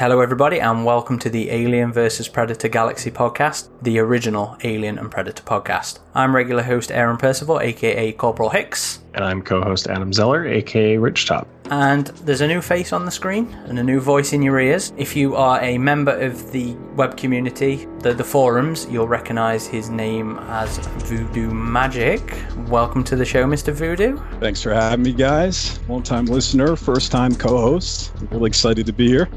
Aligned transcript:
Hello, 0.00 0.20
everybody, 0.20 0.58
and 0.58 0.86
welcome 0.86 1.18
to 1.18 1.28
the 1.28 1.50
Alien 1.50 1.92
vs. 1.92 2.26
Predator 2.26 2.68
Galaxy 2.68 3.10
podcast, 3.10 3.68
the 3.82 3.98
original 3.98 4.56
Alien 4.64 4.98
and 4.98 5.10
Predator 5.10 5.42
podcast. 5.42 5.98
I'm 6.14 6.34
regular 6.34 6.62
host 6.62 6.90
Aaron 6.90 7.18
Percival, 7.18 7.60
aka 7.60 8.10
Corporal 8.12 8.48
Hicks. 8.48 9.00
And 9.14 9.24
I'm 9.24 9.42
co 9.42 9.60
host 9.60 9.88
Adam 9.88 10.12
Zeller, 10.12 10.46
aka 10.46 10.96
Ridgetop. 10.96 11.46
And 11.70 12.08
there's 12.24 12.40
a 12.40 12.48
new 12.48 12.60
face 12.60 12.92
on 12.92 13.04
the 13.04 13.12
screen 13.12 13.46
and 13.66 13.78
a 13.78 13.82
new 13.82 14.00
voice 14.00 14.32
in 14.32 14.42
your 14.42 14.58
ears. 14.58 14.92
If 14.96 15.14
you 15.14 15.36
are 15.36 15.62
a 15.62 15.78
member 15.78 16.10
of 16.10 16.50
the 16.50 16.74
web 16.96 17.16
community, 17.16 17.86
the, 18.00 18.12
the 18.12 18.24
forums, 18.24 18.88
you'll 18.90 19.06
recognize 19.06 19.68
his 19.68 19.88
name 19.88 20.38
as 20.48 20.78
Voodoo 21.04 21.52
Magic. 21.52 22.20
Welcome 22.66 23.04
to 23.04 23.14
the 23.14 23.24
show, 23.24 23.44
Mr. 23.44 23.72
Voodoo. 23.72 24.18
Thanks 24.40 24.62
for 24.62 24.74
having 24.74 25.04
me, 25.04 25.12
guys. 25.12 25.78
Long 25.88 26.02
time 26.02 26.26
listener, 26.26 26.74
first 26.74 27.12
time 27.12 27.36
co 27.36 27.56
host. 27.56 28.12
Really 28.32 28.48
excited 28.48 28.84
to 28.86 28.92
be 28.92 29.06
here. 29.06 29.28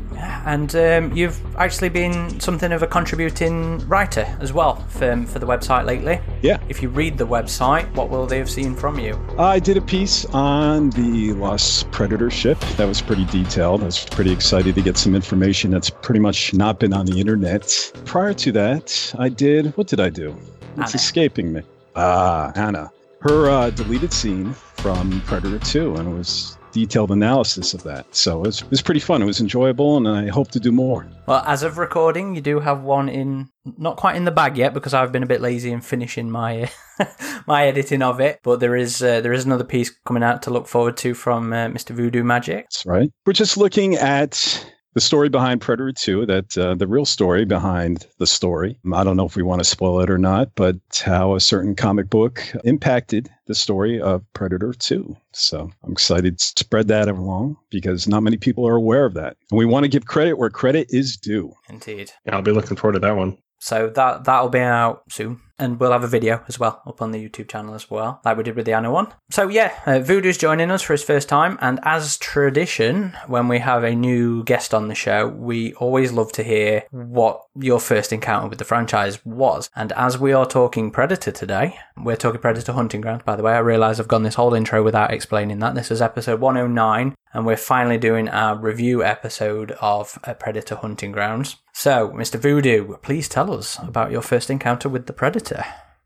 And 0.46 0.76
um, 0.76 1.16
you've 1.16 1.40
actually 1.58 1.90
been 1.90 2.40
something 2.40 2.72
of 2.72 2.82
a 2.82 2.88
contributing 2.88 3.88
writer 3.88 4.26
as 4.40 4.54
well 4.54 4.76
for, 4.90 5.24
for 5.28 5.38
the 5.38 5.46
website 5.46 5.86
lately. 5.86 6.20
Yeah. 6.42 6.60
If 6.68 6.82
you 6.82 6.90
read 6.90 7.18
the 7.18 7.28
website, 7.28 7.94
what 7.94 8.10
will 8.10 8.26
they 8.26 8.40
have 8.40 8.50
seen 8.50 8.76
from 8.76 8.98
you? 8.98 9.20
I 9.38 9.60
did 9.64 9.78
a 9.78 9.82
piece 9.82 10.26
on 10.26 10.90
the 10.90 11.32
Lost 11.34 11.90
Predator 11.92 12.30
ship. 12.30 12.60
That 12.76 12.86
was 12.86 13.02
pretty 13.02 13.24
detailed. 13.26 13.82
I 13.82 13.86
was 13.86 14.04
pretty 14.04 14.34
excited 14.34 14.76
to 14.76 14.82
get 14.82 14.98
some 14.98 15.16
information 15.16 15.72
that's 15.72 15.90
pretty 15.90 16.20
much 16.20 16.54
not 16.54 16.80
been 16.82 16.92
on 16.92 17.06
the 17.06 17.18
internet. 17.18 17.94
Prior 18.04 18.34
to 18.34 18.52
that, 18.52 19.16
I 19.18 19.30
did, 19.30 19.68
what 19.78 19.88
did 19.88 20.02
I 20.02 20.10
do? 20.10 20.36
It's 20.78 20.92
Anna. 20.94 20.96
escaping 20.96 21.54
me. 21.54 21.62
Ah, 21.96 22.52
Anna. 22.56 22.92
Her 23.22 23.50
uh, 23.50 23.70
deleted 23.70 24.12
scene 24.12 24.52
from 24.52 25.22
Predator 25.22 25.60
2, 25.60 25.96
and 25.96 26.10
it 26.10 26.12
was 26.12 26.58
detailed 26.74 27.12
analysis 27.12 27.74
of 27.74 27.84
that. 27.84 28.14
So 28.14 28.40
it 28.44 28.48
was, 28.48 28.62
it 28.64 28.70
was 28.70 28.82
pretty 28.82 29.00
fun. 29.00 29.22
It 29.22 29.26
was 29.26 29.40
enjoyable, 29.40 29.96
and 29.96 30.08
I 30.08 30.28
hope 30.28 30.52
to 30.52 30.60
do 30.60 30.72
more. 30.72 31.08
Well, 31.28 31.44
as 31.48 31.64
of 31.64 31.78
recording, 31.78 32.36
you 32.36 32.42
do 32.42 32.60
have 32.60 32.82
one 32.82 33.08
in, 33.08 33.50
not 33.78 33.96
quite 33.96 34.16
in 34.18 34.26
the 34.26 34.32
bag 34.32 34.58
yet 34.58 34.74
because 34.74 34.94
I've 34.94 35.12
been 35.12 35.24
a 35.24 35.28
bit 35.28 35.40
lazy 35.40 35.72
in 35.72 35.80
finishing 35.80 36.30
my 36.30 36.70
my 37.48 37.68
editing 37.68 38.02
of 38.02 38.20
it. 38.20 38.40
But 38.44 38.60
there 38.60 38.76
is 38.76 39.02
uh, 39.02 39.22
there 39.22 39.34
is 39.34 39.46
another 39.46 39.64
piece 39.64 39.92
coming 40.06 40.24
out 40.24 40.42
to 40.44 40.50
look 40.50 40.68
forward 40.68 40.98
to 40.98 41.14
from 41.14 41.54
uh, 41.54 41.68
Mr. 41.68 41.92
Voodoo 41.92 42.24
Magic. 42.24 42.66
That's 42.66 42.86
right. 42.86 43.12
We're 43.26 43.34
just 43.34 43.56
looking 43.56 43.96
at 43.96 44.66
the 44.94 45.02
story 45.02 45.30
behind 45.30 45.62
Predator 45.62 45.92
2, 45.92 46.26
that 46.28 46.58
uh, 46.58 46.76
the 46.76 46.88
real 46.88 47.06
story 47.06 47.46
behind 47.46 48.08
the 48.20 48.28
story. 48.28 48.78
I 48.94 49.04
don't 49.04 49.18
know 49.18 49.26
if 49.26 49.36
we 49.36 49.44
want 49.44 49.60
to 49.60 49.70
spoil 49.70 50.00
it 50.02 50.10
or 50.10 50.18
not, 50.18 50.52
but 50.56 50.76
how 51.04 51.36
a 51.36 51.40
certain 51.40 51.76
comic 51.76 52.10
book 52.10 52.44
impacted 52.64 53.30
the 53.48 53.56
story 53.56 54.00
of 54.00 54.24
Predator 54.34 54.74
2. 54.74 55.16
So 55.34 55.72
I'm 55.84 55.92
excited 55.92 56.38
to 56.40 56.46
spread 56.46 56.88
that 56.90 57.08
along 57.08 57.58
because 57.70 58.08
not 58.08 58.24
many 58.24 58.38
people 58.38 58.68
are 58.68 58.76
aware 58.76 59.06
of 59.06 59.16
that. 59.16 59.36
And 59.52 59.58
we 59.58 59.66
want 59.66 59.84
to 59.84 59.90
give 59.90 60.06
credit 60.06 60.38
where 60.38 60.50
credit 60.50 60.88
is 60.90 61.18
due. 61.18 61.54
Indeed. 61.70 62.12
Yeah, 62.26 62.36
I'll 62.36 62.42
be 62.42 62.52
looking 62.52 62.78
forward 62.78 62.94
to 62.94 63.00
that 63.00 63.16
one. 63.16 63.38
So 63.60 63.90
that 63.96 64.26
that'll 64.26 64.50
be 64.50 64.60
out 64.60 65.04
soon, 65.10 65.40
and 65.64 65.80
we'll 65.80 65.94
have 65.94 66.04
a 66.04 66.08
video 66.08 66.44
as 66.48 66.60
well 66.60 66.82
up 66.86 67.02
on 67.02 67.12
the 67.12 67.30
YouTube 67.30 67.48
channel 67.48 67.74
as 67.74 67.90
well, 67.90 68.20
like 68.26 68.36
we 68.36 68.44
did 68.44 68.56
with 68.56 68.66
the 68.66 68.74
Anna 68.74 68.92
one. 68.92 69.08
So 69.32 69.48
yeah, 69.48 69.74
uh, 69.86 70.00
Voodoo's 70.00 70.38
joining 70.38 70.70
us 70.70 70.82
for 70.82 70.94
his 70.94 71.04
first 71.04 71.30
time, 71.30 71.58
and 71.62 71.80
as 71.84 72.18
tradition, 72.18 73.16
when 73.28 73.48
we 73.48 73.60
have 73.60 73.84
a 73.84 73.96
new 73.96 74.44
guest 74.44 74.74
on 74.74 74.90
the 74.90 74.96
show, 74.96 75.28
we 75.28 75.74
always 75.76 76.12
love 76.12 76.34
to 76.34 76.44
hear 76.44 76.84
what 76.92 77.42
your 77.56 77.80
first 77.80 78.12
encounter 78.12 78.50
with 78.50 78.60
the 78.60 78.66
franchise 78.66 79.26
was. 79.26 79.70
And 79.76 79.94
as 79.94 80.18
we 80.18 80.34
are 80.34 80.46
talking 80.46 80.92
Predator 80.92 81.32
today, 81.32 81.80
we're 81.96 82.18
talking 82.18 82.42
Predator 82.42 82.74
Hunting 82.74 83.02
Grounds. 83.02 83.24
By 83.24 83.36
the 83.36 83.44
way, 83.44 83.54
I 83.54 83.60
realise 83.60 84.00
I've 84.00 84.08
gone 84.08 84.24
this 84.24 84.36
whole 84.36 84.54
intro 84.54 84.84
without 84.84 85.14
explaining 85.14 85.60
that. 85.60 85.76
This 85.76 85.92
is 85.92 86.02
episode 86.02 86.42
109, 86.42 87.16
and 87.34 87.46
we're 87.46 87.58
finally 87.58 87.98
doing 87.98 88.28
our 88.28 88.58
review 88.58 89.04
episode 89.04 89.72
of 89.82 90.20
uh, 90.26 90.34
Predator 90.34 90.76
Hunting 90.76 91.12
Grounds. 91.12 91.58
So, 91.74 92.10
Mr. 92.10 92.40
Voodoo, 92.40 92.98
please 92.98 93.28
tell 93.28 93.52
us 93.52 93.80
about 93.80 94.12
your 94.12 94.22
first 94.22 94.50
encounter 94.50 94.88
with 94.90 95.08
the 95.08 95.14
Predator. 95.14 95.53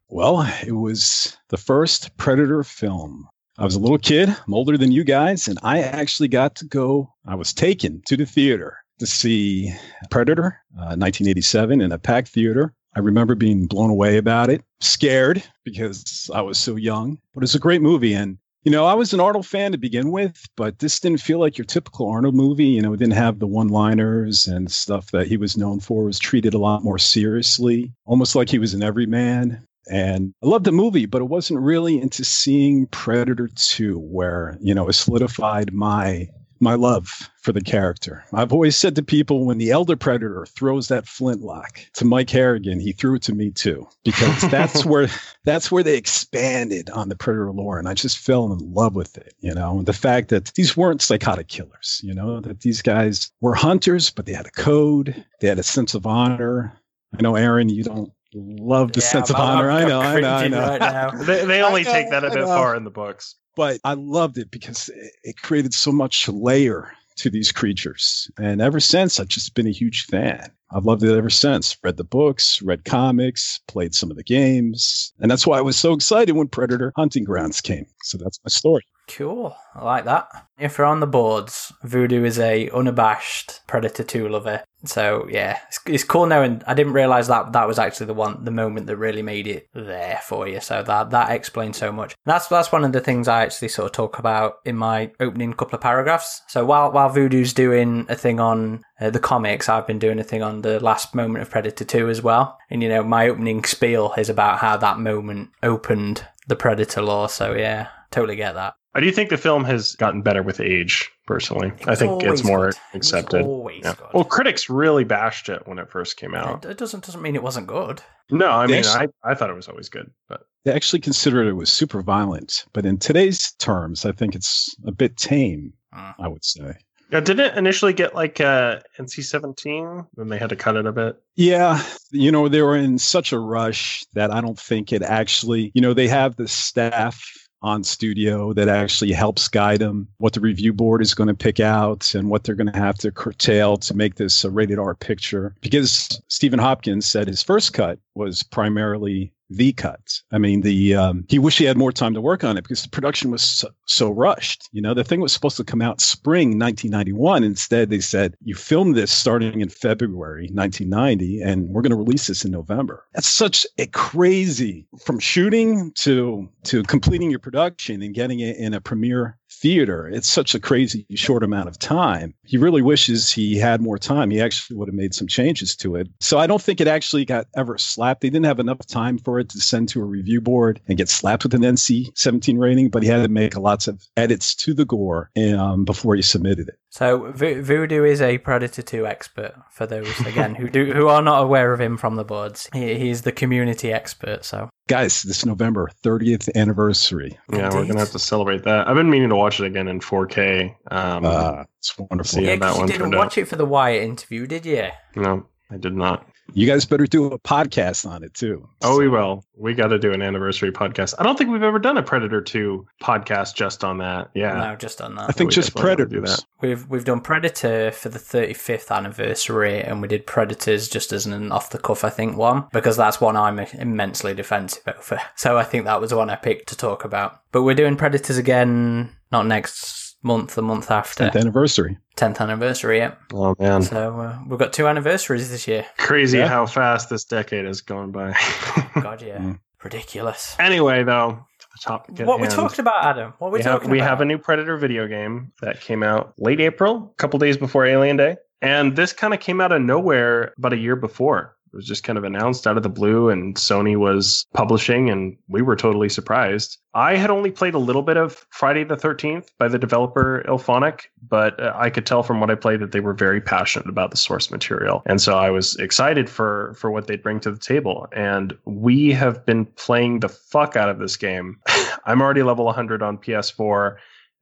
Well, 0.10 0.42
it 0.66 0.72
was 0.72 1.38
the 1.50 1.58
first 1.58 2.16
Predator 2.18 2.64
film. 2.64 3.28
I 3.58 3.66
was 3.66 3.76
a 3.76 3.80
little 3.80 3.98
kid, 3.98 4.30
I'm 4.30 4.54
older 4.54 4.78
than 4.78 4.92
you 4.92 5.04
guys, 5.04 5.48
and 5.48 5.58
I 5.64 5.82
actually 5.82 6.28
got 6.28 6.56
to 6.56 6.66
go, 6.66 7.14
I 7.26 7.36
was 7.36 7.54
taken 7.54 8.02
to 8.06 8.16
the 8.16 8.26
theater 8.26 8.78
to 9.00 9.06
see 9.08 9.74
Predator, 10.10 10.60
uh, 10.76 10.96
1987, 10.96 11.82
in 11.82 11.92
a 11.92 11.98
packed 11.98 12.30
theater. 12.30 12.74
I 12.96 13.00
remember 13.00 13.36
being 13.36 13.68
blown 13.68 13.90
away 13.90 14.18
about 14.18 14.50
it, 14.50 14.64
scared 14.80 15.44
because 15.64 16.30
I 16.34 16.42
was 16.42 16.58
so 16.58 16.76
young, 16.76 17.20
but 17.34 17.44
it's 17.44 17.56
a 17.56 17.60
great 17.60 17.82
movie. 17.82 18.14
And, 18.14 18.38
you 18.64 18.72
know, 18.72 18.86
I 18.86 18.96
was 18.96 19.14
an 19.14 19.20
Arnold 19.20 19.46
fan 19.46 19.72
to 19.72 19.78
begin 19.78 20.12
with, 20.12 20.46
but 20.58 20.80
this 20.80 21.00
didn't 21.00 21.22
feel 21.22 21.40
like 21.40 21.58
your 21.58 21.66
typical 21.66 22.10
Arnold 22.10 22.36
movie. 22.36 22.66
You 22.66 22.82
know, 22.82 22.94
it 22.94 22.98
didn't 22.98 23.14
have 23.14 23.40
the 23.40 23.48
one 23.48 23.70
liners 23.70 24.48
and 24.48 24.72
stuff 24.72 25.12
that 25.12 25.28
he 25.28 25.38
was 25.38 25.58
known 25.58 25.80
for, 25.80 26.04
it 26.04 26.08
was 26.08 26.20
treated 26.20 26.54
a 26.54 26.60
lot 26.60 26.84
more 26.84 26.98
seriously, 26.98 27.94
almost 28.06 28.36
like 28.36 28.50
he 28.50 28.60
was 28.60 28.74
an 28.74 28.84
everyman. 28.84 29.66
And 29.90 30.34
I 30.44 30.48
loved 30.48 30.66
the 30.66 30.74
movie, 30.74 31.06
but 31.06 31.22
it 31.22 31.30
wasn't 31.30 31.62
really 31.62 32.02
into 32.02 32.26
seeing 32.26 32.88
Predator 32.88 33.50
2, 33.56 33.98
where, 33.98 34.58
you 34.60 34.74
know, 34.74 34.90
it 34.90 34.94
solidified 34.94 35.72
my 35.72 36.28
my 36.62 36.76
love 36.76 37.30
for 37.42 37.52
the 37.52 37.62
character. 37.62 38.24
I've 38.34 38.52
always 38.54 38.76
said 38.76 38.96
to 38.96 39.04
people 39.04 39.46
when 39.46 39.58
the 39.58 39.72
elder 39.72 39.96
predator 39.96 40.46
throws 40.48 40.88
that 40.90 41.08
flintlock 41.08 41.80
to 41.94 42.06
Mike 42.06 42.30
Harrigan, 42.30 42.80
he 42.80 42.92
threw 42.92 43.16
it 43.16 43.22
to 43.24 43.34
me 43.34 43.52
too 43.52 43.88
because 44.04 44.42
that's 44.52 44.86
where 44.86 45.08
that's 45.46 45.72
where 45.72 45.84
they 45.84 45.96
expanded 45.98 46.90
on 46.90 47.10
the 47.10 47.16
predator 47.16 47.52
lore 47.52 47.80
and 47.80 47.88
I 47.88 47.94
just 47.94 48.18
fell 48.18 48.52
in 48.52 48.60
love 48.74 48.96
with 48.96 49.18
it, 49.18 49.34
you 49.40 49.54
know. 49.54 49.82
The 49.84 49.94
fact 49.94 50.30
that 50.30 50.52
these 50.56 50.76
weren't 50.76 51.02
psychotic 51.02 51.48
killers, 51.48 52.02
you 52.04 52.14
know, 52.14 52.40
that 52.42 52.62
these 52.62 52.82
guys 52.82 53.32
were 53.42 53.56
hunters 53.56 54.10
but 54.10 54.26
they 54.26 54.34
had 54.34 54.46
a 54.48 54.52
code, 54.52 55.26
they 55.40 55.48
had 55.48 55.60
a 55.60 55.64
sense 55.64 55.94
of 55.94 56.06
honor. 56.06 56.74
I 57.18 57.22
know 57.22 57.36
Aaron, 57.36 57.70
you 57.70 57.84
don't 57.84 58.12
love 58.34 58.92
the 58.92 59.00
Yeah, 59.00 59.08
sense 59.08 59.30
of 59.30 59.38
I'm- 59.38 59.58
honor. 59.60 59.72
I'm 59.72 59.86
I 59.86 59.88
know, 59.88 60.02
I 60.02 60.20
know, 60.20 60.34
I 60.34 60.48
know. 60.50 60.68
right 60.68 60.80
now. 60.80 61.12
They, 61.12 61.46
they 61.46 61.62
only 61.64 61.82
I 61.82 61.84
know, 61.86 61.92
take 61.94 62.10
that 62.10 62.26
a 62.26 62.30
bit 62.30 62.44
far 62.44 62.76
in 62.76 62.84
the 62.84 62.90
books. 62.92 63.36
But 63.58 63.80
I 63.84 63.96
loved 63.96 64.38
it 64.38 64.52
because 64.52 64.90
it- 65.24 65.42
created 65.42 65.74
so 65.74 65.92
much 65.92 66.30
layer 66.30 66.94
to 67.18 67.30
these 67.32 67.52
creatures. 67.52 68.30
And 68.38 68.62
ever 68.62 68.80
since, 68.80 69.20
I've 69.20 69.28
just 69.28 69.56
been 69.56 69.68
a 69.68 69.72
huge 69.72 70.06
fan. 70.06 70.52
I've 70.72 70.86
loved 70.86 71.04
it 71.04 71.18
ever 71.18 71.32
since. 71.32 71.76
Read 71.84 71.98
the 71.98 72.04
books, 72.04 72.62
read 72.62 72.86
comics, 72.86 73.60
played 73.68 73.96
some 73.96 74.12
of 74.12 74.18
the 74.18 74.24
games. 74.24 75.12
And 75.20 75.32
that's 75.32 75.48
why 75.48 75.58
I 75.58 75.62
was 75.62 75.78
so 75.78 75.94
excited 75.94 76.36
when 76.36 76.48
Predator 76.48 76.94
Hunting 76.96 77.24
Grounds 77.24 77.60
came. 77.60 77.88
So 78.04 78.18
that's 78.18 78.40
my 78.46 78.50
story. 78.50 78.84
Cool. 79.08 79.56
I 79.74 79.84
like 79.84 80.06
that. 80.06 80.28
If 80.60 80.78
we're 80.78 80.86
on 80.86 81.00
the 81.00 81.08
boards, 81.08 81.72
Voodoo 81.84 82.24
is 82.26 82.40
a 82.40 82.70
unabashed 82.70 83.62
Predator 83.68 84.04
2 84.04 84.28
lover. 84.28 84.64
So 84.86 85.28
yeah, 85.30 85.60
it's, 85.68 85.80
it's 85.86 86.04
cool 86.04 86.26
knowing 86.26 86.62
I 86.68 86.74
didn't 86.74 86.94
realize 86.94 87.28
that 87.28 87.54
that 87.54 87.68
was 87.68 87.80
actually 87.80 88.08
the 88.08 88.14
one 88.14 88.44
the 88.44 88.52
moment 88.52 88.88
that 88.88 88.98
really 88.98 89.22
made 89.22 89.48
it 89.48 89.70
there 89.74 90.20
for 90.24 90.48
you. 90.48 90.60
So 90.60 90.84
that 90.84 91.12
that 91.12 91.32
explains 91.32 91.78
so 91.78 91.92
much. 91.92 92.16
That's 92.26 92.48
that's 92.48 92.72
one 92.72 92.84
of 92.84 92.92
the 92.92 93.00
things 93.00 93.28
I 93.28 93.44
actually 93.44 93.70
sort 93.70 93.88
of 93.88 93.92
talk 93.94 94.20
about 94.20 94.58
in 94.66 94.76
my 94.76 95.12
opening 95.20 95.54
couple 95.54 95.76
of 95.76 95.82
paragraphs. 95.82 96.42
So 96.48 96.66
while 96.66 96.92
while 96.92 97.10
Voodoo's 97.10 97.54
doing 97.54 98.06
a 98.10 98.16
thing 98.16 98.40
on 98.40 98.84
uh, 99.00 99.10
the 99.10 99.20
comics, 99.20 99.70
I've 99.70 99.88
been 99.88 100.00
doing 100.00 100.20
a 100.20 100.24
thing 100.24 100.44
on 100.44 100.62
the 100.62 100.80
last 100.80 101.16
moment 101.16 101.42
of 101.42 101.50
Predator 101.50 101.86
2 101.86 102.10
as 102.10 102.22
well. 102.22 102.58
And 102.70 102.84
you 102.84 102.90
know, 102.90 103.04
my 103.04 103.30
opening 103.30 103.64
spiel 103.64 104.14
is 104.18 104.30
about 104.30 104.60
how 104.60 104.78
that 104.78 105.00
moment 105.00 105.50
opened 105.64 106.26
the 106.48 106.56
Predator 106.56 107.02
lore. 107.02 107.30
So 107.30 107.54
yeah, 107.54 107.88
totally 108.12 108.36
get 108.36 108.54
that. 108.54 108.76
I 108.96 109.00
do 109.00 109.12
think 109.12 109.30
the 109.30 109.38
film 109.38 109.64
has 109.66 109.96
gotten 109.96 110.22
better 110.22 110.42
with 110.42 110.60
age, 110.60 111.12
personally. 111.28 111.72
I 111.86 111.94
think 111.96 112.24
it's 112.24 112.44
more 112.44 112.70
good. 112.72 112.76
It 112.94 112.98
was 112.98 113.14
accepted. 113.14 113.46
always 113.46 113.82
Yeah. 113.84 113.94
good. 113.96 114.08
Well, 114.14 114.24
critics 114.24 114.70
really 114.70 115.04
bashed 115.04 115.50
it 115.50 115.68
when 115.68 115.78
it 115.78 115.90
first 115.92 116.18
came 116.18 116.34
out. 116.34 116.66
It, 116.66 116.72
it 116.72 116.78
doesn't 116.78 117.06
doesn't 117.06 117.22
mean 117.22 117.36
it 117.36 117.44
wasn't 117.44 117.68
good. 117.68 118.02
No, 118.32 118.48
I 118.50 118.66
mean, 118.66 118.78
Yes. 118.78 118.96
I, 118.96 119.08
I 119.24 119.36
thought 119.36 119.50
it 119.50 119.56
was 119.56 119.68
always 119.68 119.88
good, 119.90 120.10
but 120.28 120.42
They 120.66 120.74
actually 120.74 121.00
considered 121.00 121.48
it 121.48 121.54
was 121.54 121.72
super 121.72 122.02
violent. 122.02 122.66
But 122.74 122.86
in 122.86 122.98
today's 122.98 123.52
terms, 123.60 124.06
I 124.06 124.12
think 124.14 124.36
it's 124.36 124.76
a 124.86 124.92
bit 124.92 125.16
tame, 125.18 125.74
Mm. 125.96 126.14
I 126.20 126.28
would 126.28 126.44
say. 126.44 126.74
yeah, 127.12 127.22
did 127.22 127.40
it 127.40 127.56
initially 127.56 127.94
get 127.94 128.14
like 128.16 128.42
uh, 128.42 128.80
NC 129.00 129.24
seventeen? 129.24 130.06
Then 130.16 130.28
they 130.28 130.38
had 130.38 130.50
to 130.50 130.56
cut 130.58 130.76
it 130.76 130.86
a 130.86 130.92
bit. 130.92 131.16
Yeah, 131.36 131.82
you 132.12 132.32
know, 132.32 132.50
they 132.50 132.62
were 132.62 132.76
in 132.76 132.98
such 133.00 133.32
a 133.32 133.40
rush 133.40 134.04
that 134.14 134.32
I 134.34 134.42
don't 134.42 134.60
think 134.60 134.92
it 134.92 135.02
actually, 135.04 135.72
you 135.76 135.82
know, 135.82 135.94
they 135.94 136.08
have 136.10 136.36
the 136.36 136.48
staff 136.50 137.24
on 137.68 137.84
studio 137.84 138.54
that 138.54 138.70
actually 138.70 139.12
helps 139.12 139.48
guide 139.48 139.80
them 139.80 140.08
what 140.18 140.34
the 140.34 140.40
review 140.40 140.72
board 140.72 141.02
is 141.02 141.14
going 141.14 141.28
to 141.28 141.34
pick 141.34 141.60
out 141.60 142.16
and 142.16 142.30
what 142.30 142.44
they're 142.44 142.56
going 142.56 142.72
to 142.72 142.80
have 142.80 142.98
to 142.98 143.12
curtail 143.12 143.78
to 143.78 143.94
make 143.94 144.16
this 144.16 144.44
a 144.44 144.50
rated 144.50 144.80
R 144.80 144.96
picture. 144.96 145.54
Because 145.62 146.22
Stephen 146.30 146.60
Hopkins 146.60 147.06
said 147.08 147.28
his 147.28 147.44
first 147.44 147.74
cut 147.74 148.00
was 148.16 148.42
primarily 148.42 149.34
the 149.50 149.74
cut. 149.74 150.22
I 150.32 150.38
mean, 150.38 150.62
the 150.62 150.96
um, 150.96 151.26
he 151.30 151.40
wished 151.40 151.60
he 151.60 151.66
had 151.66 151.78
more 151.78 151.92
time 151.92 152.14
to 152.14 152.22
work 152.22 152.44
on 152.44 152.58
it 152.58 152.64
because 152.64 152.84
the 152.84 152.90
production 152.90 153.32
was 153.32 153.42
so, 153.42 153.70
so 153.86 154.10
rushed. 154.10 154.70
You 154.72 154.82
know, 154.82 154.94
the 154.94 155.04
thing 155.04 155.22
was 155.22 155.34
supposed 155.34 155.58
to 155.58 155.64
come 155.64 155.82
out 155.82 156.02
spring 156.02 156.60
1991. 156.60 157.44
Instead, 157.44 157.90
they 157.90 158.00
said 158.00 158.36
you 158.44 158.56
filmed 158.56 158.96
this 158.96 159.12
starting 159.12 159.62
in 159.62 159.70
February 159.70 160.50
1990, 160.52 161.42
and 161.42 161.70
we're 161.70 161.82
going 161.82 161.92
to 161.92 161.98
release 161.98 162.28
this 162.28 162.44
in 162.44 162.52
November. 162.52 163.06
That's 163.14 163.30
such 163.30 163.66
a 163.78 163.88
crazy 163.88 164.88
from 165.06 165.20
shooting 165.20 165.92
to 165.96 166.50
to 166.66 166.84
completing 166.84 167.30
your 167.30 167.40
production 167.40 168.02
and 168.02 168.14
getting 168.14 168.40
it 168.40 168.58
in 168.58 168.74
a 168.74 168.82
premiere 168.82 169.38
theater. 169.50 170.08
It's 170.08 170.30
such 170.30 170.56
a 170.56 170.60
crazy 170.60 171.06
short 171.16 171.44
amount 171.44 171.68
of 171.68 171.80
time. 171.80 172.34
He 172.46 172.58
really 172.58 172.82
wishes 172.82 173.32
he 173.32 173.58
had 173.58 173.82
more 173.82 173.98
time. 173.98 174.30
He 174.30 174.42
actually 174.42 174.78
would 174.78 174.88
have 174.88 174.96
made 174.96 175.14
some 175.14 175.28
changes 175.28 175.76
to 175.78 175.96
it. 175.96 176.08
So 176.20 176.38
I 176.38 176.48
don't 176.48 176.62
think 176.62 176.82
it 176.82 176.88
actually 176.88 177.26
got 177.26 177.48
ever 177.56 177.78
slapped. 177.78 178.22
They 178.22 178.30
didn't 178.30 178.46
have 178.46 178.60
enough 178.60 178.86
time 178.88 179.18
for 179.18 179.40
it 179.40 179.50
to 179.50 179.60
send 179.60 179.90
to 179.90 180.02
a 180.02 180.06
review 180.06 180.42
board 180.42 180.82
and 180.88 180.98
get 180.98 181.10
slapped 181.10 181.44
with 181.44 181.54
an 181.54 181.62
NC 181.62 182.18
17 182.18 182.58
rating, 182.58 182.90
but 182.90 183.04
he 183.04 183.10
had 183.10 183.24
to 183.24 183.30
make 183.30 183.58
lots 183.58 183.88
of 183.88 184.04
edits 184.16 184.56
to 184.56 184.74
the 184.74 184.86
gore 184.86 185.32
um, 185.38 185.86
before 185.86 186.16
he 186.16 186.22
submitted 186.22 186.70
it. 186.70 186.76
So 186.98 187.32
v- 187.32 187.60
Voodoo 187.62 188.04
is 188.04 188.22
a 188.22 188.40
Predator 188.40 188.82
2 188.82 189.06
expert 189.06 189.54
for 189.70 189.86
those 189.86 190.20
again 190.22 190.56
who 190.56 190.68
do 190.68 190.92
who 190.94 191.08
are 191.10 191.22
not 191.22 191.44
aware 191.44 191.72
of 191.72 191.80
him 191.80 191.96
from 191.96 192.16
the 192.16 192.24
boards. 192.24 192.68
He, 192.74 192.96
he's 192.98 193.22
the 193.22 193.32
community 193.32 193.94
expert. 193.94 194.44
So 194.44 194.68
guys, 194.88 195.22
this 195.22 195.46
November 195.46 195.92
30th 196.04 196.50
anniversary. 196.56 197.38
Yeah, 197.52 197.66
Indeed. 197.66 197.78
we're 197.78 197.86
gonna 197.88 198.00
have 198.00 198.12
to 198.12 198.20
celebrate 198.20 198.64
that. 198.64 198.88
I've 198.88 198.96
been 198.96 199.12
meaning 199.12 199.30
to 199.30 199.36
watch 199.36 199.60
it 199.60 199.68
again 199.68 199.88
in 199.88 200.00
4K. 200.00 200.76
Um, 200.90 201.24
Uh, 201.26 201.64
it's 201.80 201.96
wonderful. 202.00 202.42
Yeah, 202.42 202.50
yeah, 202.52 202.56
that 202.56 202.62
'cause 202.62 202.74
you 202.76 202.80
one 202.80 202.88
didn't 202.88 203.02
turned 203.02 203.16
out- 203.16 203.20
watch 203.20 203.38
it 203.38 203.48
for 203.48 203.58
the 203.58 203.66
Wyatt 203.66 204.02
interview, 204.04 204.48
did 204.48 204.66
you? 204.66 204.88
no, 205.16 205.46
I 205.72 205.78
did 205.78 205.94
not. 205.96 206.26
You 206.54 206.66
guys 206.66 206.86
better 206.86 207.06
do 207.06 207.26
a 207.26 207.40
podcast 207.40 208.10
on 208.10 208.24
it 208.24 208.34
too. 208.34 208.68
Oh, 208.82 208.98
we 208.98 209.08
will. 209.08 209.44
We 209.56 209.74
got 209.74 209.88
to 209.88 210.00
do 210.00 210.14
an 210.14 210.22
anniversary 210.22 210.72
podcast. 210.72 211.14
I 211.20 211.24
don't 211.24 211.38
think 211.38 211.50
we've 211.52 211.64
ever 211.64 211.80
done 211.80 211.98
a 211.98 212.04
Predator 212.04 212.42
2 212.42 212.88
podcast 213.02 213.56
just 213.56 213.84
on 213.84 213.98
that. 214.00 214.30
Yeah. 214.34 214.54
No, 214.54 214.76
just 214.76 215.02
on 215.02 215.16
that. 215.16 215.30
I 215.30 215.34
think 215.34 215.50
we 215.50 215.56
just 215.56 215.74
definitely 215.76 216.04
wanna 216.06 216.10
do 216.10 216.16
Predators. 216.22 216.38
that. 216.38 216.46
We've 216.62 216.90
we've 216.90 217.06
done 217.06 217.22
Predator 217.22 217.92
for 217.92 218.10
the 218.10 218.20
35th 218.20 218.90
anniversary, 218.96 219.82
and 219.82 220.02
we 220.02 220.08
did 220.08 220.26
Predators 220.26 220.88
just 220.88 221.12
as 221.12 221.26
an 221.26 221.52
off 221.52 221.70
the 221.70 221.78
cuff, 221.80 222.04
I 222.04 222.10
think 222.10 222.38
one 222.38 222.66
because 222.72 222.98
that's 222.98 223.22
one 223.22 223.36
I'm 223.36 223.60
immensely 223.60 224.34
defensive 224.34 224.84
over. 224.88 225.22
So 225.36 225.58
I 225.58 225.64
think 225.64 225.86
that 225.86 226.02
was 226.02 226.14
one 226.14 226.30
I 226.30 226.36
picked 226.36 226.70
to 226.70 226.76
talk 226.78 227.06
about. 227.06 227.42
But 227.52 227.64
we're 227.64 227.76
doing 227.76 227.96
Predators 227.96 228.38
again, 228.38 229.16
not 229.32 229.46
next 229.46 230.07
month, 230.28 230.56
the 230.56 230.62
month 230.62 230.92
after 230.92 231.24
10th 231.30 231.40
anniversary. 231.40 231.98
10th 232.18 232.40
anniversary. 232.40 232.98
Yeah. 233.00 233.16
Oh, 233.34 233.56
man. 233.60 233.82
So 233.82 234.20
uh, 234.20 234.38
we've 234.48 234.60
got 234.60 234.74
two 234.74 234.88
anniversaries 234.88 235.50
this 235.50 235.68
year. 235.68 235.86
Crazy 235.98 236.38
Yeah. 236.40 236.48
how 236.48 236.66
fast 236.66 237.10
this 237.10 237.24
decade 237.26 237.66
has 237.66 237.82
gone 237.82 238.12
by. 238.12 238.32
God, 239.02 239.22
yeah, 239.22 239.38
Mm. 239.40 239.60
ridiculous. 239.84 240.56
anyway, 240.60 241.04
though, 241.04 241.40
to 241.60 241.68
the 241.72 241.80
topic. 241.82 242.20
at 242.20 242.28
What 242.28 242.40
we 242.40 242.44
hand. 242.48 242.56
talked 242.56 242.80
about, 242.80 243.04
Adam? 243.06 243.34
What 243.40 243.52
we 243.52 243.60
we 243.60 243.64
have, 243.64 243.74
talking 243.74 243.90
we 243.92 244.00
about? 244.00 244.10
have 244.10 244.22
a 244.22 244.26
new 244.26 244.38
Predator 244.38 244.78
video 244.78 245.08
game 245.08 245.52
that 245.62 245.82
came 245.82 246.04
out 246.04 246.34
late 246.38 246.60
April, 246.60 247.12
a 247.14 247.16
couple 247.22 247.40
days 247.40 247.58
before 247.58 247.86
Alien 247.86 248.18
Day. 248.18 248.38
And 248.62 248.96
this 248.96 249.14
kind 249.14 249.34
of 249.36 249.40
came 249.40 249.62
out 249.62 249.72
of 249.72 249.82
nowhere 249.82 250.54
about 250.58 250.74
a 250.74 250.78
year 250.78 250.96
before. 250.96 251.56
Was 251.78 251.86
just 251.86 252.04
kind 252.04 252.18
of 252.18 252.24
announced 252.24 252.66
out 252.66 252.76
of 252.76 252.82
the 252.82 252.90
blue, 252.90 253.30
and 253.30 253.56
Sony 253.56 253.96
was 253.96 254.48
publishing, 254.56 255.12
and 255.12 255.38
we 255.48 255.62
were 255.62 255.76
totally 255.76 256.10
surprised. 256.10 256.80
I 256.96 257.16
had 257.18 257.30
only 257.30 257.52
played 257.52 257.76
a 257.76 257.78
little 257.78 258.02
bit 258.02 258.18
of 258.18 258.48
Friday 258.50 258.84
the 258.84 258.96
13th 258.96 259.50
by 259.60 259.68
the 259.68 259.78
developer 259.78 260.44
IllFonic, 260.48 261.02
but 261.30 261.62
uh, 261.62 261.74
I 261.76 261.92
could 261.92 262.08
tell 262.08 262.24
from 262.24 262.40
what 262.40 262.50
I 262.50 262.56
played 262.56 262.80
that 262.80 262.94
they 262.94 263.00
were 263.00 263.14
very 263.14 263.40
passionate 263.40 263.88
about 263.88 264.10
the 264.10 264.18
source 264.18 264.50
material. 264.50 265.04
And 265.06 265.22
so 265.22 265.38
I 265.38 265.52
was 265.52 265.76
excited 265.76 266.32
for, 266.32 266.74
for 266.80 266.90
what 266.90 267.06
they'd 267.06 267.22
bring 267.22 267.40
to 267.42 267.52
the 267.52 267.60
table. 267.60 268.08
And 268.12 268.58
we 268.66 269.12
have 269.12 269.46
been 269.46 269.66
playing 269.66 270.22
the 270.22 270.30
fuck 270.30 270.76
out 270.76 270.90
of 270.90 270.98
this 270.98 271.16
game. 271.16 271.60
I'm 272.06 272.24
already 272.24 272.42
level 272.42 272.66
100 272.66 273.04
on 273.04 273.20
PS4 273.20 273.90
and 273.90 273.98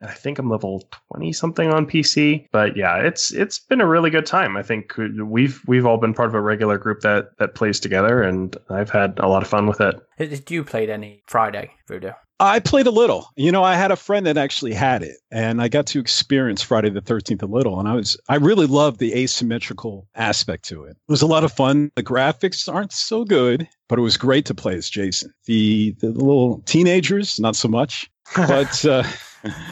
I 0.06 0.14
think 0.14 0.40
I'm 0.40 0.50
level 0.50 0.88
20 1.12 1.34
something 1.34 1.72
on 1.72 1.86
PC. 1.86 2.48
But 2.52 2.78
yeah, 2.78 2.98
it's 2.98 3.32
it's 3.34 3.60
been 3.60 3.82
a 3.82 3.88
really 3.88 4.10
good 4.10 4.26
time. 4.26 4.58
I 4.58 4.64
think 4.64 4.94
we've 4.98 5.62
we've 5.68 5.86
all 5.86 5.98
been 5.98 6.14
part 6.14 6.30
of 6.30 6.36
a 6.36 6.42
regular 6.42 6.78
group 6.78 7.02
that 7.02 7.38
that 7.38 7.56
plays 7.56 7.80
together 7.80 8.22
and 8.22 8.56
I've 8.70 8.90
had 8.90 9.20
a 9.20 9.28
lot 9.28 9.44
of 9.44 9.50
fun 9.50 9.68
with 9.68 9.82
it. 9.82 9.96
Did 10.18 10.50
you 10.50 10.64
played 10.64 10.90
any 10.90 11.24
Friday, 11.28 11.72
Voodoo? 11.88 12.12
I 12.40 12.60
played 12.60 12.86
a 12.86 12.92
little. 12.92 13.30
You 13.38 13.52
know, 13.52 13.64
I 13.64 13.76
had 13.76 13.92
a 13.92 13.96
friend 13.96 14.26
that 14.26 14.38
actually 14.38 14.74
had 14.74 15.04
it, 15.04 15.18
and 15.32 15.62
I 15.62 15.70
got 15.70 15.88
to 15.88 16.00
experience 16.00 16.62
Friday 16.62 16.90
the 16.90 17.02
13th 17.02 17.42
a 17.42 17.46
little. 17.46 17.80
And 17.80 17.88
I 17.88 17.94
was, 17.94 18.18
I 18.28 18.36
really 18.36 18.68
loved 18.68 19.00
the 19.00 19.14
asymmetrical 19.14 20.08
aspect 20.16 20.66
to 20.66 20.84
it. 20.84 20.92
It 20.92 21.12
was 21.12 21.22
a 21.22 21.28
lot 21.28 21.46
of 21.46 21.54
fun. 21.54 21.92
The 21.96 22.04
graphics 22.04 22.72
aren't 22.72 22.92
so 22.92 23.24
good, 23.24 23.68
but 23.88 24.00
it 24.00 24.02
was 24.02 24.18
great 24.18 24.46
to 24.48 24.54
play 24.54 24.76
as 24.76 24.90
Jason. 24.90 25.34
The, 25.46 25.96
the 26.00 26.10
little 26.10 26.62
teenagers, 26.66 27.40
not 27.40 27.56
so 27.56 27.68
much. 27.68 28.10
But, 28.36 28.84
uh, 28.84 29.04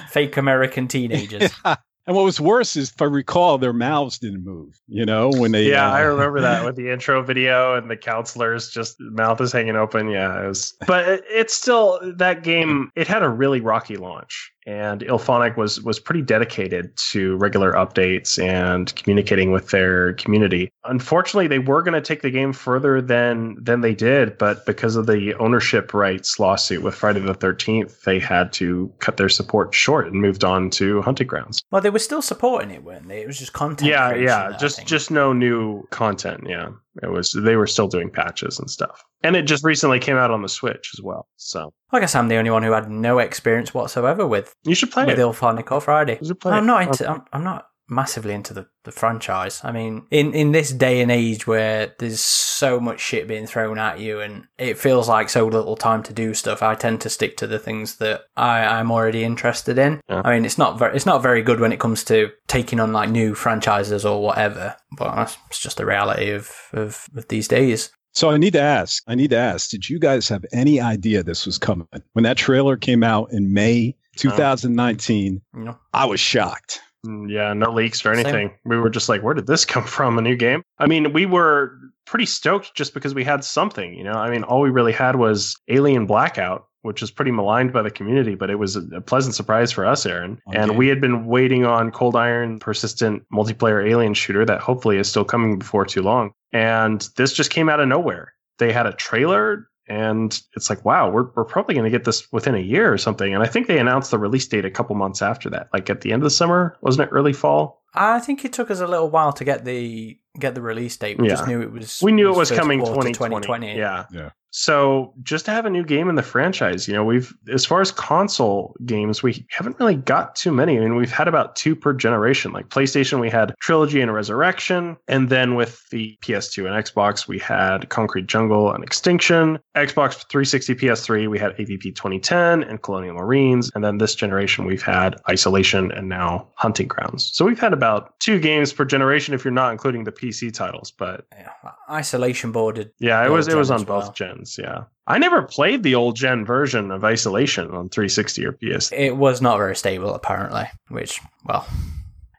Fake 0.10 0.38
American 0.38 0.88
teenagers. 0.88 1.52
and 2.06 2.16
what 2.16 2.26
was 2.26 2.40
worse 2.40 2.76
is, 2.76 2.92
if 2.92 3.02
I 3.02 3.06
recall, 3.06 3.58
their 3.58 3.74
mouths 3.74 4.20
didn't 4.20 4.44
move, 4.44 4.80
you 4.88 5.06
know, 5.06 5.30
when 5.30 5.54
they. 5.54 5.70
yeah, 5.70 5.90
uh, 5.90 5.94
I 5.94 6.02
remember 6.02 6.42
that 6.42 6.66
with 6.66 6.76
the 6.76 6.92
intro 6.92 7.24
video 7.24 7.76
and 7.76 7.90
the 7.90 7.96
counselors 7.96 8.70
just 8.70 9.00
mouth 9.00 9.40
is 9.40 9.54
hanging 9.54 9.78
open. 9.78 10.10
Yeah, 10.10 10.44
it 10.44 10.48
was, 10.48 10.76
but 10.86 11.08
it, 11.08 11.24
it's 11.30 11.54
still 11.54 12.00
that 12.18 12.44
game. 12.44 12.92
It 12.96 13.08
had 13.08 13.24
a 13.24 13.30
really 13.30 13.62
rocky 13.62 13.96
launch, 13.96 14.52
and 14.68 15.00
IllFonic 15.00 15.56
was 15.56 15.82
was 15.82 15.98
pretty 15.98 16.22
dedicated 16.22 16.96
to 17.12 17.38
regular 17.38 17.72
updates 17.72 18.42
and 18.42 18.94
communicating 18.96 19.52
with 19.52 19.70
their 19.70 20.14
community. 20.14 20.70
Unfortunately, 20.84 21.48
they 21.48 21.60
were 21.60 21.82
going 21.82 21.94
to 21.94 22.02
take 22.02 22.22
the 22.22 22.32
game 22.32 22.52
further 22.52 23.02
than 23.02 23.56
than 23.62 23.80
they 23.80 23.96
did, 23.96 24.38
but 24.38 24.66
because 24.66 24.98
of 24.98 25.08
the 25.08 25.34
ownership 25.36 25.94
rights 25.94 26.38
lawsuit 26.38 26.84
with 26.84 26.96
Friday 26.96 27.22
the 27.22 27.34
Thirteenth, 27.34 28.02
they 28.02 28.20
had 28.20 28.52
to 28.54 28.92
cut 29.00 29.16
their 29.16 29.30
support 29.30 29.74
short 29.74 30.08
and 30.08 30.22
moved 30.22 30.44
on 30.44 30.70
to 30.72 31.02
Hunting 31.02 31.28
Grounds. 31.28 31.64
well, 31.72 31.82
they 31.82 31.93
were 31.94 32.00
still 32.00 32.22
supporting 32.22 32.72
it, 32.72 32.84
weren't 32.84 33.08
they? 33.08 33.22
It 33.22 33.28
was 33.28 33.40
just 33.40 33.54
content. 33.54 33.90
Yeah, 33.90 34.14
yeah, 34.16 34.50
I 34.54 34.58
just 34.58 34.86
just 34.86 35.12
no 35.12 35.32
new 35.32 35.88
content. 35.92 36.44
Yeah, 36.48 36.70
it 37.02 37.12
was 37.12 37.32
they 37.32 37.56
were 37.56 37.68
still 37.68 37.88
doing 37.88 38.10
patches 38.10 38.60
and 38.60 38.70
stuff, 38.70 39.04
and 39.24 39.36
it 39.36 39.44
just 39.44 39.64
recently 39.64 40.00
came 40.00 40.18
out 40.18 40.32
on 40.32 40.42
the 40.42 40.50
Switch 40.50 40.92
as 40.94 41.02
well. 41.02 41.28
So 41.38 41.74
I 41.92 42.00
guess 42.00 42.16
I'm 42.16 42.28
the 42.28 42.36
only 42.36 42.52
one 42.52 42.64
who 42.64 42.72
had 42.72 42.90
no 42.90 43.20
experience 43.20 43.74
whatsoever 43.74 44.28
with 44.28 44.54
you 44.64 44.76
should 44.76 44.92
play 44.92 45.06
with 45.06 45.18
it. 45.18 45.22
IllFonic 45.22 45.72
or 45.72 45.80
Friday. 45.80 46.18
You 46.20 46.28
should 46.28 46.40
play 46.40 46.54
I'm 46.54 46.64
it. 46.64 46.68
not 46.68 46.84
oh. 46.84 46.88
into. 46.88 47.10
I'm, 47.10 47.24
I'm 47.32 47.44
not 47.44 47.68
massively 47.94 48.34
into 48.34 48.54
the, 48.54 48.68
the 48.84 48.92
franchise. 48.92 49.62
I 49.64 49.72
mean, 49.72 50.06
in 50.12 50.34
in 50.34 50.52
this 50.52 50.72
day 50.72 51.02
and 51.02 51.12
age 51.12 51.48
where 51.48 51.94
there's 52.00 52.20
so 52.20 52.80
much 52.80 53.00
shit 53.00 53.28
being 53.28 53.48
thrown 53.48 53.78
at 53.78 54.00
you 54.00 54.20
and 54.20 54.48
it 54.58 54.78
feels 54.78 55.08
like 55.10 55.30
so 55.30 55.46
little 55.48 55.76
time 55.76 56.04
to 56.04 56.14
do 56.14 56.34
stuff, 56.34 56.62
I 56.62 56.76
tend 56.76 57.02
to 57.02 57.10
stick 57.10 57.38
to 57.38 57.48
the 57.48 57.60
things 57.60 57.98
that 57.98 58.22
I, 58.36 58.64
I'm 58.64 58.92
already 58.92 59.24
interested 59.24 59.78
in. 59.78 60.02
Yeah. 60.10 60.22
I 60.24 60.34
mean, 60.34 60.46
it's 60.46 60.58
not 60.58 60.80
very 60.80 60.96
it's 60.96 61.06
not 61.06 61.22
very 61.22 61.42
good 61.42 61.60
when 61.60 61.74
it 61.74 61.80
comes 61.80 62.04
to 62.06 62.30
taking 62.48 62.80
on 62.80 62.94
like 62.94 63.10
new 63.10 63.36
franchises 63.36 64.06
or 64.06 64.22
whatever, 64.22 64.76
but 64.98 65.38
it's 65.48 65.60
just 65.60 65.78
the 65.78 65.86
reality 65.86 66.32
of 66.32 66.52
of, 66.74 67.08
of 67.16 67.28
these 67.28 67.48
days. 67.48 67.92
So 68.16 68.30
I 68.30 68.38
need 68.38 68.54
to 68.54 68.62
ask, 68.62 69.02
I 69.08 69.16
need 69.16 69.32
to 69.32 69.38
ask, 69.38 69.72
did 69.72 69.90
you 69.90 69.98
guys 69.98 70.30
have 70.30 70.46
any 70.54 70.80
idea 70.80 71.24
this 71.24 71.48
was 71.48 71.58
coming? 71.58 71.88
When 72.14 72.24
that 72.24 72.38
trailer 72.38 72.78
came 72.78 73.04
out 73.04 73.30
in 73.32 73.54
May 73.54 73.96
2019, 74.18 75.42
You 75.56 75.64
know, 75.64 75.80
I 75.94 76.06
was 76.06 76.20
shocked. 76.20 76.80
Mm, 77.06 77.30
Yeah, 77.30 77.54
no 77.54 77.72
leaks 77.72 78.06
or 78.06 78.14
Same. 78.16 78.26
anything. 78.26 78.52
We 78.66 78.78
were 78.78 78.90
just 78.90 79.10
like, 79.10 79.22
where 79.24 79.34
did 79.34 79.48
this 79.48 79.66
come 79.74 79.84
from? 79.86 80.18
A 80.18 80.22
new 80.22 80.36
game? 80.36 80.64
I 80.80 80.88
mean, 80.88 81.14
we 81.14 81.26
were 81.26 81.78
pretty 82.06 82.26
stoked 82.26 82.76
just 82.76 82.94
because 82.94 83.14
we 83.16 83.24
had 83.24 83.44
something, 83.44 83.94
you 83.94 84.04
know? 84.04 84.14
I 84.14 84.30
mean, 84.30 84.44
all 84.44 84.62
we 84.62 84.70
really 84.70 84.92
had 84.94 85.16
was 85.16 85.56
Alien 85.70 86.06
Blackout, 86.06 86.66
which 86.82 87.00
was 87.00 87.12
pretty 87.12 87.32
maligned 87.32 87.72
by 87.72 87.82
the 87.82 87.90
community, 87.90 88.36
but 88.36 88.50
it 88.50 88.56
was 88.60 88.76
a, 88.76 88.82
a 88.96 89.02
pleasant 89.02 89.36
surprise 89.36 89.72
for 89.72 89.86
us, 89.86 90.06
Aaron. 90.06 90.38
Okay. 90.50 90.58
And 90.60 90.78
we 90.78 90.88
had 90.90 91.00
been 91.00 91.26
waiting 91.26 91.66
on 91.66 91.92
Cold 91.92 92.16
Iron 92.18 92.60
persistent 92.60 93.24
multiplayer 93.32 93.90
alien 93.90 94.14
shooter 94.14 94.46
that 94.46 94.60
hopefully 94.60 94.98
is 94.98 95.10
still 95.10 95.24
coming 95.24 95.58
before 95.60 95.86
too 95.86 96.02
long. 96.02 96.32
And 96.52 97.08
this 97.16 97.32
just 97.34 97.52
came 97.52 97.70
out 97.70 97.80
of 97.80 97.88
nowhere. 97.88 98.34
They 98.60 98.74
had 98.74 98.86
a 98.86 98.94
trailer 98.94 99.68
and 99.94 100.42
it's 100.56 100.72
like, 100.72 100.84
wow, 100.84 101.10
we're, 101.12 101.28
we're 101.36 101.46
probably 101.46 101.76
going 101.76 101.86
to 101.86 101.92
get 101.92 102.04
this 102.04 102.32
within 102.34 102.56
a 102.56 102.60
year 102.60 102.92
or 102.92 102.98
something. 102.98 103.32
And 103.32 103.44
I 103.44 103.46
think 103.48 103.68
they 103.68 103.78
announced 103.78 104.10
the 104.10 104.18
release 104.18 104.48
date 104.48 104.66
a 104.66 104.72
couple 104.72 104.96
months 104.96 105.22
after 105.22 105.52
that, 105.52 105.70
like 105.72 105.88
at 105.88 106.02
the 106.02 106.12
end 106.12 106.24
of 106.24 106.26
the 106.26 106.32
summer, 106.32 106.76
wasn't 106.82 107.08
it 107.08 107.12
early 107.14 107.32
fall? 107.32 107.84
I 107.94 108.20
think 108.20 108.44
it 108.44 108.54
took 108.54 108.72
us 108.72 108.80
a 108.80 108.88
little 108.88 109.12
while 109.12 109.34
to 109.34 109.44
get 109.44 109.66
the 109.66 110.18
get 110.40 110.56
the 110.56 110.64
release 110.64 110.98
date. 110.98 111.20
We 111.20 111.28
just 111.28 111.48
knew 111.48 111.62
it 111.62 111.72
was. 111.72 112.02
We 112.02 112.12
knew 112.12 112.34
it 112.34 112.36
was 112.36 112.50
first 112.50 112.60
coming 112.60 112.80
quarter 112.80 113.10
2020. 113.10 113.78
Yeah. 113.78 114.06
Yeah. 114.12 114.32
So 114.56 115.16
just 115.24 115.46
to 115.46 115.52
have 115.52 115.66
a 115.66 115.70
new 115.70 115.84
game 115.84 116.10
in 116.10 116.16
the 116.16 116.22
franchise, 116.22 116.88
you 116.88 116.94
know, 116.94 117.04
we've 117.04 117.34
as 117.52 117.66
far 117.66 117.82
as 117.82 117.92
console 117.92 118.76
games, 118.86 119.24
we 119.24 119.44
haven't 119.50 119.80
really 119.80 119.96
got 119.96 120.36
too 120.36 120.52
many. 120.52 120.78
I 120.78 120.82
mean, 120.82 120.96
we've 120.96 121.12
had 121.12 121.28
about 121.28 121.56
two 121.56 121.76
per 121.76 121.92
generation. 121.92 122.52
Like 122.52 122.70
PlayStation, 122.70 123.20
we 123.20 123.32
had 123.32 123.56
Trilogy 123.62 124.00
and 124.00 124.14
Resurrection, 124.14 124.96
and 125.08 125.30
then 125.30 125.56
with 125.56 125.82
the 125.90 126.16
PS2 126.22 126.68
and 126.68 126.86
Xbox, 126.86 127.28
we 127.28 127.40
had 127.40 127.90
Concrete 127.90 128.28
Jungle 128.28 128.72
and 128.72 128.84
Extinction. 128.84 129.58
Xbox 129.76 130.24
360, 130.30 130.76
PS3, 130.76 131.28
we 131.32 131.40
had 131.40 131.58
AVP 131.58 131.96
2010 131.96 132.62
and 132.62 132.80
Colonial 132.84 133.16
Marines, 133.16 133.72
and 133.74 133.84
then 133.84 133.98
this 133.98 134.14
generation 134.14 134.66
we've 134.66 134.84
had 134.84 135.16
Isolation 135.28 135.92
and 135.94 136.10
now 136.10 136.48
Hunting 136.58 136.88
Grounds. 136.88 137.32
So 137.34 137.44
we've 137.44 137.60
had 137.60 137.74
about 137.74 138.20
two 138.20 138.40
games 138.40 138.72
per 138.72 138.86
generation 138.86 139.34
if 139.34 139.44
you're 139.44 139.52
not 139.52 139.72
including 139.72 140.04
the 140.04 140.12
PC 140.12 140.54
titles, 140.54 140.92
but 140.92 141.26
Yeah, 141.36 141.50
isolation 141.90 142.52
boarded. 142.52 142.92
yeah, 143.00 143.26
it 143.26 143.32
was 143.32 143.48
it 143.48 143.56
was 143.56 143.72
on 143.72 143.84
both 143.84 144.04
well. 144.04 144.12
Gens. 144.44 144.58
Yeah, 144.58 144.84
I 145.08 145.18
never 145.18 145.42
played 145.44 145.84
the 145.84 145.96
old 145.96 146.16
gen 146.16 146.46
version 146.46 146.92
of 146.92 147.04
Isolation 147.04 147.66
on 147.72 147.90
360 147.90 148.46
or 148.46 148.52
PS. 148.54 148.92
It 148.92 149.18
was 149.18 149.42
not 149.42 149.58
very 149.58 149.76
stable, 149.76 150.14
apparently. 150.14 150.66
Which, 150.90 151.20
well, 151.46 151.68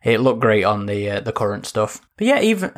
it 0.04 0.20
looked 0.20 0.40
great 0.40 0.64
on 0.64 0.86
the 0.86 1.10
uh, 1.10 1.20
the 1.20 1.32
current 1.32 1.66
stuff. 1.66 2.00
But 2.16 2.26
yeah, 2.26 2.40
even 2.40 2.72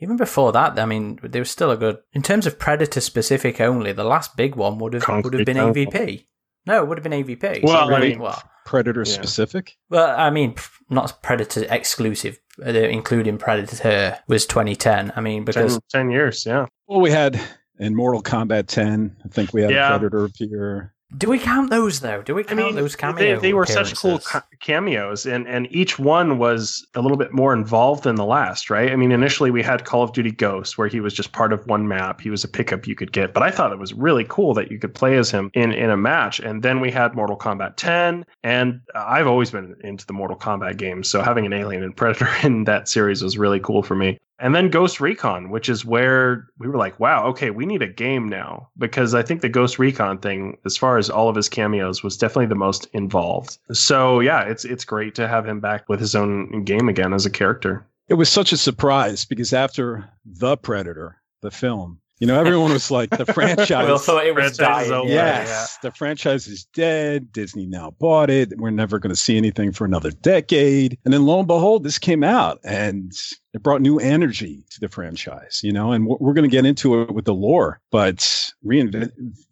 even 0.00 0.16
before 0.16 0.52
that, 0.52 0.78
I 0.78 0.86
mean, 0.86 1.18
there 1.22 1.40
was 1.42 1.50
still 1.50 1.70
a 1.70 1.76
good 1.76 1.98
in 2.12 2.22
terms 2.22 2.46
of 2.46 2.58
Predator 2.58 3.00
specific 3.00 3.60
only. 3.60 3.92
The 3.92 4.04
last 4.04 4.36
big 4.36 4.56
one 4.56 4.78
would 4.78 4.94
have 4.94 5.06
would 5.24 5.34
have 5.34 5.44
been 5.46 5.56
Jungle. 5.56 5.84
AVP. 5.86 6.26
No, 6.66 6.82
it 6.82 6.88
would 6.88 6.98
have 6.98 7.02
been 7.02 7.12
AVP. 7.24 7.62
Well, 7.62 7.88
So 7.88 7.94
I 7.94 8.00
mean, 8.00 8.18
well, 8.18 8.42
Predator 8.66 9.00
Yeah. 9.00 9.12
specific. 9.14 9.76
Well, 9.88 10.14
I 10.16 10.30
mean, 10.30 10.54
not 10.90 11.22
Predator 11.22 11.64
exclusive, 11.70 12.38
uh, 12.64 12.70
including 12.70 13.38
Predator 13.38 14.18
was 14.28 14.44
2010. 14.46 15.12
I 15.16 15.20
mean, 15.20 15.44
10, 15.44 15.44
because 15.46 15.80
10 15.90 16.10
years, 16.10 16.44
yeah. 16.46 16.66
Well, 16.86 17.00
we 17.00 17.10
had 17.10 17.40
in 17.80 17.96
Mortal 17.96 18.22
Kombat 18.22 18.66
10, 18.68 19.16
I 19.24 19.28
think 19.28 19.52
we 19.52 19.62
had 19.62 19.70
Yeah. 19.72 19.96
a 19.96 19.98
Predator 19.98 20.24
appear. 20.26 20.92
do 21.18 21.28
we 21.28 21.40
count 21.40 21.70
those 21.70 21.98
though? 22.00 22.22
Do 22.22 22.36
we 22.36 22.42
I 22.42 22.44
count 22.44 22.58
mean, 22.58 22.74
those 22.76 22.94
they, 22.94 23.34
they 23.34 23.52
were 23.52 23.66
such 23.66 23.96
cool 23.96 24.20
ca- 24.20 24.44
cameos, 24.60 25.26
and, 25.26 25.48
and 25.48 25.66
each 25.74 25.98
one 25.98 26.38
was 26.38 26.86
a 26.94 27.00
little 27.02 27.16
bit 27.16 27.32
more 27.32 27.52
involved 27.52 28.04
than 28.04 28.14
the 28.14 28.24
last, 28.24 28.70
right? 28.70 28.92
I 28.92 28.96
mean, 28.96 29.10
initially 29.10 29.50
we 29.50 29.60
had 29.62 29.84
Call 29.84 30.04
of 30.04 30.12
Duty 30.12 30.30
Ghost, 30.30 30.78
where 30.78 30.86
he 30.86 31.00
was 31.00 31.12
just 31.12 31.32
part 31.32 31.52
of 31.52 31.66
one 31.66 31.88
map. 31.88 32.20
He 32.20 32.30
was 32.30 32.44
a 32.44 32.48
pickup 32.48 32.86
you 32.86 32.94
could 32.94 33.10
get, 33.10 33.34
but 33.34 33.42
I 33.42 33.50
thought 33.50 33.72
it 33.72 33.78
was 33.80 33.92
really 33.92 34.24
cool 34.28 34.54
that 34.54 34.70
you 34.70 34.78
could 34.78 34.94
play 34.94 35.16
as 35.16 35.32
him 35.32 35.50
in, 35.54 35.72
in 35.72 35.90
a 35.90 35.96
match. 35.96 36.38
And 36.38 36.62
then 36.62 36.78
we 36.80 36.92
had 36.92 37.14
Mortal 37.16 37.36
Kombat 37.36 37.74
10, 37.76 38.24
and 38.44 38.80
I've 38.94 39.26
always 39.26 39.50
been 39.50 39.74
into 39.82 40.06
the 40.06 40.12
Mortal 40.12 40.36
Kombat 40.36 40.76
games, 40.76 41.10
so 41.10 41.22
having 41.22 41.44
an 41.44 41.52
Alien 41.52 41.82
and 41.82 41.96
Predator 41.96 42.28
in 42.46 42.64
that 42.64 42.88
series 42.88 43.20
was 43.22 43.36
really 43.36 43.58
cool 43.58 43.82
for 43.82 43.96
me. 43.96 44.18
And 44.40 44.54
then 44.54 44.70
Ghost 44.70 45.00
Recon, 45.00 45.50
which 45.50 45.68
is 45.68 45.84
where 45.84 46.46
we 46.58 46.66
were 46.66 46.78
like, 46.78 46.98
wow, 46.98 47.26
okay, 47.26 47.50
we 47.50 47.66
need 47.66 47.82
a 47.82 47.88
game 47.88 48.26
now. 48.26 48.70
Because 48.78 49.14
I 49.14 49.22
think 49.22 49.42
the 49.42 49.48
Ghost 49.50 49.78
Recon 49.78 50.18
thing, 50.18 50.56
as 50.64 50.76
far 50.76 50.96
as 50.96 51.10
all 51.10 51.28
of 51.28 51.36
his 51.36 51.48
cameos, 51.48 52.02
was 52.02 52.16
definitely 52.16 52.46
the 52.46 52.54
most 52.54 52.86
involved. 52.92 53.58
So 53.72 54.20
yeah, 54.20 54.42
it's 54.42 54.64
it's 54.64 54.84
great 54.84 55.14
to 55.16 55.28
have 55.28 55.46
him 55.46 55.60
back 55.60 55.88
with 55.88 56.00
his 56.00 56.14
own 56.14 56.64
game 56.64 56.88
again 56.88 57.12
as 57.12 57.26
a 57.26 57.30
character. 57.30 57.86
It 58.08 58.14
was 58.14 58.28
such 58.28 58.52
a 58.52 58.56
surprise 58.56 59.24
because 59.24 59.52
after 59.52 60.08
The 60.24 60.56
Predator, 60.56 61.20
the 61.42 61.50
film, 61.50 62.00
you 62.20 62.26
know, 62.26 62.38
everyone 62.38 62.72
was 62.72 62.90
like, 62.90 63.10
the 63.10 63.26
franchise. 63.32 63.86
We 63.86 63.92
all 63.92 63.98
thought 63.98 64.24
it 64.26 64.34
was 64.34 64.56
Franchise 64.56 64.88
dying. 64.88 64.92
over. 64.92 65.08
Yeah, 65.08 65.42
yes, 65.44 65.78
the 65.82 65.90
franchise 65.90 66.46
is 66.46 66.64
dead. 66.74 67.32
Disney 67.32 67.66
now 67.66 67.90
bought 67.98 68.30
it. 68.30 68.52
We're 68.56 68.70
never 68.70 68.98
going 68.98 69.10
to 69.10 69.16
see 69.16 69.36
anything 69.36 69.72
for 69.72 69.84
another 69.84 70.10
decade. 70.10 70.98
And 71.04 71.12
then 71.12 71.26
lo 71.26 71.38
and 71.38 71.48
behold, 71.48 71.82
this 71.82 71.98
came 71.98 72.22
out 72.22 72.58
and 72.62 73.10
it 73.52 73.62
brought 73.64 73.80
new 73.82 73.98
energy 73.98 74.64
to 74.70 74.80
the 74.80 74.88
franchise, 74.88 75.60
you 75.64 75.72
know, 75.72 75.90
and 75.92 76.06
we're- 76.06 76.18
we're 76.20 76.34
going 76.34 76.48
to 76.48 76.54
get 76.54 76.64
into 76.66 77.02
it 77.02 77.12
with 77.12 77.24
the 77.24 77.34
lore, 77.34 77.80
but 77.90 78.52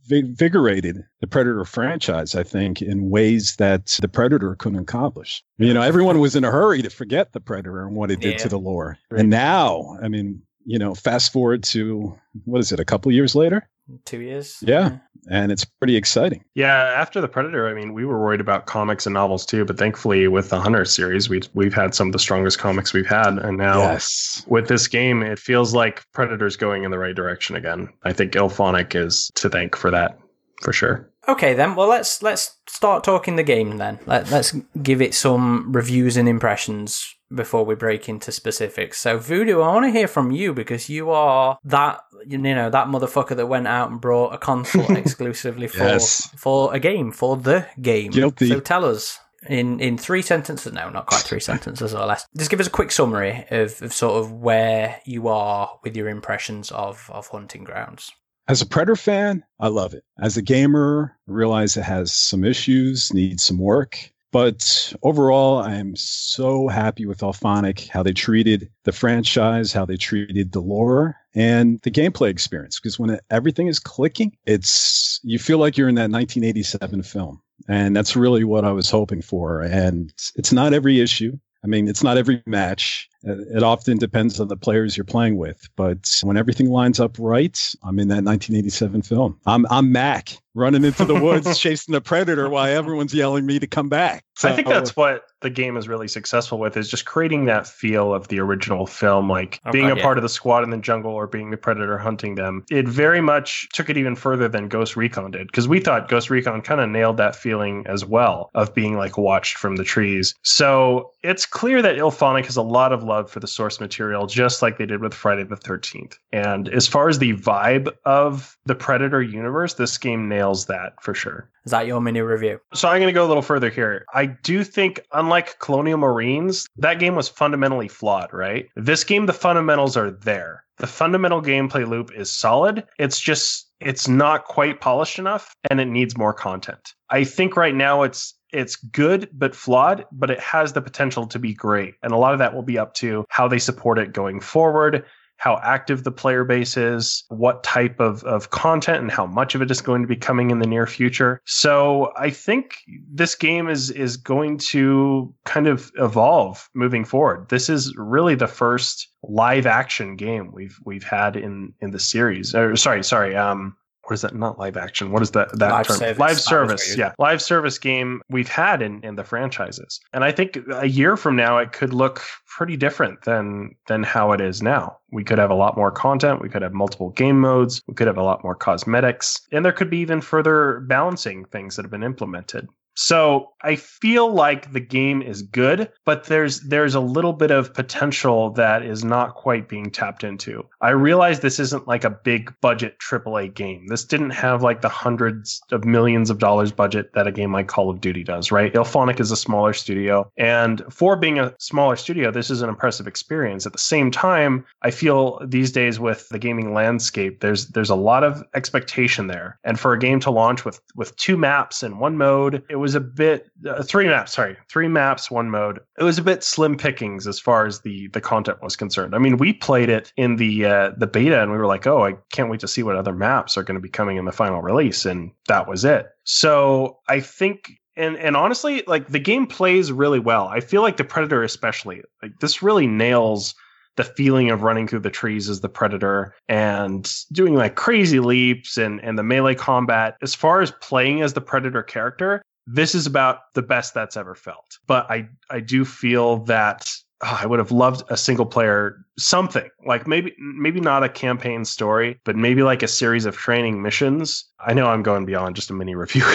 reinvigorated 0.08 1.02
the 1.20 1.26
Predator 1.26 1.64
franchise, 1.64 2.34
I 2.34 2.42
think, 2.42 2.80
in 2.80 3.10
ways 3.10 3.56
that 3.56 3.98
the 4.00 4.08
Predator 4.08 4.54
couldn't 4.56 4.78
accomplish. 4.78 5.42
You 5.58 5.74
know, 5.74 5.82
everyone 5.82 6.20
was 6.20 6.36
in 6.36 6.44
a 6.44 6.50
hurry 6.50 6.82
to 6.82 6.90
forget 6.90 7.32
the 7.32 7.40
Predator 7.40 7.86
and 7.86 7.96
what 7.96 8.10
it 8.10 8.20
did 8.20 8.32
Yeah. 8.32 8.38
to 8.38 8.48
the 8.48 8.58
lore. 8.58 8.98
Right. 9.10 9.20
And 9.20 9.30
now, 9.30 9.96
I 10.02 10.08
mean, 10.08 10.42
you 10.68 10.78
know, 10.78 10.94
fast 10.94 11.32
forward 11.32 11.62
to 11.64 12.14
what 12.44 12.60
is 12.60 12.72
it, 12.72 12.78
a 12.78 12.84
couple 12.84 13.10
years 13.10 13.34
later? 13.34 13.66
Two 14.04 14.20
years. 14.20 14.58
Yeah. 14.60 14.98
And 15.30 15.50
it's 15.50 15.64
pretty 15.64 15.96
exciting. 15.96 16.44
Yeah, 16.54 16.74
after 16.74 17.22
the 17.22 17.28
Predator, 17.28 17.68
I 17.68 17.74
mean, 17.74 17.94
we 17.94 18.04
were 18.04 18.20
worried 18.20 18.40
about 18.40 18.66
comics 18.66 19.06
and 19.06 19.14
novels 19.14 19.46
too, 19.46 19.64
but 19.64 19.78
thankfully 19.78 20.28
with 20.28 20.50
the 20.50 20.60
Hunter 20.60 20.84
series, 20.84 21.30
we've, 21.30 21.48
we've 21.54 21.72
had 21.72 21.94
some 21.94 22.08
of 22.08 22.12
the 22.12 22.18
strongest 22.18 22.58
comics 22.58 22.92
we've 22.92 23.06
had, 23.06 23.38
and 23.38 23.56
now 23.56 23.78
Yes. 23.80 24.44
with 24.46 24.68
this 24.68 24.86
game, 24.88 25.22
it 25.22 25.38
feels 25.38 25.72
like 25.74 26.04
Predator's 26.12 26.56
going 26.56 26.84
in 26.84 26.90
the 26.90 26.98
right 26.98 27.16
direction 27.16 27.56
again. 27.56 27.88
I 28.04 28.12
think 28.12 28.32
IllFonic 28.32 28.94
is 28.94 29.30
to 29.36 29.48
thank 29.48 29.74
for 29.74 29.90
that, 29.90 30.18
for 30.62 30.72
sure. 30.74 31.10
Okay, 31.26 31.54
then. 31.54 31.74
Well, 31.76 31.88
let's 31.88 32.22
let's 32.22 32.56
start 32.68 33.04
talking 33.04 33.36
the 33.36 33.42
game 33.42 33.76
then. 33.78 33.98
Let, 34.06 34.30
let's 34.30 34.54
give 34.82 35.02
it 35.02 35.14
some 35.14 35.72
reviews 35.72 36.16
and 36.16 36.26
impressions 36.28 37.14
before 37.34 37.64
we 37.64 37.74
break 37.74 38.08
into 38.08 38.32
specifics. 38.32 38.98
So, 38.98 39.18
Voodoo, 39.18 39.60
I 39.60 39.74
want 39.74 39.86
to 39.86 39.90
hear 39.90 40.08
from 40.08 40.30
you 40.30 40.54
because 40.54 40.88
you 40.88 41.10
are 41.10 41.58
that 41.64 42.00
you 42.26 42.38
know 42.38 42.70
that 42.70 42.88
motherfucker 42.88 43.36
that 43.36 43.46
went 43.46 43.66
out 43.66 43.90
and 43.90 44.00
brought 44.00 44.34
a 44.34 44.38
console 44.38 44.96
exclusively 44.96 45.68
for 45.68 45.78
Yes. 45.78 46.28
for 46.36 46.74
a 46.74 46.78
game 46.80 47.12
for 47.12 47.36
the 47.36 47.66
game. 47.80 48.10
Guilty. 48.12 48.48
So, 48.48 48.60
tell 48.60 48.84
us. 48.84 49.18
In, 49.48 49.78
in 49.78 49.96
three 49.96 50.20
sentences, 50.22 50.72
no, 50.72 50.90
not 50.90 51.06
quite 51.06 51.20
three 51.22 51.38
sentences 51.38 51.94
or 51.94 52.04
less. 52.06 52.26
Just 52.36 52.50
give 52.50 52.58
us 52.58 52.66
a 52.66 52.70
quick 52.70 52.90
summary 52.90 53.46
of, 53.52 53.80
of 53.82 53.92
sort 53.92 54.16
of 54.20 54.32
where 54.32 55.00
you 55.04 55.28
are 55.28 55.78
with 55.84 55.96
your 55.96 56.08
impressions 56.08 56.72
of, 56.72 57.08
of 57.12 57.28
Hunting 57.28 57.62
Grounds. 57.62 58.10
As 58.48 58.62
a 58.62 58.66
Predator 58.66 58.96
fan, 58.96 59.44
I 59.60 59.68
love 59.68 59.94
it. 59.94 60.02
As 60.20 60.36
a 60.36 60.42
gamer, 60.42 61.16
I 61.28 61.32
realize 61.32 61.76
it 61.76 61.84
has 61.84 62.12
some 62.12 62.42
issues, 62.42 63.14
needs 63.14 63.44
some 63.44 63.58
work. 63.58 64.10
But 64.30 64.92
overall, 65.02 65.58
I 65.58 65.74
am 65.76 65.96
so 65.96 66.68
happy 66.68 67.06
with 67.06 67.20
IllFonic, 67.20 67.88
how 67.88 68.02
they 68.02 68.12
treated 68.12 68.70
the 68.84 68.92
franchise, 68.92 69.72
how 69.72 69.86
they 69.86 69.96
treated 69.96 70.52
the 70.52 70.60
lore, 70.60 71.16
and 71.34 71.80
the 71.80 71.90
gameplay 71.90 72.28
experience. 72.28 72.78
Because 72.78 72.98
when 72.98 73.18
everything 73.30 73.68
is 73.68 73.78
clicking, 73.78 74.36
it's 74.44 75.20
you 75.22 75.38
feel 75.38 75.58
like 75.58 75.76
you're 75.76 75.88
in 75.88 75.94
that 75.94 76.10
1987 76.10 77.02
film, 77.02 77.40
and 77.68 77.96
that's 77.96 78.16
really 78.16 78.44
what 78.44 78.64
I 78.64 78.72
was 78.72 78.90
hoping 78.90 79.22
for. 79.22 79.62
And 79.62 80.12
it's 80.36 80.52
not 80.52 80.74
every 80.74 81.00
issue. 81.00 81.38
I 81.64 81.66
mean, 81.66 81.88
it's 81.88 82.04
not 82.04 82.16
every 82.16 82.42
match. 82.46 83.08
It 83.24 83.64
often 83.64 83.98
depends 83.98 84.38
on 84.38 84.46
the 84.46 84.56
players 84.56 84.96
you're 84.96 85.04
playing 85.04 85.38
with. 85.38 85.68
But 85.74 86.08
when 86.22 86.36
everything 86.36 86.70
lines 86.70 87.00
up 87.00 87.16
right, 87.18 87.58
I'm 87.82 87.98
in 87.98 88.08
that 88.08 88.22
1987 88.22 89.02
film. 89.02 89.40
I'm 89.44 89.66
I'm 89.70 89.90
Mac 89.90 90.38
running 90.58 90.84
into 90.84 91.04
the 91.04 91.14
woods 91.14 91.58
chasing 91.60 91.92
the 91.92 92.00
predator 92.00 92.48
while 92.48 92.66
everyone's 92.66 93.14
yelling 93.14 93.46
me 93.46 93.58
to 93.58 93.66
come 93.66 93.88
back. 93.88 94.24
So, 94.36 94.48
I 94.48 94.54
think 94.54 94.68
that's 94.68 94.94
what 94.94 95.24
the 95.40 95.50
game 95.50 95.76
is 95.76 95.88
really 95.88 96.06
successful 96.06 96.58
with 96.58 96.76
is 96.76 96.88
just 96.88 97.06
creating 97.06 97.46
that 97.46 97.66
feel 97.66 98.14
of 98.14 98.28
the 98.28 98.38
original 98.40 98.86
film, 98.86 99.28
like 99.28 99.60
Oh, 99.66 99.72
being 99.72 99.90
a 99.90 99.96
yeah. 99.96 100.02
part 100.02 100.16
of 100.18 100.22
the 100.22 100.28
squad 100.28 100.62
in 100.62 100.70
the 100.70 100.76
jungle 100.76 101.12
or 101.12 101.26
being 101.26 101.50
the 101.50 101.56
predator 101.56 101.98
hunting 101.98 102.34
them. 102.36 102.64
It 102.70 102.86
very 102.86 103.20
much 103.20 103.68
took 103.72 103.90
it 103.90 103.96
even 103.96 104.14
further 104.14 104.48
than 104.48 104.68
Ghost 104.68 104.96
Recon 104.96 105.30
did 105.32 105.46
because 105.48 105.66
we 105.66 105.80
thought 105.80 106.08
Ghost 106.08 106.30
Recon 106.30 106.62
kind 106.62 106.80
of 106.80 106.88
nailed 106.88 107.16
that 107.16 107.34
feeling 107.34 107.84
as 107.86 108.04
well 108.04 108.50
of 108.54 108.74
being 108.74 108.96
like 108.96 109.18
watched 109.18 109.58
from 109.58 109.76
the 109.76 109.84
trees. 109.84 110.34
So 110.42 111.10
it's 111.22 111.44
clear 111.46 111.82
that 111.82 111.96
IllFonic 111.96 112.44
has 112.46 112.56
a 112.56 112.62
lot 112.62 112.92
of 112.92 113.02
love 113.02 113.30
for 113.30 113.40
the 113.40 113.46
source 113.48 113.80
material, 113.80 114.26
just 114.26 114.62
like 114.62 114.78
they 114.78 114.86
did 114.86 115.00
with 115.00 115.14
Friday 115.14 115.42
the 115.44 115.56
13th. 115.56 116.14
And 116.32 116.68
as 116.68 116.86
far 116.86 117.08
as 117.08 117.18
the 117.18 117.34
vibe 117.34 117.92
of 118.04 118.56
the 118.66 118.74
Predator 118.74 119.22
universe, 119.22 119.74
this 119.74 119.98
game 119.98 120.28
nails 120.48 120.66
that 120.66 120.94
for 121.02 121.14
sure. 121.14 121.48
Is 121.64 121.72
that 121.72 121.86
your 121.86 122.00
mini 122.00 122.20
review? 122.20 122.60
So 122.74 122.88
I'm 122.88 123.00
going 123.00 123.12
to 123.12 123.12
go 123.12 123.26
a 123.26 123.28
little 123.28 123.42
further 123.42 123.70
here. 123.70 124.04
I 124.14 124.26
do 124.26 124.64
think, 124.64 125.00
unlike 125.12 125.58
Colonial 125.58 125.98
Marines, 125.98 126.66
that 126.76 126.98
game 126.98 127.14
was 127.14 127.28
fundamentally 127.28 127.88
flawed, 127.88 128.32
right? 128.32 128.68
This 128.76 129.04
game, 129.04 129.26
the 129.26 129.32
fundamentals 129.32 129.96
are 129.96 130.10
there. 130.10 130.64
The 130.78 130.86
fundamental 130.86 131.42
gameplay 131.42 131.86
loop 131.86 132.12
is 132.14 132.32
solid. 132.32 132.84
It's 132.98 133.20
just, 133.20 133.68
it's 133.80 134.08
not 134.08 134.44
quite 134.44 134.80
polished 134.80 135.18
enough 135.18 135.54
and 135.70 135.80
it 135.80 135.86
needs 135.88 136.16
more 136.16 136.32
content. 136.32 136.94
I 137.10 137.24
think 137.24 137.56
right 137.56 137.74
now 137.74 138.04
it's, 138.04 138.34
it's 138.52 138.76
good 138.76 139.28
but 139.32 139.54
flawed, 139.54 140.06
but 140.12 140.30
it 140.30 140.40
has 140.40 140.72
the 140.72 140.80
potential 140.80 141.26
to 141.26 141.38
be 141.38 141.52
great. 141.52 141.94
And 142.02 142.12
a 142.12 142.16
lot 142.16 142.32
of 142.32 142.38
that 142.38 142.54
will 142.54 142.62
be 142.62 142.78
up 142.78 142.94
to 142.94 143.24
how 143.28 143.48
they 143.48 143.58
support 143.58 143.98
it 143.98 144.12
going 144.12 144.40
forward, 144.40 145.04
how 145.38 145.58
active 145.62 146.02
the 146.04 146.10
player 146.10 146.44
base 146.44 146.76
is, 146.76 147.24
what 147.28 147.62
type 147.62 148.00
of, 148.00 148.22
of 148.24 148.50
content 148.50 148.98
and 148.98 149.10
how 149.10 149.24
much 149.24 149.54
of 149.54 149.62
it 149.62 149.70
is 149.70 149.80
going 149.80 150.02
to 150.02 150.08
be 150.08 150.16
coming 150.16 150.50
in 150.50 150.58
the 150.58 150.66
near 150.66 150.86
future. 150.86 151.40
So 151.46 152.12
I 152.16 152.30
think 152.30 152.78
this 153.10 153.34
game 153.34 153.68
is 153.68 153.90
is 153.90 154.16
going 154.16 154.58
to 154.58 155.32
kind 155.44 155.68
of 155.68 155.90
evolve 155.96 156.68
moving 156.74 157.04
forward. 157.04 157.48
This 157.48 157.70
is 157.70 157.94
really 157.96 158.34
the 158.34 158.48
first 158.48 159.08
live 159.22 159.66
action 159.66 160.16
game 160.16 160.50
we've 160.52 160.78
we've 160.84 161.04
had 161.04 161.36
in 161.36 161.72
in 161.80 161.92
the 161.92 162.00
series. 162.00 162.54
Or 162.54 162.76
sorry, 162.76 163.04
sorry, 163.04 163.36
um 163.36 163.76
what 164.08 164.14
is 164.14 164.22
that? 164.22 164.34
Not 164.34 164.58
live 164.58 164.76
action. 164.76 165.12
What 165.12 165.22
is 165.22 165.32
that? 165.32 165.50
That 165.58 165.70
Live 165.70 165.86
term? 165.86 165.96
service. 165.96 166.18
Live 166.18 166.40
service. 166.40 166.96
Yeah, 166.96 167.12
live 167.18 167.42
service 167.42 167.78
game 167.78 168.22
we've 168.30 168.48
had 168.48 168.80
in 168.80 169.04
in 169.04 169.16
the 169.16 169.24
franchises, 169.24 170.00
and 170.14 170.24
I 170.24 170.32
think 170.32 170.58
a 170.72 170.88
year 170.88 171.16
from 171.16 171.36
now 171.36 171.58
it 171.58 171.72
could 171.72 171.92
look 171.92 172.22
pretty 172.46 172.76
different 172.76 173.22
than 173.22 173.74
than 173.86 174.02
how 174.02 174.32
it 174.32 174.40
is 174.40 174.62
now. 174.62 174.96
We 175.12 175.24
could 175.24 175.38
have 175.38 175.50
a 175.50 175.54
lot 175.54 175.76
more 175.76 175.90
content. 175.90 176.40
We 176.40 176.48
could 176.48 176.62
have 176.62 176.72
multiple 176.72 177.10
game 177.10 177.38
modes. 177.38 177.82
We 177.86 177.94
could 177.94 178.06
have 178.06 178.16
a 178.18 178.22
lot 178.22 178.42
more 178.42 178.54
cosmetics, 178.54 179.40
and 179.52 179.64
there 179.64 179.72
could 179.72 179.90
be 179.90 179.98
even 179.98 180.20
further 180.22 180.80
balancing 180.88 181.44
things 181.44 181.76
that 181.76 181.82
have 181.82 181.90
been 181.90 182.02
implemented. 182.02 182.66
So 183.00 183.52
I 183.62 183.76
feel 183.76 184.32
like 184.32 184.72
the 184.72 184.80
game 184.80 185.22
is 185.22 185.42
good, 185.42 185.88
but 186.04 186.24
there's 186.24 186.62
there's 186.62 186.96
a 186.96 187.00
little 187.00 187.32
bit 187.32 187.52
of 187.52 187.72
potential 187.72 188.50
that 188.54 188.82
is 188.82 189.04
not 189.04 189.36
quite 189.36 189.68
being 189.68 189.92
tapped 189.92 190.24
into. 190.24 190.66
I 190.80 190.90
realize 190.90 191.38
this 191.38 191.60
isn't 191.60 191.86
like 191.86 192.02
a 192.02 192.10
big 192.10 192.52
budget 192.60 192.98
AAA 192.98 193.54
game. 193.54 193.86
This 193.86 194.04
didn't 194.04 194.30
have 194.30 194.64
like 194.64 194.80
the 194.80 194.88
hundreds 194.88 195.62
of 195.70 195.84
millions 195.84 196.28
of 196.28 196.38
dollars 196.38 196.72
budget 196.72 197.12
that 197.14 197.28
a 197.28 197.32
game 197.32 197.52
like 197.52 197.68
Call 197.68 197.88
of 197.88 198.00
Duty 198.00 198.24
does, 198.24 198.50
right? 198.50 198.74
IllFonic 198.74 199.20
is 199.20 199.30
a 199.30 199.36
smaller 199.36 199.72
studio, 199.72 200.28
and 200.36 200.82
for 200.90 201.14
being 201.14 201.38
a 201.38 201.54
smaller 201.60 201.94
studio, 201.94 202.32
this 202.32 202.50
is 202.50 202.62
an 202.62 202.68
impressive 202.68 203.06
experience. 203.06 203.64
At 203.64 203.72
the 203.74 203.78
same 203.78 204.10
time, 204.10 204.66
I 204.82 204.90
feel 204.90 205.40
these 205.46 205.70
days 205.70 206.00
with 206.00 206.28
the 206.30 206.38
gaming 206.40 206.74
landscape, 206.74 207.42
there's 207.42 207.68
there's 207.68 207.90
a 207.90 207.94
lot 207.94 208.24
of 208.24 208.42
expectation 208.54 209.28
there, 209.28 209.56
and 209.62 209.78
for 209.78 209.92
a 209.92 209.98
game 210.00 210.18
to 210.20 210.32
launch 210.32 210.64
with 210.64 210.80
with 210.96 211.14
two 211.14 211.36
maps 211.36 211.84
and 211.84 212.00
one 212.00 212.16
mode, 212.16 212.64
it 212.68 212.76
was 212.76 212.87
a 212.94 213.00
bit 213.00 213.50
uh, 213.68 213.82
three 213.82 214.06
maps. 214.06 214.32
Sorry, 214.32 214.56
three 214.68 214.88
maps, 214.88 215.30
one 215.30 215.50
mode. 215.50 215.80
It 215.98 216.04
was 216.04 216.18
a 216.18 216.22
bit 216.22 216.44
slim 216.44 216.76
pickings 216.76 217.26
as 217.26 217.40
far 217.40 217.66
as 217.66 217.80
the 217.80 218.08
the 218.08 218.20
content 218.20 218.62
was 218.62 218.76
concerned. 218.76 219.14
I 219.14 219.18
mean, 219.18 219.36
we 219.36 219.52
played 219.52 219.88
it 219.88 220.12
in 220.16 220.36
the 220.36 220.64
uh, 220.64 220.90
the 220.96 221.06
beta, 221.06 221.42
and 221.42 221.50
we 221.50 221.58
were 221.58 221.66
like, 221.66 221.86
oh, 221.86 222.04
I 222.04 222.14
can't 222.32 222.50
wait 222.50 222.60
to 222.60 222.68
see 222.68 222.82
what 222.82 222.96
other 222.96 223.14
maps 223.14 223.56
are 223.56 223.62
going 223.62 223.76
to 223.76 223.80
be 223.80 223.88
coming 223.88 224.16
in 224.16 224.24
the 224.24 224.32
final 224.32 224.62
release, 224.62 225.04
and 225.06 225.30
that 225.48 225.68
was 225.68 225.84
it. 225.84 226.06
So 226.24 226.98
I 227.08 227.20
think 227.20 227.78
And 227.96 228.16
and 228.16 228.36
honestly, 228.36 228.82
like 228.86 229.08
the 229.08 229.18
game 229.18 229.46
plays 229.46 229.90
really 229.90 230.20
well. 230.20 230.48
I 230.48 230.60
feel 230.60 230.82
like 230.82 230.96
the 230.96 231.04
Predator 231.04 231.42
especially, 231.42 232.02
like 232.22 232.38
this 232.40 232.62
really 232.62 232.86
nails 232.86 233.54
the 233.96 234.04
feeling 234.04 234.48
of 234.50 234.62
running 234.62 234.86
through 234.86 235.00
the 235.00 235.10
trees 235.10 235.48
as 235.48 235.60
the 235.60 235.68
predator 235.68 236.32
and 236.48 237.12
doing 237.32 237.56
like 237.56 237.74
crazy 237.74 238.20
leaps 238.20 238.78
and 238.78 239.02
and 239.02 239.18
the 239.18 239.24
melee 239.24 239.56
combat 239.56 240.16
as 240.22 240.36
far 240.36 240.60
as 240.62 240.70
playing 240.80 241.20
as 241.20 241.32
the 241.32 241.40
predator 241.40 241.82
character 241.82 242.40
this 242.68 242.94
is 242.94 243.06
about 243.06 243.52
the 243.54 243.62
best 243.62 243.94
that's 243.94 244.16
ever 244.16 244.34
felt 244.34 244.78
but 244.86 245.10
i 245.10 245.28
i 245.50 245.60
do 245.60 245.84
feel 245.84 246.38
that 246.44 246.86
oh, 247.22 247.38
I 247.42 247.46
would 247.46 247.58
have 247.58 247.72
loved 247.72 248.02
a 248.10 248.16
single 248.16 248.46
player 248.46 249.04
something 249.18 249.68
like 249.84 250.06
maybe 250.06 250.34
maybe 250.38 250.80
not 250.80 251.02
a 251.02 251.08
campaign 251.08 251.64
story, 251.64 252.20
but 252.24 252.36
maybe 252.36 252.62
like 252.62 252.82
a 252.82 252.88
series 252.88 253.26
of 253.26 253.36
training 253.36 253.82
missions. 253.82 254.44
I 254.60 254.74
know 254.74 254.86
I'm 254.86 255.02
going 255.02 255.26
beyond 255.26 255.56
just 255.56 255.70
a 255.70 255.74
mini 255.74 255.94
review. 255.94 256.24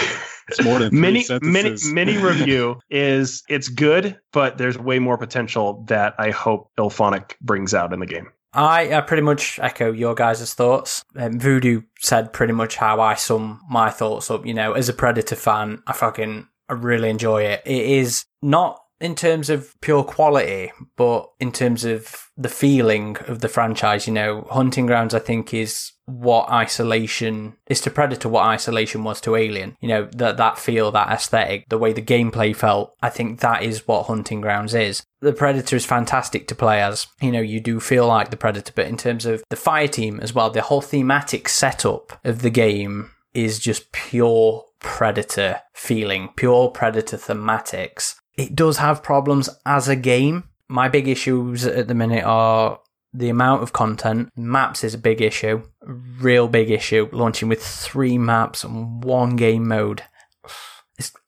It's 0.48 0.62
more 0.62 0.78
than 0.78 1.00
mini 1.00 1.24
mini 1.40 1.76
mini 1.90 2.18
review 2.22 2.78
is 2.90 3.42
it's 3.48 3.68
good, 3.68 4.18
but 4.32 4.58
there's 4.58 4.78
way 4.78 4.98
more 4.98 5.16
potential 5.16 5.84
that 5.88 6.14
I 6.18 6.30
hope 6.30 6.70
IllFonic 6.78 7.32
brings 7.40 7.72
out 7.72 7.94
in 7.94 8.00
the 8.00 8.06
game. 8.06 8.28
I 8.54 8.88
uh, 8.90 9.02
pretty 9.02 9.22
much 9.22 9.58
echo 9.60 9.90
your 9.90 10.14
guys' 10.14 10.54
thoughts. 10.54 11.04
Um, 11.16 11.40
Voodoo 11.40 11.82
said 11.98 12.32
pretty 12.32 12.52
much 12.52 12.76
how 12.76 13.00
I 13.00 13.14
sum 13.14 13.60
my 13.68 13.90
thoughts 13.90 14.30
up. 14.30 14.46
You 14.46 14.54
know, 14.54 14.72
as 14.72 14.88
a 14.88 14.92
Predator 14.92 15.36
fan, 15.36 15.82
I 15.86 15.92
fucking 15.92 16.46
I 16.68 16.72
really 16.74 17.10
enjoy 17.10 17.42
it. 17.42 17.62
It 17.66 17.82
is 17.82 18.24
not 18.42 18.80
in 19.00 19.14
terms 19.14 19.50
of 19.50 19.74
pure 19.80 20.04
quality, 20.04 20.72
but 20.96 21.28
in 21.40 21.52
terms 21.52 21.84
of 21.84 22.28
the 22.36 22.48
feeling 22.48 23.16
of 23.26 23.40
the 23.40 23.48
franchise, 23.48 24.06
you 24.06 24.12
know, 24.12 24.46
Hunting 24.50 24.86
Grounds, 24.86 25.14
I 25.14 25.18
think, 25.18 25.52
is 25.52 25.92
what 26.06 26.48
isolation 26.50 27.56
is 27.66 27.80
to 27.82 27.90
Predator, 27.90 28.28
what 28.28 28.44
isolation 28.44 29.04
was 29.04 29.20
to 29.22 29.36
Alien. 29.36 29.76
You 29.80 29.88
know, 29.88 30.08
that, 30.16 30.36
that 30.36 30.58
feel, 30.58 30.90
that 30.92 31.10
aesthetic, 31.10 31.68
the 31.68 31.78
way 31.78 31.92
the 31.92 32.02
gameplay 32.02 32.54
felt, 32.54 32.94
I 33.02 33.10
think 33.10 33.40
that 33.40 33.62
is 33.62 33.86
what 33.88 34.06
Hunting 34.06 34.40
Grounds 34.40 34.74
is. 34.74 35.02
The 35.20 35.32
Predator 35.32 35.76
is 35.76 35.86
fantastic 35.86 36.46
to 36.48 36.54
play 36.54 36.82
as. 36.82 37.06
You 37.20 37.32
know, 37.32 37.40
you 37.40 37.60
do 37.60 37.80
feel 37.80 38.06
like 38.06 38.30
the 38.30 38.36
Predator, 38.36 38.72
but 38.74 38.86
in 38.86 38.96
terms 38.96 39.26
of 39.26 39.42
the 39.50 39.56
fire 39.56 39.88
team 39.88 40.20
as 40.20 40.34
well, 40.34 40.50
the 40.50 40.62
whole 40.62 40.82
thematic 40.82 41.48
setup 41.48 42.18
of 42.24 42.42
the 42.42 42.50
game 42.50 43.10
is 43.32 43.58
just 43.58 43.90
pure 43.92 44.64
Predator 44.78 45.62
feeling, 45.72 46.28
pure 46.36 46.68
Predator 46.68 47.16
thematics 47.16 48.16
it 48.36 48.54
does 48.54 48.78
have 48.78 49.02
problems 49.02 49.48
as 49.64 49.88
a 49.88 49.96
game. 49.96 50.44
My 50.68 50.88
big 50.88 51.08
issues 51.08 51.66
at 51.66 51.88
the 51.88 51.94
minute 51.94 52.24
are 52.24 52.80
the 53.12 53.28
amount 53.28 53.62
of 53.62 53.72
content. 53.72 54.30
Maps 54.36 54.82
is 54.82 54.94
a 54.94 54.98
big 54.98 55.20
issue, 55.20 55.62
real 55.82 56.48
big 56.48 56.70
issue. 56.70 57.08
Launching 57.12 57.48
with 57.48 57.62
three 57.62 58.18
maps 58.18 58.64
and 58.64 59.02
one 59.04 59.36
game 59.36 59.68
mode. 59.68 60.02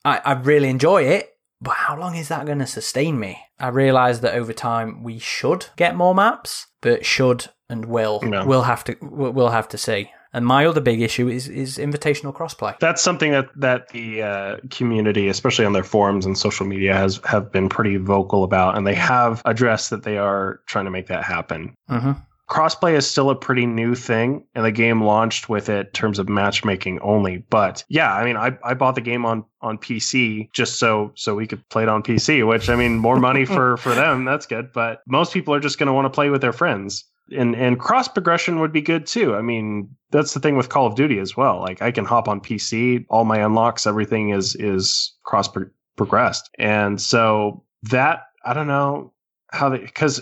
I, 0.04 0.20
I 0.24 0.32
really 0.32 0.68
enjoy 0.68 1.02
it, 1.02 1.36
but 1.60 1.74
how 1.74 1.98
long 1.98 2.16
is 2.16 2.28
that 2.28 2.46
going 2.46 2.58
to 2.58 2.66
sustain 2.66 3.18
me? 3.18 3.38
I 3.58 3.68
realise 3.68 4.18
that 4.20 4.34
over 4.34 4.52
time 4.52 5.02
we 5.02 5.18
should 5.18 5.66
get 5.76 5.96
more 5.96 6.14
maps, 6.14 6.66
but 6.80 7.04
should 7.04 7.46
and 7.68 7.86
will 7.86 8.20
no. 8.22 8.46
we'll 8.46 8.62
have 8.62 8.84
to 8.84 8.96
we'll 9.00 9.50
have 9.50 9.68
to 9.68 9.78
see. 9.78 10.10
And 10.32 10.46
my 10.46 10.66
other 10.66 10.80
big 10.80 11.00
issue 11.00 11.28
is 11.28 11.48
is 11.48 11.78
invitational 11.78 12.34
crossplay. 12.34 12.78
That's 12.78 13.02
something 13.02 13.32
that 13.32 13.48
that 13.56 13.88
the 13.88 14.22
uh, 14.22 14.56
community, 14.70 15.28
especially 15.28 15.64
on 15.64 15.72
their 15.72 15.84
forums 15.84 16.26
and 16.26 16.36
social 16.36 16.66
media, 16.66 16.94
has 16.94 17.20
have 17.24 17.50
been 17.50 17.68
pretty 17.68 17.96
vocal 17.96 18.44
about, 18.44 18.76
and 18.76 18.86
they 18.86 18.94
have 18.94 19.42
addressed 19.44 19.90
that 19.90 20.02
they 20.02 20.18
are 20.18 20.60
trying 20.66 20.84
to 20.84 20.90
make 20.90 21.06
that 21.06 21.24
happen. 21.24 21.74
Mm-hmm. 21.90 22.12
Crossplay 22.48 22.94
is 22.94 23.10
still 23.10 23.30
a 23.30 23.34
pretty 23.34 23.66
new 23.66 23.96
thing, 23.96 24.44
and 24.54 24.64
the 24.64 24.70
game 24.70 25.02
launched 25.02 25.48
with 25.48 25.68
it 25.68 25.86
in 25.86 25.92
terms 25.92 26.20
of 26.20 26.28
matchmaking 26.28 27.00
only. 27.00 27.38
But 27.50 27.82
yeah, 27.88 28.14
I 28.14 28.24
mean, 28.24 28.36
I, 28.36 28.56
I 28.62 28.74
bought 28.74 28.94
the 28.94 29.00
game 29.00 29.26
on 29.26 29.44
on 29.62 29.78
PC 29.78 30.52
just 30.52 30.78
so 30.78 31.10
so 31.16 31.34
we 31.34 31.48
could 31.48 31.68
play 31.70 31.82
it 31.82 31.88
on 31.88 32.04
PC. 32.04 32.46
Which 32.46 32.68
I 32.68 32.76
mean, 32.76 32.98
more 32.98 33.18
money 33.18 33.44
for 33.56 33.76
for 33.78 33.94
them, 33.94 34.24
that's 34.24 34.46
good. 34.46 34.72
But 34.72 35.02
most 35.08 35.32
people 35.32 35.54
are 35.54 35.60
just 35.60 35.78
going 35.78 35.88
to 35.88 35.92
want 35.92 36.04
to 36.04 36.10
play 36.10 36.30
with 36.30 36.40
their 36.40 36.52
friends 36.52 37.04
and 37.30 37.54
and 37.54 37.78
cross 37.78 38.08
progression 38.08 38.60
would 38.60 38.72
be 38.72 38.82
good 38.82 39.06
too. 39.06 39.34
I 39.34 39.42
mean, 39.42 39.94
that's 40.10 40.34
the 40.34 40.40
thing 40.40 40.56
with 40.56 40.68
Call 40.68 40.86
of 40.86 40.94
Duty 40.94 41.18
as 41.18 41.36
well. 41.36 41.60
Like 41.60 41.82
I 41.82 41.90
can 41.90 42.04
hop 42.04 42.28
on 42.28 42.40
PC, 42.40 43.04
all 43.08 43.24
my 43.24 43.38
unlocks, 43.38 43.86
everything 43.86 44.30
is 44.30 44.54
is 44.56 45.14
cross 45.24 45.48
progressed, 45.96 46.50
and 46.58 47.00
so 47.00 47.64
that 47.84 48.24
I 48.44 48.52
don't 48.54 48.68
know 48.68 49.12
how 49.50 49.68
they 49.70 49.78
because 49.78 50.20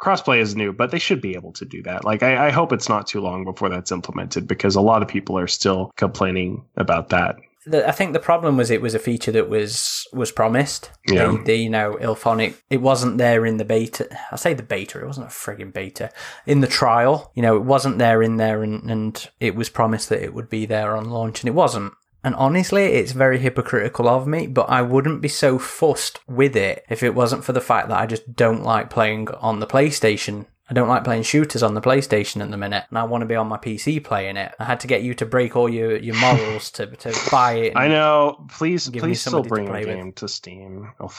crossplay 0.00 0.40
is 0.40 0.54
new, 0.54 0.72
but 0.72 0.90
they 0.90 0.98
should 0.98 1.20
be 1.20 1.34
able 1.34 1.52
to 1.52 1.64
do 1.64 1.82
that. 1.82 2.04
Like 2.04 2.22
I, 2.22 2.48
I 2.48 2.50
hope 2.50 2.72
it's 2.72 2.88
not 2.88 3.06
too 3.06 3.20
long 3.20 3.44
before 3.44 3.68
that's 3.68 3.92
implemented 3.92 4.46
because 4.46 4.76
a 4.76 4.80
lot 4.80 5.02
of 5.02 5.08
people 5.08 5.38
are 5.38 5.46
still 5.46 5.90
complaining 5.96 6.64
about 6.76 7.08
that 7.10 7.36
the, 7.66 7.86
I 7.86 7.90
think 7.90 8.12
the 8.12 8.20
problem 8.20 8.56
was 8.56 8.70
it 8.70 8.80
was 8.80 8.94
a 8.94 9.00
feature 9.00 9.32
that 9.32 9.48
was 9.48 10.06
was 10.12 10.30
promised. 10.30 10.90
Yeah. 11.08 11.32
The, 11.32 11.42
the, 11.44 11.56
you 11.56 11.70
know 11.70 11.98
IllFonic 12.00 12.54
it 12.70 12.80
wasn't 12.80 13.18
there 13.18 13.44
in 13.44 13.56
the 13.56 13.64
beta. 13.64 14.08
I 14.30 14.36
say 14.36 14.54
the 14.54 14.62
beta. 14.62 15.00
It 15.00 15.06
wasn't 15.06 15.26
a 15.26 15.30
frigging 15.30 15.72
beta 15.72 16.10
in 16.46 16.60
the 16.60 16.66
trial. 16.68 17.32
You 17.34 17.42
know 17.42 17.56
it 17.56 17.64
wasn't 17.64 17.98
there 17.98 18.22
in 18.22 18.36
there, 18.36 18.62
and 18.62 18.88
and 18.90 19.30
it 19.40 19.56
was 19.56 19.68
promised 19.68 20.08
that 20.08 20.22
it 20.22 20.32
would 20.32 20.48
be 20.48 20.64
there 20.64 20.96
on 20.96 21.10
launch, 21.10 21.42
and 21.42 21.48
it 21.48 21.54
wasn't. 21.54 21.92
And 22.22 22.34
honestly, 22.34 22.82
it's 22.82 23.12
very 23.12 23.38
hypocritical 23.38 24.08
of 24.08 24.26
me, 24.26 24.48
but 24.48 24.68
I 24.68 24.82
wouldn't 24.82 25.22
be 25.22 25.28
so 25.28 25.60
fussed 25.60 26.18
with 26.26 26.56
it 26.56 26.84
if 26.88 27.04
it 27.04 27.14
wasn't 27.14 27.44
for 27.44 27.52
the 27.52 27.60
fact 27.60 27.88
that 27.88 28.00
I 28.00 28.06
just 28.06 28.34
don't 28.34 28.64
like 28.64 28.90
playing 28.90 29.28
on 29.40 29.60
the 29.60 29.66
PlayStation 29.66 30.46
I 30.68 30.74
don't 30.74 30.88
like 30.88 31.04
playing 31.04 31.22
shooters 31.22 31.62
on 31.62 31.74
the 31.74 31.80
PlayStation 31.80 32.42
at 32.42 32.50
the 32.50 32.56
minute, 32.56 32.84
and 32.88 32.98
I 32.98 33.04
want 33.04 33.22
to 33.22 33.26
be 33.26 33.36
on 33.36 33.46
my 33.46 33.56
PC 33.56 34.02
playing 34.02 34.36
it. 34.36 34.52
I 34.58 34.64
had 34.64 34.80
to 34.80 34.88
get 34.88 35.02
you 35.02 35.14
to 35.14 35.26
break 35.26 35.54
all 35.54 35.68
your, 35.68 35.96
your 35.96 36.16
morals 36.16 36.72
to, 36.72 36.86
to 36.86 37.16
buy 37.30 37.54
it. 37.54 37.72
I 37.76 37.86
know. 37.86 38.44
Please, 38.50 38.90
please 38.90 39.20
still 39.20 39.44
bring 39.44 39.70
the 39.70 39.82
game 39.82 40.06
with. 40.06 40.16
to 40.16 40.28
Steam. 40.28 40.90
I'll, 41.00 41.12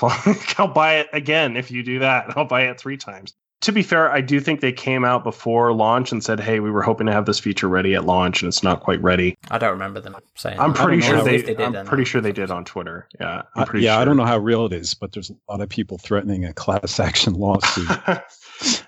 I'll 0.57 0.67
buy 0.67 0.95
it 0.95 1.07
again 1.13 1.55
if 1.55 1.71
you 1.71 1.81
do 1.81 1.99
that. 1.99 2.33
I'll 2.37 2.45
buy 2.45 2.63
it 2.63 2.77
three 2.77 2.97
times. 2.97 3.33
To 3.61 3.71
be 3.71 3.81
fair, 3.81 4.11
I 4.11 4.21
do 4.21 4.39
think 4.39 4.61
they 4.61 4.71
came 4.71 5.03
out 5.03 5.23
before 5.23 5.73
launch 5.73 6.11
and 6.11 6.23
said, 6.23 6.39
"Hey, 6.39 6.59
we 6.59 6.69
were 6.69 6.83
hoping 6.83 7.07
to 7.07 7.13
have 7.13 7.25
this 7.25 7.39
feature 7.39 7.67
ready 7.67 7.95
at 7.95 8.05
launch, 8.05 8.43
and 8.43 8.47
it's 8.47 8.61
not 8.61 8.81
quite 8.81 9.01
ready." 9.01 9.35
I 9.49 9.57
don't 9.57 9.71
remember 9.71 9.99
them 9.99 10.15
saying. 10.35 10.59
I'm 10.59 10.75
pretty 10.75 11.01
sure 11.01 11.23
they. 11.23 11.41
they 11.41 11.65
I'm 11.65 11.87
pretty 11.87 12.05
sure 12.05 12.21
they 12.21 12.31
did 12.31 12.51
on 12.51 12.65
Twitter. 12.65 13.07
Yeah, 13.19 13.41
I'm 13.55 13.63
uh, 13.63 13.65
pretty 13.65 13.85
yeah. 13.85 13.95
Sure. 13.95 14.01
I 14.03 14.05
don't 14.05 14.15
know 14.15 14.25
how 14.25 14.37
real 14.37 14.67
it 14.67 14.73
is, 14.73 14.93
but 14.93 15.11
there's 15.11 15.31
a 15.31 15.35
lot 15.49 15.61
of 15.61 15.69
people 15.69 15.97
threatening 15.97 16.45
a 16.45 16.53
class 16.53 16.99
action 16.99 17.33
lawsuit. 17.33 17.89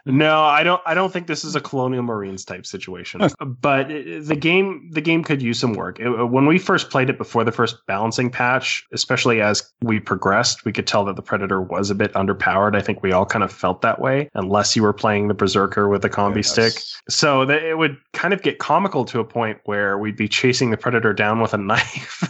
No, 0.09 0.41
I 0.41 0.63
don't. 0.63 0.81
I 0.85 0.93
don't 0.93 1.13
think 1.13 1.27
this 1.27 1.43
is 1.45 1.55
a 1.55 1.61
Colonial 1.61 2.03
Marines 2.03 2.43
type 2.43 2.65
situation. 2.65 3.21
but 3.61 3.87
the 3.87 4.37
game, 4.39 4.89
the 4.91 5.01
game 5.01 5.23
could 5.23 5.41
use 5.41 5.59
some 5.59 5.73
work. 5.73 5.99
It, 5.99 6.09
when 6.09 6.45
we 6.45 6.57
first 6.57 6.89
played 6.89 7.09
it 7.09 7.17
before 7.17 7.43
the 7.43 7.51
first 7.51 7.77
balancing 7.85 8.29
patch, 8.29 8.85
especially 8.91 9.41
as 9.41 9.71
we 9.81 9.99
progressed, 9.99 10.65
we 10.65 10.71
could 10.71 10.87
tell 10.87 11.05
that 11.05 11.15
the 11.15 11.21
Predator 11.21 11.61
was 11.61 11.89
a 11.89 11.95
bit 11.95 12.11
underpowered. 12.13 12.75
I 12.75 12.81
think 12.81 13.03
we 13.03 13.11
all 13.11 13.25
kind 13.25 13.43
of 13.43 13.51
felt 13.51 13.81
that 13.81 14.01
way, 14.01 14.29
unless 14.33 14.75
you 14.75 14.83
were 14.83 14.93
playing 14.93 15.27
the 15.27 15.33
Berserker 15.33 15.87
with 15.87 16.03
a 16.03 16.09
combi 16.09 16.37
yes. 16.37 16.51
stick. 16.51 16.73
So 17.09 17.45
that 17.45 17.61
it 17.63 17.77
would 17.77 17.97
kind 18.13 18.33
of 18.33 18.41
get 18.41 18.59
comical 18.59 19.05
to 19.05 19.19
a 19.19 19.25
point 19.25 19.59
where 19.65 19.97
we'd 19.97 20.17
be 20.17 20.27
chasing 20.27 20.71
the 20.71 20.77
Predator 20.77 21.13
down 21.13 21.39
with 21.39 21.53
a 21.53 21.57
knife. 21.69 22.25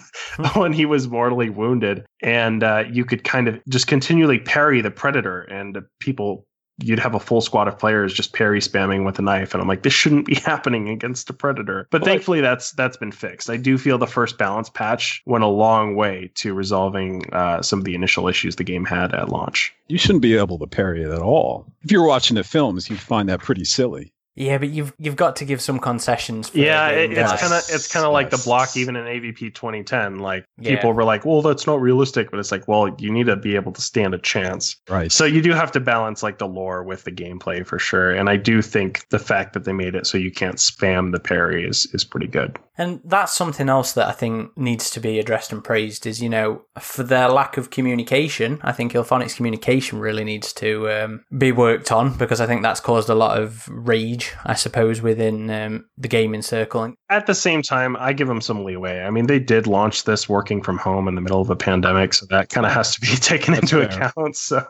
when 0.56 0.72
he 0.72 0.86
was 0.86 1.08
mortally 1.08 1.50
wounded, 1.50 2.06
and 2.22 2.64
uh, 2.64 2.84
you 2.90 3.04
could 3.04 3.24
kind 3.24 3.48
of 3.48 3.60
just 3.68 3.88
continually 3.88 4.40
parry 4.40 4.80
the 4.80 4.92
predator, 4.92 5.42
and 5.42 5.78
people 6.00 6.46
you'd 6.82 7.00
have 7.00 7.16
a 7.16 7.20
full 7.20 7.42
squad 7.42 7.68
of 7.68 7.78
players 7.78 8.14
just 8.14 8.34
parry 8.34 8.60
spamming 8.60 9.06
with 9.06 9.20
a 9.20 9.22
knife. 9.22 9.54
And 9.54 9.62
i'm 9.62 9.68
like 9.68 9.84
this 9.84 9.94
shouldn't 9.94 10.26
be 10.26 10.36
happening 10.46 10.90
against 10.90 11.30
a 11.30 11.34
predator. 11.34 11.88
But 11.92 12.02
well, 12.02 12.10
thankfully 12.10 12.42
that's 12.42 12.72
that's 12.72 12.98
been 12.98 13.12
fixed. 13.12 13.50
I 13.50 13.58
do 13.58 13.78
feel 13.78 13.98
the 13.98 14.08
first 14.08 14.38
balance 14.38 14.70
patch 14.70 15.22
went 15.26 15.44
a 15.44 15.48
long 15.48 15.96
way 15.96 16.32
to 16.36 16.54
resolving 16.54 17.32
uh, 17.34 17.62
some 17.62 17.80
of 17.80 17.86
the 17.86 17.96
initial 17.96 18.28
issues 18.28 18.56
the 18.56 18.64
game 18.64 18.86
had 18.86 19.14
at 19.14 19.30
launch. 19.30 19.74
You 19.88 19.98
shouldn't 19.98 20.22
be 20.22 20.36
able 20.36 20.60
to 20.60 20.68
parry 20.68 21.04
it 21.04 21.12
at 21.12 21.22
all. 21.22 21.66
If 21.82 21.92
you're 21.92 22.06
watching 22.06 22.36
the 22.36 22.44
films 22.44 22.90
you'd 22.90 23.00
find 23.00 23.30
that 23.30 23.40
pretty 23.40 23.66
silly 23.66 24.14
yeah, 24.36 24.58
but 24.58 24.70
you've 24.70 24.94
you've 24.98 25.16
got 25.16 25.36
to 25.38 25.46
give 25.46 25.62
some 25.62 25.80
concessions. 25.80 26.50
For. 26.50 26.60
Yeah, 26.60 26.90
it, 26.90 27.12
it's 27.12 27.42
kind 27.42 27.54
of 27.54 27.64
it's 27.70 27.92
kind 27.92 28.06
of 28.06 28.14
like 28.14 28.30
the 28.30 28.38
block 28.38 28.78
even 28.78 28.96
in 28.96 29.06
AVP 29.06 29.54
2010. 29.54 30.20
Like 30.20 30.46
yeah. 30.58 30.76
people 30.76 30.94
were 30.94 31.04
like, 31.04 31.26
"Well, 31.26 31.42
that's 31.42 31.68
not 31.68 31.82
realistic," 31.82 32.32
but 32.32 32.40
it's 32.40 32.52
like, 32.52 32.68
well, 32.68 32.96
you 33.00 33.12
need 33.12 33.26
to 33.26 33.36
be 33.36 33.56
able 33.56 33.72
to 33.74 33.82
stand 33.82 34.14
a 34.14 34.18
chance. 34.18 34.78
Right. 34.90 35.12
So 35.12 35.26
you 35.26 35.42
do 35.42 35.52
have 35.52 35.72
to 35.74 35.80
balance 35.80 36.24
like 36.24 36.38
the 36.38 36.48
lore 36.48 36.84
with 36.84 37.04
the 37.04 37.12
gameplay 37.12 37.66
for 37.66 37.80
sure. 37.80 38.12
And 38.12 38.30
I 38.30 38.38
do 38.38 38.62
think 38.62 39.08
the 39.10 39.20
fact 39.20 39.54
that 39.54 39.66
they 39.66 39.74
made 39.74 39.96
it 39.96 40.08
so 40.08 40.18
you 40.18 40.32
can't 40.32 40.56
spam 40.56 41.12
the 41.12 41.20
parry 41.20 41.68
is 41.68 41.88
is 41.94 42.04
pretty 42.04 42.28
good. 42.28 42.58
And 42.80 43.02
that's 43.04 43.36
something 43.36 43.68
else 43.68 43.92
that 43.92 44.08
I 44.08 44.14
think 44.14 44.58
needs 44.58 44.90
to 44.92 45.02
be 45.02 45.20
addressed 45.20 45.52
and 45.52 45.62
praised 45.62 46.08
is, 46.08 46.22
you 46.22 46.30
know, 46.30 46.62
for 46.80 47.04
their 47.04 47.28
lack 47.28 47.58
of 47.58 47.72
communication, 47.72 48.58
I 48.64 48.72
think 48.72 48.94
IllFonic's 48.94 49.34
communication 49.34 50.00
really 50.00 50.24
needs 50.24 50.54
to 50.54 50.90
um, 50.90 51.26
be 51.38 51.52
worked 51.52 51.92
on 51.92 52.18
because 52.18 52.40
I 52.40 52.48
think 52.48 52.62
that's 52.62 52.80
caused 52.80 53.10
a 53.10 53.16
lot 53.16 53.38
of 53.38 53.68
rage, 53.70 54.29
I 54.46 54.54
suppose, 54.54 55.02
within 55.02 55.50
um, 55.50 55.86
the 55.98 56.08
gaming 56.08 56.42
circle. 56.42 56.94
At 57.10 57.26
the 57.26 57.36
same 57.36 57.62
time, 57.62 57.96
I 58.00 58.14
give 58.14 58.28
them 58.28 58.42
some 58.42 58.64
leeway. 58.64 59.02
I 59.02 59.10
mean, 59.10 59.28
they 59.28 59.40
did 59.40 59.68
launch 59.68 60.04
this 60.04 60.30
working 60.30 60.62
from 60.62 60.78
home 60.78 61.08
in 61.08 61.16
the 61.16 61.22
middle 61.22 61.42
of 61.42 61.50
a 61.50 61.56
pandemic, 61.56 62.14
so 62.14 62.26
that 62.30 62.50
kind 62.50 62.66
of 62.66 62.72
has 62.72 62.96
to 62.96 63.02
be 63.02 63.08
taken 63.16 63.54
into 63.54 63.82
account. 63.82 64.36
So 64.36 64.66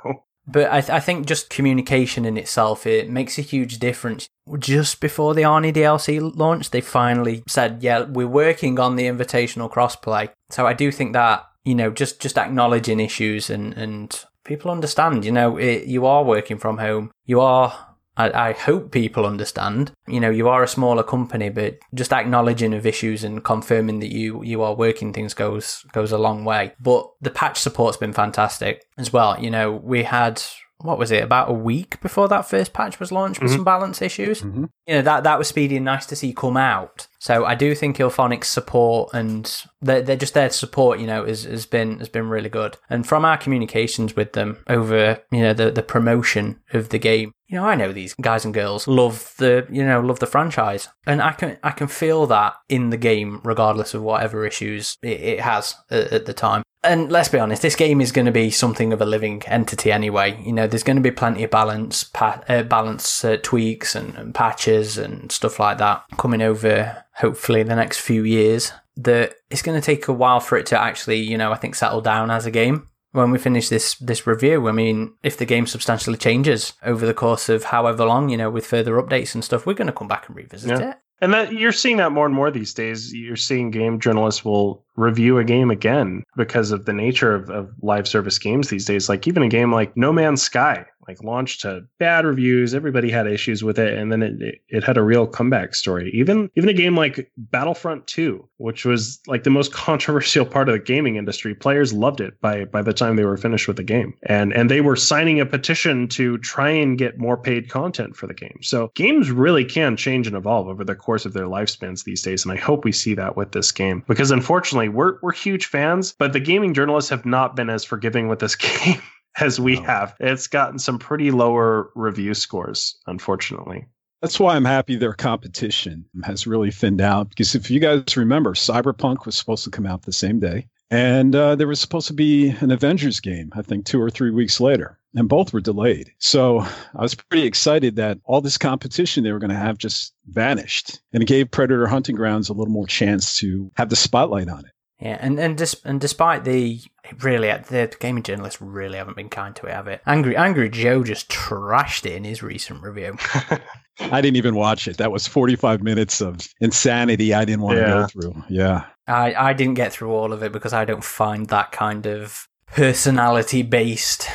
but 0.48 0.72
I, 0.72 0.82
th- 0.82 0.90
I 0.90 1.00
think 1.00 1.28
just 1.28 1.52
communication 1.52 2.26
in 2.26 2.36
itself 2.36 2.88
it 2.88 3.08
makes 3.08 3.38
a 3.38 3.44
huge 3.44 3.78
difference. 3.78 4.28
Just 4.58 5.00
before 5.00 5.36
the 5.36 5.44
Arnie 5.44 5.74
DLC 5.74 6.20
launched, 6.36 6.72
they 6.72 6.82
finally 6.82 7.44
said, 7.48 7.84
"Yeah, 7.84 8.02
we're 8.02 8.28
working 8.28 8.80
on 8.80 8.96
the 8.96 9.04
invitational 9.04 9.72
crossplay." 9.72 10.30
So 10.50 10.66
I 10.66 10.74
do 10.74 10.92
think 10.92 11.14
that 11.14 11.46
you 11.70 11.76
know, 11.76 11.92
just, 11.92 12.20
just 12.20 12.38
acknowledging 12.38 13.00
issues 13.00 13.50
and, 13.50 13.74
and 13.74 14.26
people 14.44 14.72
understand, 14.72 15.26
you 15.26 15.32
know, 15.32 15.58
it, 15.58 15.86
you 15.86 16.06
are 16.06 16.24
working 16.24 16.58
from 16.58 16.78
home. 16.78 17.12
You 17.26 17.42
are 17.42 17.89
I, 18.20 18.50
I, 18.50 18.52
hope 18.54 18.92
people 18.92 19.26
understand. 19.26 19.92
You 20.08 20.20
know, 20.20 20.30
you 20.30 20.50
are 20.50 20.62
a 20.62 20.68
smaller 20.68 21.04
company, 21.04 21.50
but 21.50 21.80
just 21.96 22.12
acknowledging 22.12 22.74
of 22.74 22.86
issues 22.86 23.24
and 23.24 23.44
confirming 23.44 24.02
that 24.02 24.12
you 24.12 24.44
you 24.44 24.62
are 24.62 24.76
working 24.76 25.14
things 25.14 25.34
goes 25.34 25.86
goes 25.94 26.12
a 26.12 26.18
long 26.18 26.44
way. 26.44 26.74
But 26.82 27.10
the 27.22 27.32
patch 27.32 27.58
support's 27.58 27.98
been 27.98 28.14
fantastic 28.14 28.84
as 28.98 29.14
well. 29.14 29.40
You 29.40 29.50
know, 29.50 29.72
we 29.72 30.04
had 30.04 30.44
what 30.82 30.98
was 30.98 31.12
it 31.12 31.24
about 31.24 31.50
a 31.50 31.54
week 31.54 32.00
before 32.02 32.28
that 32.30 32.50
first 32.50 32.72
patch 32.74 33.00
was 33.00 33.12
launched 33.12 33.42
with 33.42 33.52
mm-hmm. 33.52 33.58
some 33.58 33.66
balance 33.66 34.02
issues. 34.02 34.42
Mm-hmm. 34.42 34.66
You 34.88 34.96
know 34.96 35.02
that 35.02 35.24
that 35.24 35.38
was 35.38 35.48
speedy 35.48 35.76
and 35.76 35.86
nice 35.86 36.06
to 36.08 36.16
see 36.16 36.34
come 36.34 36.58
out. 36.58 37.08
So 37.20 37.44
I 37.44 37.56
do 37.56 37.76
think 37.76 37.98
IllFonic's 37.98 38.48
support 38.48 39.10
and 39.14 39.64
they're, 39.82 40.02
they're 40.02 40.16
just 40.16 40.34
there 40.34 40.48
to 40.48 40.54
support. 40.54 41.00
You 41.00 41.08
know, 41.08 41.26
has, 41.26 41.44
has 41.44 41.66
been 41.66 42.00
has 42.00 42.10
been 42.10 42.30
really 42.30 42.50
good. 42.50 42.78
And 42.90 43.06
from 43.06 43.26
our 43.26 43.38
communications 43.38 44.16
with 44.16 44.34
them 44.34 44.64
over 44.68 45.22
you 45.32 45.42
know 45.42 45.54
the 45.54 45.70
the 45.70 45.84
promotion 45.84 46.62
of 46.74 46.90
the 46.90 47.00
game, 47.00 47.34
you 47.50 47.58
know, 47.58 47.66
I 47.66 47.76
know 47.76 47.92
these 47.92 48.14
guys 48.14 48.46
and 48.46 48.54
girls 48.54 48.88
love 48.88 49.34
the 49.38 49.68
you 49.70 49.84
know 49.84 50.00
love 50.00 50.20
the 50.20 50.28
franchise, 50.28 50.88
and 51.06 51.22
I 51.22 51.34
can 51.34 51.58
I 51.64 51.72
can 51.72 51.88
feel 51.88 52.26
that 52.28 52.54
in 52.70 52.90
the 52.90 52.98
game 52.98 53.42
regardless 53.44 53.94
of 53.94 54.02
whatever 54.02 54.46
issues 54.46 54.96
it, 55.02 55.20
it 55.20 55.40
has 55.42 55.76
at, 55.90 56.14
at 56.14 56.26
the 56.26 56.34
time. 56.34 56.64
And 56.84 57.12
let's 57.12 57.28
be 57.28 57.40
honest, 57.40 57.62
this 57.62 57.76
game 57.76 58.00
is 58.00 58.14
going 58.14 58.26
to 58.26 58.32
be 58.32 58.50
something 58.50 58.94
of 58.94 59.02
a 59.02 59.06
living 59.06 59.44
entity 59.46 59.92
anyway. 59.92 60.42
You 60.46 60.54
know, 60.54 60.66
there's 60.66 60.84
going 60.84 60.96
to 60.96 61.02
be 61.02 61.12
plenty 61.12 61.44
of 61.44 61.52
balance, 61.52 62.06
pa- 62.06 62.42
uh, 62.48 62.64
balance 62.64 63.26
uh, 63.26 63.38
tweaks 63.44 63.96
and, 63.96 64.16
and, 64.16 64.34
patches 64.34 64.98
and 64.98 65.30
stuff 65.30 65.60
like 65.60 65.78
that 65.80 66.04
coming 66.18 66.42
over. 66.42 67.04
Hopefully, 67.16 67.64
the 67.64 67.76
next 67.76 68.00
few 68.00 68.24
years. 68.24 68.72
That 68.96 69.36
it's 69.50 69.62
going 69.62 69.80
to 69.80 69.86
take 69.86 70.08
a 70.08 70.14
while 70.14 70.40
for 70.42 70.58
it 70.58 70.66
to 70.68 70.80
actually, 70.80 71.18
you 71.18 71.38
know, 71.38 71.52
I 71.52 71.56
think 71.56 71.76
settle 71.76 72.02
down 72.02 72.32
as 72.32 72.46
a 72.46 72.52
game. 72.52 72.90
When 73.12 73.32
we 73.32 73.40
finish 73.40 73.70
this 73.70 73.96
this 73.96 74.28
review, 74.28 74.68
I 74.68 74.72
mean, 74.72 75.16
if 75.24 75.38
the 75.38 75.46
game 75.46 75.68
substantially 75.68 76.18
changes 76.18 76.74
over 76.84 77.06
the 77.06 77.14
course 77.14 77.50
of 77.50 77.66
however 77.66 78.06
long, 78.06 78.30
you 78.30 78.38
know, 78.38 78.50
with 78.50 78.66
further 78.66 79.02
updates 79.02 79.34
and 79.34 79.44
stuff, 79.44 79.66
we're 79.66 79.74
going 79.74 79.88
to 79.88 79.94
come 79.94 80.08
back 80.08 80.28
and 80.28 80.36
revisit 80.36 80.70
yeah. 80.70 80.92
it. 80.92 80.98
And 81.22 81.34
that 81.34 81.54
you're 81.54 81.72
seeing 81.72 81.98
that 81.98 82.12
more 82.12 82.26
and 82.26 82.34
more 82.34 82.50
these 82.50 82.74
days. 82.74 83.14
You're 83.14 83.36
seeing 83.36 83.72
game 83.72 84.00
journalists 84.00 84.46
will 84.46 84.86
review 84.96 85.38
a 85.38 85.44
game 85.44 85.70
again 85.70 86.24
because 86.38 86.72
of 86.72 86.86
the 86.86 86.94
nature 86.94 87.36
of, 87.36 87.50
of 87.50 87.72
live 87.82 88.08
service 88.08 88.40
games 88.40 88.70
these 88.70 88.86
days. 88.86 89.10
Like 89.10 89.28
even 89.28 89.44
a 89.44 89.50
game 89.50 89.72
like 89.72 89.96
No 89.98 90.14
Man's 90.14 90.42
Sky, 90.42 90.86
like 91.10 91.24
launched 91.24 91.62
to 91.62 91.82
bad 91.98 92.24
reviews. 92.24 92.76
Everybody 92.76 93.10
had 93.10 93.26
issues 93.26 93.64
with 93.64 93.80
it, 93.80 93.98
and 93.98 94.12
then 94.12 94.22
it 94.22 94.62
it 94.70 94.84
had 94.84 94.96
a 94.96 95.02
real 95.02 95.26
comeback 95.26 95.74
story. 95.74 96.12
Even 96.14 96.52
even 96.56 96.70
a 96.70 96.74
game 96.74 96.96
like 96.96 97.32
Battlefront 97.36 98.06
2, 98.06 98.48
which 98.58 98.86
was 98.86 99.20
like 99.26 99.44
the 99.44 99.50
most 99.50 99.74
controversial 99.88 100.46
part 100.46 100.70
of 100.70 100.74
the 100.74 100.80
gaming 100.80 101.16
industry, 101.16 101.56
players 101.56 101.94
loved 101.94 102.22
it 102.22 102.40
by 102.42 102.66
by 102.66 102.84
the 102.84 102.94
time 102.94 103.16
they 103.16 103.26
were 103.26 103.38
finished 103.38 103.68
with 103.68 103.78
the 103.78 103.84
game, 103.84 104.14
and 104.24 104.54
and 104.54 104.70
they 104.70 104.82
were 104.82 104.96
signing 104.96 105.40
a 105.40 105.46
petition 105.48 106.08
to 106.10 106.38
try 106.38 106.70
and 106.70 107.00
get 107.00 107.18
more 107.18 107.38
paid 107.38 107.70
content 107.70 108.16
for 108.16 108.28
the 108.28 108.36
game. 108.36 108.60
So 108.62 108.92
games 108.94 109.32
really 109.32 109.66
can 109.66 109.98
change 109.98 110.28
and 110.28 110.36
evolve 110.36 110.68
over 110.68 110.84
the 110.84 110.96
course 110.96 111.26
of 111.26 111.34
their 111.34 111.48
lifespans 111.48 112.04
these 112.04 112.22
days, 112.22 112.46
and 112.46 112.52
I 112.52 112.58
hope 112.58 112.86
we 112.86 112.92
see 112.92 113.16
that 113.16 113.36
with 113.36 113.52
this 113.52 113.72
game 113.72 114.04
because 114.08 114.30
unfortunately 114.30 114.90
we're 114.90 115.18
we're 115.24 115.34
huge 115.34 115.66
fans, 115.66 116.14
but 116.20 116.34
the 116.34 116.40
gaming 116.40 116.76
journalists 116.76 117.10
have 117.10 117.26
not 117.26 117.56
been 117.56 117.72
as 117.72 117.84
forgiving 117.84 118.28
with 118.28 118.40
this 118.40 118.56
game 118.68 119.02
as 119.42 119.60
we 119.60 119.78
have. 119.78 120.16
It's 120.20 120.48
gotten 120.48 120.80
some 120.80 121.00
pretty 121.00 121.32
lower 121.32 121.92
review 121.96 122.34
scores, 122.34 122.98
unfortunately. 123.08 123.86
That's 124.22 124.40
why 124.40 124.56
I'm 124.56 124.66
happy 124.66 124.96
their 124.98 125.14
competition 125.14 126.06
has 126.24 126.46
really 126.46 126.72
thinned 126.72 127.02
out. 127.02 127.30
Because 127.30 127.56
if 127.56 127.72
you 127.72 127.80
guys 127.80 128.18
remember, 128.18 128.54
Cyberpunk 128.54 129.26
was 129.26 129.36
supposed 129.36 129.64
to 129.64 129.70
come 129.70 129.86
out 129.86 130.04
the 130.04 130.12
same 130.12 130.40
day. 130.40 130.68
And 130.92 131.36
uh, 131.36 131.56
there 131.56 131.68
was 131.68 131.80
supposed 131.80 132.08
to 132.08 132.14
be 132.14 132.50
an 132.50 132.72
Avengers 132.72 133.20
game, 133.20 133.52
I 133.54 133.62
think 133.62 133.86
two 133.86 134.02
or 134.02 134.10
three 134.10 134.32
weeks 134.32 134.60
later, 134.60 134.98
and 135.14 135.30
both 135.30 135.54
were 135.54 135.62
delayed. 135.62 136.12
So 136.18 136.62
I 136.62 137.02
was 137.02 137.14
pretty 137.14 137.46
excited 137.46 137.96
that 137.98 138.18
all 138.26 138.42
this 138.42 138.58
competition 138.58 139.24
they 139.24 139.32
were 139.32 139.40
going 139.40 139.52
to 139.52 139.56
have 139.56 139.78
just 139.78 140.14
vanished, 140.26 141.00
and 141.14 141.22
it 141.22 141.28
gave 141.28 141.52
Predator 141.52 141.86
Hunting 141.86 142.16
Grounds 142.16 142.50
a 142.50 142.54
little 142.54 142.74
more 142.74 142.88
chance 142.88 143.38
to 143.38 143.72
have 143.76 143.90
the 143.90 143.96
spotlight 143.96 144.50
on 144.50 144.66
it. 144.66 144.72
Yeah, 145.00 145.18
and 145.22 145.40
and, 145.40 145.58
dis- 145.58 145.82
and 145.86 146.02
despite 146.02 146.44
the 146.44 146.82
really 147.22 147.48
the 147.48 147.96
gaming 148.02 148.24
journalists 148.24 148.62
really 148.62 148.98
haven't 148.98 149.16
been 149.16 149.30
kind 149.30 149.56
to 149.56 149.68
it, 149.68 149.72
have 149.72 149.88
it? 149.88 150.02
Angry 150.06 150.36
Angry 150.36 150.70
Joe 150.70 151.04
just 151.04 151.30
trashed 151.30 152.06
it 152.06 152.14
in 152.14 152.26
his 152.26 152.44
recent 152.44 152.84
review. 152.84 153.18
I 154.00 154.22
didn't 154.22 154.38
even 154.38 154.56
watch 154.56 154.88
it. 154.88 154.98
That 154.98 155.12
was 155.12 155.28
45 155.28 155.82
minutes 155.82 156.22
of 156.22 156.48
insanity 156.60 157.34
I 157.34 157.46
didn't 157.46 157.62
want 157.62 157.78
yeah. 157.78 157.86
to 157.86 157.92
go 157.92 158.08
through. 158.08 158.44
Yeah. 158.50 158.86
I, 159.08 159.34
I 159.34 159.54
didn't 159.54 159.74
get 159.74 159.92
through 159.92 160.12
all 160.12 160.32
of 160.32 160.44
it 160.44 160.52
because 160.52 160.72
I 160.72 160.86
don't 160.86 161.04
find 161.04 161.48
that 161.48 161.72
kind 161.72 162.06
of 162.06 162.48
personality 162.68 163.62
based 163.62 164.30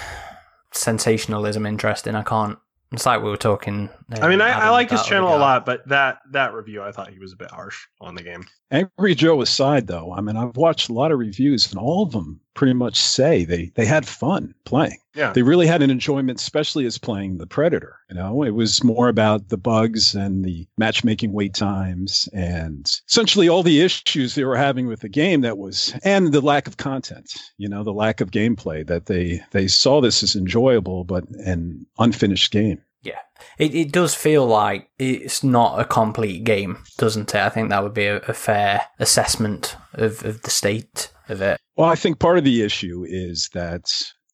sensationalism 0.73 1.67
interesting. 1.67 2.15
I 2.15 2.23
can't 2.23 2.59
it's 2.95 3.07
like 3.07 3.23
we 3.23 3.29
were 3.29 3.37
talking. 3.37 3.91
Uh, 4.13 4.21
I 4.21 4.29
mean, 4.29 4.41
I, 4.41 4.51
I 4.51 4.69
like 4.71 4.91
his 4.91 5.03
channel 5.03 5.35
a 5.35 5.39
lot, 5.39 5.67
but 5.67 5.87
that 5.89 6.19
that 6.31 6.55
review, 6.55 6.83
I 6.83 6.93
thought 6.93 7.11
he 7.11 7.19
was 7.19 7.33
a 7.33 7.37
bit 7.37 7.51
harsh 7.51 7.87
on 8.01 8.15
the 8.15 8.23
game. 8.23 8.47
Angry 8.75 9.15
Joe 9.15 9.41
aside, 9.41 9.87
though, 9.87 10.13
I 10.13 10.21
mean, 10.21 10.37
I've 10.37 10.57
watched 10.57 10.89
a 10.89 10.93
lot 10.93 11.13
of 11.13 11.21
reviews, 11.21 11.71
and 11.71 11.79
all 11.79 12.03
of 12.03 12.11
them 12.11 12.41
pretty 12.55 12.73
much 12.73 12.97
say 12.97 13.45
they 13.45 13.71
they 13.77 13.87
had 13.87 14.05
fun 14.05 14.53
playing. 14.65 14.99
Yeah, 15.15 15.33
they 15.33 15.43
really 15.43 15.69
had 15.69 15.81
an 15.81 15.93
enjoyment, 15.93 16.41
especially 16.41 16.85
as 16.85 16.99
playing 16.99 17.39
the 17.39 17.47
Predator. 17.47 18.01
You 18.09 18.17
know, 18.17 18.43
it 18.43 18.51
was 18.51 18.83
more 18.83 19.09
about 19.09 19.49
the 19.49 19.57
bugs 19.57 20.17
and 20.17 20.45
the 20.45 20.67
matchmaking 20.77 21.33
wait 21.33 21.55
times, 21.55 22.29
and 22.33 22.91
essentially 23.09 23.49
all 23.49 23.63
the 23.63 23.81
issues 23.81 24.35
they 24.35 24.45
were 24.45 24.57
having 24.57 24.89
with 24.89 25.01
the 25.01 25.09
game. 25.09 25.43
That 25.43 25.57
was, 25.57 25.95
and 26.03 26.33
the 26.33 26.41
lack 26.41 26.67
of 26.67 26.77
content. 26.77 27.33
You 27.59 27.69
know, 27.69 27.85
the 27.85 27.93
lack 27.93 28.21
of 28.21 28.33
gameplay. 28.33 28.85
That 28.85 29.07
they 29.07 29.41
they 29.53 29.69
saw 29.69 30.01
this 30.01 30.25
as 30.25 30.35
enjoyable, 30.35 31.05
but 31.05 31.29
an 31.31 31.87
unfinished 32.01 32.51
game. 32.51 32.83
Yeah, 33.05 33.19
it, 33.59 33.75
it 33.75 33.93
does 33.93 34.15
feel 34.15 34.47
like 34.47 34.89
it's 34.99 35.45
not 35.45 35.79
a 35.79 35.85
complete 35.85 36.45
game, 36.45 36.79
doesn't 36.99 37.35
it? 37.35 37.41
I 37.41 37.51
think 37.51 37.69
that 37.69 37.83
would 37.83 37.95
be 37.95 38.07
a, 38.07 38.17
a 38.19 38.35
fair 38.35 38.83
assessment 38.99 39.77
of, 39.93 40.25
of 40.25 40.43
the 40.43 40.51
state 40.51 41.11
of 41.29 41.41
it. 41.43 41.61
Well, 41.77 41.89
I 41.89 41.97
think 41.97 42.19
part 42.19 42.39
of 42.39 42.45
the 42.45 42.63
issue 42.63 43.05
is 43.07 43.51
that, 43.53 43.91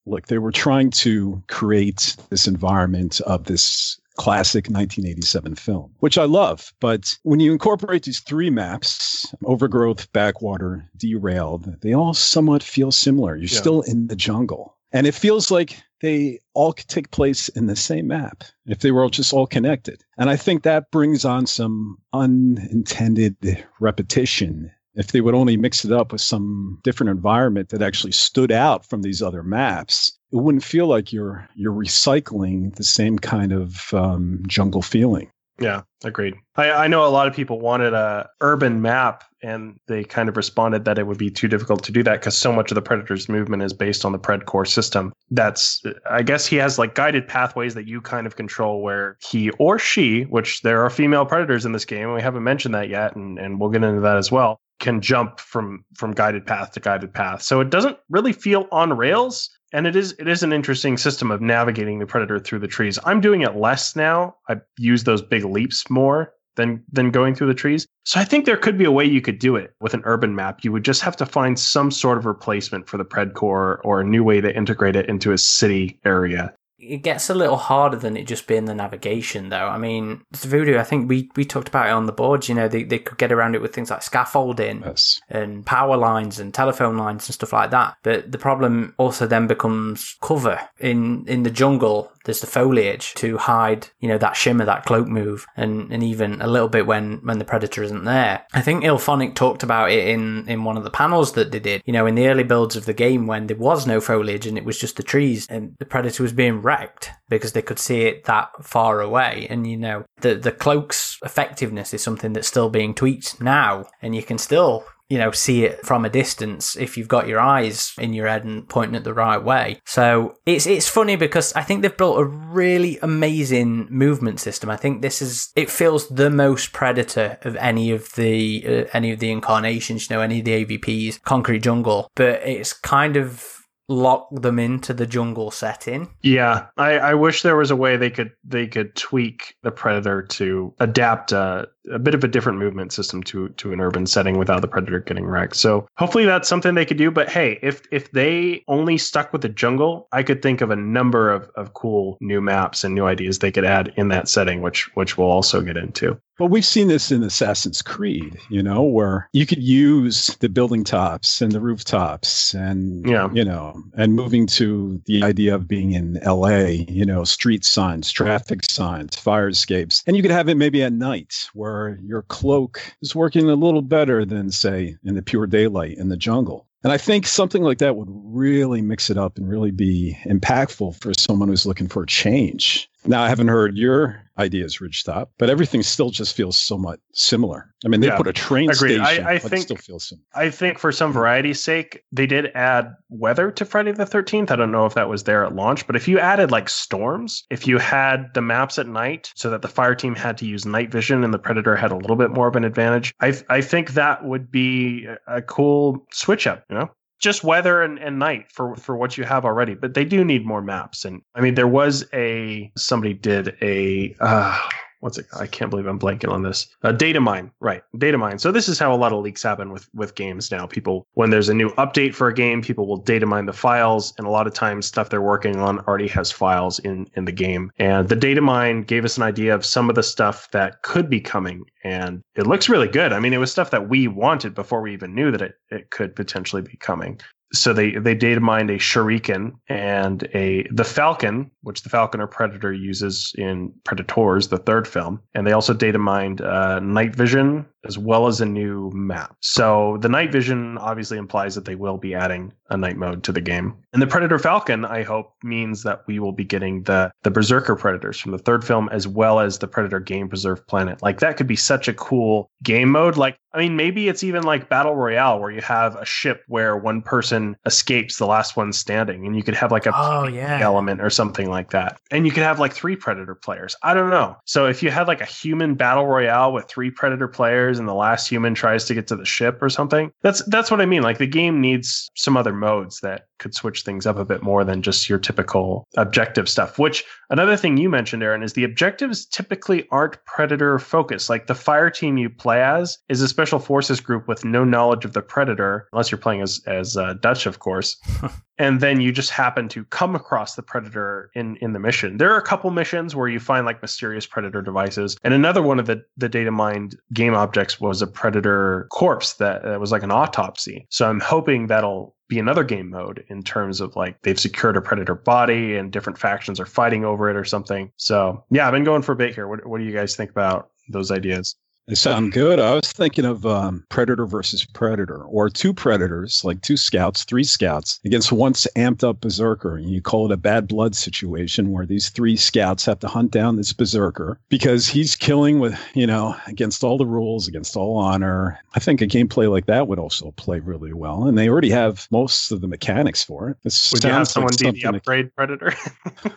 look, 0.07 0.27
they 0.27 0.39
were 0.39 0.53
trying 0.53 0.91
to 0.91 1.43
create 1.49 2.17
this 2.31 2.47
environment 2.47 3.21
of 3.23 3.45
this 3.45 3.99
classic 4.17 4.67
1987 4.67 5.55
film, 5.55 5.91
which 6.01 6.19
I 6.19 6.25
love. 6.25 6.75
But 6.81 7.17
when 7.23 7.41
you 7.41 7.53
incorporate 7.53 8.03
these 8.03 8.21
three 8.21 8.51
maps 8.51 9.35
overgrowth, 9.47 10.13
backwater, 10.13 10.85
derailed 10.97 11.81
they 11.81 11.95
all 11.95 12.13
somewhat 12.13 12.63
feel 12.63 12.93
similar. 12.93 13.35
You're 13.35 13.45
yeah. 13.45 13.59
still 13.59 13.81
in 13.83 14.09
the 14.09 14.17
jungle. 14.17 14.77
And 14.93 15.07
it 15.07 15.15
feels 15.15 15.51
like 15.51 15.83
they 16.01 16.41
all 16.55 16.73
could 16.73 16.89
take 16.89 17.11
place 17.11 17.49
in 17.51 17.67
the 17.67 17.77
same 17.77 18.09
map 18.09 18.45
if 18.67 18.81
they 18.81 18.91
were 18.91 19.09
just 19.09 19.33
all 19.33 19.47
connected. 19.47 20.03
And 20.19 20.31
I 20.31 20.37
think 20.37 20.63
that 20.63 20.91
brings 20.91 21.25
on 21.25 21.47
some 21.47 21.99
unintended 22.13 23.37
repetition. 23.79 24.71
If 24.95 25.13
they 25.13 25.21
would 25.21 25.35
only 25.35 25.57
mix 25.57 25.85
it 25.85 25.93
up 25.93 26.13
with 26.13 26.21
some 26.21 26.81
different 26.83 27.11
environment 27.11 27.69
that 27.69 27.83
actually 27.83 28.13
stood 28.13 28.51
out 28.51 28.85
from 28.85 29.03
these 29.03 29.23
other 29.23 29.43
maps, 29.43 30.19
it 30.33 30.37
wouldn't 30.37 30.65
feel 30.65 30.87
like 30.87 31.13
you're 31.13 31.49
you're 31.55 31.73
recycling 31.73 32.75
the 32.75 32.85
same 32.85 33.19
kind 33.19 33.53
of 33.53 33.95
um, 33.95 34.43
jungle 34.47 34.83
feeling. 34.83 35.31
Yeah, 35.61 35.83
agreed. 36.05 36.35
I, 36.57 36.71
I 36.71 36.89
know 36.89 37.07
a 37.07 37.11
lot 37.11 37.29
of 37.29 37.35
people 37.35 37.61
wanted 37.61 37.93
a 37.93 38.27
urban 38.41 38.81
map, 38.81 39.25
and 39.43 39.79
they 39.89 40.05
kind 40.05 40.31
of 40.31 40.37
responded 40.39 40.87
that 40.87 40.99
it 40.99 41.07
would 41.07 41.19
be 41.19 41.31
too 41.31 41.49
difficult 41.49 41.85
to 41.85 41.93
do 41.93 42.03
that 42.03 42.21
because 42.21 42.37
so 42.37 42.51
much 42.51 42.71
of 42.71 42.77
the 42.77 42.83
Predator's 42.83 43.29
movement 43.29 43.63
is 43.63 43.75
based 43.75 44.07
on 44.07 44.13
the 44.13 44.19
Predkour 44.19 44.67
system. 44.67 45.13
That's, 45.31 45.83
I 46.11 46.23
guess, 46.23 46.47
he 46.47 46.57
has 46.57 46.79
like 46.79 46.95
guided 46.95 47.29
pathways 47.29 47.75
that 47.75 47.87
you 47.87 48.01
kind 48.01 48.27
of 48.27 48.37
control, 48.37 48.81
where 48.81 49.19
he 49.21 49.51
or 49.59 49.79
she, 49.79 50.23
which 50.23 50.63
there 50.63 50.83
are 50.83 50.89
female 50.89 51.27
predators 51.27 51.67
in 51.67 51.73
this 51.73 51.85
game, 51.85 52.05
and 52.05 52.15
we 52.15 52.23
haven't 52.23 52.43
mentioned 52.43 52.75
that 52.75 52.89
yet, 52.89 53.15
and 53.15 53.39
and 53.39 53.61
we'll 53.61 53.71
get 53.71 53.85
into 53.85 54.01
that 54.01 54.17
as 54.17 54.33
well, 54.33 54.59
can 54.79 55.03
jump 55.03 55.39
from 55.41 55.85
from 55.95 56.13
guided 56.13 56.47
path 56.47 56.73
to 56.73 56.81
guided 56.81 57.13
path. 57.13 57.43
So 57.43 57.61
it 57.61 57.69
doesn't 57.69 57.99
really 58.09 58.33
feel 58.33 58.67
on 58.73 58.97
rails 58.97 59.51
and 59.73 59.87
it 59.87 59.97
is 59.97 60.15
it 60.19 60.29
is 60.29 60.43
an 60.43 60.53
interesting 60.53 60.97
system 60.97 61.31
of 61.31 61.41
navigating 61.41 61.99
the 61.99 62.07
predator 62.07 62.39
through 62.39 62.61
the 62.61 62.69
trees. 62.69 62.99
I'm 63.05 63.21
doing 63.21 63.43
it 63.43 63.57
less 63.57 63.97
now. 63.97 64.37
I 64.49 64.57
use 64.79 65.05
those 65.05 65.23
big 65.23 65.45
leaps 65.45 65.89
more 65.91 66.33
than 66.57 66.83
than 66.93 67.11
going 67.11 67.35
through 67.35 67.47
the 67.49 67.55
trees. 67.55 67.87
So 68.05 68.19
I 68.21 68.25
think 68.25 68.45
there 68.45 68.57
could 68.57 68.77
be 68.77 68.85
a 68.85 68.91
way 68.91 69.05
you 69.05 69.21
could 69.21 69.39
do 69.39 69.57
it 69.57 69.75
with 69.81 69.95
an 69.95 70.03
urban 70.05 70.35
map. 70.35 70.65
You 70.65 70.73
would 70.73 70.85
just 70.85 71.03
have 71.03 71.17
to 71.17 71.27
find 71.27 71.59
some 71.59 71.91
sort 71.91 72.19
of 72.19 72.27
replacement 72.27 72.89
for 72.89 72.97
the 72.97 73.05
Predkour 73.05 73.79
or 73.85 74.01
a 74.01 74.05
new 74.05 74.25
way 74.25 74.41
to 74.41 74.55
integrate 74.55 74.97
it 74.97 75.09
into 75.09 75.33
a 75.33 75.39
city 75.39 76.01
area 76.05 76.53
it 76.81 76.99
gets 76.99 77.29
a 77.29 77.35
little 77.35 77.57
harder 77.57 77.97
than 77.97 78.17
it 78.17 78.27
just 78.27 78.47
being 78.47 78.65
the 78.65 78.75
navigation, 78.75 79.51
though. 79.51 79.69
I 79.69 79.79
mean, 79.79 80.23
Voodoo, 80.33 80.79
I 80.79 80.85
think 80.85 81.09
we, 81.09 81.31
we 81.37 81.45
talked 81.45 81.69
about 81.69 81.87
it 81.87 81.93
on 81.93 82.07
the 82.07 82.13
boards. 82.13 82.49
You 82.49 82.55
know, 82.55 82.69
they, 82.69 82.85
they 82.85 82.99
could 82.99 83.19
get 83.19 83.33
around 83.33 83.55
it 83.55 83.63
with 83.63 83.75
things 83.75 83.91
like 83.91 84.03
scaffolding 84.03 84.83
yes. 84.85 85.21
and 85.29 85.65
power 85.65 85.97
lines 85.97 86.39
and 86.39 86.55
telephone 86.55 86.97
lines 86.97 87.29
and 87.29 87.35
stuff 87.35 87.53
like 87.53 87.71
that. 87.71 87.97
But 88.03 88.33
the 88.33 88.39
problem 88.39 88.95
also 88.99 89.27
then 89.27 89.47
becomes 89.47 90.17
cover 90.23 90.61
in, 90.79 91.27
in 91.27 91.43
the 91.43 91.51
jungle 91.51 92.13
there's 92.25 92.41
the 92.41 92.47
foliage 92.47 93.15
to 93.15 93.39
hide, 93.39 93.89
you 94.01 94.09
know, 94.09 94.19
that 94.19 94.37
shimmer, 94.37 94.65
that 94.65 94.85
cloak 94.85 95.09
move, 95.09 95.47
and, 95.57 95.93
and 95.93 96.03
even 96.03 96.41
a 96.43 96.47
little 96.47 96.69
bit 96.69 96.87
when, 96.87 97.21
when 97.25 97.39
the 97.39 97.45
predator 97.45 97.83
isn't 97.83 98.05
there. 98.05 98.45
I 98.53 98.61
think 98.61 98.85
IllFonic 98.85 99.35
talked 99.35 99.63
about 99.63 99.91
it 99.91 100.09
in, 100.09 100.49
in 100.49 100.65
one 100.65 100.77
of 100.77 100.85
the 100.85 100.91
panels 100.91 101.33
that 101.33 101.53
they 101.53 101.61
did, 101.61 101.83
you 101.87 101.93
know, 101.93 102.07
in 102.07 102.15
the 102.15 102.29
early 102.29 102.45
builds 102.45 102.77
of 102.77 102.87
the 102.87 102.93
game 102.93 103.27
when 103.27 103.47
there 103.47 103.57
was 103.57 103.87
no 103.87 104.01
foliage 104.01 104.47
and 104.47 104.59
it 104.59 104.65
was 104.65 104.79
just 104.79 104.97
the 104.97 105.03
trees 105.03 105.47
and 105.49 105.75
the 105.79 105.85
predator 105.87 106.23
was 106.23 106.33
being 106.33 106.63
wrecked 106.63 107.11
because 107.29 107.53
they 107.53 107.63
could 107.63 107.79
see 107.79 108.03
it 108.03 108.25
that 108.25 108.51
far 108.63 109.01
away. 109.01 109.47
And, 109.49 109.67
you 109.67 109.77
know, 109.77 110.05
the, 110.21 110.35
the 110.35 110.53
cloak's 110.53 111.19
effectiveness 111.25 111.95
is 111.95 112.03
something 112.03 112.33
that's 112.33 112.49
still 112.49 112.69
being 112.69 112.95
tweaked 112.95 113.41
now 113.41 113.87
and 114.03 114.15
you 114.15 114.23
can 114.23 114.39
still 114.39 114.85
you 115.11 115.19
know, 115.19 115.33
see 115.33 115.65
it 115.65 115.85
from 115.85 116.05
a 116.05 116.09
distance 116.09 116.77
if 116.77 116.97
you've 116.97 117.09
got 117.09 117.27
your 117.27 117.41
eyes 117.41 117.93
in 117.99 118.15
your 118.15 118.29
head 118.29 118.45
and 118.45 118.69
pointing 118.69 118.95
it 118.95 119.03
the 119.03 119.13
right 119.13 119.43
way. 119.43 119.81
So 119.85 120.37
it's 120.47 120.67
it's 120.67 120.89
funny 120.89 121.17
because 121.17 121.53
I 121.55 121.63
think 121.63 121.83
they've 121.83 121.97
built 121.97 122.21
a 122.21 122.25
really 122.25 122.99
amazing 123.03 123.89
movement 123.91 124.39
system. 124.39 124.71
I 124.71 124.77
think 124.77 125.03
this 125.03 125.21
is 125.21 125.51
it 125.57 125.69
feels 125.69 126.09
the 126.09 126.31
most 126.31 126.73
predator 126.73 127.39
of 127.43 127.57
any 127.57 127.91
of 127.91 128.13
the 128.15 128.65
uh, 128.65 128.91
any 128.93 129.11
of 129.11 129.19
the 129.19 129.33
incarnations, 129.33 130.09
you 130.09 130.17
know, 130.17 130.23
any 130.23 130.39
of 130.39 130.45
the 130.45 130.65
AVPs, 130.65 131.21
Concrete 131.23 131.65
Jungle, 131.65 132.09
but 132.15 132.41
it's 132.47 132.73
kind 132.73 133.17
of 133.17 133.60
lock 133.91 134.29
them 134.31 134.59
into 134.59 134.95
the 134.95 135.07
jungle 135.07 135.51
setting. 135.51 136.09
Yeah, 136.23 136.67
I, 136.77 136.99
I 136.99 137.15
wish 137.15 137.43
there 137.43 137.57
was 137.57 137.71
a 137.71 137.77
way 137.77 137.97
they 137.97 138.11
could 138.11 138.33
they 138.45 138.67
could 138.67 138.95
tweak 138.95 139.57
the 139.63 139.73
predator 139.73 140.23
to 140.23 140.73
adapt 140.79 141.33
a, 141.33 141.69
a 141.93 141.99
bit 141.99 142.15
of 142.15 142.23
a 142.23 142.29
different 142.29 142.59
movement 142.59 142.93
system 142.93 143.23
to 143.25 143.49
to 143.51 143.73
an 143.73 143.81
urban 143.81 144.07
setting 144.07 144.39
without 144.39 144.63
the 144.63 144.69
predator 144.69 145.01
getting 145.01 145.27
wrecked. 145.27 145.57
So 145.57 145.89
hopefully 145.97 146.25
that's 146.25 146.49
something 146.49 146.75
they 146.75 146.87
could 146.87 146.99
do. 146.99 147.11
But 147.11 147.29
hey, 147.29 147.59
if 147.63 147.83
if 147.91 148.13
they 148.13 148.63
only 148.69 148.97
stuck 148.97 149.33
with 149.33 149.43
the 149.43 149.49
jungle, 149.49 150.09
I 150.13 150.23
could 150.23 150.41
think 150.41 150.61
of 150.61 150.71
a 150.71 150.77
number 150.77 151.33
of, 151.33 151.51
of 151.57 151.75
cool 151.75 152.17
new 152.21 152.41
maps 152.41 152.85
and 152.85 152.95
new 152.95 153.07
ideas 153.07 153.41
they 153.41 153.53
could 153.53 153.65
add 153.65 153.93
in 153.97 154.09
that 154.09 154.29
setting, 154.29 154.63
which 154.63 154.89
which 154.95 155.19
we'll 155.19 155.31
also 155.31 155.61
get 155.61 155.77
into. 155.77 156.19
Well, 156.41 156.49
we've 156.49 156.65
seen 156.65 156.89
this 156.89 157.13
in 157.13 157.23
Assassin's 157.23 157.83
Creed, 157.83 158.39
you 158.49 158.63
know, 158.63 158.83
where 158.83 159.29
you 159.35 159.45
could 159.45 159.63
use 159.63 160.29
the 160.41 160.49
building 160.49 160.85
tops 160.85 161.43
and 161.43 161.53
the 161.53 161.61
rooftops 161.61 162.55
and, 162.55 163.07
yeah. 163.07 163.29
you 163.35 163.45
know, 163.45 163.75
and 163.99 164.15
moving 164.15 164.47
to 164.47 165.03
the 165.05 165.23
idea 165.23 165.55
of 165.55 165.69
being 165.69 165.93
in 165.93 166.19
LA, 166.25 166.87
you 166.89 167.05
know, 167.05 167.25
street 167.25 167.63
signs, 167.63 168.11
traffic 168.11 168.65
signs, 168.65 169.17
fire 169.17 169.49
escapes. 169.49 170.03
And 170.07 170.17
you 170.17 170.23
could 170.23 170.31
have 170.31 170.49
it 170.49 170.57
maybe 170.57 170.83
at 170.83 170.95
night 170.95 171.47
where 171.53 171.99
your 172.03 172.23
cloak 172.23 172.81
is 173.03 173.15
working 173.15 173.51
a 173.51 173.55
little 173.55 173.83
better 173.83 174.25
than, 174.25 174.51
say, 174.51 174.97
in 175.05 175.17
the 175.17 175.23
pure 175.23 175.47
daylight 175.47 175.99
in 175.99 176.09
the 176.09 176.17
jungle. 176.17 176.67
And 176.83 176.91
I 176.91 176.97
think 176.97 177.27
something 177.27 177.63
like 177.63 177.79
that 177.79 177.97
would 177.97 178.09
really 178.11 178.81
mix 178.81 179.11
it 179.11 179.19
up 179.19 179.37
and 179.37 179.47
really 179.47 179.71
be 179.71 180.17
impactful 180.25 180.99
for 181.03 181.13
someone 181.19 181.49
who's 181.49 181.67
looking 181.67 181.89
for 181.89 182.05
a 182.05 182.07
change. 182.07 182.90
Now, 183.07 183.23
I 183.23 183.29
haven't 183.29 183.49
heard 183.49 183.77
your 183.79 184.23
ideas, 184.39 184.79
Ridgetop, 184.79 185.29
but 185.39 185.49
everything 185.49 185.83
still 185.83 186.11
just 186.11 186.35
feels 186.37 186.57
somewhat 186.59 187.01
similar. 187.13 187.73
I 187.85 187.89
mean, 187.89 188.01
they 188.01 188.09
Yeah, 188.09 188.17
put 188.17 188.27
a 188.27 188.33
train 188.33 188.71
agreed. 188.71 189.03
station, 189.05 189.27
I- 189.27 189.33
I 189.33 189.39
think- 189.39 189.53
it 189.55 189.63
still 189.63 189.77
feels 189.77 190.09
similar. 190.09 190.25
I 190.35 190.51
think 190.51 190.79
for 190.79 190.93
some 190.93 191.13
variety's 191.13 191.61
sake, 191.63 192.03
they 192.13 192.27
did 192.27 192.51
add 192.55 192.95
weather 193.09 193.51
to 193.53 193.65
Friday 193.65 193.93
the 193.93 194.05
13th. 194.07 194.51
I 194.51 194.57
don't 194.57 194.71
know 194.71 194.85
if 194.87 194.95
that 194.95 195.09
was 195.09 195.25
there 195.25 195.45
at 195.45 195.55
launch, 195.55 195.87
but 195.87 195.97
if 195.97 196.07
you 196.09 196.19
added 196.19 196.51
like 196.51 196.69
storms, 196.69 197.45
if 197.51 197.67
you 197.67 197.79
had 197.79 198.33
the 198.35 198.43
maps 198.43 198.79
at 198.79 198.87
night 198.87 199.33
so 199.35 199.49
that 199.51 199.63
the 199.63 199.69
fire 199.69 199.95
team 199.95 200.15
had 200.15 200.37
to 200.39 200.47
use 200.47 200.67
night 200.67 200.91
vision 200.93 201.25
and 201.25 201.33
the 201.33 201.39
predator 201.39 201.77
had 201.77 201.93
a 201.93 201.97
little 201.97 202.17
bit 202.17 202.31
more 202.31 202.49
of 202.49 202.57
an 202.57 202.65
advantage, 202.65 203.15
I, 203.21 203.35
I 203.49 203.61
think 203.63 203.93
that 203.95 204.25
would 204.25 204.51
be 204.51 205.07
a 205.27 205.41
cool 205.43 206.07
switch 206.13 206.47
up, 206.47 206.65
you 206.71 206.77
know? 206.77 206.91
Just 207.21 207.45
weather 207.45 207.83
and, 207.83 207.99
and 207.99 208.19
night 208.19 208.51
for, 208.51 208.75
for 208.77 208.97
what 208.97 209.17
you 209.19 209.25
have 209.25 209.45
already, 209.45 209.75
but 209.75 209.95
they 209.95 210.05
do 210.05 210.25
need 210.25 210.47
more 210.47 210.63
maps. 210.63 211.05
And 211.05 211.23
I 211.35 211.41
mean, 211.41 211.55
there 211.55 211.69
was 211.69 212.07
a 212.13 212.73
somebody 212.77 213.15
did 213.15 213.57
a 213.63 214.15
uh, 214.21 214.59
what's 215.01 215.19
it? 215.19 215.27
I 215.39 215.47
can't 215.47 215.71
believe 215.71 215.87
I'm 215.87 215.99
blanking 215.99 216.31
on 216.31 216.43
this. 216.43 216.69
Uh, 216.83 216.93
data 216.93 217.21
mine, 217.21 217.51
right? 217.61 217.83
Data 217.99 218.17
mine. 218.17 218.39
So 218.39 218.53
this 218.53 218.69
is 218.69 218.79
how 218.79 218.95
a 218.95 218.97
lot 218.97 219.13
of 219.13 219.23
leaks 219.23 219.43
happen 219.43 219.73
with 219.73 219.89
with 219.95 220.15
games 220.15 220.51
now. 220.51 220.67
People, 220.67 221.07
when 221.15 221.31
there's 221.31 221.49
a 221.49 221.55
new 221.55 221.71
update 221.71 222.15
for 222.15 222.29
a 222.29 222.35
game, 222.35 222.63
people 222.63 222.87
will 222.87 222.99
data 222.99 223.27
mine 223.27 223.47
the 223.47 223.53
files, 223.53 224.15
and 224.19 224.27
a 224.27 224.31
lot 224.31 224.47
of 224.47 224.55
times 224.55 224.87
stuff 224.87 225.11
they're 225.11 225.21
working 225.21 225.57
on 225.57 225.81
already 225.81 226.09
has 226.09 226.31
files 226.31 226.79
in 226.81 227.07
in 227.15 227.25
the 227.25 227.33
game. 227.33 227.73
And 227.79 228.09
the 228.09 228.17
data 228.17 228.41
mine 228.41 228.83
gave 228.83 229.05
us 229.05 229.17
an 229.17 229.23
idea 229.23 229.55
of 229.55 229.65
some 229.65 229.89
of 229.89 229.97
the 229.97 230.03
stuff 230.03 230.51
that 230.53 230.83
could 230.83 231.11
be 231.11 231.21
coming, 231.21 231.65
and 231.85 232.23
it 232.37 232.47
looks 232.47 232.69
really 232.69 232.89
good. 232.89 233.13
I 233.13 233.21
mean, 233.21 233.33
it 233.33 233.39
was 233.39 233.51
stuff 233.51 233.71
that 233.71 233.89
we 233.89 234.09
wanted 234.09 234.55
before 234.55 234.81
we 234.81 234.93
even 234.93 235.15
knew 235.15 235.31
that 235.31 235.43
it 235.43 235.55
it 235.71 235.91
could 235.91 236.15
potentially 236.15 236.63
be 236.63 236.77
coming 236.77 237.21
so 237.53 237.73
they 237.73 237.93
they 237.93 238.15
data 238.15 238.41
mined 238.41 238.71
a 238.71 238.79
shuriken 238.79 239.53
and 239.69 240.29
a 240.35 240.67
the 240.71 240.85
falcon 240.85 241.51
which 241.63 241.83
the 241.83 241.89
falcon 241.89 242.21
or 242.21 242.27
predator 242.27 242.73
uses 242.73 243.33
in 243.37 243.73
predators 243.85 244.49
the 244.49 244.59
third 244.59 244.87
film 244.87 245.21
and 245.35 245.47
they 245.47 245.53
also 245.53 245.75
data 245.75 245.99
mined 245.99 246.41
uh, 246.41 246.79
night 246.81 247.15
vision 247.15 247.67
as 247.87 247.99
well 247.99 248.27
as 248.27 248.41
a 248.41 248.47
new 248.47 248.91
map 248.95 249.35
so 249.41 249.97
the 250.01 250.09
night 250.09 250.31
vision 250.33 250.77
obviously 250.79 251.19
implies 251.19 251.55
that 251.55 251.65
they 251.65 251.75
will 251.75 251.97
be 251.97 252.15
adding 252.15 252.53
a 252.71 252.77
night 252.77 252.97
mode 252.97 253.23
to 253.25 253.33
the 253.33 253.41
game 253.41 253.75
and 253.93 254.01
the 254.03 254.07
predator 254.07 254.39
falcon 254.39 254.85
i 254.85 255.03
hope 255.03 255.33
means 255.43 255.83
that 255.83 256.03
we 256.07 256.19
will 256.19 256.33
be 256.33 256.45
getting 256.45 256.83
the 256.85 257.11
the 257.23 257.31
berserker 257.31 257.75
predators 257.77 258.19
from 258.19 258.33
the 258.33 258.39
third 258.39 258.65
film 258.65 258.89
as 258.93 259.09
well 259.09 259.41
as 259.41 259.59
the 259.59 259.69
predator 259.69 260.01
game 260.01 260.29
preserve 260.29 260.65
planet 260.67 261.03
like 261.03 261.21
that 261.21 261.37
could 261.37 261.47
be 261.47 261.57
such 261.57 261.89
a 261.89 261.95
cool 261.95 262.51
game 262.63 262.91
mode 262.91 263.17
like 263.17 263.37
I 263.53 263.59
mean, 263.59 263.75
maybe 263.75 264.07
it's 264.09 264.23
even 264.23 264.45
like 264.45 264.69
Battle 264.69 264.95
Royale 264.95 265.41
where 265.41 265.51
you 265.51 265.61
have 265.63 265.97
a 265.97 266.05
ship 266.05 266.45
where 266.47 266.77
one 266.77 267.03
person 267.03 267.57
escapes 267.67 268.17
the 268.17 268.27
last 268.27 268.57
one 268.57 268.73
standing 268.73 269.27
and 269.27 269.35
you 269.35 269.43
could 269.43 269.57
have 269.57 269.73
like 269.73 269.87
a 269.87 269.93
Oh, 269.93 270.29
yeah. 270.29 270.61
element 270.63 271.01
or 271.01 271.11
something 271.11 271.51
like 271.51 271.71
that. 271.71 271.99
And 272.13 272.25
you 272.25 272.31
could 272.31 272.45
have 272.45 272.61
like 272.61 272.73
three 272.73 272.95
Predator 272.95 273.35
players. 273.35 273.75
I 273.83 273.93
don't 273.93 274.11
know. 274.11 274.37
So 274.45 274.67
if 274.67 274.85
you 274.85 274.93
had 274.93 275.09
like 275.09 275.21
a 275.21 275.25
human 275.25 275.75
Battle 275.75 276.07
Royale 276.07 276.53
with 276.53 276.67
three 276.69 276.93
Predator 276.93 277.27
players 277.27 277.70
and 277.79 277.89
the 277.89 277.95
last 277.95 278.29
human 278.29 278.55
tries 278.55 278.85
to 278.87 278.95
get 278.95 279.07
to 279.09 279.17
the 279.17 279.25
ship 279.25 279.59
or 279.63 279.69
something, 279.69 280.11
that's 280.23 280.43
that's 280.47 280.71
what 280.71 280.81
I 280.81 280.87
mean. 280.87 281.03
Like 281.03 281.19
the 281.19 281.27
game 281.27 281.61
needs 281.61 282.11
some 282.15 282.37
other 282.37 282.53
modes 282.53 283.01
that 283.01 283.27
could 283.39 283.55
switch 283.55 283.83
things 283.83 284.07
up 284.07 284.19
a 284.19 284.25
bit 284.25 284.43
more 284.43 284.65
than 284.65 284.83
just 284.83 285.09
your 285.09 285.19
typical 285.19 285.87
objective 285.97 286.49
stuff. 286.49 286.79
Which 286.79 287.05
another 287.31 287.57
thing 287.57 287.77
you 287.77 287.89
mentioned, 287.89 288.23
Aaron, 288.23 288.43
is 288.43 288.53
the 288.53 288.65
objectives 288.65 289.27
typically 289.27 289.89
aren't 289.91 290.23
predator 290.27 290.79
focused. 290.79 291.31
Like 291.31 291.47
the 291.47 291.55
fire 291.55 291.91
team 291.91 292.19
you 292.19 292.31
play 292.31 292.63
as 292.63 292.99
is 293.09 293.23
a 293.23 293.29
special 293.29 293.59
forces 293.59 294.01
group 294.01 294.29
with 294.29 294.45
no 294.45 294.65
knowledge 294.65 295.05
of 295.05 295.15
the 295.15 295.23
predator, 295.23 295.89
unless 295.93 296.11
you're 296.11 296.19
playing 296.19 296.43
as 296.43 296.61
as 296.67 296.97
uh, 296.97 297.15
Dutch, 297.15 297.47
of 297.47 297.59
course. 297.59 297.97
and 298.61 298.81
then 298.81 299.01
you 299.01 299.11
just 299.11 299.31
happen 299.31 299.69
to 299.71 299.85
come 299.87 300.15
across 300.15 300.55
the 300.55 300.63
predator 300.63 301.31
in 301.35 301.57
in 301.57 301.73
the 301.73 301.79
mission. 301.81 302.19
There 302.19 302.31
are 302.33 302.37
a 302.37 302.43
couple 302.43 302.71
missions 302.71 303.17
where 303.17 303.27
you 303.27 303.41
find 303.41 303.65
like 303.65 303.81
mysterious 303.81 304.27
predator 304.27 304.61
devices, 304.61 305.17
and 305.25 305.33
another 305.33 305.63
one 305.63 305.81
of 305.81 305.87
the 305.87 306.05
the 306.19 306.29
data 306.29 306.51
mined 306.51 306.95
game 307.15 307.35
objects 307.35 307.81
was 307.81 308.03
a 308.03 308.07
predator 308.07 308.87
corpse 308.91 309.35
that, 309.35 309.63
that 309.63 309.81
was 309.81 309.93
like 309.93 310.03
an 310.03 310.11
autopsy. 310.11 310.87
So 310.91 311.09
I'm 311.09 311.21
hoping 311.21 311.69
that'll 311.69 312.15
be 312.29 312.39
another 312.39 312.63
game 312.63 312.91
mode 312.91 313.25
in 313.29 313.43
terms 313.43 313.81
of 313.81 313.97
like 313.97 314.21
they've 314.23 314.39
secured 314.39 314.77
a 314.77 314.83
predator 314.83 315.15
body 315.15 315.77
and 315.77 315.91
different 315.91 316.19
factions 316.19 316.61
are 316.61 316.67
fighting 316.67 317.05
over 317.05 317.31
it 317.31 317.37
or 317.37 317.45
something. 317.47 317.91
So 317.97 318.45
yeah, 318.51 318.67
I've 318.67 318.73
been 318.73 318.85
going 318.85 319.03
for 319.03 319.13
a 319.13 319.17
bit 319.17 319.35
here. 319.35 319.49
What 319.49 319.67
what 319.67 319.79
do 319.79 319.85
you 319.85 319.93
guys 319.93 320.17
think 320.17 320.31
about 320.31 320.71
those 320.91 321.11
ideas? 321.11 321.57
They 321.91 321.97
sound 321.97 322.31
good. 322.31 322.61
I 322.61 322.75
was 322.75 322.93
thinking 322.93 323.25
of 323.25 323.45
um, 323.45 323.85
Predator 323.89 324.25
versus 324.25 324.65
Predator, 324.65 325.25
or 325.25 325.51
two 325.51 325.75
Predators, 325.75 326.45
like 326.45 326.63
two 326.63 326.77
scouts, 326.77 327.25
three 327.25 327.43
scouts, 327.43 327.99
against 328.05 328.31
once 328.31 328.65
amped 328.77 329.03
up 329.03 329.21
Berserker. 329.21 329.77
And 329.77 329.91
you 329.91 330.01
call 330.01 330.27
it 330.27 330.33
a 330.33 330.37
bad 330.37 330.69
blood 330.69 330.95
situation 330.95 331.73
where 331.73 331.85
these 331.85 332.09
three 332.09 332.37
scouts 332.37 332.85
have 332.85 333.01
to 333.01 333.09
hunt 333.09 333.33
down 333.33 333.57
this 333.57 333.73
Berserker 333.73 334.39
because 334.51 334.87
he's 334.87 335.17
killing 335.17 335.59
with, 335.59 335.77
you 335.95 336.07
know, 336.07 336.37
against 336.47 336.85
all 336.85 336.97
the 336.97 337.07
rules, 337.07 337.49
against 337.49 337.77
all 337.77 337.97
honor. 337.97 338.61
I 338.75 338.79
think 338.79 339.01
a 339.01 339.09
gameplay 339.09 339.51
like 339.51 339.67
that 339.67 339.89
would 339.89 339.99
also 339.99 340.31
play 340.37 340.61
really 340.61 340.93
well. 340.93 341.27
And 341.27 341.37
they 341.37 341.49
already 341.49 341.71
have 341.71 342.07
most 342.13 342.53
of 342.53 342.61
the 342.61 342.69
mechanics 342.69 343.25
for 343.25 343.51
it. 343.51 343.57
This 343.65 343.91
Would 343.91 344.05
you 344.05 344.11
have 344.11 344.29
someone 344.29 344.53
like 344.53 344.75
be 344.75 344.81
the 344.81 344.89
upgrade 344.91 345.35
predator? 345.35 345.75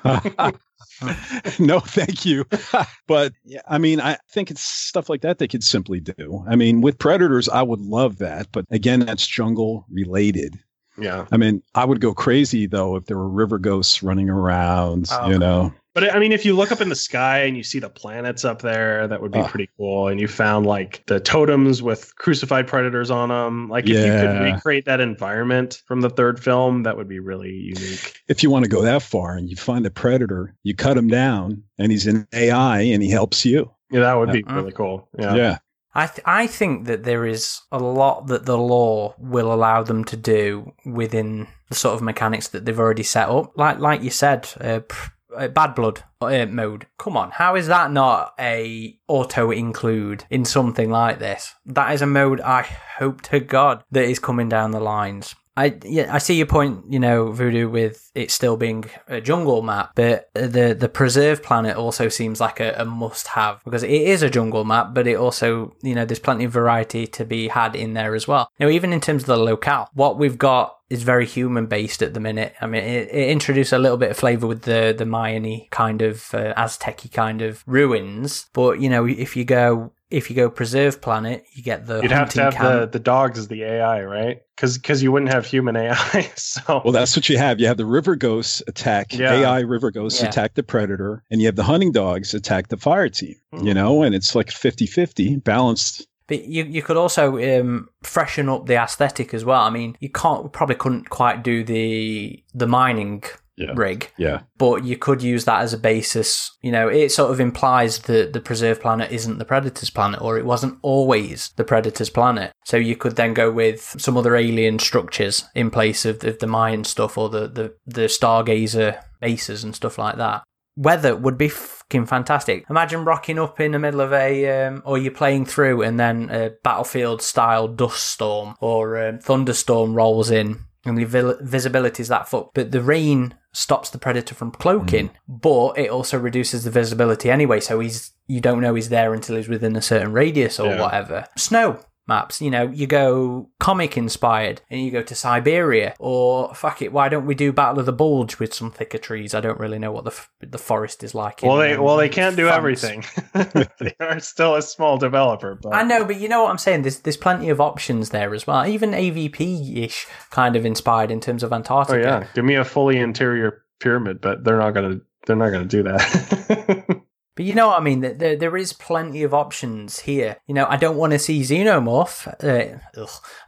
no, 1.59 1.79
thank 1.79 2.25
you. 2.25 2.45
but 3.07 3.33
yeah, 3.43 3.61
I 3.67 3.77
mean, 3.77 3.99
I 3.99 4.17
think 4.29 4.51
it's 4.51 4.61
stuff 4.61 5.09
like 5.09 5.21
that 5.21 5.37
they 5.37 5.47
could 5.47 5.63
simply 5.63 5.99
do. 5.99 6.43
I 6.47 6.55
mean, 6.55 6.81
with 6.81 6.97
predators, 6.99 7.49
I 7.49 7.61
would 7.61 7.81
love 7.81 8.17
that, 8.19 8.47
but 8.51 8.65
again, 8.69 9.01
that's 9.01 9.25
jungle 9.27 9.85
related. 9.89 10.59
yeah. 10.97 11.25
I 11.31 11.37
mean, 11.37 11.61
I 11.75 11.85
would 11.85 12.01
go 12.01 12.13
crazy 12.13 12.65
though 12.65 12.95
if 12.95 13.05
there 13.05 13.17
were 13.17 13.29
river 13.29 13.57
ghosts 13.59 14.03
running 14.03 14.29
around. 14.29 15.07
Oh, 15.11 15.29
you 15.29 15.39
know, 15.39 15.73
But 15.95 16.15
I 16.15 16.17
mean, 16.19 16.31
if 16.31 16.43
you 16.43 16.55
look 16.55 16.71
up 16.71 16.81
in 16.81 16.89
the 16.89 16.95
sky 16.95 17.39
and 17.43 17.55
you 17.55 17.61
see 17.63 17.77
the 17.79 17.89
planets 17.89 18.43
up 18.43 18.63
there, 18.63 19.07
that 19.07 19.21
would 19.21 19.31
be 19.31 19.39
Ah. 19.39 19.47
pretty 19.47 19.69
cool. 19.77 20.07
And 20.07 20.19
you 20.19 20.27
found 20.27 20.65
like 20.65 21.03
the 21.05 21.19
totems 21.19 21.83
with 21.83 22.15
crucified 22.15 22.65
predators 22.67 23.11
on 23.11 23.29
them. 23.29 23.69
Like 23.69 23.83
if 23.85 23.91
you 23.91 24.11
could 24.11 24.41
recreate 24.41 24.85
that 24.85 24.99
environment 24.99 25.81
from 25.87 26.01
the 26.01 26.09
third 26.09 26.39
film, 26.43 26.81
that 26.83 26.97
would 26.97 27.07
be 27.07 27.19
really 27.19 27.51
unique. 27.51 28.19
if 28.27 28.41
you 28.41 28.49
want 28.49 28.63
to 28.65 28.69
go 28.69 28.81
that 28.81 29.03
far 29.03 29.35
and 29.37 29.49
you 29.49 29.55
find 29.55 29.85
a 29.85 29.91
predator, 29.91 30.55
you 30.63 30.73
cut 30.75 30.97
him 30.97 31.07
down, 31.09 31.61
and 31.77 31.91
he's 31.91 32.07
an 32.07 32.27
AI, 32.33 32.81
and 32.81 33.03
he 33.03 33.09
helps 33.11 33.45
you. 33.45 33.69
Yeah, 33.91 33.99
that 34.01 34.15
would 34.15 34.31
be 34.31 34.43
really 34.49 34.71
cool. 34.71 35.07
Yeah. 35.19 35.35
Yeah, 35.35 35.57
I 35.93 36.07
th- 36.07 36.23
I 36.25 36.47
think 36.47 36.87
that 36.87 37.03
there 37.03 37.27
is 37.27 37.61
a 37.71 37.77
lot 37.77 38.25
that 38.27 38.45
the 38.47 38.57
law 38.57 39.13
will 39.19 39.53
allow 39.53 39.83
them 39.83 40.03
to 40.05 40.17
do 40.17 40.71
within 40.87 41.47
the 41.69 41.75
sort 41.75 41.93
of 41.93 42.01
mechanics 42.01 42.47
that 42.47 42.65
they've 42.65 42.79
already 42.79 43.03
set 43.03 43.29
up. 43.29 43.51
Like 43.55 43.77
like 43.77 44.01
you 44.01 44.09
said, 44.09 44.49
uh, 44.59 44.79
pr- 44.79 45.09
uh, 45.35 45.47
Bad 45.47 45.75
Blood 45.75 46.03
uh, 46.21 46.45
mode. 46.45 46.87
Come 46.97 47.17
on, 47.17 47.31
how 47.31 47.55
is 47.55 47.67
that 47.67 47.91
not 47.91 48.33
a 48.39 48.97
auto 49.07 49.51
include 49.51 50.25
in 50.29 50.45
something 50.45 50.89
like 50.89 51.19
this? 51.19 51.55
That 51.65 51.93
is 51.93 52.01
a 52.01 52.07
mode 52.07 52.41
I 52.41 52.63
hope 52.97 53.21
to 53.23 53.39
God 53.39 53.83
that 53.91 54.05
is 54.05 54.19
coming 54.19 54.49
down 54.49 54.71
the 54.71 54.79
lines. 54.79 55.35
I 55.55 55.77
yeah, 55.83 56.13
I 56.13 56.17
see 56.17 56.35
your 56.35 56.47
point, 56.47 56.85
you 56.89 56.99
know, 56.99 57.31
Voodoo, 57.31 57.69
with 57.69 58.11
it 58.15 58.31
still 58.31 58.57
being 58.57 58.85
a 59.07 59.21
jungle 59.21 59.61
map, 59.61 59.91
but 59.95 60.29
the 60.33 60.75
the 60.77 60.89
preserve 60.89 61.43
planet 61.43 61.77
also 61.77 62.09
seems 62.09 62.39
like 62.39 62.59
a, 62.59 62.73
a 62.77 62.85
must 62.85 63.27
have 63.27 63.63
because 63.63 63.83
it 63.83 63.89
is 63.91 64.23
a 64.23 64.29
jungle 64.29 64.65
map, 64.65 64.93
but 64.93 65.07
it 65.07 65.15
also, 65.15 65.75
you 65.83 65.93
know, 65.93 66.05
there's 66.05 66.19
plenty 66.19 66.45
of 66.45 66.51
variety 66.51 67.05
to 67.07 67.23
be 67.23 67.49
had 67.49 67.75
in 67.75 67.93
there 67.93 68.15
as 68.15 68.27
well. 68.27 68.49
Now, 68.59 68.69
even 68.69 68.93
in 68.93 69.01
terms 69.01 69.23
of 69.23 69.27
the 69.27 69.37
locale, 69.37 69.89
what 69.93 70.17
we've 70.17 70.37
got 70.37 70.77
is 70.89 71.03
very 71.03 71.25
human 71.25 71.67
based 71.67 72.01
at 72.01 72.13
the 72.13 72.19
minute. 72.19 72.55
I 72.59 72.67
mean, 72.67 72.83
it, 72.83 73.09
it 73.09 73.29
introduced 73.29 73.73
a 73.73 73.79
little 73.79 73.97
bit 73.97 74.11
of 74.11 74.17
flavor 74.17 74.47
with 74.47 74.63
the 74.63 74.95
the 74.97 75.05
Mayan 75.05 75.67
kind 75.69 76.01
of 76.01 76.33
uh, 76.33 76.53
Aztec 76.57 77.01
kind 77.13 77.43
of 77.43 77.63
ruins, 77.67 78.47
but 78.53 78.79
you 78.79 78.89
know, 78.89 79.05
if 79.05 79.35
you 79.35 79.45
go 79.45 79.91
if 80.13 80.29
you 80.29 80.35
go 80.35 80.49
preserve 80.49 81.01
planet, 81.01 81.43
you 81.53 81.63
get 81.63 81.85
the 81.87 82.01
You'd 82.01 82.11
have 82.11 82.29
to 82.31 82.41
have 82.41 82.53
the, 82.53 82.59
camp. 82.59 82.91
the 82.91 82.99
dogs 82.99 83.39
as 83.39 83.47
the 83.47 83.63
AI, 83.63 84.03
right? 84.03 84.41
Because 84.55 85.01
you 85.03 85.11
wouldn't 85.11 85.31
have 85.31 85.45
human 85.45 85.75
AI. 85.75 86.31
So 86.35 86.81
Well, 86.83 86.93
that's 86.93 87.15
what 87.15 87.27
you 87.29 87.37
have. 87.37 87.59
You 87.59 87.67
have 87.67 87.77
the 87.77 87.85
river 87.85 88.15
ghosts 88.15 88.61
attack 88.67 89.13
Yeah. 89.13 89.33
AI 89.33 89.59
river 89.59 89.91
ghosts 89.91 90.21
Yeah. 90.21 90.29
attack 90.29 90.53
the 90.53 90.63
predator, 90.63 91.23
and 91.31 91.41
you 91.41 91.47
have 91.47 91.55
the 91.55 91.63
hunting 91.63 91.91
dogs 91.91 92.33
attack 92.33 92.67
the 92.69 92.77
fire 92.77 93.09
team. 93.09 93.35
Hmm. 93.53 93.65
You 93.67 93.73
know, 93.73 94.03
and 94.03 94.13
it's 94.15 94.35
like 94.35 94.47
50-50 94.49 95.43
balanced. 95.43 96.07
But 96.27 96.45
you 96.45 96.63
you 96.63 96.81
could 96.81 96.95
also 96.95 97.37
um, 97.59 97.89
freshen 98.03 98.47
up 98.47 98.65
the 98.65 98.75
aesthetic 98.75 99.33
as 99.33 99.43
well. 99.43 99.61
I 99.61 99.69
mean, 99.69 99.97
you 99.99 100.09
can't 100.09 100.53
probably 100.53 100.75
couldn't 100.75 101.09
quite 101.09 101.43
do 101.43 101.63
the 101.65 102.41
the 102.53 102.65
mining 102.67 103.23
Yeah. 103.55 103.73
rig, 103.75 104.11
Yeah. 104.17 104.41
but 104.57 104.83
you 104.83 104.97
could 104.97 105.21
use 105.21 105.45
that 105.45 105.61
as 105.61 105.73
a 105.73 105.77
basis. 105.77 106.49
You 106.61 106.71
know, 106.71 106.87
it 106.87 107.11
sort 107.11 107.31
of 107.31 107.39
implies 107.39 107.99
that 107.99 108.33
the 108.33 108.39
preserved 108.41 108.81
planet 108.81 109.11
isn't 109.11 109.37
the 109.37 109.45
predator's 109.45 109.91
planet, 109.91 110.21
or 110.21 110.39
it 110.39 110.45
wasn't 110.45 110.79
always 110.81 111.51
the 111.55 111.63
predator's 111.63 112.09
planet. 112.09 112.51
So 112.65 112.77
you 112.77 112.95
could 112.95 113.15
then 113.15 113.33
go 113.35 113.51
with 113.51 113.95
some 113.99 114.17
other 114.17 114.35
alien 114.35 114.79
structures 114.79 115.45
in 115.53 115.69
place 115.69 116.03
of 116.03 116.19
the, 116.19 116.31
the 116.31 116.47
Mayan 116.47 116.83
stuff 116.83 117.17
or 117.17 117.29
the, 117.29 117.47
the 117.47 117.75
the 117.85 118.07
stargazer 118.07 118.99
bases 119.21 119.63
and 119.63 119.75
stuff 119.75 119.97
like 119.97 120.17
that. 120.17 120.43
Weather 120.75 121.15
would 121.15 121.37
be 121.37 121.49
fucking 121.49 122.07
fantastic. 122.07 122.65
Imagine 122.67 123.05
rocking 123.05 123.37
up 123.37 123.59
in 123.59 123.73
the 123.73 123.79
middle 123.79 124.01
of 124.01 124.11
a, 124.11 124.65
um, 124.65 124.81
or 124.85 124.97
you're 124.97 125.11
playing 125.11 125.45
through 125.45 125.83
and 125.83 125.99
then 125.99 126.29
a 126.31 126.51
battlefield 126.63 127.21
style 127.21 127.67
dust 127.67 128.07
storm 128.07 128.55
or 128.59 128.97
um, 129.07 129.19
thunderstorm 129.19 129.93
rolls 129.93 130.31
in 130.31 130.61
and 130.85 130.97
the 130.97 131.37
visibility 131.41 132.01
is 132.01 132.09
that 132.09 132.27
fucked. 132.27 132.53
But 132.53 132.71
the 132.71 132.81
rain 132.81 133.35
stops 133.53 133.89
the 133.89 133.97
predator 133.97 134.35
from 134.35 134.51
cloaking, 134.51 135.09
mm. 135.09 135.13
but 135.27 135.77
it 135.77 135.89
also 135.89 136.19
reduces 136.19 136.63
the 136.63 136.71
visibility 136.71 137.29
anyway. 137.31 137.59
So 137.59 137.79
he's 137.79 138.11
you 138.27 138.41
don't 138.41 138.61
know 138.61 138.75
he's 138.75 138.89
there 138.89 139.13
until 139.13 139.35
he's 139.35 139.47
within 139.49 139.75
a 139.75 139.81
certain 139.81 140.11
radius 140.13 140.59
or 140.59 140.67
Yeah. 140.67 140.81
whatever. 140.81 141.27
Snow 141.37 141.79
maps, 142.07 142.41
you 142.41 142.49
know, 142.49 142.69
you 142.69 142.87
go 142.87 143.49
comic 143.59 143.97
inspired 143.97 144.61
and 144.69 144.81
you 144.81 144.91
go 144.91 145.01
to 145.01 145.15
Siberia, 145.15 145.95
or 145.99 146.53
fuck 146.53 146.81
it, 146.81 146.91
why 146.91 147.09
don't 147.09 147.25
we 147.25 147.35
do 147.35 147.51
Battle 147.53 147.79
of 147.79 147.85
the 147.85 147.93
Bulge 147.93 148.39
with 148.39 148.53
some 148.53 148.71
thicker 148.71 148.97
trees? 148.97 149.33
I 149.33 149.41
don't 149.41 149.59
really 149.59 149.79
know 149.79 149.91
what 149.91 150.03
the 150.03 150.11
f- 150.11 150.29
the 150.41 150.57
forest 150.57 151.03
is 151.03 151.15
like. 151.15 151.41
well, 151.41 151.61
in, 151.61 151.69
they 151.69 151.75
um, 151.75 151.83
well 151.83 151.97
they 151.97 152.09
can't 152.09 152.35
do 152.35 152.47
France. 152.47 152.57
everything. 152.57 153.03
they 153.79 153.95
are 153.99 154.19
still 154.19 154.55
a 154.55 154.61
small 154.61 154.97
developer, 154.97 155.55
but 155.61 155.73
I 155.73 155.83
know, 155.83 156.05
but 156.05 156.19
you 156.19 156.27
know 156.27 156.43
what 156.43 156.51
I'm 156.51 156.57
saying. 156.57 156.83
There's 156.83 156.99
there's 156.99 157.17
plenty 157.17 157.49
of 157.49 157.61
options 157.61 158.09
there 158.09 158.33
as 158.33 158.45
well. 158.45 158.65
Even 158.67 158.91
AVP 158.91 159.77
ish 159.83 160.07
kind 160.29 160.55
of 160.55 160.65
inspired 160.65 161.11
in 161.11 161.19
terms 161.19 161.43
of 161.43 161.53
Antarctica. 161.53 161.97
oh 161.97 162.01
yeah, 162.01 162.27
give 162.33 162.45
me 162.45 162.55
a 162.55 162.65
fully 162.65 162.97
interior 162.97 163.63
pyramid, 163.79 164.21
but 164.21 164.43
they're 164.43 164.59
not 164.59 164.71
gonna 164.71 164.99
they're 165.25 165.35
not 165.35 165.51
gonna 165.51 165.65
do 165.65 165.83
that. 165.83 167.01
But 167.35 167.45
you 167.45 167.55
know 167.55 167.67
what 167.69 167.79
I 167.79 167.83
mean? 167.83 168.01
There, 168.01 168.35
there 168.35 168.55
is 168.57 168.73
plenty 168.73 169.23
of 169.23 169.33
options 169.33 169.99
here. 170.01 170.37
You 170.47 170.53
know, 170.53 170.65
I 170.69 170.77
don't 170.77 170.97
want 170.97 171.13
to 171.13 171.19
see 171.19 171.41
Xenomorph. 171.41 172.27
Uh. 172.43 172.77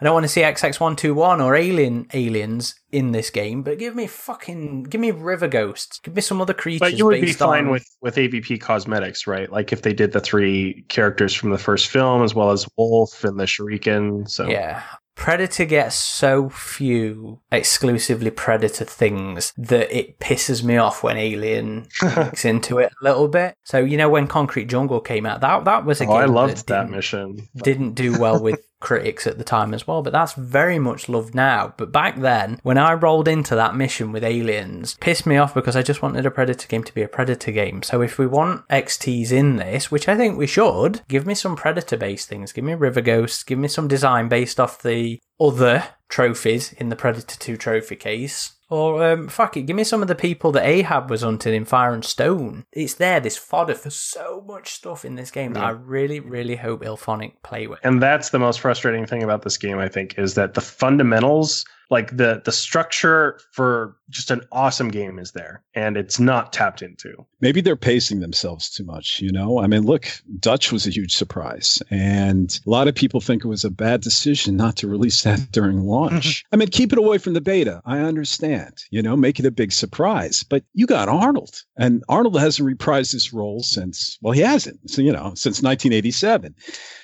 I 0.01 0.03
don't 0.03 0.13
want 0.13 0.23
to 0.23 0.27
see 0.29 0.41
XX121 0.41 1.43
or 1.43 1.55
Alien 1.55 2.07
aliens 2.13 2.75
in 2.91 3.11
this 3.11 3.29
game. 3.29 3.61
But 3.61 3.77
give 3.77 3.95
me 3.95 4.07
fucking, 4.07 4.83
give 4.83 4.99
me 5.01 5.11
River 5.11 5.47
Ghosts. 5.47 5.99
Give 5.99 6.15
me 6.15 6.21
some 6.21 6.41
other 6.41 6.53
creatures. 6.53 6.79
but 6.79 6.97
you 6.97 7.05
would 7.05 7.21
be 7.21 7.33
fine 7.33 7.65
on- 7.65 7.71
with 7.71 7.85
with 8.01 8.15
AVP 8.15 8.59
cosmetics, 8.59 9.27
right? 9.27 9.51
Like 9.51 9.71
if 9.71 9.81
they 9.83 9.93
did 9.93 10.11
the 10.13 10.19
three 10.19 10.83
characters 10.89 11.33
from 11.33 11.51
the 11.51 11.57
first 11.57 11.87
film 11.87 12.23
as 12.23 12.33
well 12.33 12.51
as 12.51 12.67
Wolf 12.77 13.23
and 13.23 13.39
the 13.39 13.45
Shuriken. 13.45 14.27
So 14.29 14.47
Yeah. 14.47 14.81
Predator 15.15 15.65
gets 15.65 15.95
so 15.95 16.49
few 16.49 17.39
exclusively 17.51 18.29
Predator 18.31 18.85
things 18.85 19.53
that 19.57 19.95
it 19.97 20.19
pisses 20.19 20.63
me 20.63 20.77
off 20.77 21.03
when 21.03 21.17
Alien 21.17 21.87
gets 22.01 22.45
into 22.45 22.79
it 22.79 22.91
a 23.01 23.03
little 23.03 23.27
bit. 23.27 23.55
So 23.63 23.79
you 23.79 23.97
know 23.97 24.09
when 24.09 24.27
Concrete 24.27 24.65
Jungle 24.65 24.99
came 24.99 25.25
out, 25.25 25.41
that 25.41 25.63
that 25.65 25.85
was 25.85 26.01
oh, 26.01 26.05
a 26.05 26.07
Oh, 26.07 26.11
game 26.13 26.21
I 26.21 26.25
loved 26.25 26.67
that 26.67 26.81
didn't- 26.83 26.91
mission. 26.95 27.47
didn't 27.55 27.93
do 27.93 28.19
well 28.19 28.41
with 28.41 28.59
critics 28.79 29.25
at 29.25 29.37
the 29.37 29.43
time 29.43 29.73
as 29.73 29.87
well, 29.87 30.01
but 30.01 30.13
that's 30.13 30.33
very 30.33 30.79
much 30.79 31.09
loved 31.09 31.33
now. 31.33 31.73
But 31.77 31.91
back 31.91 32.17
then, 32.17 32.59
when 32.63 32.77
I 32.77 32.93
rolled 32.93 33.27
into 33.27 33.55
that 33.55 33.75
mission 33.75 34.11
with 34.11 34.23
aliens, 34.23 34.95
pissed 34.99 35.25
me 35.25 35.37
off 35.37 35.53
because 35.53 35.75
I 35.75 35.81
just 35.81 36.01
wanted 36.01 36.25
a 36.25 36.31
Predator 36.31 36.67
game 36.67 36.83
to 36.83 36.93
be 36.93 37.01
a 37.01 37.07
Predator 37.07 37.51
game. 37.51 37.83
So 37.83 38.01
if 38.01 38.17
we 38.17 38.27
want 38.27 38.67
XTs 38.69 39.31
in 39.31 39.55
this, 39.55 39.91
which 39.91 40.07
I 40.07 40.15
think 40.15 40.37
we 40.37 40.47
should, 40.47 41.01
give 41.07 41.25
me 41.25 41.33
some 41.33 41.55
Predator 41.55 41.97
based 41.97 42.27
things. 42.27 42.51
Give 42.51 42.63
me 42.63 42.73
River 42.73 43.01
Ghosts, 43.01 43.43
give 43.43 43.59
me 43.59 43.67
some 43.67 43.87
design 43.87 44.27
based 44.27 44.59
off 44.59 44.81
the 44.81 45.19
other 45.39 45.83
trophies 46.09 46.73
in 46.73 46.89
the 46.89 46.95
Predator 46.95 47.37
2 47.37 47.57
trophy 47.57 47.95
case. 47.95 48.54
Or 48.75 49.09
um, 49.09 49.29
fuck 49.29 49.55
it, 49.55 49.61
give 49.61 49.75
me 49.77 49.85
some 49.85 50.01
of 50.01 50.09
the 50.09 50.15
people 50.15 50.51
that 50.51 50.65
Ahab 50.65 51.09
was 51.09 51.21
hunting 51.21 51.53
in 51.53 51.63
Fire 51.63 51.93
and 51.93 52.03
Stone. 52.03 52.65
It's 52.73 52.95
there, 52.95 53.21
this 53.21 53.37
fodder 53.37 53.73
for 53.73 53.89
so 53.89 54.43
much 54.45 54.73
stuff 54.73 55.05
in 55.05 55.15
this 55.15 55.31
game 55.31 55.53
that 55.53 55.63
I 55.63 55.69
really, 55.69 56.19
really 56.19 56.57
hope 56.57 56.83
IllFonic 56.83 57.41
play 57.41 57.67
with. 57.67 57.79
And 57.83 58.03
that's 58.03 58.31
the 58.31 58.39
most 58.39 58.59
frustrating 58.59 59.05
thing 59.05 59.23
about 59.23 59.43
this 59.43 59.57
game, 59.57 59.79
I 59.79 59.87
think, 59.87 60.19
is 60.19 60.33
that 60.33 60.55
the 60.55 60.61
fundamentals, 60.61 61.63
like 61.89 62.15
the 62.17 62.41
the 62.43 62.51
structure 62.51 63.39
for 63.51 63.97
just 64.09 64.31
an 64.31 64.41
awesome 64.51 64.89
game 64.89 65.17
is 65.17 65.31
there 65.31 65.63
and 65.73 65.97
it's 65.97 66.19
not 66.19 66.53
tapped 66.53 66.81
into. 66.81 67.25
Maybe 67.41 67.61
they're 67.61 67.75
pacing 67.75 68.19
themselves 68.19 68.69
too 68.69 68.83
much, 68.83 69.19
you 69.19 69.31
know? 69.31 69.59
I 69.59 69.67
mean, 69.67 69.83
look, 69.83 70.07
Dutch 70.39 70.71
was 70.71 70.85
a 70.85 70.91
huge 70.91 71.15
surprise. 71.15 71.81
And 71.89 72.59
a 72.65 72.69
lot 72.69 72.87
of 72.87 72.95
people 72.95 73.19
think 73.19 73.43
it 73.43 73.47
was 73.47 73.65
a 73.65 73.71
bad 73.71 74.01
decision 74.01 74.55
not 74.55 74.75
to 74.77 74.87
release 74.87 75.23
that 75.23 75.39
during 75.51 75.81
launch. 75.81 76.43
Mm-hmm. 76.43 76.53
I 76.53 76.57
mean, 76.57 76.67
keep 76.69 76.93
it 76.93 76.99
away 76.99 77.17
from 77.17 77.33
the 77.33 77.41
beta. 77.41 77.81
I 77.85 77.99
understand, 77.99 78.73
you 78.91 79.01
know, 79.01 79.15
make 79.15 79.39
it 79.39 79.45
a 79.45 79.51
big 79.51 79.71
surprise. 79.71 80.43
But 80.43 80.63
you 80.73 80.85
got 80.85 81.09
Arnold. 81.09 81.63
And 81.77 82.03
Arnold 82.09 82.39
hasn't 82.39 82.67
reprised 82.67 83.11
his 83.11 83.33
role 83.33 83.61
since, 83.61 84.17
well, 84.21 84.33
he 84.33 84.41
hasn't, 84.41 84.89
so, 84.89 85.01
you 85.01 85.11
know, 85.11 85.33
since 85.35 85.61
1987. 85.61 86.55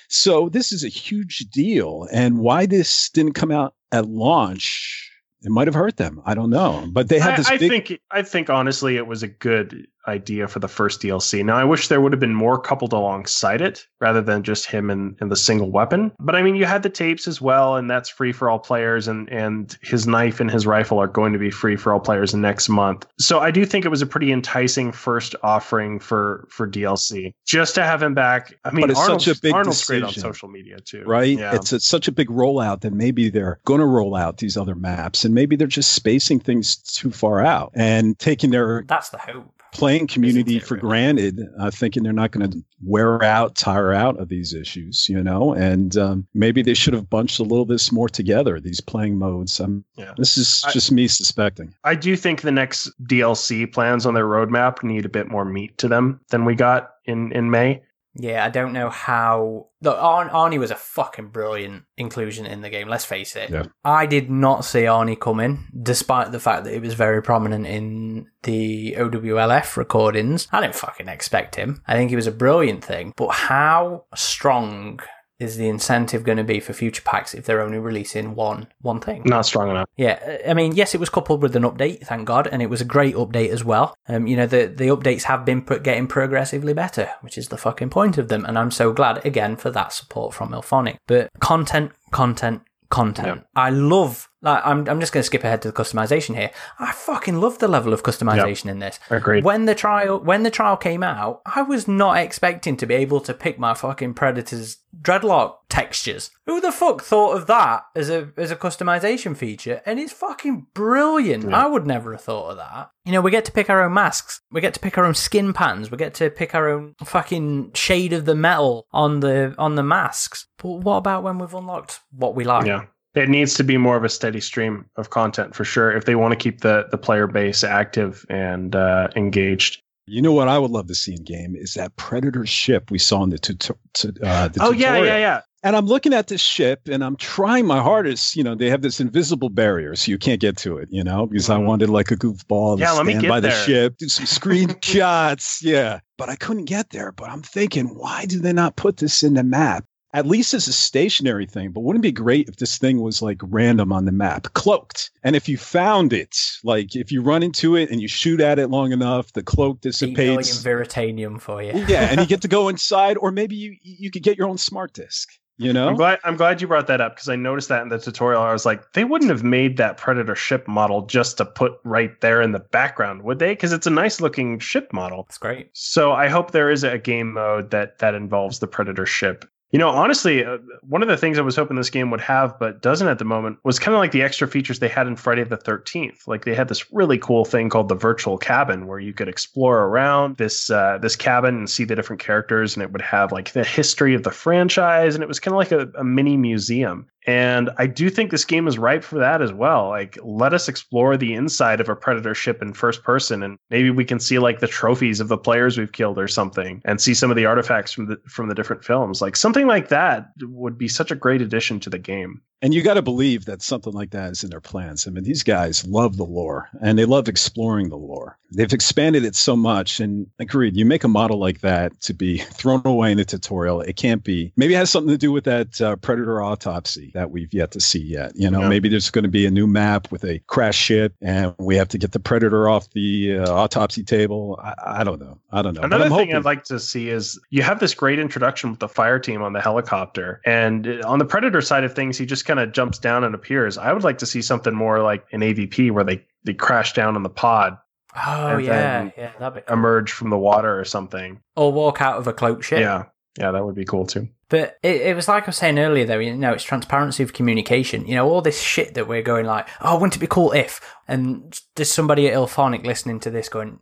So 0.08 0.48
this 0.48 0.72
is 0.72 0.84
a 0.84 0.88
huge 0.88 1.46
deal. 1.52 2.06
And 2.12 2.38
why 2.38 2.66
this 2.66 3.10
didn't 3.10 3.32
come 3.32 3.50
out 3.50 3.74
at 3.92 4.08
launch, 4.08 5.10
it 5.42 5.50
might 5.50 5.68
have 5.68 5.74
hurt 5.74 5.96
them. 5.96 6.20
I 6.24 6.34
don't 6.34 6.50
know. 6.50 6.88
But 6.90 7.08
they 7.08 7.18
had 7.18 7.34
I, 7.34 7.36
this 7.36 7.46
I 7.48 7.58
big. 7.58 7.70
think 7.86 8.00
I 8.10 8.22
think 8.22 8.50
honestly 8.50 8.96
it 8.96 9.06
was 9.06 9.22
a 9.22 9.28
good 9.28 9.86
idea 10.08 10.48
for 10.48 10.58
the 10.58 10.68
first 10.68 11.00
DLC. 11.00 11.44
Now 11.44 11.56
I 11.56 11.64
wish 11.64 11.88
there 11.88 12.00
would 12.00 12.12
have 12.12 12.20
been 12.20 12.34
more 12.34 12.58
coupled 12.58 12.92
alongside 12.92 13.60
it 13.60 13.86
rather 14.00 14.20
than 14.20 14.42
just 14.42 14.66
him 14.66 14.90
and, 14.90 15.16
and 15.20 15.30
the 15.30 15.36
single 15.36 15.70
weapon. 15.70 16.12
But 16.18 16.34
I 16.34 16.42
mean 16.42 16.56
you 16.56 16.64
had 16.64 16.82
the 16.82 16.90
tapes 16.90 17.28
as 17.28 17.40
well, 17.40 17.76
and 17.76 17.90
that's 17.90 18.08
free 18.08 18.32
for 18.32 18.50
all 18.50 18.58
players 18.58 19.08
and, 19.08 19.28
and 19.30 19.76
his 19.82 20.06
knife 20.06 20.40
and 20.40 20.50
his 20.50 20.66
rifle 20.66 20.98
are 20.98 21.06
going 21.06 21.32
to 21.32 21.38
be 21.38 21.50
free 21.50 21.76
for 21.76 21.92
all 21.92 22.00
players 22.00 22.34
next 22.34 22.68
month. 22.68 23.06
So 23.18 23.40
I 23.40 23.50
do 23.50 23.64
think 23.64 23.84
it 23.84 23.88
was 23.88 24.02
a 24.02 24.06
pretty 24.06 24.32
enticing 24.32 24.92
first 24.92 25.34
offering 25.42 26.00
for 26.00 26.46
for 26.50 26.68
DLC. 26.68 27.34
Just 27.46 27.74
to 27.76 27.84
have 27.84 28.02
him 28.02 28.14
back. 28.14 28.54
I 28.64 28.70
mean 28.70 28.82
But 28.82 28.90
it's 28.90 29.00
such 29.00 29.08
Arnold's, 29.08 29.28
a 29.28 29.40
big 29.40 29.54
Arnold's 29.54 29.84
great 29.84 30.02
on 30.02 30.12
social 30.12 30.48
media 30.48 30.78
too. 30.80 31.04
right? 31.04 31.38
Yeah. 31.38 31.54
It's, 31.54 31.72
it's 31.72 31.86
such 31.86 32.08
a 32.08 32.12
big 32.12 32.28
rollout 32.28 32.80
that 32.80 32.92
maybe 32.92 33.30
they're 33.30 33.60
going 33.64 33.80
to 33.80 33.86
roll 33.86 34.14
out 34.14 34.38
these 34.38 34.56
other 34.56 34.74
maps 34.74 35.24
and 35.24 35.34
maybe 35.34 35.56
they're 35.56 35.66
just 35.66 35.92
spacing 35.92 36.40
things 36.40 36.76
too 36.76 37.10
far 37.10 37.40
out 37.40 37.72
and 37.74 38.18
taking 38.18 38.50
their 38.50 38.84
That's 38.88 39.10
the 39.10 39.18
hope. 39.18 39.61
Playing 39.72 40.06
community 40.06 40.56
it 40.58 40.62
for 40.62 40.76
granted, 40.76 41.40
uh, 41.58 41.70
thinking 41.70 42.02
they're 42.02 42.12
not 42.12 42.30
going 42.30 42.48
to 42.50 42.62
wear 42.84 43.22
out, 43.22 43.54
tire 43.54 43.92
out 43.92 44.18
of 44.20 44.28
these 44.28 44.52
issues, 44.54 45.08
you 45.08 45.22
know? 45.22 45.54
And 45.54 45.96
um, 45.96 46.26
maybe 46.34 46.62
they 46.62 46.74
should 46.74 46.94
have 46.94 47.08
bunched 47.08 47.38
a 47.40 47.42
little 47.42 47.64
bit 47.64 47.82
more 47.90 48.08
together, 48.08 48.60
these 48.60 48.80
playing 48.80 49.18
modes. 49.18 49.58
Um, 49.60 49.84
Yeah. 49.96 50.12
This 50.16 50.36
is 50.36 50.62
I- 50.66 50.72
just 50.72 50.92
me 50.92 51.08
suspecting. 51.08 51.74
I 51.84 51.94
do 51.94 52.16
think 52.16 52.42
the 52.42 52.52
next 52.52 52.90
DLC 53.04 53.70
plans 53.72 54.06
on 54.06 54.14
their 54.14 54.26
roadmap 54.26 54.82
need 54.82 55.04
a 55.04 55.08
bit 55.08 55.28
more 55.28 55.44
meat 55.44 55.76
to 55.78 55.88
them 55.88 56.20
than 56.28 56.44
we 56.44 56.54
got 56.54 56.90
in 57.06 57.32
in 57.32 57.50
May. 57.50 57.82
Yeah, 58.14 58.44
I 58.44 58.50
don't 58.50 58.72
know 58.72 58.90
how. 58.90 59.68
Look, 59.80 59.96
Ar- 59.98 60.28
Arnie 60.28 60.58
was 60.58 60.70
a 60.70 60.76
fucking 60.76 61.28
brilliant 61.28 61.84
inclusion 61.96 62.44
in 62.46 62.60
the 62.60 62.68
game. 62.70 62.88
Let's 62.88 63.04
face 63.06 63.34
it. 63.36 63.50
Yeah. 63.50 63.64
I 63.84 64.06
did 64.06 64.30
not 64.30 64.64
see 64.64 64.80
Arnie 64.82 65.18
coming, 65.18 65.66
despite 65.82 66.30
the 66.30 66.40
fact 66.40 66.64
that 66.64 66.72
he 66.74 66.78
was 66.78 66.94
very 66.94 67.22
prominent 67.22 67.66
in 67.66 68.26
the 68.42 68.94
OWLF 68.98 69.76
recordings. 69.76 70.46
I 70.52 70.60
didn't 70.60 70.74
fucking 70.74 71.08
expect 71.08 71.56
him. 71.56 71.82
I 71.86 71.94
think 71.94 72.10
he 72.10 72.16
was 72.16 72.26
a 72.26 72.32
brilliant 72.32 72.84
thing. 72.84 73.14
But 73.16 73.30
how 73.30 74.04
strong 74.14 75.00
is 75.42 75.56
the 75.56 75.68
incentive 75.68 76.24
going 76.24 76.38
to 76.38 76.44
be 76.44 76.60
for 76.60 76.72
future 76.72 77.02
packs 77.02 77.34
if 77.34 77.44
they're 77.44 77.60
only 77.60 77.78
releasing 77.78 78.34
one 78.34 78.68
one 78.80 79.00
thing? 79.00 79.22
Not 79.24 79.46
strong 79.46 79.70
enough. 79.70 79.88
Yeah, 79.96 80.38
I 80.48 80.54
mean, 80.54 80.72
yes, 80.74 80.94
it 80.94 81.00
was 81.00 81.10
coupled 81.10 81.42
with 81.42 81.56
an 81.56 81.64
update, 81.64 82.06
thank 82.06 82.26
God, 82.26 82.46
and 82.46 82.62
it 82.62 82.70
was 82.70 82.80
a 82.80 82.86
great 82.86 83.14
update 83.14 83.50
as 83.50 83.64
well. 83.64 83.94
Um, 84.08 84.26
you 84.26 84.36
know, 84.36 84.46
the 84.46 84.66
the 84.66 84.88
updates 84.88 85.24
have 85.24 85.44
been 85.44 85.60
getting 85.60 86.06
progressively 86.06 86.72
better, 86.72 87.10
which 87.20 87.36
is 87.36 87.48
the 87.48 87.58
fucking 87.58 87.90
point 87.90 88.18
of 88.18 88.28
them, 88.28 88.44
and 88.44 88.58
I'm 88.58 88.70
so 88.70 88.92
glad 88.92 89.24
again 89.26 89.56
for 89.56 89.70
that 89.70 89.92
support 89.92 90.34
from 90.34 90.50
IllFonic. 90.50 90.96
But 91.06 91.30
content, 91.40 91.92
content, 92.10 92.62
content. 92.92 93.44
I 93.56 93.70
love. 93.70 94.28
Like, 94.44 94.60
I'm 94.64 94.88
I'm 94.88 95.00
just 95.00 95.12
going 95.12 95.22
to 95.22 95.26
skip 95.26 95.44
ahead 95.44 95.62
to 95.62 95.68
the 95.68 95.74
customization 95.74 96.34
here. 96.34 96.50
I 96.78 96.92
fucking 96.92 97.40
love 97.40 97.58
the 97.58 97.68
level 97.68 97.92
of 97.92 98.02
customization 98.02 98.66
in 98.66 98.80
this. 98.80 98.98
Agreed. 99.08 99.44
When 99.44 99.66
the 99.66 99.74
trial 99.74 100.18
when 100.18 100.42
the 100.42 100.50
trial 100.50 100.76
came 100.76 101.02
out, 101.02 101.42
I 101.46 101.62
was 101.62 101.86
not 101.88 102.18
expecting 102.18 102.76
to 102.78 102.86
be 102.86 102.94
able 102.94 103.20
to 103.20 103.34
pick 103.34 103.58
my 103.58 103.74
fucking 103.74 104.14
predator's 104.14 104.78
dreadlock 105.00 105.58
textures. 105.68 106.30
Who 106.46 106.60
the 106.60 106.72
fuck 106.72 107.02
thought 107.02 107.36
of 107.36 107.46
that 107.46 107.84
as 107.94 108.10
a 108.10 108.30
as 108.36 108.50
a 108.50 108.56
customization 108.56 109.36
feature? 109.36 109.80
And 109.86 110.00
it's 110.00 110.12
fucking 110.12 110.66
brilliant. 110.74 111.48
Yeah. 111.48 111.64
I 111.64 111.68
would 111.68 111.86
never 111.86 112.12
have 112.12 112.22
thought 112.22 112.50
of 112.50 112.56
that. 112.56 112.90
You 113.04 113.12
know, 113.12 113.20
we 113.20 113.30
get 113.30 113.44
to 113.46 113.52
pick 113.52 113.70
our 113.70 113.82
own 113.84 113.94
masks. 113.94 114.40
We 114.50 114.60
get 114.60 114.74
to 114.74 114.80
pick 114.80 114.98
our 114.98 115.04
own 115.04 115.14
skin 115.14 115.52
patterns. 115.52 115.90
We 115.90 115.98
get 115.98 116.14
to 116.14 116.30
pick 116.30 116.54
our 116.54 116.68
own 116.68 116.94
fucking 117.04 117.72
shade 117.74 118.12
of 118.12 118.24
the 118.24 118.34
metal 118.34 118.86
on 118.92 119.20
the 119.20 119.54
on 119.56 119.76
the 119.76 119.82
masks. 119.82 120.46
But 120.62 120.70
what 120.70 120.96
about 120.96 121.22
when 121.22 121.38
we've 121.38 121.52
unlocked 121.54 122.00
what 122.12 122.34
we 122.34 122.44
like? 122.44 122.66
Yeah. 122.66 122.84
It 123.14 123.28
needs 123.28 123.54
to 123.54 123.64
be 123.64 123.76
more 123.76 123.96
of 123.96 124.04
a 124.04 124.08
steady 124.08 124.40
stream 124.40 124.86
of 124.96 125.10
content 125.10 125.54
for 125.54 125.64
sure 125.64 125.90
if 125.92 126.06
they 126.06 126.14
want 126.14 126.32
to 126.32 126.36
keep 126.36 126.62
the, 126.62 126.86
the 126.90 126.96
player 126.96 127.26
base 127.26 127.62
active 127.62 128.24
and 128.30 128.74
uh, 128.74 129.08
engaged. 129.16 129.80
You 130.06 130.22
know 130.22 130.32
what 130.32 130.48
I 130.48 130.58
would 130.58 130.70
love 130.70 130.86
to 130.86 130.94
see 130.94 131.12
in 131.14 131.22
game 131.24 131.54
is 131.54 131.74
that 131.74 131.94
Predator 131.96 132.46
ship 132.46 132.90
we 132.90 132.98
saw 132.98 133.22
in 133.22 133.30
the, 133.30 133.38
tut- 133.38 133.60
tu- 133.92 134.14
uh, 134.22 134.48
the 134.48 134.60
Oh, 134.62 134.70
yeah, 134.72 134.92
tutorial. 134.92 135.06
yeah, 135.06 135.16
yeah. 135.18 135.40
And 135.64 135.76
I'm 135.76 135.86
looking 135.86 136.12
at 136.12 136.26
this 136.26 136.40
ship 136.40 136.88
and 136.88 137.04
I'm 137.04 137.14
trying 137.16 137.66
my 137.66 137.80
hardest. 137.80 138.34
You 138.34 138.42
know, 138.42 138.54
they 138.56 138.68
have 138.70 138.82
this 138.82 138.98
invisible 138.98 139.48
barrier, 139.48 139.94
so 139.94 140.10
you 140.10 140.18
can't 140.18 140.40
get 140.40 140.56
to 140.58 140.78
it, 140.78 140.88
you 140.90 141.04
know, 141.04 141.26
because 141.26 141.50
I 141.50 141.56
Mhm. 141.58 141.66
wanted 141.66 141.88
like 141.90 142.10
a 142.10 142.16
goofball 142.16 142.76
to 142.78 142.82
Yeah, 142.82 142.92
let 142.92 143.06
me 143.06 143.12
stand 143.12 143.22
get 143.22 143.28
by 143.28 143.40
the 143.40 143.50
ship, 143.52 143.96
do 143.98 144.08
some 144.08 144.24
screenshots. 144.86 145.58
yeah. 145.62 146.00
But 146.18 146.28
I 146.30 146.36
couldn't 146.36 146.64
get 146.64 146.90
there. 146.90 147.12
But 147.12 147.30
I'm 147.30 147.42
thinking, 147.42 147.86
why 147.88 148.24
do 148.24 148.40
they 148.40 148.52
not 148.52 148.74
put 148.76 148.96
this 148.96 149.22
in 149.22 149.34
the 149.34 149.44
map? 149.44 149.84
At 150.14 150.26
least 150.26 150.52
as 150.52 150.68
a 150.68 150.72
stationary 150.72 151.46
thing, 151.46 151.70
but 151.70 151.80
wouldn't 151.80 152.04
it 152.04 152.08
be 152.08 152.12
great 152.12 152.48
if 152.48 152.56
this 152.56 152.76
thing 152.76 153.00
was 153.00 153.22
like 153.22 153.40
random 153.42 153.92
on 153.92 154.04
the 154.04 154.12
map, 154.12 154.52
cloaked? 154.52 155.10
And 155.22 155.34
if 155.34 155.48
you 155.48 155.56
found 155.56 156.12
it, 156.12 156.36
like 156.64 156.94
if 156.94 157.10
you 157.10 157.22
run 157.22 157.42
into 157.42 157.76
it 157.76 157.90
and 157.90 158.00
you 158.00 158.08
shoot 158.08 158.40
at 158.40 158.58
it 158.58 158.68
long 158.68 158.92
enough, 158.92 159.32
the 159.32 159.42
cloak 159.42 159.78
Eight 159.84 160.02
million 160.02 160.36
dissipates. 160.38 160.62
veritanium 160.62 161.40
for 161.40 161.62
you. 161.62 161.72
yeah, 161.88 162.08
and 162.10 162.20
you 162.20 162.26
get 162.26 162.42
to 162.42 162.48
go 162.48 162.68
inside, 162.74 163.16
or 163.16 163.30
maybe 163.30 163.56
you 163.56 163.76
you 163.82 164.10
could 164.10 164.22
get 164.22 164.36
your 164.36 164.48
own 164.48 164.58
smart 164.58 164.92
disc. 164.92 165.30
You 165.58 165.72
know, 165.72 165.88
I'm 165.88 165.96
glad 165.96 166.18
I'm 166.24 166.36
glad 166.36 166.60
you 166.60 166.66
brought 166.66 166.86
that 166.88 167.00
up 167.00 167.14
because 167.14 167.28
I 167.28 167.36
noticed 167.36 167.68
that 167.68 167.82
in 167.82 167.88
the 167.88 167.98
tutorial. 167.98 168.42
I 168.42 168.52
was 168.52 168.66
like, 168.66 168.94
they 168.94 169.04
wouldn't 169.04 169.30
have 169.30 169.44
made 169.44 169.76
that 169.76 169.96
Predator 169.96 170.34
ship 170.34 170.66
model 170.66 171.06
just 171.06 171.36
to 171.36 171.44
put 171.44 171.74
right 171.84 172.18
there 172.20 172.42
in 172.42 172.52
the 172.52 172.58
background, 172.58 173.22
would 173.22 173.38
they? 173.38 173.50
Because 173.52 173.72
it's 173.72 173.86
a 173.86 173.90
nice 173.90 174.20
looking 174.20 174.58
ship 174.58 174.92
model. 174.92 175.24
That's 175.28 175.38
great. 175.38 175.68
So 175.74 176.12
I 176.12 176.28
hope 176.28 176.50
there 176.50 176.70
is 176.70 176.82
a 176.84 176.98
game 176.98 177.34
mode 177.34 177.70
that 177.70 177.98
that 177.98 178.14
involves 178.14 178.58
the 178.58 178.66
Predator 178.66 179.06
ship. 179.06 179.44
You 179.72 179.78
know, 179.78 179.88
honestly, 179.88 180.44
uh, 180.44 180.58
one 180.82 181.00
of 181.00 181.08
the 181.08 181.16
things 181.16 181.38
I 181.38 181.42
was 181.42 181.56
hoping 181.56 181.78
this 181.78 181.88
game 181.88 182.10
would 182.10 182.20
have, 182.20 182.58
but 182.58 182.82
doesn't 182.82 183.08
at 183.08 183.18
the 183.18 183.24
moment, 183.24 183.56
was 183.64 183.78
kind 183.78 183.94
of 183.94 184.00
like 184.00 184.12
the 184.12 184.20
extra 184.20 184.46
features 184.46 184.80
they 184.80 184.88
had 184.88 185.06
in 185.06 185.16
Friday 185.16 185.44
the 185.44 185.56
13th. 185.56 186.28
Like 186.28 186.44
they 186.44 186.54
had 186.54 186.68
this 186.68 186.92
really 186.92 187.16
cool 187.16 187.46
thing 187.46 187.70
called 187.70 187.88
the 187.88 187.94
virtual 187.94 188.36
cabin, 188.36 188.86
where 188.86 189.00
you 189.00 189.14
could 189.14 189.28
explore 189.28 189.84
around 189.84 190.36
this 190.36 190.68
uh, 190.68 190.98
this 191.00 191.16
cabin 191.16 191.56
and 191.56 191.70
see 191.70 191.84
the 191.84 191.96
different 191.96 192.20
characters, 192.20 192.76
and 192.76 192.82
it 192.82 192.92
would 192.92 193.00
have 193.00 193.32
like 193.32 193.52
the 193.52 193.64
history 193.64 194.14
of 194.14 194.24
the 194.24 194.30
franchise, 194.30 195.14
and 195.14 195.24
it 195.24 195.28
was 195.28 195.40
kind 195.40 195.54
of 195.54 195.58
like 195.58 195.72
a, 195.72 195.90
a 195.98 196.04
mini 196.04 196.36
museum. 196.36 197.06
And 197.26 197.70
I 197.78 197.86
do 197.86 198.10
think 198.10 198.30
this 198.30 198.44
game 198.44 198.66
is 198.66 198.78
ripe 198.78 199.04
for 199.04 199.18
that 199.18 199.42
as 199.42 199.52
well. 199.52 199.88
Like, 199.88 200.18
let 200.22 200.52
us 200.52 200.68
explore 200.68 201.16
the 201.16 201.34
inside 201.34 201.80
of 201.80 201.88
a 201.88 201.94
predator 201.94 202.34
ship 202.34 202.60
in 202.60 202.72
first 202.72 203.04
person, 203.04 203.42
and 203.42 203.58
maybe 203.70 203.90
we 203.90 204.04
can 204.04 204.18
see 204.18 204.38
like 204.38 204.58
the 204.58 204.66
trophies 204.66 205.20
of 205.20 205.28
the 205.28 205.38
players 205.38 205.78
we've 205.78 205.92
killed 205.92 206.18
or 206.18 206.26
something, 206.26 206.82
and 206.84 207.00
see 207.00 207.14
some 207.14 207.30
of 207.30 207.36
the 207.36 207.46
artifacts 207.46 207.92
from 207.92 208.06
the 208.06 208.16
from 208.26 208.48
the 208.48 208.54
different 208.54 208.84
films. 208.84 209.22
Like 209.22 209.36
something 209.36 209.66
like 209.66 209.88
that 209.88 210.30
would 210.40 210.76
be 210.76 210.88
such 210.88 211.10
a 211.10 211.16
great 211.16 211.42
addition 211.42 211.78
to 211.80 211.90
the 211.90 211.98
game. 211.98 212.42
And 212.60 212.72
you 212.72 212.82
got 212.82 212.94
to 212.94 213.02
believe 213.02 213.44
that 213.44 213.62
something 213.62 213.92
like 213.92 214.10
that 214.10 214.32
is 214.32 214.44
in 214.44 214.50
their 214.50 214.60
plans. 214.60 215.06
I 215.06 215.10
mean, 215.10 215.24
these 215.24 215.42
guys 215.42 215.86
love 215.86 216.16
the 216.16 216.24
lore 216.24 216.68
and 216.80 216.98
they 216.98 217.04
love 217.04 217.28
exploring 217.28 217.88
the 217.88 217.96
lore. 217.96 218.38
They've 218.54 218.72
expanded 218.72 219.24
it 219.24 219.34
so 219.34 219.56
much. 219.56 220.00
And 220.00 220.26
agreed, 220.38 220.76
you 220.76 220.84
make 220.84 221.04
a 221.04 221.08
model 221.08 221.38
like 221.38 221.60
that 221.60 222.00
to 222.02 222.14
be 222.14 222.38
thrown 222.52 222.82
away 222.84 223.12
in 223.12 223.18
a 223.18 223.24
tutorial. 223.24 223.80
It 223.80 223.96
can't 223.96 224.22
be. 224.22 224.52
Maybe 224.56 224.74
it 224.74 224.78
has 224.78 224.90
something 224.90 225.10
to 225.12 225.18
do 225.18 225.32
with 225.32 225.44
that 225.44 225.80
uh, 225.80 225.96
predator 225.96 226.42
autopsy 226.42 227.10
that 227.14 227.30
we've 227.30 227.52
yet 227.52 227.70
to 227.72 227.80
see 227.80 228.00
yet. 228.02 228.32
You 228.34 228.50
know, 228.50 228.60
Yeah. 228.62 228.68
maybe 228.68 228.88
there's 228.88 229.10
going 229.10 229.24
to 229.24 229.30
be 229.30 229.46
a 229.46 229.50
new 229.50 229.66
map 229.66 230.10
with 230.12 230.24
a 230.24 230.38
crash 230.46 230.76
ship 230.76 231.14
and 231.20 231.54
we 231.58 231.76
have 231.76 231.88
to 231.88 231.98
get 231.98 232.12
the 232.12 232.20
predator 232.20 232.68
off 232.68 232.90
the 232.90 233.38
uh, 233.38 233.52
autopsy 233.52 234.04
table. 234.04 234.58
I, 234.62 234.74
I 235.00 235.04
don't 235.04 235.20
know. 235.20 235.38
I 235.50 235.62
don't 235.62 235.74
know. 235.74 235.82
Another 235.82 236.04
thing 236.04 236.12
hoping- 236.12 236.34
I'd 236.34 236.44
like 236.44 236.64
to 236.64 236.78
see 236.80 237.08
is 237.08 237.38
you 237.50 237.62
have 237.62 237.80
this 237.80 237.94
great 237.94 238.18
introduction 238.18 238.70
with 238.70 238.80
the 238.80 238.88
fire 238.88 239.18
team 239.18 239.42
on 239.42 239.52
the 239.52 239.60
helicopter, 239.60 240.40
and 240.44 240.86
uh, 240.86 241.02
on 241.06 241.18
the 241.18 241.24
predator 241.24 241.60
side 241.60 241.84
of 241.84 241.94
things, 241.94 242.16
he 242.18 242.24
just 242.26 242.44
kind 242.46 242.58
of 242.60 242.72
jumps 242.72 242.98
down 242.98 243.24
and 243.24 243.34
appears. 243.34 243.76
I 243.78 243.92
would 243.92 244.02
like 244.04 244.18
to 244.18 244.26
see 244.26 244.40
something 244.42 244.74
more 244.74 245.00
like 245.02 245.26
an 245.32 245.40
AVP 245.40 245.90
where 245.90 246.04
they 246.04 246.24
they 246.44 246.54
crash 246.54 246.92
down 246.94 247.16
on 247.16 247.22
the 247.22 247.28
pod, 247.30 247.76
Oh 248.14 248.58
yeah, 248.58 249.10
yeah, 249.16 249.32
that'd 249.38 249.54
be 249.54 249.60
cool. 249.62 249.76
emerge 249.76 250.12
from 250.12 250.30
the 250.30 250.38
water 250.38 250.78
or 250.78 250.84
something. 250.84 251.40
or 251.56 251.72
walk 251.72 252.00
out 252.00 252.18
of 252.18 252.26
a 252.26 252.32
cloak 252.32 252.62
ship. 252.62 252.80
Yeah, 252.80 253.04
yeah, 253.38 253.50
that 253.50 253.64
would 253.64 253.74
be 253.74 253.84
cool 253.84 254.06
too. 254.06 254.28
But 254.48 254.76
it, 254.82 255.00
it 255.00 255.16
was 255.16 255.28
like 255.28 255.44
I 255.44 255.46
was 255.46 255.56
saying 255.56 255.78
earlier, 255.78 256.04
though. 256.04 256.18
You 256.18 256.36
know, 256.36 256.52
it's 256.52 256.62
transparency 256.64 257.22
of 257.22 257.32
communication. 257.32 258.06
You 258.06 258.16
know, 258.16 258.28
all 258.28 258.42
this 258.42 258.60
shit 258.60 258.92
that 258.94 259.08
we're 259.08 259.22
going 259.22 259.46
like, 259.46 259.66
oh, 259.80 259.94
wouldn't 259.94 260.16
it 260.16 260.18
be 260.18 260.26
cool 260.26 260.52
if? 260.52 260.80
And 261.08 261.58
there's 261.74 261.90
somebody 261.90 262.28
at 262.28 262.34
IllFonic 262.34 262.84
listening 262.84 263.18
to 263.20 263.30
this 263.30 263.48
going, 263.48 263.78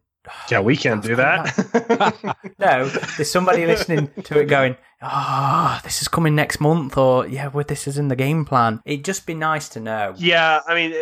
Yeah, 0.48 0.60
we 0.60 0.76
can't 0.76 1.02
do 1.02 1.16
that. 1.16 2.36
no. 2.60 2.88
There's 2.88 3.30
somebody 3.30 3.66
listening 3.66 4.10
to 4.24 4.38
it 4.38 4.44
going, 4.46 4.76
ah, 5.02 5.80
this 5.82 6.02
is 6.02 6.08
coming 6.08 6.36
next 6.36 6.60
month, 6.60 6.96
or 6.96 7.26
yeah, 7.26 7.48
well, 7.48 7.64
this 7.66 7.88
is 7.88 7.98
in 7.98 8.06
the 8.08 8.14
game 8.16 8.44
plan. 8.44 8.80
It'd 8.84 9.04
just 9.04 9.26
be 9.26 9.34
nice 9.34 9.68
to 9.70 9.80
know. 9.80 10.14
Yeah, 10.18 10.60
I 10.68 10.74
mean, 10.76 10.94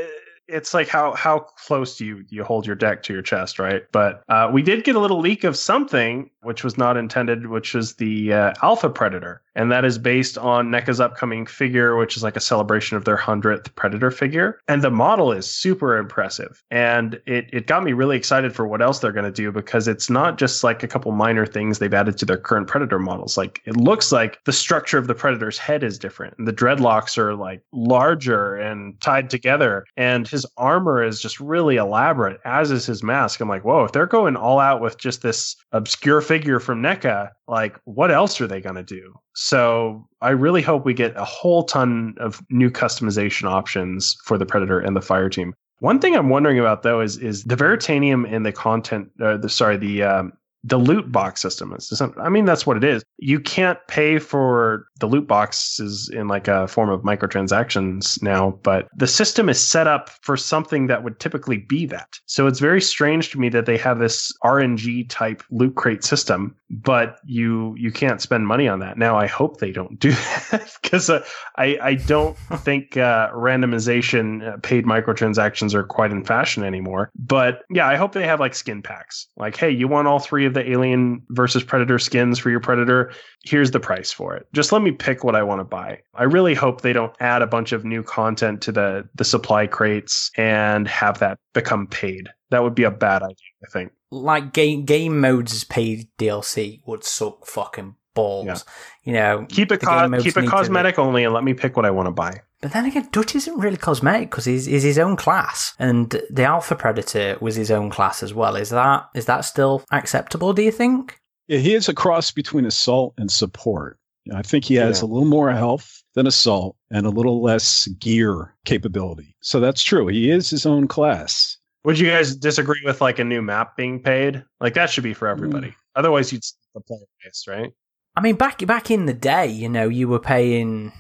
it's 0.49 0.73
like 0.73 0.89
how 0.89 1.15
how 1.15 1.41
close 1.41 2.01
you 2.01 2.25
you 2.29 2.43
hold 2.43 2.67
your 2.67 2.77
deck 2.77 3.03
to 3.05 3.13
your 3.13 3.23
chest, 3.23 3.59
right? 3.59 3.83
But 3.93 4.23
uh, 4.29 4.51
we 4.53 4.63
did 4.63 4.85
get 4.85 4.97
a 4.97 4.99
little 4.99 5.21
leak 5.21 5.45
of 5.45 5.57
something 5.57 6.31
which 6.43 6.65
was 6.65 6.79
not 6.79 6.97
intended, 6.97 7.47
which 7.47 7.75
was 7.75 7.95
the 7.95 8.33
uh, 8.33 8.55
Alpha 8.63 8.89
Predator, 8.89 9.43
and 9.59 9.73
that 9.73 9.85
is 9.85 9.99
based 9.99 10.39
on 10.39 10.71
NECA's 10.71 11.01
upcoming 11.01 11.45
figure, 11.45 11.97
which 11.97 12.17
is 12.17 12.23
like 12.23 12.37
a 12.37 12.41
celebration 12.41 12.97
of 12.97 13.05
their 13.05 13.17
hundredth 13.17 13.75
Predator 13.75 14.13
figure, 14.13 14.61
and 14.69 14.83
the 14.83 14.91
model 14.91 15.33
is 15.33 15.51
super 15.51 15.99
impressive, 15.99 16.63
and 16.71 17.21
it 17.27 17.51
it 17.53 17.67
got 17.67 17.83
me 17.83 17.93
really 17.93 18.17
excited 18.17 18.55
for 18.55 18.69
what 18.69 18.81
else 18.81 19.01
they're 19.01 19.13
going 19.13 19.25
to 19.25 19.33
do 19.33 19.51
because 19.51 19.89
it's 19.89 20.09
not 20.09 20.39
just 20.39 20.63
like 20.63 20.85
a 20.85 20.89
couple 20.89 21.11
minor 21.11 21.45
things 21.45 21.79
they've 21.79 21.93
added 21.93 22.17
to 22.19 22.25
their 22.25 22.39
current 22.39 22.69
Predator 22.69 23.01
models. 23.01 23.37
Like 23.37 23.61
it 23.67 23.77
looks 23.77 24.13
like 24.13 24.39
the 24.45 24.53
structure 24.53 24.97
of 24.97 25.09
the 25.09 25.15
Predator's 25.15 25.59
head 25.59 25.83
is 25.83 25.99
different, 25.99 26.35
and 26.39 26.47
the 26.47 26.53
dreadlocks 26.53 27.19
are 27.19 27.35
like 27.35 27.61
larger 27.73 28.55
and 28.55 28.99
tied 29.01 29.29
together, 29.29 29.85
and 29.97 30.29
his 30.29 30.47
armor 30.57 31.03
is 31.03 31.21
just 31.21 31.41
really 31.41 31.77
elaborate, 31.77 32.41
as 32.45 32.71
is 32.71 32.87
his 32.87 33.03
mask. 33.03 33.41
I'm 33.41 33.49
like, 33.49 33.65
whoa, 33.65 33.83
if 33.83 33.91
they're 33.91 34.07
going 34.07 34.37
all 34.37 34.61
out 34.61 34.81
with 34.81 34.99
just 34.99 35.23
this 35.23 35.57
obscure 35.73 36.21
figure 36.21 36.61
from 36.61 36.81
NECA, 36.81 37.31
like 37.49 37.77
what 37.85 38.13
else 38.13 38.41
are 38.41 38.47
they 38.47 38.61
going 38.61 38.77
to 38.77 38.85
do? 38.85 39.19
So 39.41 40.05
I 40.21 40.31
really 40.31 40.63
hope 40.63 40.85
we 40.85 40.93
get 40.93 41.17
a 41.17 41.25
whole 41.25 41.63
ton 41.63 42.17
of 42.19 42.43
new 42.51 42.71
customization 42.71 43.49
options 43.49 44.17
for 44.25 44.37
the 44.37 44.45
Predator 44.45 44.81
and 44.81 44.97
the 44.97 45.01
Fire 45.01 45.29
Team. 45.29 45.55
One 45.79 46.01
thing 46.01 46.17
I'm 46.17 46.29
wondering 46.29 46.59
about 46.59 46.83
though 46.83 47.01
is 47.01 47.19
is 47.19 47.45
the 47.45 47.55
Veritanium 47.55 48.29
and 48.29 48.45
the 48.45 48.51
content, 48.51 49.11
uh, 49.23 49.37
the 49.37 49.49
sorry, 49.49 49.77
the 49.77 50.03
um, 50.03 50.33
the 50.65 50.79
loot 50.79 51.11
box 51.13 51.41
system 51.41 51.73
is. 51.73 52.03
I 52.19 52.29
mean, 52.29 52.45
that's 52.45 52.67
what 52.67 52.77
it 52.77 52.85
is. 52.85 53.05
You 53.19 53.41
can't 53.41 53.79
pay 53.87 54.19
for 54.19 54.87
the 54.99 55.07
loot 55.07 55.27
boxes 55.27 56.09
in 56.13 56.29
like 56.29 56.49
a 56.49 56.67
form 56.67 56.91
of 56.91 57.03
microtransactions 57.03 58.21
now, 58.23 58.59
but 58.63 58.89
the 58.97 59.07
system 59.07 59.49
is 59.49 59.61
set 59.61 59.87
up 59.87 60.11
for 60.23 60.37
something 60.37 60.89
that 60.89 61.05
would 61.05 61.21
typically 61.21 61.59
be 61.59 61.87
that. 61.87 62.19
So 62.27 62.47
it's 62.47 62.59
very 62.59 62.81
strange 62.81 63.31
to 63.31 63.39
me 63.39 63.49
that 63.51 63.67
they 63.67 63.77
have 63.79 63.99
this 63.99 64.33
RNG 64.45 65.09
type 65.09 65.43
loot 65.51 65.77
crate 65.77 66.03
system, 66.03 66.57
but 66.71 67.21
you 67.25 67.75
you 67.79 67.93
can't 67.93 68.21
spend 68.21 68.47
money 68.47 68.67
on 68.67 68.81
that. 68.81 68.99
Now 68.99 69.17
I 69.17 69.27
hope 69.27 69.59
they 69.59 69.71
don't 69.71 69.99
do 69.99 70.11
that 70.51 70.77
because 70.83 71.09
uh, 71.09 71.25
I 71.57 71.79
I 71.81 71.95
don't 71.95 72.37
think 72.59 72.97
uh, 72.97 73.31
randomization 73.31 74.55
uh, 74.55 74.57
paid 74.59 74.85
microtransactions 74.85 75.73
are 75.75 75.85
quite 75.85 76.11
in 76.11 76.25
fashion 76.25 76.65
anymore. 76.65 77.11
But 77.17 77.63
yeah, 77.71 77.87
I 77.87 77.97
hope 77.97 78.13
they 78.13 78.27
have 78.27 78.41
like 78.41 78.55
skin 78.55 78.83
packs. 78.83 79.29
Like, 79.37 79.57
hey, 79.57 79.71
you 79.71 79.87
want 79.87 80.09
all 80.09 80.19
three 80.19 80.48
of 80.49 80.55
the 80.55 80.69
Alien 80.69 81.23
versus 81.31 81.63
Predator 81.63 81.99
skins 81.99 82.39
for 82.39 82.51
your 82.51 82.59
Predator? 82.61 83.13
Here's 83.45 83.71
the 83.71 83.79
price 83.79 84.11
for 84.11 84.35
it. 84.35 84.47
Just 84.53 84.73
let 84.73 84.83
me 84.83 84.91
pick 84.91 85.23
what 85.23 85.37
I 85.37 85.43
want 85.45 85.61
to 85.61 85.65
buy. 85.65 86.01
I 86.15 86.25
really 86.25 86.55
hope 86.55 86.81
they 86.81 86.93
don't 86.93 87.15
add 87.21 87.41
a 87.41 87.47
bunch 87.47 87.71
of 87.73 87.85
new 87.85 88.03
content 88.03 88.61
to 88.63 88.73
the 88.73 89.09
the 89.15 89.25
supply 89.25 89.67
crates 89.67 90.31
and 90.37 90.89
have 90.89 91.21
that 91.21 91.39
become 91.55 91.87
paid. 91.87 92.29
That 92.51 92.63
would 92.65 92.75
be 92.75 92.85
a 92.85 92.91
bad 92.91 93.23
idea, 93.23 93.37
I 93.65 93.71
think. 93.71 93.93
Like 94.11 94.53
game 94.53 94.85
game 94.85 95.21
modes 95.21 95.53
as 95.53 95.65
paid 95.65 96.09
DLC 96.19 96.81
would 96.87 97.05
suck 97.05 97.47
fucking 97.47 97.95
balls. 98.15 98.65
You 99.05 99.13
know, 99.13 99.47
Keep 99.49 99.73
it 99.73 99.81
co- 99.81 100.11
keep 100.19 100.37
it 100.37 100.49
cosmetic 100.49 100.99
only, 100.99 101.25
and 101.25 101.33
let 101.33 101.45
me 101.45 101.55
pick 101.55 101.77
what 101.77 101.85
I 101.85 101.91
want 101.91 102.07
to 102.07 102.11
buy. 102.11 102.41
But 102.61 102.73
then 102.73 102.87
again, 102.87 103.09
Dutch 103.13 103.35
isn't 103.37 103.59
really 103.59 103.77
cosmetic 103.77 104.31
because 104.31 104.45
he's, 104.45 104.65
he's 104.67 104.83
his 104.83 104.99
own 104.99 105.15
class, 105.17 105.75
and 105.79 106.11
the 106.31 106.45
Alpha 106.45 106.75
Predator 106.75 107.37
was 107.41 107.55
his 107.55 107.71
own 107.71 107.89
class 107.91 108.23
as 108.23 108.35
well. 108.35 108.57
Is 108.57 108.71
that 108.71 109.09
is 109.15 109.27
that 109.27 109.43
still 109.43 109.85
acceptable? 109.93 110.53
Do 110.53 110.63
you 110.63 110.73
think? 110.73 111.21
Yeah, 111.47 111.59
he 111.59 111.75
is 111.75 111.89
a 111.89 111.95
cross 111.95 112.31
between 112.33 112.67
assault 112.67 113.15
and 113.17 113.31
support. 113.31 113.99
I 114.35 114.43
think 114.43 114.65
he 114.65 114.75
has 114.75 115.01
Yeah. 115.01 115.07
a 115.07 115.09
little 115.09 115.29
more 115.29 115.51
health 115.53 116.03
than 116.15 116.27
assault 116.27 116.77
and 116.91 117.07
a 117.07 117.11
little 117.11 117.41
less 117.43 117.87
gear 117.99 118.55
capability. 118.67 119.35
So 119.41 119.61
that's 119.61 119.83
true. 119.83 120.07
He 120.09 120.31
is 120.31 120.51
his 120.51 120.67
own 120.67 120.89
class. 120.89 121.57
Would 121.85 121.99
you 121.99 122.11
guys 122.11 122.35
disagree 122.37 122.83
with 122.85 123.01
like 123.01 123.19
a 123.21 123.25
new 123.25 123.41
map 123.41 123.77
being 123.77 124.03
paid? 124.03 124.45
Like 124.61 124.75
that 124.75 124.91
should 124.91 125.05
be 125.05 125.15
for 125.15 125.29
everybody. 125.29 125.69
Mm. 125.69 125.75
Otherwise, 125.95 126.33
you'd 126.33 126.45
split 126.45 126.61
the 126.75 126.81
player 126.81 127.07
base, 127.25 127.45
right? 127.49 127.71
I 128.17 128.21
mean, 128.21 128.35
back 128.35 128.67
back 128.67 128.91
in 128.91 129.07
the 129.07 129.15
day, 129.15 129.47
you 129.47 129.69
know, 129.69 129.89
you 129.89 130.09
were 130.09 130.19
paying 130.19 130.93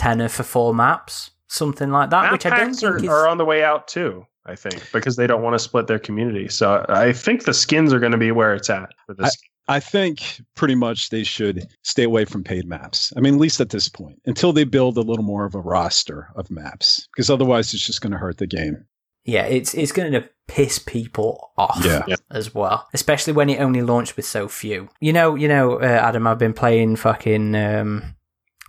tenner 0.00 0.28
for 0.28 0.42
four 0.42 0.74
maps, 0.74 1.30
something 1.48 1.90
like 1.90 2.10
that, 2.10 2.22
Map 2.24 2.32
which 2.32 2.46
I 2.46 2.50
don't 2.50 2.58
packs 2.58 2.80
think 2.80 2.92
are, 2.92 2.96
is. 2.96 3.08
are 3.08 3.28
on 3.28 3.38
the 3.38 3.44
way 3.44 3.62
out 3.62 3.86
too. 3.86 4.26
I 4.46 4.56
think 4.56 4.90
because 4.92 5.16
they 5.16 5.26
don't 5.26 5.42
want 5.42 5.54
to 5.54 5.58
split 5.58 5.86
their 5.86 5.98
community. 5.98 6.48
So 6.48 6.84
I 6.88 7.12
think 7.12 7.44
the 7.44 7.52
skins 7.54 7.92
are 7.92 8.00
going 8.00 8.12
to 8.12 8.18
be 8.18 8.32
where 8.32 8.54
it's 8.54 8.70
at 8.70 8.88
for 9.06 9.14
this. 9.14 9.36
I 9.68 9.78
think 9.78 10.40
pretty 10.56 10.74
much 10.74 11.10
they 11.10 11.22
should 11.22 11.66
stay 11.82 12.02
away 12.04 12.24
from 12.24 12.42
paid 12.42 12.66
maps. 12.66 13.12
I 13.16 13.20
mean, 13.20 13.34
at 13.34 13.40
least 13.40 13.60
at 13.60 13.68
this 13.68 13.88
point, 13.88 14.18
until 14.24 14.52
they 14.52 14.64
build 14.64 14.96
a 14.96 15.02
little 15.02 15.24
more 15.24 15.44
of 15.44 15.54
a 15.54 15.60
roster 15.60 16.28
of 16.34 16.50
maps, 16.50 17.06
because 17.12 17.30
otherwise 17.30 17.72
it's 17.74 17.86
just 17.86 18.00
going 18.00 18.12
to 18.12 18.18
hurt 18.18 18.38
the 18.38 18.46
game. 18.48 18.84
Yeah, 19.24 19.44
it's 19.44 19.74
it's 19.74 19.92
going 19.92 20.12
to 20.12 20.28
piss 20.48 20.78
people 20.80 21.52
off 21.58 21.78
Yeah. 21.84 22.02
Yeah. 22.08 22.16
as 22.32 22.52
well, 22.54 22.88
especially 22.94 23.34
when 23.34 23.50
it 23.50 23.60
only 23.60 23.82
launched 23.82 24.16
with 24.16 24.24
so 24.24 24.48
few. 24.48 24.88
You 25.00 25.12
know, 25.12 25.34
you 25.36 25.46
know, 25.46 25.74
uh, 25.80 25.84
Adam, 25.84 26.26
I've 26.26 26.38
been 26.38 26.54
playing 26.54 26.96
fucking 26.96 27.54
um, 27.54 28.16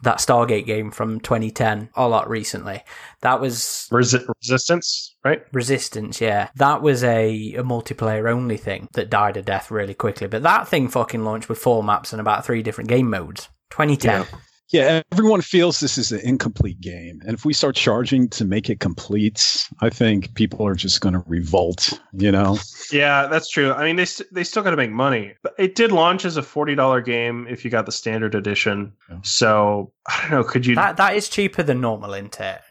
that 0.04 0.18
Stargate 0.18 0.66
game 0.66 0.92
from 0.92 1.20
2010 1.20 1.90
a 1.96 2.08
lot 2.08 2.30
recently. 2.30 2.84
That 3.22 3.40
was 3.40 3.88
Resi- 3.92 4.28
resistance, 4.42 5.16
right? 5.24 5.42
Resistance, 5.54 6.20
yeah. 6.22 6.50
That 6.56 6.82
was 6.82 7.04
a, 7.04 7.54
a 7.54 7.64
multiplayer 7.64 8.32
only 8.32 8.58
thing 8.58 8.88
that 8.94 9.10
died 9.10 9.38
a 9.38 9.42
death 9.42 9.72
really 9.72 9.94
quickly. 9.94 10.28
But 10.28 10.44
that 10.44 10.68
thing 10.68 10.88
fucking 10.88 11.24
launched 11.24 11.50
with 11.50 11.60
four 11.60 11.84
maps 11.84 12.14
and 12.14 12.20
about 12.20 12.46
three 12.46 12.64
different 12.64 12.90
game 12.90 13.10
modes. 13.10 13.50
2010. 13.72 14.22
Yeah, 14.22 14.40
everyone 14.74 15.42
feels 15.42 15.80
this 15.80 15.98
is 15.98 16.12
an 16.12 16.22
incomplete 16.22 16.80
game. 16.82 17.22
And 17.26 17.34
if 17.34 17.46
we 17.46 17.54
start 17.54 17.76
charging 17.76 18.30
to 18.30 18.46
make 18.46 18.70
it 18.70 18.80
complete, 18.80 19.68
I 19.82 19.90
think 19.90 20.34
people 20.36 20.66
are 20.66 20.76
just 20.76 21.02
going 21.02 21.14
to 21.14 21.24
revolt, 21.28 22.00
you 22.14 22.32
know? 22.32 22.58
Yeah, 22.92 23.28
that's 23.28 23.50
true. 23.50 23.74
I 23.74 23.84
mean, 23.86 23.96
they 23.96 24.06
st- 24.06 24.34
they 24.34 24.44
still 24.44 24.64
got 24.64 24.72
to 24.72 24.78
make 24.78 24.92
money. 24.92 25.34
But 25.44 25.54
it 25.58 25.76
did 25.76 25.92
launch 25.92 26.26
as 26.26 26.38
a 26.38 26.44
forty 26.44 26.76
dollar 26.76 27.02
game 27.02 27.48
if 27.50 27.66
you 27.66 27.72
got 27.72 27.86
the 27.86 27.92
standard 27.92 28.36
edition. 28.36 28.94
Yeah. 29.10 29.18
So 29.24 29.92
I 30.08 30.22
don't 30.22 30.32
know. 30.32 30.44
Could 30.44 30.66
you? 30.66 30.76
That 30.76 30.98
that 30.98 31.16
is 31.16 31.30
cheaper 31.30 31.64
than 31.64 31.82
normal, 31.82 32.14
isn't 32.14 32.40
it? 32.40 32.62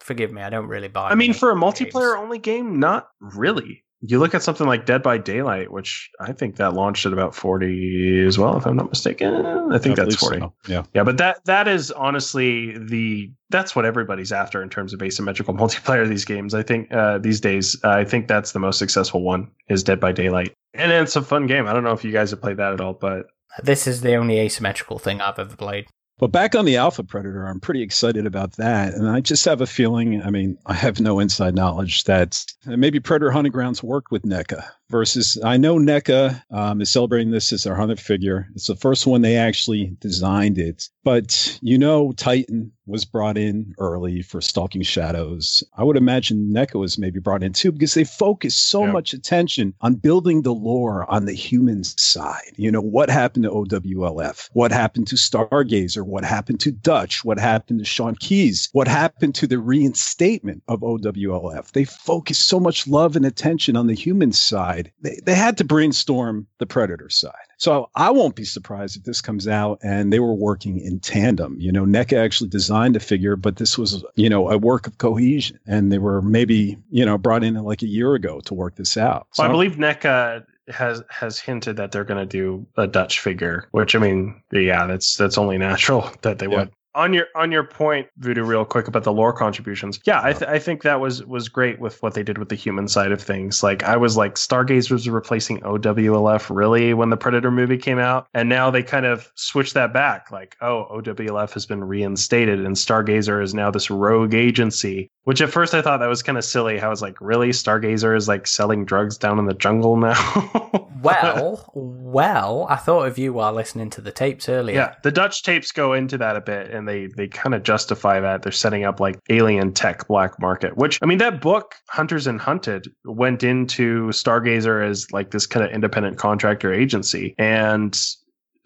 Forgive 0.00 0.32
me, 0.32 0.42
I 0.42 0.50
don't 0.50 0.66
really 0.66 0.88
buy. 0.88 1.10
I 1.10 1.14
mean, 1.14 1.34
for 1.34 1.50
a 1.50 1.54
games. 1.54 1.64
multiplayer 1.64 2.16
only 2.16 2.38
game, 2.38 2.80
not 2.80 3.10
really. 3.20 3.84
You 4.02 4.18
look 4.18 4.34
at 4.34 4.42
something 4.42 4.66
like 4.66 4.86
Dead 4.86 5.02
by 5.02 5.18
Daylight, 5.18 5.70
which 5.70 6.08
I 6.20 6.32
think 6.32 6.56
that 6.56 6.72
launched 6.72 7.04
at 7.04 7.12
about 7.12 7.34
forty 7.34 8.24
as 8.24 8.38
well, 8.38 8.56
if 8.56 8.66
I'm 8.66 8.76
not 8.76 8.88
mistaken. 8.88 9.34
I 9.72 9.76
think 9.78 9.98
I 9.98 10.04
that's 10.04 10.16
forty. 10.16 10.38
so. 10.40 10.54
Yeah. 10.66 10.84
Yeah, 10.94 11.04
but 11.04 11.18
that 11.18 11.44
that 11.44 11.68
is 11.68 11.90
honestly 11.90 12.78
the 12.78 13.30
that's 13.50 13.76
what 13.76 13.84
everybody's 13.84 14.32
after 14.32 14.62
in 14.62 14.70
terms 14.70 14.94
of 14.94 15.02
asymmetrical 15.02 15.52
multiplayer. 15.62 16.08
These 16.08 16.24
games, 16.24 16.54
I 16.54 16.62
think, 16.62 16.92
uh, 16.92 17.18
these 17.18 17.40
days, 17.40 17.76
uh, 17.84 17.90
I 17.90 18.04
think 18.04 18.26
that's 18.26 18.52
the 18.52 18.58
most 18.58 18.78
successful 18.78 19.22
one 19.22 19.50
is 19.68 19.82
Dead 19.82 20.00
by 20.00 20.12
Daylight, 20.12 20.54
and 20.72 20.90
it's 20.92 21.16
a 21.16 21.22
fun 21.22 21.46
game. 21.46 21.66
I 21.66 21.72
don't 21.74 21.84
know 21.84 21.92
if 21.92 22.04
you 22.04 22.12
guys 22.12 22.30
have 22.30 22.40
played 22.40 22.56
that 22.56 22.72
at 22.72 22.80
all, 22.80 22.94
but 22.94 23.26
This 23.62 23.86
is 23.86 24.00
the 24.00 24.14
only 24.14 24.38
asymmetrical 24.38 24.98
thing 24.98 25.20
I've 25.20 25.38
ever 25.38 25.56
played. 25.56 25.86
But 26.20 26.32
back 26.32 26.54
on 26.54 26.66
the 26.66 26.76
Alpha 26.76 27.02
Predator, 27.02 27.46
I'm 27.46 27.60
pretty 27.60 27.80
excited 27.80 28.26
about 28.26 28.52
that. 28.52 28.92
And 28.92 29.08
I 29.08 29.20
just 29.20 29.46
have 29.46 29.62
a 29.62 29.66
feeling, 29.66 30.22
I 30.22 30.28
mean, 30.28 30.58
I 30.66 30.74
have 30.74 31.00
no 31.00 31.18
inside 31.18 31.54
knowledge 31.54 32.04
that 32.04 32.44
maybe 32.66 33.00
Predator 33.00 33.30
Hunting 33.30 33.52
Grounds 33.52 33.82
worked 33.82 34.10
with 34.10 34.22
NECA 34.24 34.62
versus 34.90 35.38
I 35.44 35.56
know 35.56 35.76
NECA 35.78 36.42
um, 36.50 36.80
is 36.80 36.90
celebrating 36.90 37.30
this 37.30 37.52
as 37.52 37.62
their 37.64 37.76
100th 37.76 38.00
figure. 38.00 38.48
It's 38.54 38.66
the 38.66 38.76
first 38.76 39.06
one 39.06 39.22
they 39.22 39.36
actually 39.36 39.96
designed 40.00 40.58
it. 40.58 40.88
But 41.04 41.58
you 41.62 41.78
know, 41.78 42.12
Titan 42.12 42.72
was 42.86 43.04
brought 43.04 43.38
in 43.38 43.72
early 43.78 44.20
for 44.20 44.40
Stalking 44.40 44.82
Shadows. 44.82 45.62
I 45.76 45.84
would 45.84 45.96
imagine 45.96 46.52
NECA 46.52 46.78
was 46.78 46.98
maybe 46.98 47.20
brought 47.20 47.42
in 47.44 47.52
too 47.52 47.70
because 47.70 47.94
they 47.94 48.02
focus 48.04 48.56
so 48.56 48.84
Yeah. 48.84 48.92
much 48.92 49.12
attention 49.14 49.74
on 49.80 49.94
building 49.94 50.42
the 50.42 50.52
lore 50.52 51.08
on 51.08 51.24
the 51.26 51.32
human 51.32 51.84
side. 51.84 52.52
You 52.56 52.72
know, 52.72 52.80
what 52.80 53.08
happened 53.08 53.44
to 53.44 53.50
OWLF? 53.50 54.48
What 54.54 54.72
happened 54.72 55.06
to 55.08 55.14
Stargazer? 55.16 56.02
What 56.04 56.24
happened 56.24 56.58
to 56.60 56.72
Dutch? 56.72 57.24
What 57.24 57.38
happened 57.38 57.78
to 57.78 57.84
Sean 57.84 58.16
Keyes? 58.16 58.68
What 58.72 58.88
happened 58.88 59.36
to 59.36 59.46
the 59.46 59.58
reinstatement 59.58 60.62
of 60.68 60.80
OWLF? 60.82 61.72
They 61.72 61.84
focus 61.84 62.38
so 62.38 62.58
much 62.58 62.88
love 62.88 63.14
and 63.16 63.24
attention 63.24 63.76
on 63.76 63.86
the 63.86 63.94
human 63.94 64.32
side. 64.32 64.79
They, 65.00 65.18
they 65.24 65.34
had 65.34 65.56
to 65.58 65.64
brainstorm 65.64 66.46
the 66.58 66.66
Predator 66.66 67.08
side. 67.08 67.32
So 67.58 67.90
I 67.94 68.10
won't 68.10 68.36
be 68.36 68.44
surprised 68.44 68.96
if 68.96 69.04
this 69.04 69.20
comes 69.20 69.46
out 69.48 69.78
and 69.82 70.12
they 70.12 70.20
were 70.20 70.34
working 70.34 70.78
in 70.78 71.00
tandem. 71.00 71.56
You 71.58 71.72
know, 71.72 71.84
NECA 71.84 72.16
actually 72.16 72.48
designed 72.50 72.94
the 72.94 73.00
figure, 73.00 73.36
but 73.36 73.56
this 73.56 73.76
was, 73.76 74.04
you 74.16 74.28
know, 74.28 74.50
a 74.50 74.56
work 74.58 74.86
of 74.86 74.98
cohesion. 74.98 75.58
And 75.66 75.92
they 75.92 75.98
were 75.98 76.22
maybe, 76.22 76.78
you 76.90 77.04
know, 77.04 77.18
brought 77.18 77.44
in 77.44 77.54
like 77.54 77.82
a 77.82 77.86
year 77.88 78.14
ago 78.14 78.40
to 78.40 78.54
work 78.54 78.76
this 78.76 78.96
out. 78.96 79.26
well, 79.38 79.48
I 79.48 79.50
believe 79.50 79.72
NECA 79.76 80.44
has 80.68 81.02
has 81.08 81.38
hinted 81.40 81.76
that 81.76 81.90
they're 81.90 82.04
going 82.04 82.20
to 82.20 82.26
do 82.26 82.64
a 82.76 82.86
Dutch 82.86 83.18
figure, 83.18 83.66
which 83.72 83.96
I 83.96 83.98
mean, 83.98 84.40
yeah, 84.52 84.86
that's 84.86 85.16
that's 85.16 85.36
only 85.36 85.58
natural 85.58 86.10
that 86.22 86.38
they 86.38 86.46
Yeah. 86.46 86.58
would. 86.60 86.70
On 86.94 87.12
your 87.14 87.26
on 87.36 87.52
your 87.52 87.62
point, 87.62 88.08
Voodoo, 88.18 88.42
real 88.42 88.64
quick 88.64 88.88
about 88.88 89.04
the 89.04 89.12
lore 89.12 89.32
contributions. 89.32 90.00
Yeah, 90.04 90.20
I, 90.22 90.32
th- 90.32 90.50
I 90.50 90.58
think 90.58 90.82
that 90.82 91.00
was 91.00 91.24
was 91.24 91.48
great 91.48 91.78
with 91.78 92.02
what 92.02 92.14
they 92.14 92.22
did 92.24 92.38
with 92.38 92.48
the 92.48 92.56
human 92.56 92.88
side 92.88 93.12
of 93.12 93.22
things. 93.22 93.62
Like 93.62 93.84
I 93.84 93.96
was 93.96 94.16
like, 94.16 94.34
Stargazer 94.34 94.90
was 94.90 95.08
replacing 95.08 95.60
OWLF 95.60 96.54
really 96.54 96.92
when 96.92 97.10
the 97.10 97.16
Predator 97.16 97.50
movie 97.52 97.78
came 97.78 97.98
out, 97.98 98.26
and 98.34 98.48
now 98.48 98.70
they 98.70 98.82
kind 98.82 99.06
of 99.06 99.30
switched 99.36 99.74
that 99.74 99.92
back. 99.92 100.32
Like, 100.32 100.56
oh, 100.60 100.86
OWLF 100.90 101.52
has 101.52 101.64
been 101.64 101.84
reinstated, 101.84 102.58
and 102.58 102.74
Stargazer 102.74 103.40
is 103.42 103.54
now 103.54 103.70
this 103.70 103.88
rogue 103.88 104.34
agency. 104.34 105.10
Which 105.24 105.40
at 105.40 105.50
first 105.50 105.74
I 105.74 105.82
thought 105.82 106.00
that 106.00 106.08
was 106.08 106.24
kind 106.24 106.38
of 106.38 106.44
silly. 106.44 106.80
I 106.80 106.88
was 106.88 107.02
like, 107.02 107.20
really, 107.20 107.50
Stargazer 107.50 108.16
is 108.16 108.26
like 108.26 108.48
selling 108.48 108.84
drugs 108.84 109.16
down 109.16 109.38
in 109.38 109.44
the 109.46 109.54
jungle 109.54 109.96
now. 109.96 110.80
Well, 111.02 111.70
well, 111.74 112.66
I 112.68 112.76
thought 112.76 113.06
of 113.06 113.16
you 113.16 113.32
while 113.32 113.52
listening 113.52 113.90
to 113.90 114.00
the 114.00 114.12
tapes 114.12 114.48
earlier. 114.48 114.76
Yeah, 114.76 114.94
the 115.02 115.10
Dutch 115.10 115.42
tapes 115.42 115.72
go 115.72 115.94
into 115.94 116.18
that 116.18 116.36
a 116.36 116.40
bit, 116.40 116.70
and 116.80 116.88
they 116.88 117.06
they 117.16 117.28
kind 117.28 117.54
of 117.54 117.62
justify 117.62 118.18
that 118.18 118.42
they're 118.42 118.50
setting 118.50 118.84
up 118.84 118.98
like 118.98 119.20
alien 119.30 119.72
tech 119.72 120.08
black 120.08 120.40
market. 120.40 120.76
Which 120.76 120.98
I 121.02 121.06
mean, 121.06 121.18
that 121.18 121.40
book 121.40 121.76
Hunters 121.88 122.26
and 122.26 122.40
Hunted 122.40 122.88
went 123.04 123.44
into 123.44 124.08
Stargazer 124.08 124.84
as 124.84 125.06
like 125.12 125.30
this 125.30 125.46
kind 125.46 125.64
of 125.64 125.70
independent 125.70 126.18
contractor 126.18 126.72
agency, 126.72 127.34
and 127.38 127.96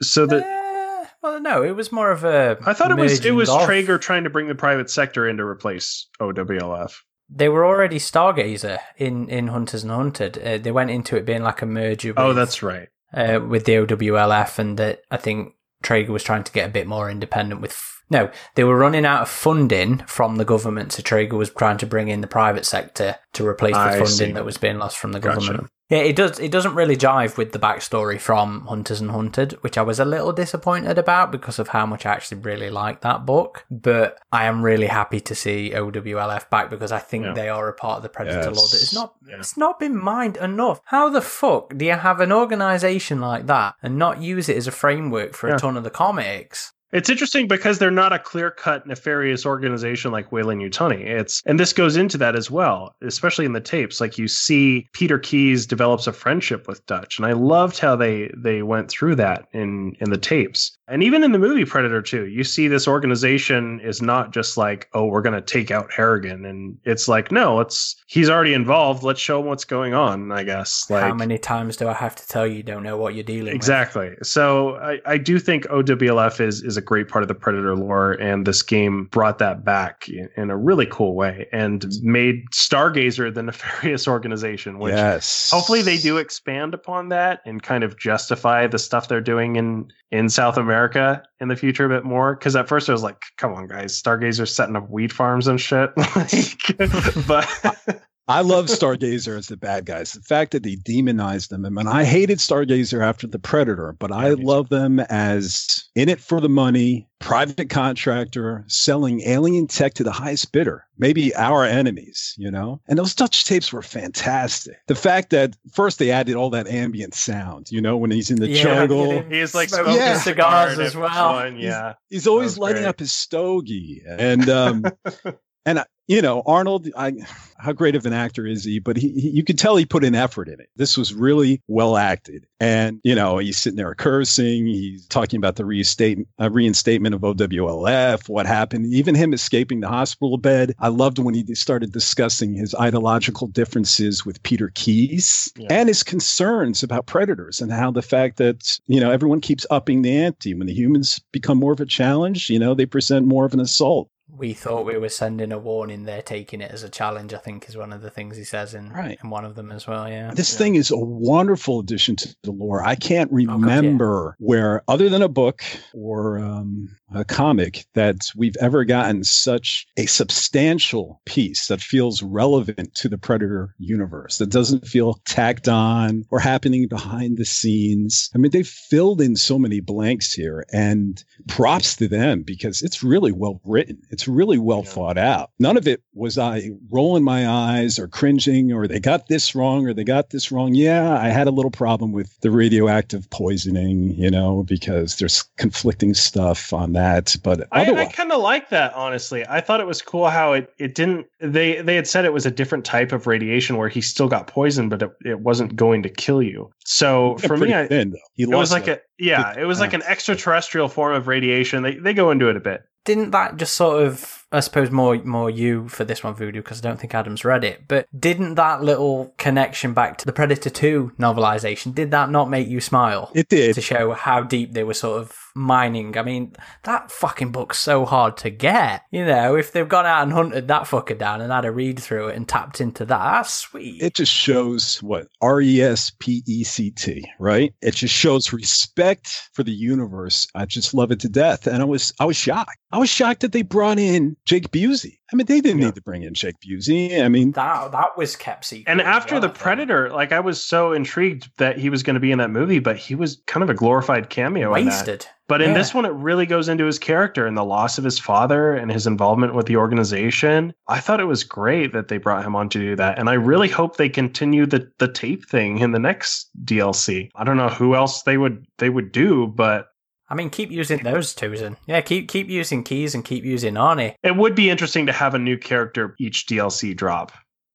so 0.00 0.26
that 0.26 0.42
Eh, 0.44 1.06
well, 1.22 1.40
no, 1.40 1.62
it 1.62 1.76
was 1.76 1.90
more 1.92 2.10
of 2.10 2.24
a. 2.24 2.56
I 2.66 2.72
thought 2.72 2.90
it 2.90 2.96
was 2.96 3.24
it 3.24 3.32
was 3.32 3.48
of- 3.50 3.64
Traeger 3.64 3.98
trying 3.98 4.24
to 4.24 4.30
bring 4.30 4.48
the 4.48 4.54
private 4.54 4.88
sector 4.90 5.28
in 5.28 5.36
to 5.38 5.44
replace 5.44 6.08
OWLF. 6.20 6.92
They 7.30 7.48
were 7.48 7.64
already 7.64 7.98
Stargazer 7.98 8.78
in, 8.98 9.28
in 9.30 9.46
Hunters 9.48 9.82
and 9.82 9.90
Hunted. 9.90 10.36
Uh, 10.38 10.58
they 10.58 10.70
went 10.70 10.90
into 10.90 11.16
it 11.16 11.24
being 11.24 11.42
like 11.42 11.62
a 11.62 11.66
merger 11.66 12.10
with, 12.10 12.18
Oh, 12.18 12.34
that's 12.34 12.62
right. 12.62 12.88
uh, 13.14 13.40
with 13.48 13.64
the 13.64 13.72
OWLF, 13.76 14.58
and 14.58 14.78
that 14.78 15.00
I 15.10 15.16
think 15.16 15.54
Traeger 15.82 16.12
was 16.12 16.22
trying 16.22 16.44
to 16.44 16.52
get 16.52 16.68
a 16.68 16.72
bit 16.72 16.86
more 16.86 17.10
independent 17.10 17.62
with. 17.62 17.80
No, 18.10 18.30
they 18.54 18.64
were 18.64 18.76
running 18.76 19.06
out 19.06 19.22
of 19.22 19.28
funding 19.30 19.98
from 20.06 20.36
the 20.36 20.44
government, 20.44 20.92
so 20.92 21.02
Traeger 21.02 21.36
was 21.36 21.50
trying 21.50 21.78
to 21.78 21.86
bring 21.86 22.08
in 22.08 22.20
the 22.20 22.26
private 22.26 22.66
sector 22.66 23.16
to 23.32 23.46
replace 23.46 23.74
the 23.74 23.80
I 23.80 23.90
funding 23.92 24.06
see. 24.08 24.32
that 24.32 24.44
was 24.44 24.58
being 24.58 24.78
lost 24.78 24.98
from 24.98 25.12
the 25.12 25.20
Gotcha. 25.20 25.40
government. 25.40 25.70
Yeah, 25.90 25.98
it 25.98 26.16
does. 26.16 26.38
It 26.40 26.50
doesn't 26.50 26.74
really 26.74 26.96
jive 26.96 27.36
with 27.36 27.52
the 27.52 27.58
backstory 27.58 28.18
from 28.18 28.66
Hunters 28.66 29.00
and 29.02 29.10
Hunted, 29.10 29.52
which 29.62 29.76
I 29.76 29.82
was 29.82 30.00
a 30.00 30.04
little 30.06 30.32
disappointed 30.32 30.96
about 30.98 31.30
because 31.30 31.58
of 31.58 31.68
how 31.68 31.84
much 31.84 32.06
I 32.06 32.12
actually 32.12 32.40
really 32.40 32.70
liked 32.70 33.02
that 33.02 33.26
book. 33.26 33.66
But 33.70 34.18
I 34.32 34.46
am 34.46 34.62
really 34.62 34.86
happy 34.86 35.20
to 35.20 35.34
see 35.34 35.72
OWLF 35.74 36.48
back 36.48 36.70
because 36.70 36.90
I 36.90 36.98
think 37.00 37.24
Yeah. 37.26 37.32
they 37.34 37.48
are 37.50 37.68
a 37.68 37.74
part 37.74 37.98
of 37.98 38.02
the 38.02 38.08
Predator 38.08 38.38
Yes. 38.48 38.56
Lord 38.56 38.70
that 38.70 38.82
is 38.82 38.94
not. 38.94 39.14
Yeah. 39.28 39.36
It's 39.36 39.56
not 39.58 39.78
been 39.78 39.96
mined 39.96 40.38
enough. 40.38 40.80
How 40.86 41.10
the 41.10 41.20
fuck 41.20 41.76
do 41.76 41.84
you 41.84 41.92
have 41.92 42.20
an 42.20 42.32
organization 42.32 43.20
like 43.20 43.46
that 43.46 43.74
and 43.82 43.98
not 43.98 44.20
use 44.22 44.48
it 44.48 44.56
as 44.56 44.66
a 44.66 44.72
framework 44.72 45.34
for 45.34 45.48
Yeah. 45.48 45.56
a 45.56 45.58
ton 45.58 45.76
of 45.76 45.84
the 45.84 45.90
comics? 45.90 46.72
It's 46.94 47.10
interesting 47.10 47.48
because 47.48 47.80
they're 47.80 47.90
not 47.90 48.12
a 48.12 48.20
clear 48.20 48.52
cut 48.52 48.86
nefarious 48.86 49.44
organization 49.44 50.12
like 50.12 50.30
Weyland 50.30 50.62
Yutani. 50.62 51.04
It's 51.04 51.42
and 51.44 51.58
this 51.58 51.72
goes 51.72 51.96
into 51.96 52.16
that 52.18 52.36
as 52.36 52.52
well, 52.52 52.94
especially 53.02 53.44
in 53.44 53.52
the 53.52 53.60
tapes. 53.60 54.00
Like 54.00 54.16
you 54.16 54.28
see 54.28 54.86
Peter 54.92 55.18
Keyes 55.18 55.66
develops 55.66 56.06
a 56.06 56.12
friendship 56.12 56.68
with 56.68 56.86
Dutch. 56.86 57.18
And 57.18 57.26
I 57.26 57.32
loved 57.32 57.80
how 57.80 57.96
they 57.96 58.30
they 58.36 58.62
went 58.62 58.88
through 58.88 59.16
that 59.16 59.48
in 59.52 59.96
in 59.98 60.10
the 60.10 60.18
tapes. 60.18 60.73
And 60.86 61.02
even 61.02 61.24
in 61.24 61.32
the 61.32 61.38
movie 61.38 61.64
Predator 61.64 62.02
2, 62.02 62.26
you 62.26 62.44
see 62.44 62.68
this 62.68 62.86
organization 62.86 63.80
is 63.80 64.02
not 64.02 64.32
just 64.32 64.56
like, 64.56 64.88
oh, 64.92 65.06
we're 65.06 65.22
going 65.22 65.34
to 65.34 65.40
take 65.40 65.70
out 65.70 65.90
Harrigan. 65.90 66.44
And 66.44 66.76
it's 66.84 67.08
like, 67.08 67.32
no, 67.32 67.60
it's 67.60 67.96
he's 68.06 68.28
already 68.28 68.52
involved. 68.52 69.02
Let's 69.02 69.20
show 69.20 69.40
him 69.40 69.46
what's 69.46 69.64
going 69.64 69.94
on, 69.94 70.30
I 70.30 70.44
guess. 70.44 70.84
Like, 70.90 71.02
How 71.02 71.14
many 71.14 71.38
times 71.38 71.78
do 71.78 71.88
I 71.88 71.94
have 71.94 72.14
to 72.16 72.28
tell 72.28 72.46
you, 72.46 72.56
you 72.56 72.62
don't 72.62 72.82
know 72.82 72.98
what 72.98 73.14
you're 73.14 73.24
dealing 73.24 73.46
with? 73.46 73.54
exactly. 73.54 74.10
So 74.22 74.76
I, 74.76 75.00
I 75.06 75.16
do 75.16 75.38
think 75.38 75.64
OWLF 75.68 76.40
is, 76.40 76.62
is 76.62 76.76
a 76.76 76.82
great 76.82 77.08
part 77.08 77.24
of 77.24 77.28
the 77.28 77.34
Predator 77.34 77.74
lore. 77.74 78.12
And 78.12 78.46
this 78.46 78.62
game 78.62 79.06
brought 79.06 79.38
that 79.38 79.64
back 79.64 80.08
in, 80.08 80.28
in 80.36 80.50
a 80.50 80.56
really 80.56 80.86
cool 80.86 81.14
way 81.14 81.48
and 81.50 81.86
made 82.02 82.44
Stargazer 82.50 83.32
the 83.32 83.42
nefarious 83.54 84.06
organization, 84.06 84.78
which 84.78 84.94
yes. 84.94 85.50
hopefully 85.50 85.80
they 85.80 85.96
do 85.96 86.18
expand 86.18 86.74
upon 86.74 87.08
that 87.08 87.40
and 87.46 87.62
kind 87.62 87.84
of 87.84 87.98
justify 87.98 88.66
the 88.66 88.78
stuff 88.78 89.08
they're 89.08 89.22
doing 89.22 89.56
in 89.56 89.88
in 90.14 90.28
South 90.28 90.56
America 90.56 91.20
in 91.40 91.48
the 91.48 91.56
future 91.56 91.86
a 91.86 91.88
bit 91.88 92.04
more. 92.04 92.36
Because 92.36 92.54
at 92.54 92.68
first 92.68 92.88
I 92.88 92.92
was 92.92 93.02
like, 93.02 93.20
"Come 93.36 93.52
on, 93.52 93.66
guys, 93.66 94.00
Stargazer 94.00 94.46
setting 94.46 94.76
up 94.76 94.88
wheat 94.88 95.12
farms 95.12 95.48
and 95.48 95.60
shit." 95.60 95.90
like, 96.16 97.26
but 97.26 98.00
I 98.26 98.40
love 98.40 98.66
Stargazer 98.66 99.36
as 99.36 99.48
the 99.48 99.56
bad 99.56 99.84
guys. 99.84 100.12
The 100.12 100.22
fact 100.22 100.52
that 100.52 100.62
they 100.62 100.76
demonized 100.76 101.50
them. 101.50 101.66
I 101.66 101.68
mean, 101.68 101.86
I 101.86 102.04
hated 102.04 102.38
Stargazer 102.38 103.02
after 103.06 103.26
the 103.26 103.38
Predator, 103.38 103.94
but 103.98 104.10
I 104.10 104.30
love 104.30 104.70
them 104.70 104.98
as 105.00 105.84
in 105.94 106.08
it 106.08 106.20
for 106.20 106.40
the 106.40 106.48
money, 106.48 107.06
private 107.20 107.68
contractor 107.68 108.64
selling 108.66 109.20
alien 109.22 109.66
tech 109.66 109.92
to 109.94 110.04
the 110.04 110.10
highest 110.12 110.52
bidder, 110.52 110.86
maybe 110.96 111.34
our 111.36 111.64
enemies, 111.64 112.34
you 112.38 112.50
know? 112.50 112.80
And 112.88 112.98
those 112.98 113.14
Dutch 113.14 113.44
tapes 113.44 113.72
were 113.74 113.82
fantastic. 113.82 114.76
The 114.86 114.94
fact 114.94 115.28
that 115.30 115.54
first 115.72 115.98
they 115.98 116.10
added 116.10 116.34
all 116.34 116.48
that 116.50 116.66
ambient 116.66 117.12
sound, 117.14 117.70
you 117.70 117.82
know, 117.82 117.96
when 117.98 118.10
he's 118.10 118.30
in 118.30 118.40
the 118.40 118.48
Yeah, 118.48 118.62
jungle. 118.62 119.22
he's 119.24 119.54
like 119.54 119.68
Smoking 119.68 119.84
smoking 119.84 120.00
Yeah. 120.06 120.14
cigars 120.18 120.78
as 120.78 120.96
well. 120.96 121.38
everyone, 121.40 121.60
Yeah, 121.60 121.94
He's 122.08 122.26
always 122.26 122.56
lighting 122.56 122.82
great. 122.82 122.88
up 122.88 123.00
his 123.00 123.12
stogie. 123.12 124.02
And 124.06 124.48
um 124.48 124.84
and 125.66 125.78
uh, 125.80 125.84
you 126.06 126.20
know, 126.22 126.42
Arnold, 126.46 126.88
I 126.96 127.12
how 127.56 127.72
great 127.72 127.94
of 127.94 128.04
an 128.04 128.12
actor 128.12 128.46
is 128.46 128.64
he? 128.64 128.78
But 128.78 128.96
he, 128.98 129.08
he 129.12 129.30
you 129.30 129.42
could 129.44 129.58
tell 129.58 129.76
he 129.76 129.86
put 129.86 130.04
an 130.04 130.14
effort 130.14 130.48
in 130.48 130.60
it. 130.60 130.68
This 130.76 130.98
was 130.98 131.14
really 131.14 131.62
well 131.66 131.96
acted. 131.96 132.46
And 132.60 133.00
you 133.04 133.14
know, 133.14 133.38
he's 133.38 133.56
sitting 133.58 133.76
there 133.76 133.94
cursing. 133.94 134.66
He's 134.66 135.06
talking 135.06 135.38
about 135.38 135.56
the 135.56 135.64
reinstatement, 135.64 136.28
uh, 136.40 136.50
reinstatement 136.50 137.14
of 137.14 137.22
OWLF. 137.22 138.28
What 138.28 138.46
happened? 138.46 138.92
Even 138.92 139.14
him 139.14 139.32
escaping 139.32 139.80
the 139.80 139.88
hospital 139.88 140.36
bed. 140.36 140.74
I 140.78 140.88
loved 140.88 141.18
when 141.18 141.34
he 141.34 141.54
started 141.54 141.92
discussing 141.92 142.54
his 142.54 142.74
ideological 142.74 143.46
differences 143.48 144.26
with 144.26 144.42
Peter 144.42 144.70
Keyes 144.74 145.50
Yeah. 145.56 145.68
and 145.70 145.88
his 145.88 146.02
concerns 146.02 146.82
about 146.82 147.06
predators 147.06 147.60
and 147.60 147.72
how 147.72 147.90
the 147.90 148.02
fact 148.02 148.36
that 148.38 148.78
you 148.86 149.00
know 149.00 149.10
everyone 149.10 149.40
keeps 149.40 149.66
upping 149.70 150.02
the 150.02 150.14
ante 150.16 150.54
when 150.54 150.66
the 150.66 150.74
humans 150.74 151.20
become 151.32 151.58
more 151.58 151.72
of 151.72 151.80
a 151.80 151.86
challenge. 151.86 152.50
You 152.50 152.58
know, 152.58 152.74
they 152.74 152.86
present 152.86 153.26
more 153.26 153.44
of 153.46 153.54
an 153.54 153.60
assault. 153.60 154.08
We 154.28 154.54
thought 154.54 154.86
we 154.86 154.96
were 154.96 155.10
sending 155.10 155.52
a 155.52 155.58
warning. 155.58 156.04
They're 156.04 156.22
taking 156.22 156.60
it 156.62 156.70
as 156.72 156.82
a 156.82 156.88
challenge. 156.88 157.34
I 157.34 157.38
think 157.38 157.68
is 157.68 157.76
one 157.76 157.92
of 157.92 158.00
the 158.00 158.10
things 158.10 158.36
he 158.36 158.44
says 158.44 158.74
in 158.74 158.88
Right. 158.90 159.18
in 159.22 159.30
one 159.30 159.44
of 159.44 159.54
them 159.54 159.70
as 159.70 159.86
well. 159.86 160.08
Yeah. 160.08 160.32
This 160.34 160.52
Yeah. 160.52 160.58
thing 160.58 160.74
is 160.76 160.90
a 160.90 160.96
wonderful 160.96 161.80
addition 161.80 162.16
to 162.16 162.34
the 162.42 162.50
lore. 162.50 162.82
I 162.84 162.94
can't 162.94 163.30
Oh, 163.32 163.38
yeah. 163.38 163.52
remember 163.52 164.34
where, 164.38 164.82
other 164.88 165.08
than 165.10 165.22
a 165.22 165.28
book 165.28 165.62
or 165.92 166.38
um, 166.38 166.88
a 167.14 167.24
comic, 167.24 167.84
that 167.94 168.16
we've 168.34 168.56
ever 168.60 168.84
gotten 168.84 169.24
such 169.24 169.86
a 169.98 170.06
substantial 170.06 171.20
piece 171.26 171.68
that 171.68 171.80
feels 171.82 172.22
relevant 172.22 172.94
to 172.94 173.08
the 173.10 173.18
Predator 173.18 173.74
universe, 173.78 174.38
that 174.38 174.50
doesn't 174.50 174.86
feel 174.88 175.20
tacked 175.26 175.68
on 175.68 176.24
or 176.30 176.40
happening 176.40 176.88
behind 176.88 177.36
the 177.36 177.44
scenes. 177.44 178.30
I 178.34 178.38
mean, 178.38 178.50
they've 178.50 178.66
filled 178.66 179.20
in 179.20 179.36
so 179.36 179.58
many 179.58 179.80
blanks 179.80 180.32
here, 180.32 180.64
and 180.72 181.22
props 181.46 181.94
to 181.96 182.08
them 182.08 182.42
because 182.42 182.80
it's 182.82 183.02
really 183.02 183.30
well 183.32 183.60
written. 183.64 183.98
It's 184.14 184.28
really 184.28 184.58
well 184.58 184.84
Yeah. 184.84 184.90
thought 184.92 185.18
out. 185.18 185.50
None 185.58 185.76
of 185.76 185.88
it 185.88 186.00
was 186.14 186.38
I 186.38 186.70
rolling 186.88 187.24
my 187.24 187.48
eyes 187.48 187.98
or 187.98 188.06
cringing 188.06 188.72
or 188.72 188.86
they 188.86 189.00
got 189.00 189.26
this 189.26 189.56
wrong 189.56 189.88
or 189.88 189.92
they 189.92 190.04
got 190.04 190.30
this 190.30 190.52
wrong. 190.52 190.76
Yeah, 190.76 191.18
I 191.18 191.30
had 191.30 191.48
a 191.48 191.50
little 191.50 191.72
problem 191.72 192.12
with 192.12 192.38
the 192.42 192.52
radioactive 192.52 193.28
poisoning, 193.30 194.14
you 194.14 194.30
know, 194.30 194.62
because 194.62 195.16
there's 195.16 195.42
conflicting 195.56 196.14
stuff 196.14 196.72
on 196.72 196.92
that. 196.92 197.34
But 197.42 197.66
I, 197.72 197.92
I 197.92 198.04
kind 198.06 198.30
of 198.30 198.40
like 198.40 198.68
that 198.68 198.94
honestly. 198.94 199.44
I 199.48 199.60
thought 199.60 199.80
it 199.80 199.86
was 199.88 200.00
cool 200.00 200.28
how 200.28 200.52
it, 200.52 200.72
it 200.78 200.94
didn't 200.94 201.26
they 201.40 201.82
they 201.82 201.96
had 201.96 202.06
said 202.06 202.24
it 202.24 202.32
was 202.32 202.46
a 202.46 202.52
different 202.52 202.84
type 202.84 203.10
of 203.10 203.26
radiation 203.26 203.76
where 203.76 203.88
he 203.88 204.00
still 204.00 204.28
got 204.28 204.46
poisoned, 204.46 204.90
but 204.90 205.02
it, 205.02 205.10
it 205.24 205.40
wasn't 205.40 205.74
going 205.74 206.04
to 206.04 206.08
kill 206.08 206.40
you. 206.40 206.70
So 206.84 207.36
they're 207.40 207.48
for 207.48 207.56
me, 207.56 207.74
I, 207.74 207.88
thin, 207.88 208.10
though. 208.10 208.18
He 208.34 208.44
it 208.44 208.50
was 208.50 208.70
like 208.70 208.86
a 208.86 209.00
yeah, 209.18 209.58
it 209.58 209.64
was 209.64 209.80
like 209.80 209.92
an 209.92 210.02
extraterrestrial 210.02 210.88
form 210.88 211.14
of 211.14 211.26
radiation. 211.26 211.82
They 211.82 211.96
they 211.96 212.14
go 212.14 212.30
into 212.30 212.48
it 212.48 212.56
a 212.56 212.60
bit. 212.60 212.84
Didn't 213.04 213.30
that 213.30 213.56
just 213.56 213.74
sort 213.74 214.02
of 214.02 214.43
I 214.54 214.60
suppose 214.60 214.90
more 214.90 215.16
more 215.24 215.50
you 215.50 215.88
for 215.88 216.04
this 216.04 216.24
one 216.24 216.34
voodoo 216.34 216.62
because 216.62 216.78
I 216.78 216.88
don't 216.88 216.98
think 216.98 217.14
Adam's 217.14 217.44
read 217.44 217.64
it 217.64 217.86
but 217.86 218.08
didn't 218.18 218.54
that 218.54 218.82
little 218.82 219.34
connection 219.36 219.92
back 219.92 220.18
to 220.18 220.26
the 220.26 220.32
Predator 220.32 220.70
2 220.70 221.12
novelization 221.18 221.94
did 221.94 222.10
that 222.12 222.30
not 222.30 222.48
make 222.50 222.68
you 222.68 222.80
smile 222.80 223.30
it 223.34 223.48
did. 223.48 223.74
to 223.74 223.80
show 223.80 224.12
how 224.12 224.42
deep 224.42 224.72
they 224.72 224.84
were 224.84 224.94
sort 224.94 225.20
of 225.20 225.36
mining 225.54 226.16
I 226.16 226.22
mean 226.22 226.54
that 226.84 227.10
fucking 227.10 227.52
book's 227.52 227.78
so 227.78 228.04
hard 228.04 228.36
to 228.38 228.50
get 228.50 229.02
you 229.10 229.24
know 229.24 229.56
if 229.56 229.72
they've 229.72 229.88
gone 229.88 230.06
out 230.06 230.22
and 230.22 230.32
hunted 230.32 230.68
that 230.68 230.84
fucker 230.84 231.16
down 231.18 231.40
and 231.40 231.52
had 231.52 231.64
a 231.64 231.70
read 231.70 232.00
through 232.00 232.28
it 232.28 232.36
and 232.36 232.48
tapped 232.48 232.80
into 232.80 233.04
that 233.04 233.34
that's 233.34 233.54
sweet 233.54 234.02
It 234.02 234.14
just 234.14 234.32
shows 234.32 235.02
what 235.02 235.26
R 235.40 235.60
E 235.60 235.82
S 235.82 236.12
P 236.18 236.42
E 236.46 236.64
C 236.64 236.90
T, 236.90 237.24
right? 237.38 237.74
It 237.82 237.94
just 237.94 238.14
shows 238.14 238.52
respect 238.52 239.48
for 239.52 239.62
the 239.62 239.72
universe. 239.72 240.46
I 240.54 240.66
just 240.66 240.94
love 240.94 241.10
it 241.10 241.20
to 241.20 241.28
death. 241.28 241.66
And 241.66 241.82
I 241.82 241.84
was 241.84 242.12
I 242.20 242.24
was 242.24 242.36
shocked. 242.36 242.76
I 242.92 242.98
was 242.98 243.10
shocked 243.10 243.40
that 243.40 243.52
they 243.52 243.62
brought 243.62 243.98
in 243.98 244.36
Jake 244.44 244.70
Busey. 244.70 245.18
I 245.32 245.36
mean, 245.36 245.46
they 245.46 245.60
didn't 245.60 245.80
Yeah. 245.80 245.86
need 245.86 245.94
to 245.94 246.02
bring 246.02 246.22
in 246.22 246.34
Jake 246.34 246.56
Busey. 246.60 247.22
I 247.22 247.28
mean, 247.28 247.52
that 247.52 247.92
that 247.92 248.16
was 248.18 248.36
kept 248.36 248.66
secret 248.66 248.90
And 248.90 249.00
after 249.00 249.34
well, 249.34 249.40
the 249.40 249.48
Predator, 249.48 250.10
like 250.10 250.32
I 250.32 250.40
was 250.40 250.62
so 250.62 250.92
intrigued 250.92 251.50
that 251.56 251.78
he 251.78 251.88
was 251.88 252.02
going 252.02 252.14
to 252.14 252.20
be 252.20 252.30
in 252.30 252.38
that 252.38 252.50
movie, 252.50 252.78
but 252.78 252.96
he 252.96 253.14
was 253.14 253.42
kind 253.46 253.62
of 253.62 253.70
a 253.70 253.74
glorified 253.74 254.28
cameo 254.30 254.74
in 254.74 254.84
that. 254.84 254.90
wasted 254.90 255.26
But 255.48 255.60
in 255.62 255.70
Yeah. 255.70 255.74
this 255.78 255.94
one, 255.94 256.04
it 256.04 256.12
really 256.12 256.46
goes 256.46 256.68
into 256.68 256.84
his 256.84 256.98
character 256.98 257.46
and 257.46 257.56
the 257.56 257.64
loss 257.64 257.98
of 257.98 258.04
his 258.04 258.18
father 258.18 258.74
and 258.74 258.90
his 258.92 259.06
involvement 259.06 259.54
with 259.54 259.66
the 259.66 259.76
organization. 259.76 260.72
I 260.88 261.00
thought 261.00 261.20
it 261.20 261.24
was 261.26 261.42
great 261.44 261.92
that 261.92 262.08
they 262.08 262.18
brought 262.18 262.44
him 262.44 262.54
on 262.56 262.68
to 262.70 262.78
do 262.78 262.96
that. 262.96 263.18
And 263.18 263.28
I 263.30 263.34
really 263.34 263.68
hope 263.68 263.96
they 263.96 264.08
continue 264.08 264.66
the, 264.66 264.90
the 264.98 265.08
tape 265.08 265.46
thing 265.48 265.78
in 265.78 265.92
the 265.92 265.98
next 265.98 266.48
DLC. 266.64 267.30
I 267.34 267.44
don't 267.44 267.56
know 267.56 267.68
who 267.68 267.94
else 267.94 268.22
they 268.22 268.36
would 268.38 268.66
they 268.78 268.90
would 268.90 269.10
do, 269.12 269.46
but 269.46 269.88
I 270.34 270.36
mean 270.36 270.50
keep 270.50 270.72
using 270.72 271.00
those 271.04 271.32
twos 271.32 271.60
and 271.60 271.76
yeah 271.86 272.00
keep 272.00 272.28
keep 272.28 272.48
using 272.48 272.82
keys 272.82 273.14
and 273.14 273.24
keep 273.24 273.44
using 273.44 273.74
Arnie 273.74 274.14
it 274.24 274.36
would 274.36 274.56
be 274.56 274.68
interesting 274.68 275.06
to 275.06 275.12
have 275.12 275.34
a 275.34 275.38
new 275.38 275.56
character 275.56 276.16
each 276.18 276.46
DLC 276.46 276.96
drop. 276.96 277.30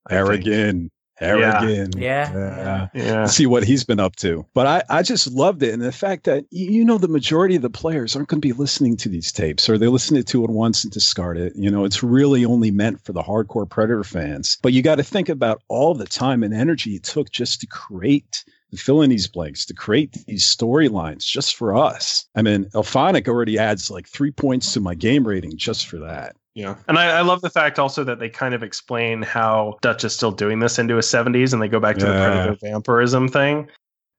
I 0.07 0.15
think. 0.15 0.45
Harrigan, 0.45 0.91
Harrigan. 1.15 1.91
Yeah. 1.97 2.31
Yeah. 2.33 2.87
Yeah. 2.93 3.25
See 3.25 3.45
what 3.45 3.63
he's 3.63 3.83
been 3.83 3.99
up 3.99 4.15
to. 4.17 4.45
But 4.53 4.67
I, 4.67 4.99
I 4.99 5.03
just 5.03 5.27
loved 5.31 5.61
it. 5.63 5.73
And 5.73 5.81
the 5.81 5.91
fact 5.91 6.23
that, 6.23 6.45
you 6.49 6.83
know, 6.83 6.97
the 6.97 7.07
majority 7.07 7.55
of 7.55 7.61
the 7.61 7.69
players 7.69 8.15
aren't 8.15 8.29
going 8.29 8.41
to 8.41 8.47
be 8.47 8.53
listening 8.53 8.97
to 8.97 9.09
these 9.09 9.31
tapes 9.31 9.69
or 9.69 9.77
they 9.77 9.87
listen 9.87 10.21
to 10.21 10.43
it 10.43 10.49
once 10.49 10.83
and 10.83 10.91
discard 10.91 11.37
it. 11.37 11.53
You 11.55 11.69
know, 11.69 11.85
it's 11.85 12.01
really 12.01 12.45
only 12.45 12.71
meant 12.71 13.03
for 13.03 13.13
the 13.13 13.21
hardcore 13.21 13.69
Predator 13.69 14.03
fans. 14.03 14.57
But 14.61 14.73
you 14.73 14.81
got 14.81 14.95
to 14.95 15.03
think 15.03 15.29
about 15.29 15.61
all 15.67 15.93
the 15.93 16.07
time 16.07 16.41
and 16.43 16.53
energy 16.53 16.95
it 16.95 17.03
took 17.03 17.29
just 17.31 17.61
to 17.61 17.67
create 17.67 18.31
to 18.31 18.51
fill 18.77 19.01
in 19.01 19.09
these 19.09 19.27
blanks, 19.27 19.65
to 19.65 19.73
create 19.73 20.13
these 20.27 20.45
storylines 20.45 21.25
just 21.25 21.55
for 21.55 21.75
us. 21.75 22.25
I 22.35 22.41
mean, 22.41 22.65
IllFonic 22.75 23.27
already 23.27 23.57
adds 23.57 23.89
like 23.89 24.07
three 24.07 24.31
points 24.31 24.73
to 24.73 24.79
my 24.79 24.95
game 24.95 25.27
rating 25.27 25.57
just 25.57 25.87
for 25.87 25.97
that. 25.99 26.35
Yeah. 26.55 26.75
And 26.87 26.97
I, 26.97 27.19
I 27.19 27.21
love 27.21 27.41
the 27.41 27.49
fact 27.49 27.79
also 27.79 28.03
that 28.03 28.19
they 28.19 28.29
kind 28.29 28.53
of 28.53 28.63
explain 28.63 29.21
how 29.21 29.77
Dutch 29.81 30.03
is 30.03 30.13
still 30.13 30.31
doing 30.31 30.59
this 30.59 30.77
into 30.77 30.95
his 30.95 31.05
70s 31.05 31.53
and 31.53 31.61
they 31.61 31.67
go 31.69 31.79
back 31.79 31.97
to 31.97 32.05
the 32.05 32.11
Yeah. 32.11 32.31
predator 32.31 32.57
vampirism 32.61 33.27
thing. 33.29 33.69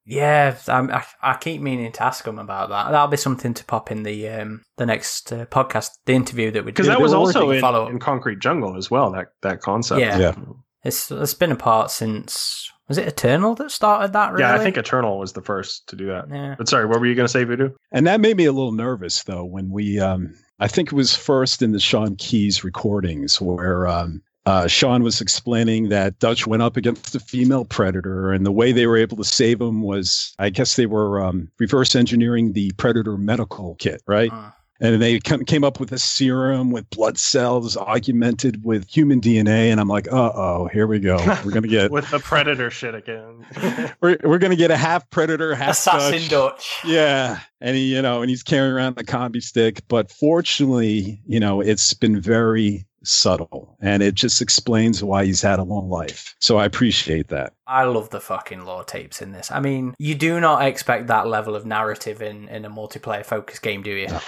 Yeah, 0.07 0.57
I'm, 0.67 0.91
I, 0.91 1.05
I 1.23 1.37
keep 1.37 1.61
meaning 1.61 1.93
to 1.93 2.03
ask 2.03 2.25
them 2.25 2.39
about 2.39 2.71
that. 2.71 2.91
That'll 2.91 3.09
be 3.09 3.17
something 3.19 3.53
to 3.55 3.65
pop 3.65 3.93
in 3.93 4.03
the 4.03 4.29
um 4.29 4.63
the 4.79 4.87
next 4.87 5.31
uh, 5.33 5.45
podcast, 5.47 5.91
the 6.07 6.15
interview 6.15 6.51
that 6.53 6.65
we 6.65 6.73
do. 6.73 6.75
Because 6.75 6.87
that 6.87 7.01
was 7.01 7.13
also 7.13 7.41
working 7.47 7.57
in, 7.57 7.61
follow-up. 7.61 7.91
in 7.91 7.99
Concrete 7.99 8.41
Jungle 8.41 8.77
as 8.77 8.91
well, 8.91 9.11
that, 9.13 9.29
that 9.43 9.61
concept. 9.61 10.01
Yeah. 10.01 10.19
Yeah. 10.19 10.35
It's 10.83 11.11
it's 11.11 11.35
been 11.35 11.53
apart 11.53 11.91
since 11.91 12.73
was 12.91 12.99
it 12.99 13.07
Eternal 13.07 13.55
that 13.55 13.71
started 13.71 14.13
that? 14.15 14.33
Really? 14.33 14.43
Yeah, 14.43 14.53
I 14.53 14.59
think 14.59 14.77
Eternal 14.77 15.21
was 15.21 15.33
the 15.33 15.43
first 15.43 15.87
to 15.87 15.97
do 15.97 16.07
that. 16.07 16.25
Yeah. 16.29 16.57
But 16.59 16.69
sorry, 16.69 16.87
what 16.87 16.99
were 16.99 17.07
you 17.07 17.15
going 17.15 17.29
to 17.29 17.33
say, 17.33 17.45
Voodoo? 17.45 17.71
And 17.93 18.05
that 18.09 18.21
made 18.21 18.37
me 18.37 18.47
a 18.47 18.53
little 18.53 18.73
nervous, 18.73 19.23
though, 19.23 19.45
when 19.45 19.71
we, 19.71 20.01
um, 20.01 20.35
I 20.59 20.67
think 20.67 20.89
it 20.89 20.97
was 20.97 21.15
first 21.15 21.63
in 21.63 21.71
the 21.71 21.79
Sean 21.79 22.17
Keyes 22.17 22.65
recordings 22.65 23.41
where 23.41 23.87
um, 23.87 24.21
uh, 24.45 24.67
Sean 24.67 25.05
was 25.05 25.21
explaining 25.21 25.89
that 25.91 26.19
Dutch 26.19 26.49
went 26.49 26.65
up 26.65 26.77
against 26.77 27.15
a 27.15 27.21
female 27.21 27.65
predator, 27.65 28.33
and 28.33 28.45
the 28.45 28.51
way 28.51 28.73
they 28.73 28.89
were 28.89 28.97
able 28.97 29.17
to 29.19 29.25
save 29.25 29.61
him 29.61 29.83
was, 29.83 30.35
I 30.41 30.51
guess 30.51 30.75
they 30.75 30.87
were 30.87 31.23
um, 31.23 31.49
reverse 31.61 31.95
engineering 31.95 32.55
the 32.55 32.73
predator 32.73 33.17
medical 33.17 33.77
kit, 33.77 34.03
right? 34.09 34.33
Uh, 34.33 34.51
and 34.81 35.01
they 35.01 35.19
came 35.21 35.65
up 35.65 35.79
with 35.79 35.93
a 35.93 35.99
serum 35.99 36.71
with 36.71 36.89
blood 36.91 37.19
cells 37.19 37.77
augmented 37.77 38.65
with 38.65 38.89
human 38.89 39.21
DNA, 39.21 39.71
and 39.71 39.81
I'm 39.81 39.89
like, 39.89 40.11
uh 40.13 40.33
oh, 40.35 40.69
here 40.73 40.87
we 40.87 40.99
go. 40.99 41.17
We're 41.45 41.53
gonna 41.53 41.69
get 41.69 41.91
with 41.93 42.11
the 42.11 42.19
predator 42.19 42.71
shit 42.71 42.95
again. 42.95 43.47
we're 44.01 44.17
we're 44.25 44.39
gonna 44.39 44.57
get 44.57 44.71
a 44.71 44.77
half 44.77 45.09
predator, 45.11 45.55
half 45.55 45.71
assassin 45.71 46.29
Dutch. 46.29 46.31
Dutch. 46.31 46.81
Yeah, 46.85 47.41
and 47.61 47.77
he, 47.77 47.95
you 47.95 48.03
know, 48.03 48.23
and 48.23 48.31
he's 48.31 48.43
carrying 48.43 48.73
around 48.73 48.97
the 48.97 49.05
combi 49.05 49.43
stick. 49.43 49.83
But 49.89 50.11
fortunately, 50.11 51.21
you 51.27 51.41
know, 51.41 51.61
it's 51.61 51.95
been 51.95 52.21
very 52.21 52.87
subtle 53.03 53.77
and 53.81 54.03
it 54.03 54.15
just 54.15 54.43
explains 54.43 55.03
why 55.03 55.25
he's 55.25 55.43
had 55.43 55.59
a 55.59 55.63
long 55.63 55.89
life. 55.89 56.35
So 56.39 56.59
I 56.59 56.65
appreciate 56.65 57.29
that. 57.29 57.55
I 57.67 57.85
love 57.85 58.11
the 58.11 58.21
fucking 58.21 58.65
lore 58.65 58.85
tapes 58.85 59.23
in 59.23 59.33
this. 59.33 59.51
I 59.51 59.61
mean, 59.61 59.95
you 59.99 60.15
do 60.15 60.41
not 60.41 60.63
expect 60.63 61.07
that 61.07 61.27
level 61.27 61.57
of 61.57 61.65
narrative 61.65 62.21
in, 62.21 62.49
in 62.49 62.65
a 62.65 62.71
multiplayer 62.71 63.25
focused 63.25 63.63
game, 63.63 63.83
do 63.83 63.91
you? 63.91 64.09
No, 64.09 64.21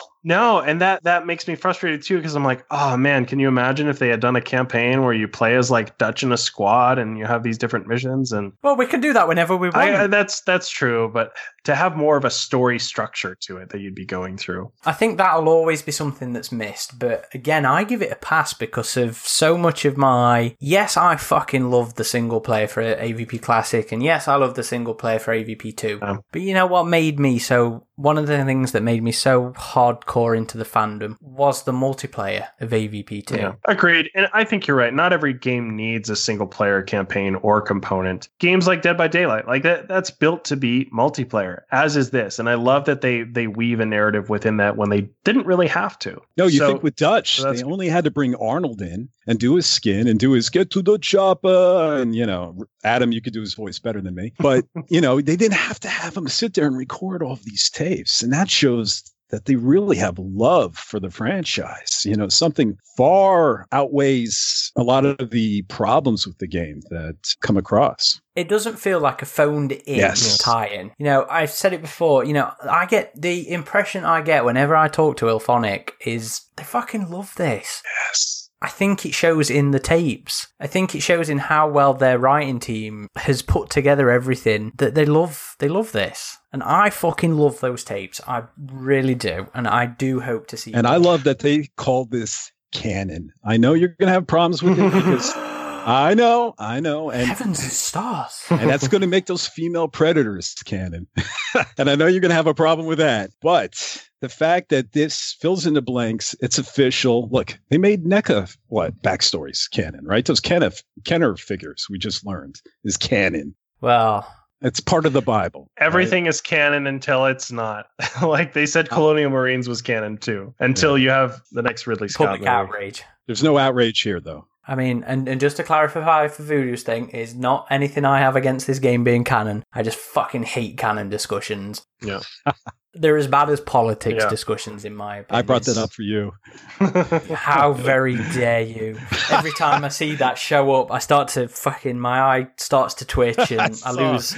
and 0.60 0.80
that 0.80 1.02
that 1.02 1.26
makes 1.26 1.48
me 1.48 1.56
frustrated 1.56 2.02
too 2.02 2.16
because 2.16 2.34
I'm 2.34 2.44
like, 2.44 2.64
oh 2.70 2.96
man, 2.96 3.26
can 3.26 3.38
you 3.38 3.48
imagine 3.48 3.88
if 3.88 3.98
they 3.98 4.08
had 4.08 4.20
done 4.20 4.36
a 4.36 4.40
campaign 4.40 5.02
where 5.02 5.12
you 5.12 5.26
play 5.26 5.56
as 5.56 5.70
like 5.70 5.98
Dutch 5.98 6.22
in 6.22 6.32
a 6.32 6.36
squad 6.36 6.98
and 6.98 7.18
you 7.18 7.26
have 7.26 7.42
these 7.42 7.58
different 7.58 7.86
missions 7.86 8.32
and 8.32 8.52
Well, 8.62 8.76
we 8.76 8.86
can 8.86 9.00
do 9.00 9.12
that 9.12 9.26
whenever 9.26 9.56
we 9.56 9.68
want. 9.68 9.76
I, 9.76 10.06
that's 10.06 10.40
that's 10.42 10.70
true, 10.70 11.10
but 11.12 11.32
to 11.64 11.74
have 11.74 11.96
more 11.96 12.16
of 12.16 12.24
a 12.24 12.30
story 12.30 12.78
structure 12.78 13.36
to 13.40 13.56
it 13.58 13.70
that 13.70 13.80
you'd 13.80 13.94
be 13.94 14.04
going 14.04 14.36
through. 14.36 14.72
I 14.84 14.92
think 14.92 15.18
that'll 15.18 15.48
always 15.48 15.82
be 15.82 15.92
something 15.92 16.32
that's 16.32 16.52
missed, 16.52 16.98
but 16.98 17.26
again, 17.34 17.64
I 17.64 17.84
give 17.84 18.02
it 18.02 18.12
a 18.12 18.16
pass 18.16 18.52
because 18.52 18.96
of 18.96 19.16
so 19.16 19.58
much 19.58 19.84
of 19.84 19.96
my 19.96 20.56
yes, 20.60 20.96
I 20.96 21.16
fucking 21.16 21.70
love 21.70 21.94
the 21.94 22.04
single 22.04 22.40
player 22.40 22.68
for 22.68 22.82
AVP 22.82 23.42
Classic, 23.42 23.90
and 23.90 24.02
yes, 24.02 24.28
I 24.28 24.36
love 24.36 24.54
the 24.54 24.62
single 24.62 24.94
player 24.94 25.18
for 25.18 25.34
AVP 25.34 25.76
two. 25.76 25.98
Um, 26.02 26.22
but 26.30 26.42
you 26.42 26.54
know 26.54 26.66
what 26.66 26.86
made 26.86 27.18
me 27.18 27.38
so 27.38 27.86
one 27.96 28.18
of 28.18 28.26
the 28.26 28.44
things 28.44 28.72
that 28.72 28.82
made 28.82 29.02
me 29.02 29.12
so 29.12 29.52
hardcore 29.52 30.36
into 30.36 30.56
the 30.58 30.64
fandom 30.64 31.16
was 31.20 31.64
the 31.64 31.72
multiplayer 31.72 32.46
of 32.60 32.70
AVP 32.70 33.26
two. 33.26 33.36
Yeah, 33.36 33.52
agreed. 33.66 34.08
And 34.14 34.28
I 34.32 34.44
think 34.44 34.66
you're 34.66 34.76
right. 34.76 34.92
Not 34.94 35.12
every 35.12 35.32
game 35.34 35.76
needs 35.76 36.08
a 36.10 36.16
single 36.16 36.46
player 36.46 36.82
campaign 36.82 37.34
or 37.36 37.60
component. 37.60 38.28
Games 38.38 38.66
like 38.66 38.82
Dead 38.82 38.96
by 38.96 39.08
Daylight, 39.08 39.46
like 39.46 39.62
that, 39.62 39.88
that's 39.88 40.10
built 40.10 40.44
to 40.46 40.56
be 40.56 40.88
multiplayer, 40.94 41.60
as 41.70 41.96
is 41.96 42.10
this. 42.10 42.38
And 42.38 42.48
I 42.48 42.54
love 42.54 42.84
that 42.86 43.00
they 43.02 43.22
they 43.22 43.46
weave 43.46 43.80
a 43.80 43.86
narrative 43.86 44.28
within 44.30 44.56
that 44.58 44.76
when 44.76 44.90
they 44.90 45.08
didn't 45.24 45.46
really 45.46 45.68
have 45.68 45.98
to. 46.00 46.20
No, 46.36 46.46
you 46.46 46.58
So- 46.58 46.68
think 46.68 46.82
with 46.82 46.96
Dutch, 46.96 47.40
so 47.40 47.52
they 47.52 47.62
only 47.62 47.88
had 47.88 48.04
to 48.04 48.10
bring 48.10 48.34
Arnold 48.36 48.80
in 48.82 49.08
and 49.26 49.38
do 49.38 49.54
his 49.54 49.66
skin 49.66 50.08
and 50.08 50.18
do 50.18 50.32
his 50.32 50.50
get 50.50 50.70
to 50.70 50.82
the 50.82 50.98
chopper. 50.98 51.96
And, 52.00 52.14
you 52.14 52.26
know, 52.26 52.56
Adam, 52.84 53.12
you 53.12 53.20
could 53.20 53.32
do 53.32 53.40
his 53.40 53.54
voice 53.54 53.78
better 53.78 54.00
than 54.00 54.14
me. 54.14 54.32
But, 54.38 54.64
you 54.88 55.00
know, 55.00 55.20
they 55.20 55.36
didn't 55.36 55.56
have 55.58 55.80
to 55.80 55.88
have 55.88 56.16
him 56.16 56.28
sit 56.28 56.54
there 56.54 56.66
and 56.66 56.76
record 56.76 57.22
all 57.22 57.32
of 57.32 57.44
these 57.44 57.70
tapes. 57.70 58.22
And 58.22 58.32
that 58.32 58.50
shows 58.50 59.02
that 59.30 59.46
they 59.46 59.56
really 59.56 59.96
have 59.96 60.18
love 60.18 60.76
for 60.76 61.00
the 61.00 61.10
franchise. 61.10 62.02
You 62.04 62.14
know, 62.16 62.28
something 62.28 62.76
far 62.98 63.66
outweighs 63.72 64.70
a 64.76 64.82
lot 64.82 65.06
of 65.06 65.30
the 65.30 65.62
problems 65.62 66.26
with 66.26 66.36
the 66.36 66.46
game 66.46 66.80
that 66.90 67.34
come 67.40 67.56
across. 67.56 68.20
it 68.36 68.48
doesn't 68.48 68.78
feel 68.78 69.00
like 69.00 69.22
a 69.22 69.26
phoned 69.26 69.72
in 69.72 69.98
Yes. 69.98 70.36
tie-in. 70.38 70.90
You 70.98 71.04
know, 71.04 71.26
I've 71.30 71.50
said 71.50 71.72
it 71.72 71.80
before. 71.80 72.24
You 72.24 72.32
know, 72.34 72.52
I 72.70 72.84
get 72.86 73.12
the 73.20 73.50
impression 73.50 74.04
I 74.04 74.20
get 74.20 74.44
whenever 74.44 74.76
I 74.76 74.88
talk 74.88 75.16
to 75.18 75.26
IllFonic 75.26 75.90
is 76.04 76.42
they 76.56 76.64
fucking 76.64 77.10
love 77.10 77.34
this. 77.36 77.82
Yes. 78.08 78.41
I 78.62 78.68
think 78.68 79.04
it 79.04 79.12
shows 79.12 79.50
in 79.50 79.72
the 79.72 79.80
tapes. 79.80 80.46
I 80.60 80.68
think 80.68 80.94
it 80.94 81.00
shows 81.00 81.28
in 81.28 81.38
how 81.38 81.68
well 81.68 81.94
their 81.94 82.16
writing 82.16 82.60
team 82.60 83.08
has 83.16 83.42
put 83.42 83.70
together 83.70 84.08
everything 84.08 84.70
that 84.76 84.94
they 84.94 85.04
love. 85.04 85.56
They 85.58 85.68
love 85.68 85.90
this, 85.90 86.38
and 86.52 86.62
I 86.62 86.90
fucking 86.90 87.36
love 87.36 87.58
those 87.58 87.82
tapes. 87.82 88.20
I 88.26 88.44
really 88.56 89.16
do, 89.16 89.48
and 89.52 89.66
I 89.66 89.86
do 89.86 90.20
hope 90.20 90.46
to 90.48 90.56
see. 90.56 90.72
And 90.72 90.86
I 90.86 90.96
love 90.96 91.24
that 91.24 91.40
they 91.40 91.70
call 91.76 92.04
this 92.04 92.52
canon. 92.70 93.32
I 93.44 93.56
know 93.56 93.74
you're 93.74 93.96
going 93.98 94.06
to 94.06 94.12
have 94.12 94.28
problems 94.28 94.62
with 94.62 94.78
it 94.78 94.92
because 94.92 95.32
I 95.84 96.14
know, 96.14 96.54
I 96.58 96.80
know. 96.80 97.10
And 97.10 97.26
heavens 97.26 97.62
and 97.62 97.72
stars. 97.72 98.44
and 98.50 98.68
that's 98.70 98.88
going 98.88 99.00
to 99.00 99.06
make 99.06 99.26
those 99.26 99.46
female 99.46 99.88
predators 99.88 100.54
canon. 100.64 101.06
and 101.78 101.90
I 101.90 101.94
know 101.94 102.06
you're 102.06 102.20
going 102.20 102.30
to 102.30 102.34
have 102.36 102.46
a 102.46 102.54
problem 102.54 102.86
with 102.86 102.98
that. 102.98 103.30
But 103.40 104.04
the 104.20 104.28
fact 104.28 104.68
that 104.70 104.92
this 104.92 105.36
fills 105.40 105.66
in 105.66 105.74
the 105.74 105.82
blanks, 105.82 106.34
it's 106.40 106.58
official. 106.58 107.28
Look, 107.30 107.58
they 107.70 107.78
made 107.78 108.04
NECA 108.04 108.56
what 108.68 109.00
backstories 109.02 109.70
canon, 109.70 110.04
right? 110.06 110.24
Those 110.24 110.40
Kenner 110.40 110.70
Kenner 111.04 111.36
figures 111.36 111.86
we 111.90 111.98
just 111.98 112.24
learned 112.24 112.60
is 112.84 112.96
canon. 112.96 113.54
well, 113.80 114.26
It's 114.60 114.78
part 114.80 115.06
of 115.06 115.12
the 115.12 115.22
Bible. 115.22 115.70
right? 115.80 115.86
Everything 115.86 116.26
is 116.26 116.40
canon 116.40 116.86
until 116.86 117.26
it's 117.26 117.50
not. 117.50 117.86
like 118.22 118.52
they 118.52 118.66
said, 118.66 118.88
oh. 118.92 118.94
Colonial 118.94 119.30
Marines 119.30 119.68
was 119.68 119.82
canon 119.82 120.18
too. 120.18 120.54
Until 120.60 120.96
you 120.96 121.10
have 121.10 121.40
the 121.50 121.62
next 121.62 121.86
Ridley 121.86 122.08
Scott 122.08 122.26
public 122.26 122.40
movie. 122.42 122.48
outrage. 122.50 123.02
There's 123.26 123.42
no 123.42 123.58
outrage 123.58 124.00
here, 124.02 124.20
though. 124.20 124.46
I 124.66 124.76
mean, 124.76 125.02
and, 125.06 125.28
and 125.28 125.40
just 125.40 125.56
to 125.56 125.64
clarify 125.64 126.28
for 126.28 126.42
Voodoo's 126.44 126.82
thing, 126.84 127.08
is 127.10 127.34
not 127.34 127.66
anything 127.70 128.04
I 128.04 128.20
have 128.20 128.36
against 128.36 128.66
this 128.66 128.78
game 128.78 129.02
being 129.02 129.24
canon. 129.24 129.64
I 129.72 129.82
just 129.82 129.98
fucking 129.98 130.44
hate 130.44 130.78
canon 130.78 131.08
discussions. 131.08 131.84
Yeah. 132.00 132.20
They're 132.94 133.16
as 133.16 133.26
bad 133.26 133.48
as 133.48 133.60
politics 133.60 134.22
Yeah. 134.22 134.28
discussions, 134.28 134.84
in 134.84 134.94
my 134.94 135.16
opinion. 135.18 135.38
I 135.38 135.42
brought 135.42 135.62
that 135.64 135.78
up 135.78 135.92
for 135.92 136.02
you. 136.02 136.32
How 137.34 137.72
very 137.72 138.16
dare 138.34 138.60
you? 138.60 138.98
Every 139.30 139.52
time 139.52 139.82
I 139.84 139.88
see 139.88 140.14
that 140.16 140.36
show 140.38 140.72
up, 140.74 140.92
I 140.92 140.98
start 140.98 141.28
to 141.28 141.48
fucking 141.48 141.98
my 141.98 142.20
eye 142.20 142.48
starts 142.58 142.94
to 142.94 143.06
twitch 143.06 143.50
and 143.50 143.60
I, 143.60 143.70
saw. 143.70 143.90
lose 144.12 144.36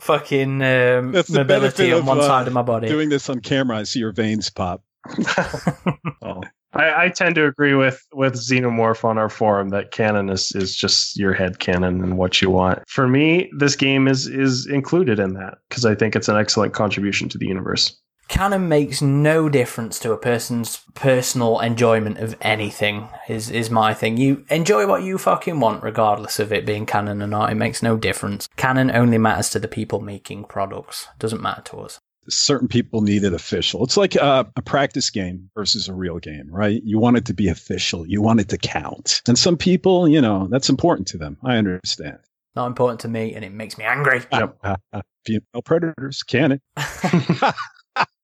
fucking 0.00 0.62
um, 0.62 1.12
That's 1.12 1.28
the 1.28 1.38
mobility 1.44 1.90
benefit 1.90 1.92
on 1.94 1.98
of, 2.00 2.06
one 2.08 2.18
uh, 2.18 2.22
side 2.26 2.46
of 2.48 2.52
my 2.52 2.62
body. 2.62 2.88
Doing 2.88 3.08
this 3.08 3.28
on 3.30 3.38
camera, 3.40 3.78
I 3.78 3.82
see 3.84 4.00
your 4.00 4.12
veins 4.12 4.50
pop. 4.50 4.82
Oh. 6.20 6.42
I, 6.74 7.04
I 7.04 7.08
tend 7.08 7.34
to 7.36 7.46
agree 7.46 7.74
with 7.74 8.04
with 8.12 8.34
Xenomorph 8.34 9.04
on 9.04 9.18
our 9.18 9.28
forum 9.28 9.70
that 9.70 9.90
canon 9.90 10.30
is, 10.30 10.52
is 10.54 10.74
just 10.74 11.16
your 11.18 11.32
head 11.32 11.58
canon 11.58 12.02
and 12.02 12.16
what 12.16 12.40
you 12.40 12.50
want. 12.50 12.80
For 12.88 13.06
me, 13.06 13.50
this 13.56 13.76
game 13.76 14.08
is 14.08 14.26
is 14.26 14.66
included 14.66 15.18
in 15.18 15.34
that 15.34 15.58
because 15.68 15.84
I 15.84 15.94
think 15.94 16.16
it's 16.16 16.28
an 16.28 16.36
excellent 16.36 16.72
contribution 16.72 17.28
to 17.30 17.38
the 17.38 17.46
universe. 17.46 17.96
canon 18.28 18.68
makes 18.68 19.02
no 19.02 19.48
difference 19.48 19.98
to 19.98 20.12
a 20.12 20.16
person's 20.16 20.80
personal 20.94 21.60
enjoyment 21.60 22.18
of 22.18 22.36
anything 22.40 23.08
is 23.28 23.50
is 23.50 23.70
my 23.70 23.92
thing. 23.92 24.16
You 24.16 24.44
enjoy 24.48 24.86
what 24.86 25.02
you 25.02 25.18
fucking 25.18 25.60
want 25.60 25.82
regardless 25.82 26.38
of 26.38 26.52
it 26.52 26.64
being 26.64 26.86
canon 26.86 27.22
or 27.22 27.26
not. 27.26 27.52
It 27.52 27.56
makes 27.56 27.82
no 27.82 27.96
difference. 27.96 28.48
Canon 28.56 28.90
only 28.90 29.18
matters 29.18 29.50
to 29.50 29.58
the 29.58 29.68
people 29.68 30.00
making 30.00 30.44
products. 30.44 31.08
Doesn't 31.18 31.42
matter 31.42 31.62
to 31.62 31.80
us 31.80 32.00
certain 32.28 32.68
people 32.68 33.02
need 33.02 33.24
it 33.24 33.32
official. 33.32 33.82
It's 33.84 33.96
like 33.96 34.16
uh, 34.16 34.44
a 34.56 34.62
practice 34.62 35.10
game 35.10 35.50
versus 35.54 35.88
a 35.88 35.94
real 35.94 36.18
game, 36.18 36.48
right? 36.50 36.82
You 36.84 36.98
want 36.98 37.16
it 37.16 37.24
to 37.26 37.34
be 37.34 37.48
official. 37.48 38.06
You 38.06 38.22
want 38.22 38.40
it 38.40 38.48
to 38.50 38.58
count. 38.58 39.22
And 39.26 39.38
some 39.38 39.56
people, 39.56 40.08
you 40.08 40.20
know, 40.20 40.46
that's 40.50 40.68
important 40.68 41.08
to 41.08 41.18
them. 41.18 41.36
I 41.44 41.56
understand. 41.56 42.18
not 42.54 42.66
important 42.66 43.00
to 43.00 43.08
me 43.08 43.34
and 43.34 43.44
it 43.44 43.52
makes 43.52 43.78
me 43.78 43.84
angry 43.84 44.20
Yep. 44.32 44.58
Female 45.24 45.62
predators 45.64 46.22
can 46.22 46.52
it. 46.52 46.62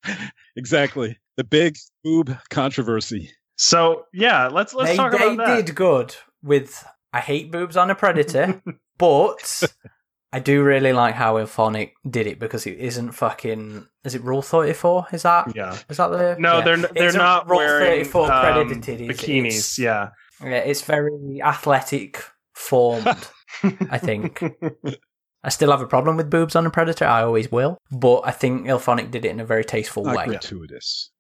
exactly. 0.56 1.18
The 1.36 1.44
big 1.44 1.76
boob 2.04 2.36
controversy. 2.50 3.30
So 3.56 4.06
yeah, 4.12 4.48
let's 4.48 4.74
let's 4.74 4.90
they 4.90 4.96
talk 4.96 5.12
they 5.12 5.34
about 5.34 5.46
that. 5.46 5.66
did 5.66 5.74
good 5.74 6.14
with 6.42 6.84
i 7.12 7.18
hate 7.20 7.50
boobs 7.50 7.76
on 7.76 7.90
a 7.90 7.94
predator 7.94 8.62
but 8.98 9.62
I 10.32 10.40
do 10.40 10.62
really 10.62 10.92
like 10.92 11.14
how 11.14 11.36
IllFonic 11.36 11.92
did 12.08 12.26
it 12.26 12.38
because 12.38 12.66
it 12.66 12.78
isn't 12.78 13.12
fucking. 13.12 13.86
Is 14.04 14.14
it 14.14 14.22
Rule 14.22 14.42
Thirty 14.42 14.74
Four? 14.74 15.06
Is 15.12 15.22
that 15.22 15.54
Yeah. 15.56 15.76
is 15.88 15.96
that 15.96 16.08
the? 16.08 16.36
No, 16.38 16.58
yeah. 16.58 16.64
they're 16.64 16.76
they're 16.76 17.04
isn't 17.06 17.48
Rule 17.48 17.58
34 17.60 18.22
um, 18.22 18.28
credited. 18.40 19.00
Bikinis. 19.08 19.46
it's- 19.46 19.78
yeah. 19.78 20.10
yeah, 20.42 20.58
it's 20.58 20.82
very 20.82 21.40
athletic 21.42 22.22
formed. 22.54 23.06
I 23.90 23.96
think. 23.98 24.42
I 25.44 25.50
still 25.50 25.70
have 25.70 25.80
a 25.80 25.86
problem 25.86 26.16
with 26.16 26.28
boobs 26.30 26.56
on 26.56 26.66
a 26.66 26.70
predator. 26.70 27.04
I 27.06 27.22
always 27.22 27.50
will, 27.50 27.78
but 27.90 28.20
I 28.24 28.32
think 28.32 28.66
IllFonic 28.66 29.10
did 29.10 29.24
it 29.24 29.30
in 29.30 29.40
a 29.40 29.44
very 29.46 29.64
tasteful 29.64 30.04
Not 30.04 30.16
way. 30.16 30.24
gratuitous. 30.26 31.10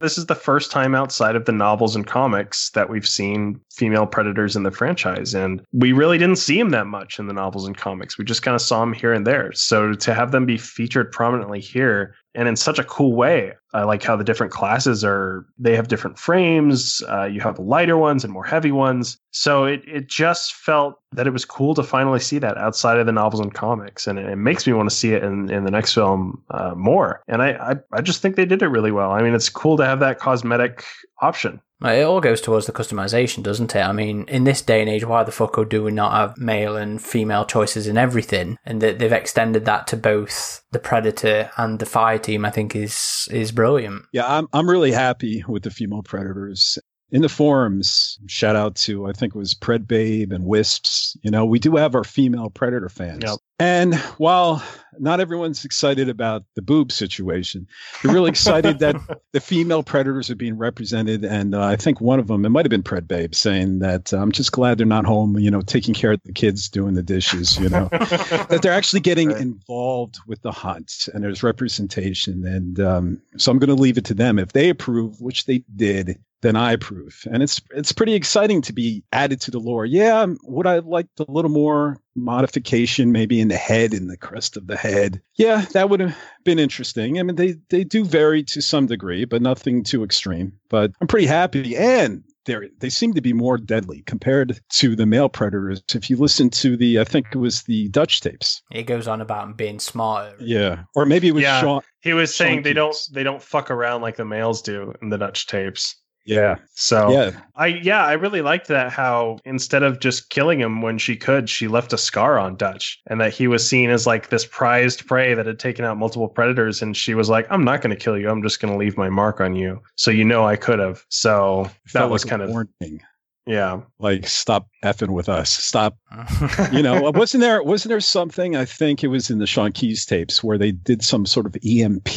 This 0.00 0.16
is 0.16 0.26
the 0.26 0.34
first 0.34 0.70
time 0.70 0.94
outside 0.94 1.34
of 1.34 1.44
the 1.44 1.52
novels 1.52 1.96
and 1.96 2.06
comics 2.06 2.70
that 2.70 2.88
we've 2.88 3.06
seen 3.06 3.60
female 3.72 4.06
predators 4.06 4.54
in 4.54 4.62
the 4.62 4.70
franchise. 4.70 5.34
And 5.34 5.60
we 5.72 5.92
really 5.92 6.18
didn't 6.18 6.36
see 6.36 6.58
them 6.58 6.70
that 6.70 6.86
much 6.86 7.18
in 7.18 7.26
the 7.26 7.32
novels 7.32 7.66
and 7.66 7.76
comics. 7.76 8.16
We 8.16 8.24
just 8.24 8.42
kind 8.42 8.54
of 8.54 8.62
saw 8.62 8.80
them 8.80 8.92
here 8.92 9.12
and 9.12 9.26
there. 9.26 9.52
So 9.52 9.94
to 9.94 10.14
have 10.14 10.30
them 10.30 10.46
be 10.46 10.56
featured 10.56 11.10
prominently 11.10 11.60
here 11.60 12.14
and 12.38 12.46
in 12.46 12.54
such 12.54 12.78
a 12.78 12.84
cool 12.84 13.16
way, 13.16 13.52
I 13.74 13.82
like 13.82 14.04
how 14.04 14.14
the 14.14 14.22
different 14.22 14.52
classes 14.52 15.02
are, 15.02 15.44
they 15.58 15.74
have 15.74 15.88
different 15.88 16.20
frames. 16.20 17.02
Uh, 17.08 17.24
you 17.24 17.40
have 17.40 17.58
lighter 17.58 17.96
ones 17.96 18.22
and 18.22 18.32
more 18.32 18.44
heavy 18.44 18.70
ones. 18.70 19.18
So 19.32 19.64
it, 19.64 19.82
it 19.88 20.08
just 20.08 20.54
felt 20.54 21.00
that 21.10 21.26
it 21.26 21.32
was 21.32 21.44
cool 21.44 21.74
to 21.74 21.82
finally 21.82 22.20
see 22.20 22.38
that 22.38 22.56
outside 22.56 23.00
of 23.00 23.06
the 23.06 23.12
novels 23.12 23.40
and 23.40 23.52
comics. 23.52 24.06
And 24.06 24.20
it, 24.20 24.26
it 24.26 24.36
makes 24.36 24.68
me 24.68 24.72
want 24.72 24.88
to 24.88 24.94
see 24.94 25.14
it 25.14 25.24
in, 25.24 25.50
in 25.50 25.64
the 25.64 25.72
next 25.72 25.94
film 25.94 26.40
uh, 26.52 26.74
more. 26.76 27.24
And 27.26 27.42
I, 27.42 27.54
I, 27.54 27.76
I 27.92 28.02
just 28.02 28.22
think 28.22 28.36
they 28.36 28.46
did 28.46 28.62
it 28.62 28.68
really 28.68 28.92
well. 28.92 29.10
I 29.10 29.20
mean, 29.20 29.34
it's 29.34 29.48
cool 29.48 29.76
to 29.76 29.84
have 29.84 29.98
that 29.98 30.20
cosmetic 30.20 30.84
option. 31.20 31.60
It 31.82 32.02
all 32.02 32.20
goes 32.20 32.40
towards 32.40 32.66
the 32.66 32.72
customization, 32.72 33.42
doesn't 33.42 33.74
it? 33.74 33.80
I 33.80 33.92
mean, 33.92 34.24
in 34.28 34.44
this 34.44 34.62
day 34.62 34.80
and 34.80 34.90
age, 34.90 35.04
why 35.04 35.22
the 35.22 35.32
fuck 35.32 35.56
do 35.68 35.84
we 35.84 35.92
not 35.92 36.12
have 36.12 36.38
male 36.38 36.76
and 36.76 37.00
female 37.00 37.44
choices 37.44 37.86
in 37.86 37.96
everything? 37.96 38.58
And 38.64 38.80
that 38.80 38.98
they've 38.98 39.12
extended 39.12 39.64
that 39.66 39.86
to 39.88 39.96
both 39.96 40.62
the 40.72 40.78
Predator 40.80 41.50
and 41.56 41.78
the 41.78 41.86
Fire 41.86 42.18
Team, 42.18 42.44
I 42.44 42.50
think 42.50 42.74
is 42.74 43.28
is 43.30 43.52
brilliant. 43.52 44.02
Yeah, 44.12 44.26
I'm 44.26 44.48
I'm 44.52 44.68
really 44.68 44.92
happy 44.92 45.44
with 45.46 45.62
the 45.62 45.70
female 45.70 46.02
Predators 46.02 46.78
in 47.10 47.22
the 47.22 47.28
forums, 47.28 48.18
shout 48.26 48.56
out 48.56 48.74
to 48.76 49.06
I 49.06 49.12
think 49.12 49.34
it 49.34 49.38
was 49.38 49.54
Pred 49.54 49.86
Babe 49.86 50.32
and 50.32 50.44
Wisps. 50.44 51.16
You 51.22 51.30
know, 51.30 51.46
we 51.46 51.58
do 51.58 51.76
have 51.76 51.94
our 51.94 52.04
female 52.04 52.50
predator 52.50 52.88
fans. 52.88 53.24
Yep. 53.24 53.38
And 53.58 53.94
while 54.18 54.62
not 55.00 55.20
everyone's 55.20 55.64
excited 55.64 56.08
about 56.08 56.44
the 56.54 56.62
boob 56.62 56.92
situation, 56.92 57.66
they're 58.02 58.12
really 58.12 58.30
excited 58.30 58.78
that 58.80 58.96
the 59.32 59.40
female 59.40 59.82
predators 59.82 60.30
are 60.30 60.36
being 60.36 60.56
represented. 60.56 61.24
And 61.24 61.54
uh, 61.54 61.62
I 61.62 61.76
think 61.76 62.00
one 62.00 62.18
of 62.18 62.26
them, 62.26 62.44
it 62.44 62.50
might 62.50 62.64
have 62.64 62.70
been 62.70 62.82
Pred 62.82 63.06
Babe, 63.08 63.34
saying 63.34 63.80
that 63.80 64.12
uh, 64.12 64.18
I'm 64.18 64.32
just 64.32 64.52
glad 64.52 64.78
they're 64.78 64.86
not 64.86 65.06
home, 65.06 65.38
you 65.38 65.50
know, 65.50 65.60
taking 65.60 65.94
care 65.94 66.12
of 66.12 66.20
the 66.24 66.32
kids, 66.32 66.68
doing 66.68 66.94
the 66.94 67.02
dishes, 67.02 67.58
you 67.58 67.68
know, 67.68 67.88
that 67.92 68.60
they're 68.62 68.72
actually 68.72 69.00
getting 69.00 69.28
right. 69.30 69.40
involved 69.40 70.18
with 70.26 70.42
the 70.42 70.52
hunt 70.52 71.08
and 71.12 71.22
there's 71.22 71.42
representation. 71.42 72.46
And 72.46 72.80
um, 72.80 73.22
so 73.36 73.52
I'm 73.52 73.58
going 73.58 73.68
to 73.68 73.80
leave 73.80 73.98
it 73.98 74.04
to 74.06 74.14
them. 74.14 74.38
If 74.38 74.52
they 74.52 74.68
approve, 74.68 75.20
which 75.20 75.46
they 75.46 75.64
did, 75.74 76.18
then 76.40 76.56
I 76.56 76.72
approve. 76.72 77.24
And 77.30 77.42
it's 77.42 77.60
it's 77.70 77.92
pretty 77.92 78.14
exciting 78.14 78.62
to 78.62 78.72
be 78.72 79.02
added 79.12 79.40
to 79.42 79.50
the 79.50 79.58
lore. 79.58 79.84
Yeah, 79.84 80.26
would 80.44 80.66
I 80.66 80.78
like 80.78 81.06
a 81.18 81.30
little 81.30 81.50
more 81.50 82.00
modification, 82.14 83.12
maybe 83.12 83.40
in 83.40 83.48
the 83.48 83.56
head, 83.56 83.92
in 83.92 84.06
the 84.06 84.16
crest 84.16 84.56
of 84.56 84.66
the 84.66 84.76
head? 84.76 84.87
Yeah, 85.36 85.64
that 85.72 85.90
would 85.90 86.00
have 86.00 86.16
been 86.44 86.58
interesting. 86.58 87.18
I 87.18 87.22
mean, 87.22 87.36
they 87.36 87.56
they 87.70 87.84
do 87.84 88.04
vary 88.04 88.42
to 88.44 88.60
some 88.62 88.86
degree, 88.86 89.24
but 89.24 89.42
nothing 89.42 89.82
too 89.84 90.04
extreme. 90.04 90.52
But 90.68 90.92
I'm 91.00 91.06
pretty 91.06 91.26
happy. 91.26 91.76
And 91.76 92.22
they 92.48 92.70
they 92.80 92.88
seem 92.88 93.14
to 93.14 93.20
be 93.20 93.32
more 93.32 93.58
deadly 93.58 94.02
compared 94.06 94.60
to 94.70 94.96
the 94.96 95.06
male 95.06 95.28
predators. 95.28 95.82
If 95.94 96.10
you 96.10 96.16
listen 96.16 96.50
to 96.50 96.76
the, 96.76 96.98
I 96.98 97.04
think 97.04 97.26
it 97.32 97.38
was 97.38 97.62
the 97.62 97.88
Dutch 97.90 98.20
tapes. 98.20 98.62
It 98.72 98.84
goes 98.84 99.06
on 99.06 99.20
about 99.20 99.56
being 99.56 99.78
smarter. 99.78 100.34
Yeah, 100.40 100.84
or 100.94 101.06
maybe 101.06 101.28
it 101.28 101.32
was 101.32 101.42
yeah. 101.42 101.60
Sean. 101.60 101.82
He 102.00 102.12
was 102.12 102.34
saying 102.34 102.56
Sean 102.56 102.62
they 102.62 102.72
don't 102.72 102.96
they 103.12 103.22
don't 103.22 103.42
fuck 103.42 103.70
around 103.70 104.02
like 104.02 104.16
the 104.16 104.24
males 104.24 104.62
do 104.62 104.94
in 105.02 105.10
the 105.10 105.18
Dutch 105.18 105.46
tapes. 105.46 105.94
Yeah. 106.24 106.56
So 106.74 107.10
yeah. 107.10 107.30
I 107.56 107.66
yeah, 107.66 108.04
I 108.04 108.12
really 108.12 108.42
liked 108.42 108.68
that 108.68 108.92
how 108.92 109.38
instead 109.44 109.82
of 109.82 109.98
just 110.00 110.28
killing 110.28 110.60
him 110.60 110.82
when 110.82 110.98
she 110.98 111.16
could, 111.16 111.48
she 111.48 111.68
left 111.68 111.92
a 111.92 111.98
scar 111.98 112.38
on 112.38 112.56
Dutch 112.56 113.00
and 113.06 113.20
that 113.20 113.32
he 113.32 113.48
was 113.48 113.66
seen 113.66 113.88
as 113.88 114.06
like 114.06 114.28
this 114.28 114.44
prized 114.44 115.06
prey 115.06 115.32
that 115.32 115.46
had 115.46 115.58
taken 115.58 115.84
out 115.84 115.96
multiple 115.96 116.28
predators 116.28 116.82
and 116.82 116.96
she 116.96 117.14
was 117.14 117.30
like, 117.30 117.46
I'm 117.50 117.64
not 117.64 117.80
gonna 117.80 117.96
kill 117.96 118.18
you, 118.18 118.28
I'm 118.28 118.42
just 118.42 118.60
gonna 118.60 118.76
leave 118.76 118.96
my 118.96 119.08
mark 119.08 119.40
on 119.40 119.54
you. 119.54 119.80
So 119.96 120.10
you 120.10 120.24
know 120.24 120.46
I 120.46 120.56
could 120.56 120.78
have. 120.78 121.04
So 121.08 121.70
that 121.94 122.10
was 122.10 122.24
like 122.24 122.30
kind 122.30 122.42
of 122.42 122.50
warning. 122.50 123.00
Yeah. 123.48 123.80
Like 123.98 124.28
stop 124.28 124.68
effing 124.84 125.14
with 125.14 125.28
us. 125.28 125.50
Stop. 125.50 125.96
you 126.72 126.82
know, 126.82 127.06
uh, 127.06 127.12
wasn't 127.12 127.40
there 127.40 127.62
wasn't 127.62 127.88
there 127.88 128.00
something 128.00 128.54
I 128.54 128.66
think 128.66 129.02
it 129.02 129.08
was 129.08 129.30
in 129.30 129.38
the 129.38 129.46
Sean 129.46 129.72
Keyes 129.72 130.04
tapes 130.04 130.44
where 130.44 130.58
they 130.58 130.70
did 130.70 131.02
some 131.02 131.24
sort 131.24 131.46
of 131.46 131.56
EMP 131.66 132.08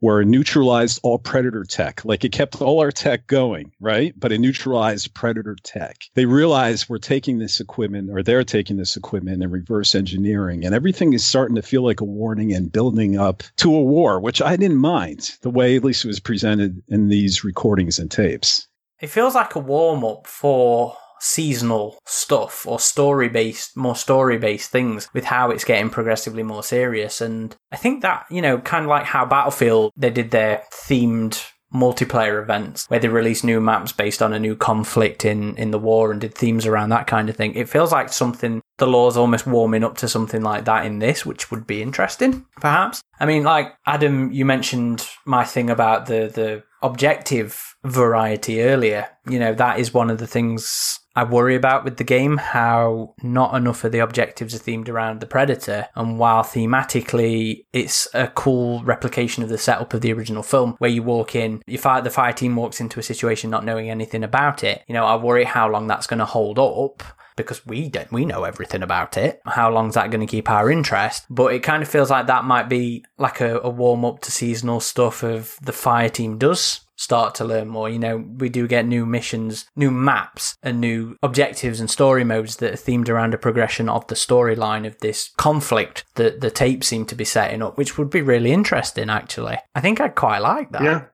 where 0.00 0.20
it 0.20 0.26
neutralized 0.26 0.98
all 1.04 1.18
predator 1.18 1.62
tech. 1.62 2.04
Like 2.04 2.24
it 2.24 2.32
kept 2.32 2.60
all 2.60 2.80
our 2.80 2.90
tech 2.90 3.28
going, 3.28 3.70
right? 3.78 4.12
But 4.18 4.32
it 4.32 4.40
neutralized 4.40 5.14
predator 5.14 5.56
tech. 5.62 5.96
They 6.14 6.26
realized 6.26 6.88
we're 6.88 6.98
taking 6.98 7.38
this 7.38 7.60
equipment 7.60 8.10
or 8.10 8.24
they're 8.24 8.42
taking 8.42 8.76
this 8.76 8.96
equipment 8.96 9.44
and 9.44 9.52
reverse 9.52 9.94
engineering 9.94 10.64
and 10.64 10.74
everything 10.74 11.12
is 11.12 11.24
starting 11.24 11.54
to 11.54 11.62
feel 11.62 11.84
like 11.84 12.00
a 12.00 12.04
warning 12.04 12.52
and 12.52 12.72
building 12.72 13.16
up 13.16 13.44
to 13.58 13.72
a 13.72 13.82
war, 13.82 14.18
which 14.18 14.42
I 14.42 14.56
didn't 14.56 14.78
mind 14.78 15.36
the 15.42 15.50
way 15.50 15.76
at 15.76 15.84
least 15.84 16.04
it 16.04 16.08
was 16.08 16.18
presented 16.18 16.82
in 16.88 17.08
these 17.08 17.44
recordings 17.44 18.00
and 18.00 18.10
tapes. 18.10 18.66
It 19.00 19.10
feels 19.10 19.34
like 19.34 19.54
a 19.54 19.60
warm 19.60 20.04
up 20.04 20.26
for 20.26 20.96
seasonal 21.20 21.98
stuff 22.06 22.66
or 22.66 22.80
story 22.80 23.28
based, 23.28 23.76
more 23.76 23.96
story 23.96 24.38
based 24.38 24.70
things 24.70 25.08
with 25.12 25.24
how 25.24 25.50
it's 25.50 25.64
getting 25.64 25.90
progressively 25.90 26.42
more 26.42 26.62
serious. 26.62 27.20
And 27.20 27.54
I 27.70 27.76
think 27.76 28.02
that, 28.02 28.26
you 28.30 28.42
know, 28.42 28.58
kind 28.58 28.84
of 28.84 28.88
like 28.88 29.04
how 29.04 29.24
Battlefield, 29.24 29.92
they 29.96 30.10
did 30.10 30.30
their 30.30 30.62
themed 30.72 31.44
multiplayer 31.72 32.42
events 32.42 32.86
where 32.88 32.98
they 32.98 33.06
released 33.06 33.44
new 33.44 33.60
maps 33.60 33.92
based 33.92 34.20
on 34.20 34.32
a 34.32 34.40
new 34.40 34.56
conflict 34.56 35.24
in, 35.24 35.56
in 35.56 35.70
the 35.70 35.78
war 35.78 36.10
and 36.10 36.20
did 36.20 36.34
themes 36.34 36.66
around 36.66 36.88
that 36.88 37.06
kind 37.06 37.28
of 37.30 37.36
thing. 37.36 37.54
It 37.54 37.68
feels 37.68 37.92
like 37.92 38.12
something 38.12 38.60
the 38.78 38.86
lore's 38.86 39.16
almost 39.16 39.46
warming 39.46 39.84
up 39.84 39.96
to 39.98 40.08
something 40.08 40.42
like 40.42 40.64
that 40.64 40.84
in 40.84 40.98
this, 40.98 41.24
which 41.24 41.50
would 41.50 41.66
be 41.66 41.82
interesting, 41.82 42.46
perhaps. 42.56 43.02
I 43.20 43.26
mean, 43.26 43.44
like 43.44 43.74
Adam, 43.86 44.32
you 44.32 44.44
mentioned 44.44 45.06
my 45.26 45.44
thing 45.44 45.70
about 45.70 46.06
the 46.06 46.30
the 46.34 46.64
objective 46.82 47.69
variety 47.84 48.62
earlier. 48.62 49.08
You 49.28 49.38
know, 49.38 49.54
that 49.54 49.78
is 49.78 49.94
one 49.94 50.10
of 50.10 50.18
the 50.18 50.26
things 50.26 51.00
I 51.16 51.24
worry 51.24 51.54
about 51.54 51.84
with 51.84 51.96
the 51.96 52.04
game 52.04 52.36
how 52.36 53.14
not 53.22 53.54
enough 53.54 53.84
of 53.84 53.92
the 53.92 53.98
objectives 53.98 54.54
are 54.54 54.58
themed 54.58 54.88
around 54.88 55.20
the 55.20 55.26
Predator. 55.26 55.88
And 55.94 56.18
while 56.18 56.42
thematically 56.42 57.66
it's 57.72 58.08
a 58.14 58.28
cool 58.28 58.82
replication 58.84 59.42
of 59.42 59.48
the 59.48 59.58
setup 59.58 59.92
of 59.94 60.00
the 60.00 60.12
original 60.12 60.42
film, 60.42 60.76
where 60.78 60.90
you 60.90 61.02
walk 61.02 61.34
in, 61.34 61.62
you 61.66 61.78
fight, 61.78 62.04
the 62.04 62.10
fire 62.10 62.32
team 62.32 62.56
walks 62.56 62.80
into 62.80 63.00
a 63.00 63.04
situation 63.04 63.50
not 63.50 63.64
knowing 63.64 63.90
anything 63.90 64.24
about 64.24 64.62
it, 64.62 64.82
you 64.86 64.94
know, 64.94 65.04
I 65.04 65.16
worry 65.16 65.44
how 65.44 65.68
long 65.68 65.86
that's 65.86 66.06
going 66.06 66.18
to 66.18 66.24
hold 66.24 66.58
up 66.58 67.02
because 67.36 67.64
we 67.64 67.88
don't 67.88 68.12
we 68.12 68.24
know 68.24 68.44
everything 68.44 68.82
about 68.82 69.16
it. 69.16 69.40
How 69.46 69.70
long's 69.70 69.94
that 69.94 70.10
going 70.10 70.20
to 70.20 70.30
keep 70.30 70.50
our 70.50 70.70
interest? 70.70 71.24
But 71.30 71.54
it 71.54 71.62
kind 71.62 71.82
of 71.82 71.88
feels 71.88 72.10
like 72.10 72.26
that 72.26 72.44
might 72.44 72.68
be 72.68 73.04
like 73.18 73.40
a, 73.40 73.60
a 73.60 73.70
warm 73.70 74.04
up 74.04 74.20
to 74.20 74.32
seasonal 74.32 74.80
stuff 74.80 75.22
of 75.22 75.56
the 75.62 75.72
fire 75.72 76.08
team 76.08 76.38
does 76.38 76.80
start 77.00 77.34
to 77.36 77.44
learn 77.44 77.68
more. 77.68 77.88
You 77.88 77.98
know, 77.98 78.18
we 78.18 78.50
do 78.50 78.68
get 78.68 78.86
new 78.86 79.06
missions, 79.06 79.66
new 79.74 79.90
maps, 79.90 80.54
and 80.62 80.80
new 80.80 81.16
objectives 81.22 81.80
and 81.80 81.90
story 81.90 82.24
modes 82.24 82.56
that 82.56 82.74
are 82.74 82.76
themed 82.76 83.08
around 83.08 83.32
a 83.32 83.38
progression 83.38 83.88
of 83.88 84.06
the 84.08 84.14
storyline 84.14 84.86
of 84.86 84.98
this 85.00 85.30
conflict 85.38 86.04
that 86.16 86.42
the 86.42 86.50
tape 86.50 86.84
seem 86.84 87.06
to 87.06 87.14
be 87.14 87.24
setting 87.24 87.62
up, 87.62 87.78
which 87.78 87.96
would 87.96 88.10
be 88.10 88.20
really 88.20 88.52
interesting, 88.52 89.08
actually. 89.08 89.56
I 89.74 89.80
think 89.80 89.98
I'd 90.00 90.14
quite 90.14 90.40
like 90.40 90.70
that. 90.72 90.82
Yeah. 90.82 91.04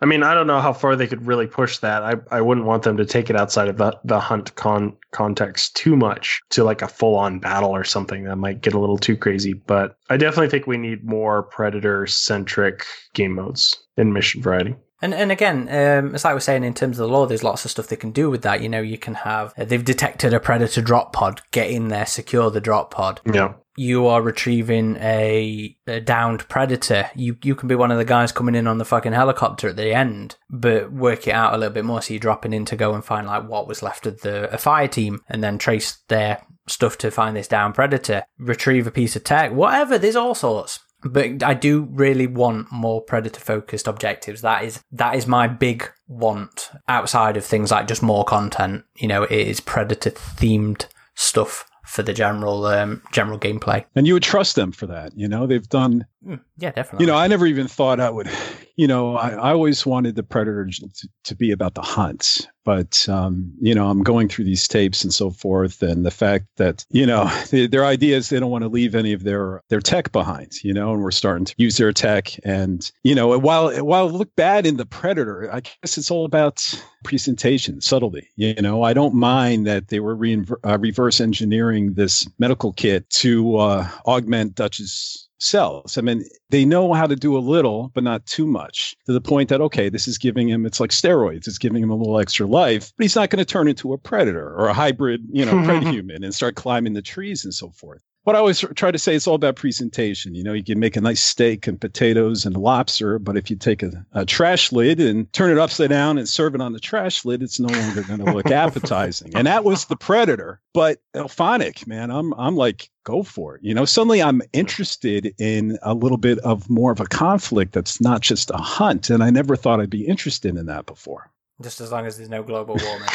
I 0.00 0.04
mean, 0.04 0.22
I 0.22 0.34
don't 0.34 0.46
know 0.46 0.60
how 0.60 0.74
far 0.74 0.94
they 0.94 1.06
could 1.06 1.26
really 1.26 1.46
push 1.46 1.78
that. 1.78 2.02
I, 2.02 2.14
I 2.30 2.42
wouldn't 2.42 2.66
want 2.66 2.82
them 2.82 2.98
to 2.98 3.06
take 3.06 3.30
it 3.30 3.36
outside 3.36 3.68
of 3.68 3.78
the, 3.78 3.98
the 4.04 4.20
hunt 4.20 4.54
con 4.56 4.94
context 5.12 5.74
too 5.74 5.96
much 5.96 6.40
to 6.50 6.64
like 6.64 6.82
a 6.82 6.88
full 6.88 7.14
on 7.14 7.38
battle 7.38 7.70
or 7.70 7.84
something 7.84 8.24
that 8.24 8.36
might 8.36 8.60
get 8.60 8.74
a 8.74 8.78
little 8.78 8.98
too 8.98 9.16
crazy. 9.16 9.54
But 9.54 9.96
I 10.10 10.18
definitely 10.18 10.50
think 10.50 10.66
we 10.66 10.76
need 10.76 11.04
more 11.04 11.44
predator 11.44 12.06
centric 12.06 12.84
game 13.14 13.32
modes 13.32 13.74
in 13.96 14.12
mission 14.12 14.42
variety. 14.42 14.74
And 15.02 15.12
and 15.12 15.30
again, 15.30 15.68
um, 15.68 16.14
it's 16.14 16.24
like 16.24 16.34
we're 16.34 16.40
saying 16.40 16.64
in 16.64 16.74
terms 16.74 16.98
of 16.98 17.06
the 17.06 17.12
lore, 17.12 17.26
there's 17.26 17.44
lots 17.44 17.64
of 17.64 17.70
stuff 17.70 17.88
they 17.88 17.96
can 17.96 18.12
do 18.12 18.30
with 18.30 18.42
that. 18.42 18.62
You 18.62 18.68
know, 18.68 18.80
you 18.80 18.98
can 18.98 19.14
have 19.14 19.52
uh, 19.58 19.64
they've 19.64 19.84
detected 19.84 20.32
a 20.32 20.40
predator 20.40 20.80
drop 20.80 21.12
pod, 21.12 21.42
get 21.50 21.70
in 21.70 21.88
there, 21.88 22.06
secure 22.06 22.50
the 22.50 22.60
drop 22.60 22.92
pod. 22.92 23.20
Yeah. 23.30 23.54
You 23.78 24.06
are 24.06 24.22
retrieving 24.22 24.96
a, 24.96 25.76
a 25.86 26.00
downed 26.00 26.48
predator. 26.48 27.10
You 27.14 27.36
you 27.42 27.54
can 27.54 27.68
be 27.68 27.74
one 27.74 27.90
of 27.90 27.98
the 27.98 28.06
guys 28.06 28.32
coming 28.32 28.54
in 28.54 28.66
on 28.66 28.78
the 28.78 28.86
fucking 28.86 29.12
helicopter 29.12 29.68
at 29.68 29.76
the 29.76 29.92
end, 29.92 30.36
but 30.48 30.90
work 30.90 31.28
it 31.28 31.34
out 31.34 31.52
a 31.52 31.58
little 31.58 31.74
bit 31.74 31.84
more. 31.84 32.00
So 32.00 32.14
you're 32.14 32.20
dropping 32.20 32.54
in 32.54 32.64
to 32.66 32.76
go 32.76 32.94
and 32.94 33.04
find 33.04 33.26
like 33.26 33.46
what 33.46 33.68
was 33.68 33.82
left 33.82 34.06
of 34.06 34.22
the 34.22 34.52
a 34.52 34.56
fire 34.56 34.88
team, 34.88 35.20
and 35.28 35.44
then 35.44 35.58
trace 35.58 35.98
their 36.08 36.40
stuff 36.66 36.96
to 36.98 37.10
find 37.10 37.36
this 37.36 37.48
down 37.48 37.74
predator. 37.74 38.24
Retrieve 38.38 38.86
a 38.86 38.90
piece 38.90 39.14
of 39.14 39.24
tech, 39.24 39.52
whatever. 39.52 39.98
There's 39.98 40.16
all 40.16 40.34
sorts 40.34 40.80
but 41.12 41.42
I 41.42 41.54
do 41.54 41.88
really 41.90 42.26
want 42.26 42.70
more 42.70 43.00
predator 43.00 43.40
focused 43.40 43.86
objectives. 43.86 44.42
That 44.42 44.64
is 44.64 44.82
that 44.92 45.14
is 45.14 45.26
my 45.26 45.46
big 45.48 45.90
want 46.08 46.70
outside 46.88 47.36
of 47.36 47.44
things 47.44 47.70
like 47.70 47.88
just 47.88 48.02
more 48.02 48.24
content. 48.24 48.84
You 48.96 49.08
know, 49.08 49.22
it 49.24 49.32
is 49.32 49.60
predator 49.60 50.10
themed 50.10 50.86
stuff 51.14 51.68
for 51.86 52.02
the 52.02 52.12
general 52.12 52.66
um, 52.66 53.02
general 53.12 53.38
gameplay. 53.38 53.84
And 53.94 54.06
you 54.06 54.14
would 54.14 54.22
trust 54.22 54.56
them 54.56 54.72
for 54.72 54.86
that. 54.86 55.16
You 55.16 55.28
know, 55.28 55.46
they've 55.46 55.68
done. 55.68 56.06
Mm, 56.26 56.40
yeah, 56.58 56.72
definitely. 56.72 57.04
You 57.04 57.12
know, 57.12 57.16
I 57.16 57.26
never 57.28 57.46
even 57.46 57.68
thought 57.68 58.00
I 58.00 58.10
would. 58.10 58.28
You 58.76 58.86
know, 58.86 59.16
I, 59.16 59.30
I 59.30 59.52
always 59.52 59.84
wanted 59.86 60.16
the 60.16 60.22
predator 60.22 60.66
to, 60.66 61.08
to 61.24 61.34
be 61.34 61.50
about 61.50 61.74
the 61.74 61.82
hunt 61.82 62.46
but 62.66 63.08
um, 63.08 63.50
you 63.60 63.74
know 63.74 63.88
i'm 63.88 64.02
going 64.02 64.28
through 64.28 64.44
these 64.44 64.68
tapes 64.68 65.02
and 65.02 65.14
so 65.14 65.30
forth 65.30 65.82
and 65.82 66.04
the 66.04 66.10
fact 66.10 66.44
that 66.56 66.84
you 66.90 67.06
know 67.06 67.30
they, 67.50 67.66
their 67.66 67.86
idea 67.86 68.16
is 68.16 68.28
they 68.28 68.38
don't 68.38 68.50
want 68.50 68.62
to 68.62 68.68
leave 68.68 68.94
any 68.94 69.14
of 69.14 69.22
their 69.22 69.62
their 69.70 69.80
tech 69.80 70.12
behind 70.12 70.52
you 70.62 70.74
know 70.74 70.92
and 70.92 71.02
we're 71.02 71.10
starting 71.10 71.46
to 71.46 71.54
use 71.56 71.78
their 71.78 71.92
tech. 71.92 72.38
And 72.44 72.90
you 73.04 73.14
know 73.14 73.38
while 73.38 73.74
while 73.84 74.08
it 74.08 74.12
look 74.12 74.34
bad 74.36 74.66
in 74.66 74.76
the 74.76 74.84
predator 74.84 75.48
i 75.52 75.60
guess 75.60 75.96
it's 75.96 76.10
all 76.10 76.24
about 76.24 76.62
presentation 77.04 77.80
subtlety 77.80 78.28
you 78.34 78.54
know? 78.54 78.82
I 78.82 78.92
don't 78.92 79.14
mind 79.14 79.66
that 79.68 79.88
they 79.88 80.00
were 80.00 80.16
re- 80.16 80.44
uh, 80.64 80.78
reverse 80.78 81.20
engineering 81.20 81.94
this 81.94 82.28
medical 82.40 82.72
kit 82.72 83.08
to 83.10 83.56
uh, 83.58 83.88
augment 84.06 84.56
dutch's 84.56 85.25
cells. 85.38 85.98
I 85.98 86.00
mean, 86.00 86.24
they 86.50 86.64
know 86.64 86.92
how 86.92 87.06
to 87.06 87.16
do 87.16 87.36
a 87.36 87.40
little, 87.40 87.90
but 87.94 88.04
not 88.04 88.26
too 88.26 88.46
much 88.46 88.94
to 89.06 89.12
the 89.12 89.20
point 89.20 89.48
that, 89.48 89.60
okay, 89.60 89.88
this 89.88 90.08
is 90.08 90.18
giving 90.18 90.48
him, 90.48 90.66
it's 90.66 90.80
like 90.80 90.90
steroids, 90.90 91.46
it's 91.46 91.58
giving 91.58 91.82
him 91.82 91.90
a 91.90 91.94
little 91.94 92.18
extra 92.18 92.46
life, 92.46 92.92
but 92.96 93.04
he's 93.04 93.16
not 93.16 93.30
going 93.30 93.38
to 93.38 93.44
turn 93.44 93.68
into 93.68 93.92
a 93.92 93.98
predator 93.98 94.54
or 94.54 94.68
a 94.68 94.74
hybrid, 94.74 95.22
you 95.30 95.44
know, 95.44 95.80
human 95.80 96.24
and 96.24 96.34
start 96.34 96.56
climbing 96.56 96.94
the 96.94 97.02
trees 97.02 97.44
and 97.44 97.54
so 97.54 97.70
forth. 97.70 98.02
What 98.26 98.34
I 98.34 98.40
always 98.40 98.58
try 98.74 98.90
to 98.90 98.98
say, 98.98 99.14
it's 99.14 99.28
all 99.28 99.36
about 99.36 99.54
presentation. 99.54 100.34
You 100.34 100.42
know, 100.42 100.52
you 100.52 100.64
can 100.64 100.80
make 100.80 100.96
a 100.96 101.00
nice 101.00 101.22
steak 101.22 101.68
and 101.68 101.80
potatoes 101.80 102.44
and 102.44 102.56
lobster, 102.56 103.20
but 103.20 103.36
if 103.36 103.48
you 103.50 103.54
take 103.56 103.84
a, 103.84 104.04
a 104.14 104.26
trash 104.26 104.72
lid 104.72 104.98
and 104.98 105.32
turn 105.32 105.52
it 105.52 105.58
upside 105.58 105.90
down 105.90 106.18
and 106.18 106.28
serve 106.28 106.56
it 106.56 106.60
on 106.60 106.72
the 106.72 106.80
trash 106.80 107.24
lid, 107.24 107.40
it's 107.40 107.60
no 107.60 107.68
longer 107.68 108.02
going 108.02 108.18
to 108.18 108.32
look 108.34 108.46
appetizing. 108.50 109.30
And 109.36 109.46
that 109.46 109.62
was 109.62 109.84
the 109.84 109.94
Predator. 109.94 110.60
But 110.74 110.98
IllFonic, 111.14 111.86
man, 111.86 112.10
I'm 112.10 112.34
I'm 112.34 112.56
like, 112.56 112.90
go 113.04 113.22
for 113.22 113.54
it. 113.54 113.62
You 113.62 113.74
know, 113.74 113.84
suddenly 113.84 114.20
I'm 114.20 114.42
interested 114.52 115.32
in 115.38 115.78
a 115.82 115.94
little 115.94 116.18
bit 116.18 116.40
of 116.40 116.68
more 116.68 116.90
of 116.90 116.98
a 116.98 117.06
conflict 117.06 117.74
that's 117.74 118.00
not 118.00 118.22
just 118.22 118.50
a 118.50 118.56
hunt, 118.56 119.08
and 119.08 119.22
I 119.22 119.30
never 119.30 119.54
thought 119.54 119.78
I'd 119.80 119.88
be 119.88 120.04
interested 120.04 120.56
in 120.56 120.66
that 120.66 120.86
before. 120.86 121.30
Just 121.62 121.80
as 121.80 121.92
long 121.92 122.04
as 122.06 122.16
there's 122.16 122.28
no 122.28 122.42
global 122.42 122.74
warming. 122.84 123.08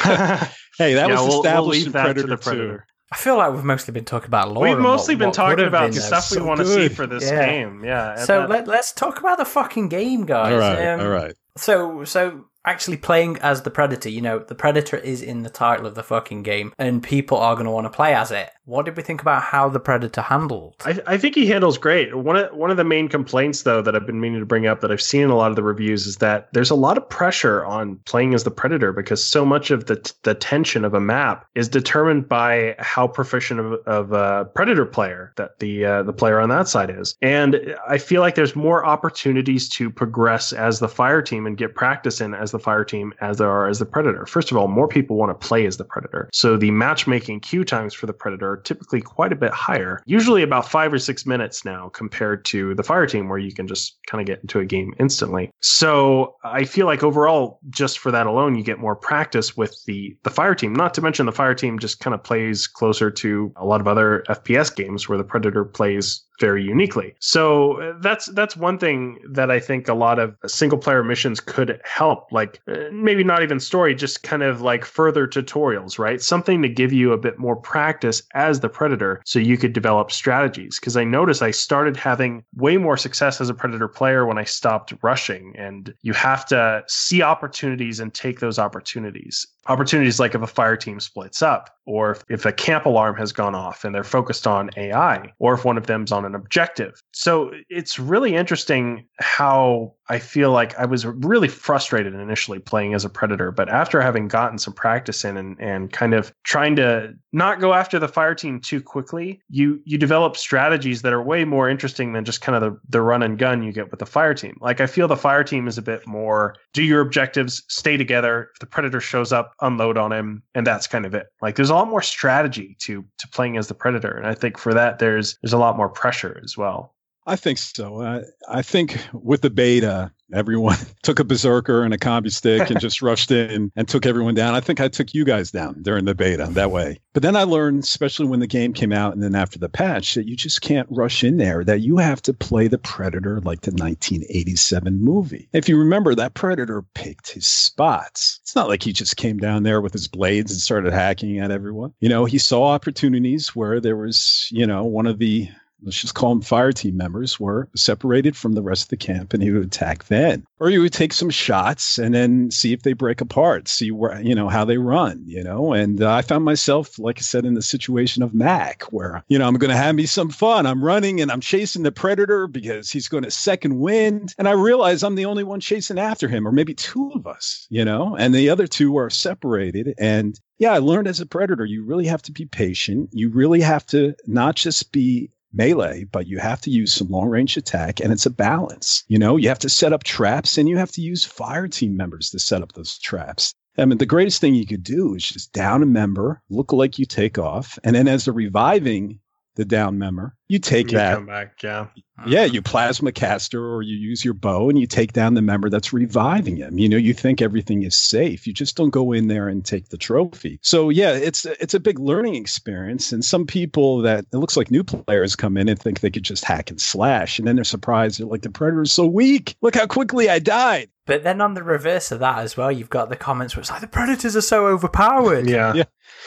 hey, 0.78 0.94
that 0.94 1.08
Yeah, 1.08 1.08
was 1.08 1.16
we'll- 1.20 1.28
we'll 1.28 1.42
established 1.42 1.78
leave 1.80 1.86
in 1.88 1.92
that 1.92 2.04
to 2.04 2.14
Predator, 2.14 2.28
the 2.28 2.38
2. 2.38 2.42
Predator. 2.42 2.86
I 3.12 3.18
feel 3.18 3.36
like 3.38 3.54
we've 3.54 3.64
mostly 3.64 3.92
been 3.92 4.06
talking 4.06 4.28
about 4.28 4.52
lore. 4.54 4.68
We've 4.70 4.78
mostly 4.78 5.16
what- 5.16 5.20
been 5.20 5.28
what 5.30 5.36
talking 5.36 5.66
about 5.66 5.82
been 5.88 5.92
the 5.92 6.00
there. 6.00 6.22
stuff 6.22 6.32
we 6.32 6.42
want 6.46 6.60
to 6.62 6.66
see 6.66 6.88
for 6.88 7.06
this 7.08 7.30
Yeah. 7.30 7.46
game. 7.46 7.84
Yeah. 7.84 8.16
So 8.24 8.42
that- 8.42 8.50
let, 8.50 8.68
let's 8.68 8.94
talk 8.94 9.20
about 9.20 9.38
the 9.38 9.46
fucking 9.46 9.90
game, 9.90 10.26
guys. 10.26 10.54
All 10.54 10.60
right, 10.60 10.88
Um, 10.94 11.00
all 11.02 11.10
right. 11.10 11.36
So, 11.58 12.04
so 12.06 12.46
actually 12.66 12.98
playing 12.98 13.38
as 13.40 13.62
the 13.62 13.72
Predator, 13.72 14.10
you 14.10 14.22
know, 14.22 14.40
the 14.40 14.56
Predator 14.56 14.98
is 14.98 15.22
in 15.22 15.44
the 15.44 15.50
title 15.50 15.86
of 15.86 15.96
the 15.96 16.04
fucking 16.04 16.44
game, 16.44 16.74
and 16.78 17.02
people 17.02 17.38
are 17.38 17.56
going 17.56 17.66
to 17.66 17.72
want 17.72 17.86
to 17.86 17.90
play 17.90 18.14
as 18.14 18.32
it. 18.32 18.50
What 18.66 18.86
did 18.86 18.96
we 18.96 19.04
think 19.04 19.22
about 19.22 19.42
how 19.42 19.70
the 19.70 19.80
Predator 19.80 20.22
handled? 20.22 20.76
I, 20.86 21.00
I 21.08 21.18
think 21.18 21.36
he 21.36 21.48
handles 21.48 21.78
great. 21.78 22.16
One 22.16 22.38
of 22.38 22.54
one 22.54 22.72
of 22.72 22.78
the 22.78 22.84
main 22.84 23.08
complaints, 23.08 23.64
though, 23.64 23.82
that 23.82 23.96
I've 23.96 24.06
been 24.06 24.22
meaning 24.22 24.40
to 24.40 24.46
bring 24.46 24.68
up 24.68 24.82
that 24.82 24.92
I've 24.92 25.02
seen 25.02 25.24
in 25.24 25.30
a 25.30 25.36
lot 25.36 25.50
of 25.50 25.56
the 25.56 25.64
reviews 25.64 26.06
is 26.06 26.18
that 26.18 26.50
there's 26.54 26.70
a 26.70 26.76
lot 26.76 26.98
of 26.98 27.10
pressure 27.10 27.66
on 27.66 27.98
playing 28.06 28.34
as 28.34 28.44
the 28.44 28.52
predator 28.52 28.94
because 28.94 29.24
so 29.24 29.44
much 29.44 29.72
of 29.72 29.86
the 29.86 30.14
the 30.24 30.36
tension 30.36 30.86
of 30.86 30.94
a 30.94 31.00
map 31.00 31.48
is 31.56 31.68
determined 31.68 32.30
by 32.30 32.76
how 32.80 33.08
proficient 33.08 33.60
of, 33.60 33.74
of 33.88 34.12
a 34.14 34.46
predator 34.56 34.86
player 34.86 35.34
that 35.38 35.60
the 35.60 35.84
uh, 35.84 36.04
the 36.04 36.14
player 36.14 36.40
on 36.40 36.50
that 36.50 36.68
side 36.68 36.90
is. 36.90 37.16
And 37.22 37.76
I 37.90 37.98
feel 37.98 38.22
like 38.22 38.36
there's 38.36 38.56
more 38.56 38.86
opportunities 38.86 39.68
to 39.70 39.90
progress 39.90 40.54
as 40.54 40.80
the 40.80 40.88
fire 40.88 41.22
team 41.22 41.48
and 41.48 41.58
get 41.58 41.76
practice 41.76 42.22
in 42.22 42.34
as 42.34 42.51
the 42.52 42.60
fire 42.60 42.84
team 42.84 43.14
as 43.22 43.38
there 43.38 43.50
are 43.50 43.68
as 43.68 43.80
the 43.80 43.86
predator. 43.86 44.26
First 44.26 44.52
of 44.52 44.58
all, 44.58 44.68
more 44.68 44.88
people 44.88 45.18
want 45.18 45.30
to 45.30 45.48
play 45.48 45.66
as 45.66 45.78
the 45.78 45.84
predator, 45.84 46.30
so 46.34 46.58
the 46.58 46.72
matchmaking 46.72 47.40
queue 47.42 47.64
times 47.64 47.94
for 47.94 48.06
the 48.06 48.14
predator 48.14 48.52
are 48.52 48.58
typically 48.58 49.02
quite 49.02 49.32
a 49.32 49.36
bit 49.36 49.52
higher, 49.52 50.02
usually 50.06 50.44
about 50.44 50.68
five 50.68 50.94
or 50.94 51.00
six 51.00 51.26
minutes 51.26 51.66
now 51.66 51.90
compared 51.90 52.46
to 52.46 52.76
the 52.76 52.84
fire 52.84 53.06
team 53.06 53.30
where 53.30 53.40
you 53.40 53.54
can 53.54 53.68
just 53.68 53.98
kind 54.08 54.22
of 54.22 54.28
get 54.28 54.42
into 54.42 54.60
a 54.60 54.66
game 54.66 54.94
instantly. 55.00 55.52
So 55.62 56.36
I 56.44 56.66
feel 56.66 56.86
like 56.86 57.04
overall, 57.04 57.60
just 57.70 58.00
for 58.00 58.12
that 58.12 58.28
alone, 58.28 58.56
you 58.56 58.64
get 58.64 58.80
more 58.80 58.96
practice 58.96 59.56
with 59.58 59.76
the 59.86 60.16
the 60.24 60.30
fire 60.30 60.56
team. 60.56 60.74
Not 60.74 60.94
to 60.96 61.02
mention 61.02 61.26
the 61.26 61.32
fire 61.32 61.56
team 61.56 61.80
just 61.80 62.00
kind 62.00 62.14
of 62.14 62.24
plays 62.24 62.68
closer 62.68 63.12
to 63.12 63.54
a 63.56 63.66
lot 63.66 63.82
of 63.82 63.88
other 63.88 64.24
FPS 64.30 64.76
games 64.76 65.08
where 65.08 65.18
the 65.18 65.24
predator 65.24 65.66
plays 65.66 66.24
very 66.42 66.64
uniquely. 66.64 67.14
So 67.20 67.82
uh, 67.82 67.94
that's 68.02 68.26
that's 68.32 68.58
one 68.58 68.78
thing 68.78 69.20
that 69.30 69.50
I 69.52 69.60
think 69.60 69.88
a 69.88 69.94
lot 69.94 70.20
of 70.20 70.36
single 70.48 70.80
player 70.80 71.04
missions 71.04 71.40
could 71.40 71.80
help 71.86 72.32
like 72.32 72.60
uh, 72.68 72.90
maybe 72.92 73.24
not 73.24 73.44
even 73.44 73.60
story 73.60 73.94
just 73.96 74.24
kind 74.24 74.44
of 74.44 74.62
like 74.62 74.84
further 74.84 75.28
tutorials, 75.28 76.00
right? 76.00 76.20
Something 76.22 76.62
to 76.64 76.70
give 76.70 76.92
you 76.92 77.14
a 77.14 77.18
bit 77.18 77.38
more 77.38 77.56
practice 77.56 78.24
as 78.34 78.60
the 78.60 78.70
predator 78.70 79.22
so 79.24 79.38
you 79.40 79.58
could 79.58 79.74
develop 79.74 80.12
strategies 80.12 80.80
because 80.80 80.98
I 80.98 81.04
noticed 81.04 81.42
I 81.44 81.52
started 81.52 81.96
having 81.96 82.44
way 82.56 82.78
more 82.78 82.98
success 82.98 83.40
as 83.40 83.50
a 83.50 83.54
predator 83.54 83.88
player 83.88 84.26
when 84.26 84.40
I 84.40 84.44
stopped 84.44 84.94
rushing 85.04 85.54
and 85.56 85.94
you 86.02 86.14
have 86.14 86.46
to 86.48 86.84
see 86.88 87.22
opportunities 87.22 88.00
and 88.00 88.14
take 88.14 88.40
those 88.40 88.58
opportunities. 88.58 89.46
Opportunities 89.68 90.20
like 90.20 90.34
if 90.34 90.42
a 90.42 90.48
fire 90.48 90.76
team 90.76 91.00
splits 91.00 91.44
up, 91.44 91.70
or 91.86 92.12
if, 92.12 92.24
if 92.30 92.46
a 92.46 92.52
camp 92.52 92.86
alarm 92.86 93.16
has 93.16 93.32
gone 93.32 93.54
off 93.54 93.84
and 93.84 93.94
they're 93.94 94.04
focused 94.04 94.48
on 94.48 94.70
AI, 94.78 95.32
or 95.40 95.54
if 95.54 95.66
one 95.66 95.78
of 95.78 95.88
them's 95.88 96.12
on 96.12 96.26
an 96.26 96.31
objective. 96.36 96.94
So 97.14 97.52
it's 97.70 98.00
really 98.00 98.36
interesting 98.36 99.08
how 99.20 99.96
I 100.12 100.20
feel 100.20 100.52
like 100.52 100.78
I 100.78 100.86
was 100.86 101.06
really 101.06 101.48
frustrated 101.48 102.14
initially 102.14 102.60
playing 102.60 102.94
as 102.94 103.06
a 103.06 103.10
predator, 103.10 103.50
but 103.50 103.70
after 103.70 104.02
having 104.02 104.28
gotten 104.28 104.58
some 104.58 104.74
practice 104.74 105.24
in 105.24 105.38
and, 105.38 105.58
and 105.58 105.90
kind 105.90 106.14
of 106.14 106.34
trying 106.44 106.76
to 106.76 107.14
not 107.32 107.62
go 107.62 107.74
after 107.74 107.98
the 107.98 108.10
fire 108.10 108.36
team 108.36 108.60
too 108.60 108.82
quickly, 108.82 109.42
you 109.48 109.80
you 109.86 109.98
develop 109.98 110.36
strategies 110.36 111.02
that 111.04 111.14
are 111.14 111.24
way 111.24 111.46
more 111.46 111.70
interesting 111.70 112.12
than 112.12 112.26
just 112.26 112.42
kind 112.42 112.58
of 112.58 112.62
the, 112.62 112.78
the 112.90 113.02
run 113.02 113.24
and 113.24 113.40
gun 113.40 113.64
you 113.64 113.72
get 113.72 113.90
with 113.90 114.02
the 114.02 114.06
fire 114.06 114.34
team. 114.34 114.58
Like 114.60 114.82
I 114.82 114.86
feel 114.86 115.08
the 115.08 115.16
fire 115.16 115.46
team 115.46 115.66
is 115.66 115.78
a 115.78 115.82
bit 115.82 116.06
more 116.06 116.56
do 116.74 116.84
your 116.84 117.00
objectives, 117.00 117.64
stay 117.70 117.96
together. 117.96 118.50
If 118.54 118.60
the 118.60 118.66
predator 118.66 119.00
shows 119.00 119.32
up, 119.32 119.54
unload 119.62 119.98
on 119.98 120.12
him, 120.12 120.44
and 120.56 120.68
that's 120.68 120.88
kind 120.88 121.06
of 121.06 121.14
it. 121.14 121.28
Like 121.42 121.56
there's 121.56 121.70
a 121.70 121.76
lot 121.76 121.88
more 121.88 122.02
strategy 122.02 122.76
to 122.80 123.06
to 123.20 123.28
playing 123.30 123.56
as 123.56 123.70
the 123.70 123.76
predator, 123.76 124.12
and 124.12 124.28
I 124.28 124.34
think 124.34 124.58
for 124.58 124.74
that 124.74 125.00
there's 125.00 125.38
there's 125.42 125.54
a 125.54 125.58
lot 125.58 125.78
more 125.78 125.88
pressure 125.88 126.42
as 126.44 126.58
well. 126.58 126.94
I 127.28 127.36
think 127.36 127.60
so. 127.60 128.02
I, 128.02 128.24
I 128.50 128.62
think 128.62 129.00
with 129.14 129.42
the 129.42 129.50
beta, 129.50 130.12
everyone 130.34 130.78
took 131.04 131.20
a 131.20 131.24
berserker 131.24 131.84
and 131.84 131.94
a 131.94 131.98
combi 131.98 132.32
stick 132.32 132.70
and 132.70 132.80
just 132.80 133.02
rushed 133.02 133.32
in 133.32 133.72
and 133.76 133.88
took 133.88 134.06
everyone 134.06 134.34
down. 134.34 134.56
I 134.56 134.60
think 134.60 134.80
I 134.80 134.88
took 134.88 135.14
you 135.14 135.24
guys 135.24 135.52
down 135.52 135.82
during 135.84 136.06
the 136.06 136.16
beta 136.16 136.48
that 136.52 136.72
way. 136.72 137.00
But 137.14 137.24
then 137.24 137.36
I 137.36 137.44
learned, 137.44 137.84
especially 137.84 138.28
when 138.28 138.40
the 138.40 138.48
game 138.48 138.74
came 138.74 138.92
out 138.92 139.14
and 139.14 139.22
then 139.22 139.36
after 139.36 139.60
the 139.60 139.70
patch, 139.70 140.16
that 140.16 140.28
you 140.28 140.36
just 140.36 140.62
can't 140.62 140.88
rush 140.90 141.24
in 141.24 141.38
there, 141.38 141.64
that 141.64 141.82
you 141.82 141.98
have 141.98 142.22
to 142.24 142.34
play 142.34 142.68
the 142.68 142.78
Predator 142.78 143.40
like 143.42 143.62
the 143.62 143.72
1987 143.72 145.00
movie. 145.00 145.48
If 145.54 145.70
you 145.70 145.78
remember, 145.78 146.16
that 146.16 146.34
Predator 146.34 146.84
picked 146.96 147.32
his 147.32 147.46
spots. 147.46 148.40
It's 148.42 148.56
not 148.56 148.68
like 148.68 148.82
he 148.82 148.94
just 148.94 149.18
came 149.18 149.38
down 149.38 149.64
there 149.64 149.82
with 149.82 149.94
his 149.94 150.08
blades 150.08 150.52
and 150.52 150.60
started 150.60 150.94
hacking 150.94 151.40
at 151.40 151.52
everyone. 151.52 151.94
You 152.00 152.10
know, 152.10 152.26
he 152.26 152.38
saw 152.38 152.64
opportunities 152.64 153.56
where 153.56 153.80
there 153.80 153.98
was, 153.98 154.48
you 154.52 154.66
know, 154.66 154.84
one 154.84 155.06
of 155.06 155.20
the 155.20 155.50
let's 155.84 156.00
just 156.00 156.16
call 156.16 156.30
them 156.30 156.42
fire 156.42 156.72
team 156.72 156.98
members, 156.98 157.40
were 157.40 157.70
separated 157.76 158.36
from 158.36 158.54
the 158.54 158.62
rest 158.62 158.84
of 158.84 158.90
the 158.90 158.98
camp 158.98 159.34
and 159.34 159.42
he 159.42 159.52
would 159.52 159.66
attack 159.66 160.06
then. 160.06 160.46
Or 160.60 160.70
he 160.70 160.78
would 160.78 160.94
take 160.94 161.14
some 161.14 161.30
shots 161.30 161.98
and 161.98 162.14
then 162.14 162.52
see 162.52 162.74
if 162.74 162.84
they 162.84 162.94
break 162.94 163.22
apart, 163.22 163.68
see 163.68 163.92
where, 163.92 164.22
you 164.22 164.36
know, 164.36 164.48
how 164.48 164.66
they 164.66 164.78
run, 164.78 165.24
you 165.26 165.44
know. 165.44 165.74
And 165.74 166.02
uh, 166.02 166.14
I 166.14 166.22
found 166.22 166.46
myself, 166.46 167.00
like 167.00 167.18
I 167.18 167.22
said, 167.22 167.46
in 167.46 167.56
the 167.56 167.62
situation 167.62 168.22
of 168.22 168.34
Mac, 168.34 168.84
where, 168.92 169.24
you 169.28 169.40
know, 169.40 169.48
I'm 169.48 169.56
going 169.56 169.72
to 169.72 169.78
have 169.78 169.96
me 169.96 170.06
some 170.06 170.30
fun. 170.30 170.66
I'm 170.66 170.84
running 170.84 171.20
and 171.20 171.32
I'm 171.32 171.42
chasing 171.42 171.84
the 171.84 171.92
predator 171.92 172.48
because 172.48 172.92
he's 172.92 173.08
going 173.08 173.24
to 173.24 173.32
second 173.32 173.80
wind. 173.80 174.36
And 174.38 174.48
I 174.48 174.52
realize 174.52 175.04
I'm 175.04 175.16
the 175.16 175.26
only 175.26 175.44
one 175.44 175.60
chasing 175.60 175.98
after 175.98 176.28
him, 176.28 176.48
or 176.48 176.52
maybe 176.52 176.74
two 176.74 177.12
of 177.16 177.26
us, 177.26 177.68
you 177.70 177.84
know, 177.84 178.16
and 178.16 178.36
the 178.36 178.50
other 178.50 178.68
two 178.68 178.98
are 178.98 179.10
separated. 179.10 179.96
And 179.98 180.40
yeah, 180.60 180.74
I 180.74 180.78
learned 180.78 181.08
as 181.08 181.20
a 181.20 181.26
predator, 181.26 181.66
you 181.66 181.84
really 181.84 182.06
have 182.06 182.22
to 182.24 182.32
be 182.32 182.46
patient. 182.46 183.10
You 183.14 183.30
really 183.30 183.62
have 183.62 183.86
to 183.88 184.16
not 184.28 184.56
just 184.56 184.92
be 184.92 185.32
melee, 185.54 186.06
but 186.06 186.28
you 186.28 186.40
have 186.40 186.62
to 186.62 186.70
use 186.70 186.94
some 186.94 187.10
long 187.10 187.28
range 187.28 187.58
attack 187.58 188.00
and 188.00 188.12
it's 188.12 188.26
a 188.26 188.32
balance. 188.32 189.04
You 189.08 189.20
know, 189.20 189.38
you 189.38 189.50
have 189.50 189.60
to 189.60 189.70
set 189.70 189.94
up 189.94 190.04
traps 190.04 190.58
and 190.58 190.68
you 190.68 190.78
have 190.78 190.92
to 190.94 191.02
use 191.02 191.26
fire 191.26 191.68
team 191.68 191.98
members 191.98 192.30
to 192.32 192.40
set 192.40 192.62
up 192.62 192.74
those 192.74 192.98
traps. 193.00 193.54
I 193.78 193.86
mean, 193.86 193.98
the 193.98 194.06
greatest 194.06 194.42
thing 194.42 194.54
you 194.56 194.68
could 194.68 194.84
do 194.84 195.16
is 195.16 195.26
just 195.26 195.54
down 195.54 195.82
a 195.82 195.86
member, 195.86 196.42
look 196.50 196.74
like 196.74 197.00
you 197.00 197.06
take 197.06 197.38
off, 197.38 197.80
and 197.84 197.96
then 197.96 198.08
as 198.08 198.26
they're 198.26 198.34
reviving 198.34 199.20
the 199.56 199.66
down 199.66 199.98
member, 199.98 200.36
you 200.50 200.60
take 200.60 200.92
You 200.92 200.98
that 200.98 201.16
come 201.16 201.26
back, 201.26 201.64
yeah. 201.64 201.88
Yeah, 202.26 202.46
you 202.46 202.62
plasma 202.62 203.12
caster 203.12 203.66
or 203.74 203.82
you 203.82 203.96
use 203.96 204.24
your 204.24 204.34
bow 204.34 204.70
and 204.70 204.80
you 204.80 204.88
take 204.88 205.14
down 205.14 205.34
the 205.34 205.42
member 205.42 205.70
that's 205.70 205.94
reviving 205.94 206.58
him. 206.58 206.78
You 206.78 206.90
know, 206.90 206.98
you 206.98 207.14
think 207.14 207.42
everything 207.42 207.84
is 207.84 207.96
safe. 207.96 208.48
You 208.48 208.54
just 208.54 208.76
don't 208.76 208.90
go 208.90 209.12
in 209.12 209.28
there 209.28 209.48
and 209.48 209.64
take 209.64 209.90
the 209.90 209.98
trophy. 209.98 210.60
So 210.62 210.90
yeah, 210.90 211.12
it's 211.12 211.46
it's 211.46 211.74
a 211.74 211.80
big 211.80 212.00
learning 212.00 212.36
experience. 212.36 213.12
And 213.12 213.24
some 213.24 213.46
people 213.46 214.02
that 214.02 214.26
it 214.32 214.38
looks 214.38 214.58
like 214.58 214.72
new 214.72 214.84
players 214.84 215.36
come 215.36 215.58
in 215.58 215.70
and 215.70 215.80
think 215.80 216.00
they 216.00 216.12
could 216.12 216.24
just 216.24 216.46
hack 216.46 216.70
and 216.70 216.80
slash, 216.80 217.40
and 217.40 217.48
then 217.48 217.56
they're 217.56 217.64
surprised. 217.64 218.20
They're 218.20 218.28
like, 218.28 218.42
the 218.42 218.50
predator 218.50 218.82
is 218.82 218.92
so 218.92 219.06
weak. 219.06 219.56
Look 219.62 219.76
how 219.76 219.88
quickly 219.88 220.30
I 220.30 220.40
died. 220.40 220.90
But 221.08 221.24
then 221.24 221.42
on 221.42 221.56
the 221.56 221.64
reverse 221.64 222.12
of 222.12 222.20
that 222.20 222.40
as 222.40 222.56
well, 222.56 222.72
you've 222.72 222.90
got 222.90 223.10
the 223.10 223.16
comments 223.16 223.56
where 223.56 223.62
it's 223.62 223.72
like 223.72 223.82
the 223.82 223.88
predators 223.88 224.36
are 224.36 224.42
so 224.42 224.68
overpowered. 224.68 225.50
Yeah. 225.50 225.74
Yeah. 225.74 225.84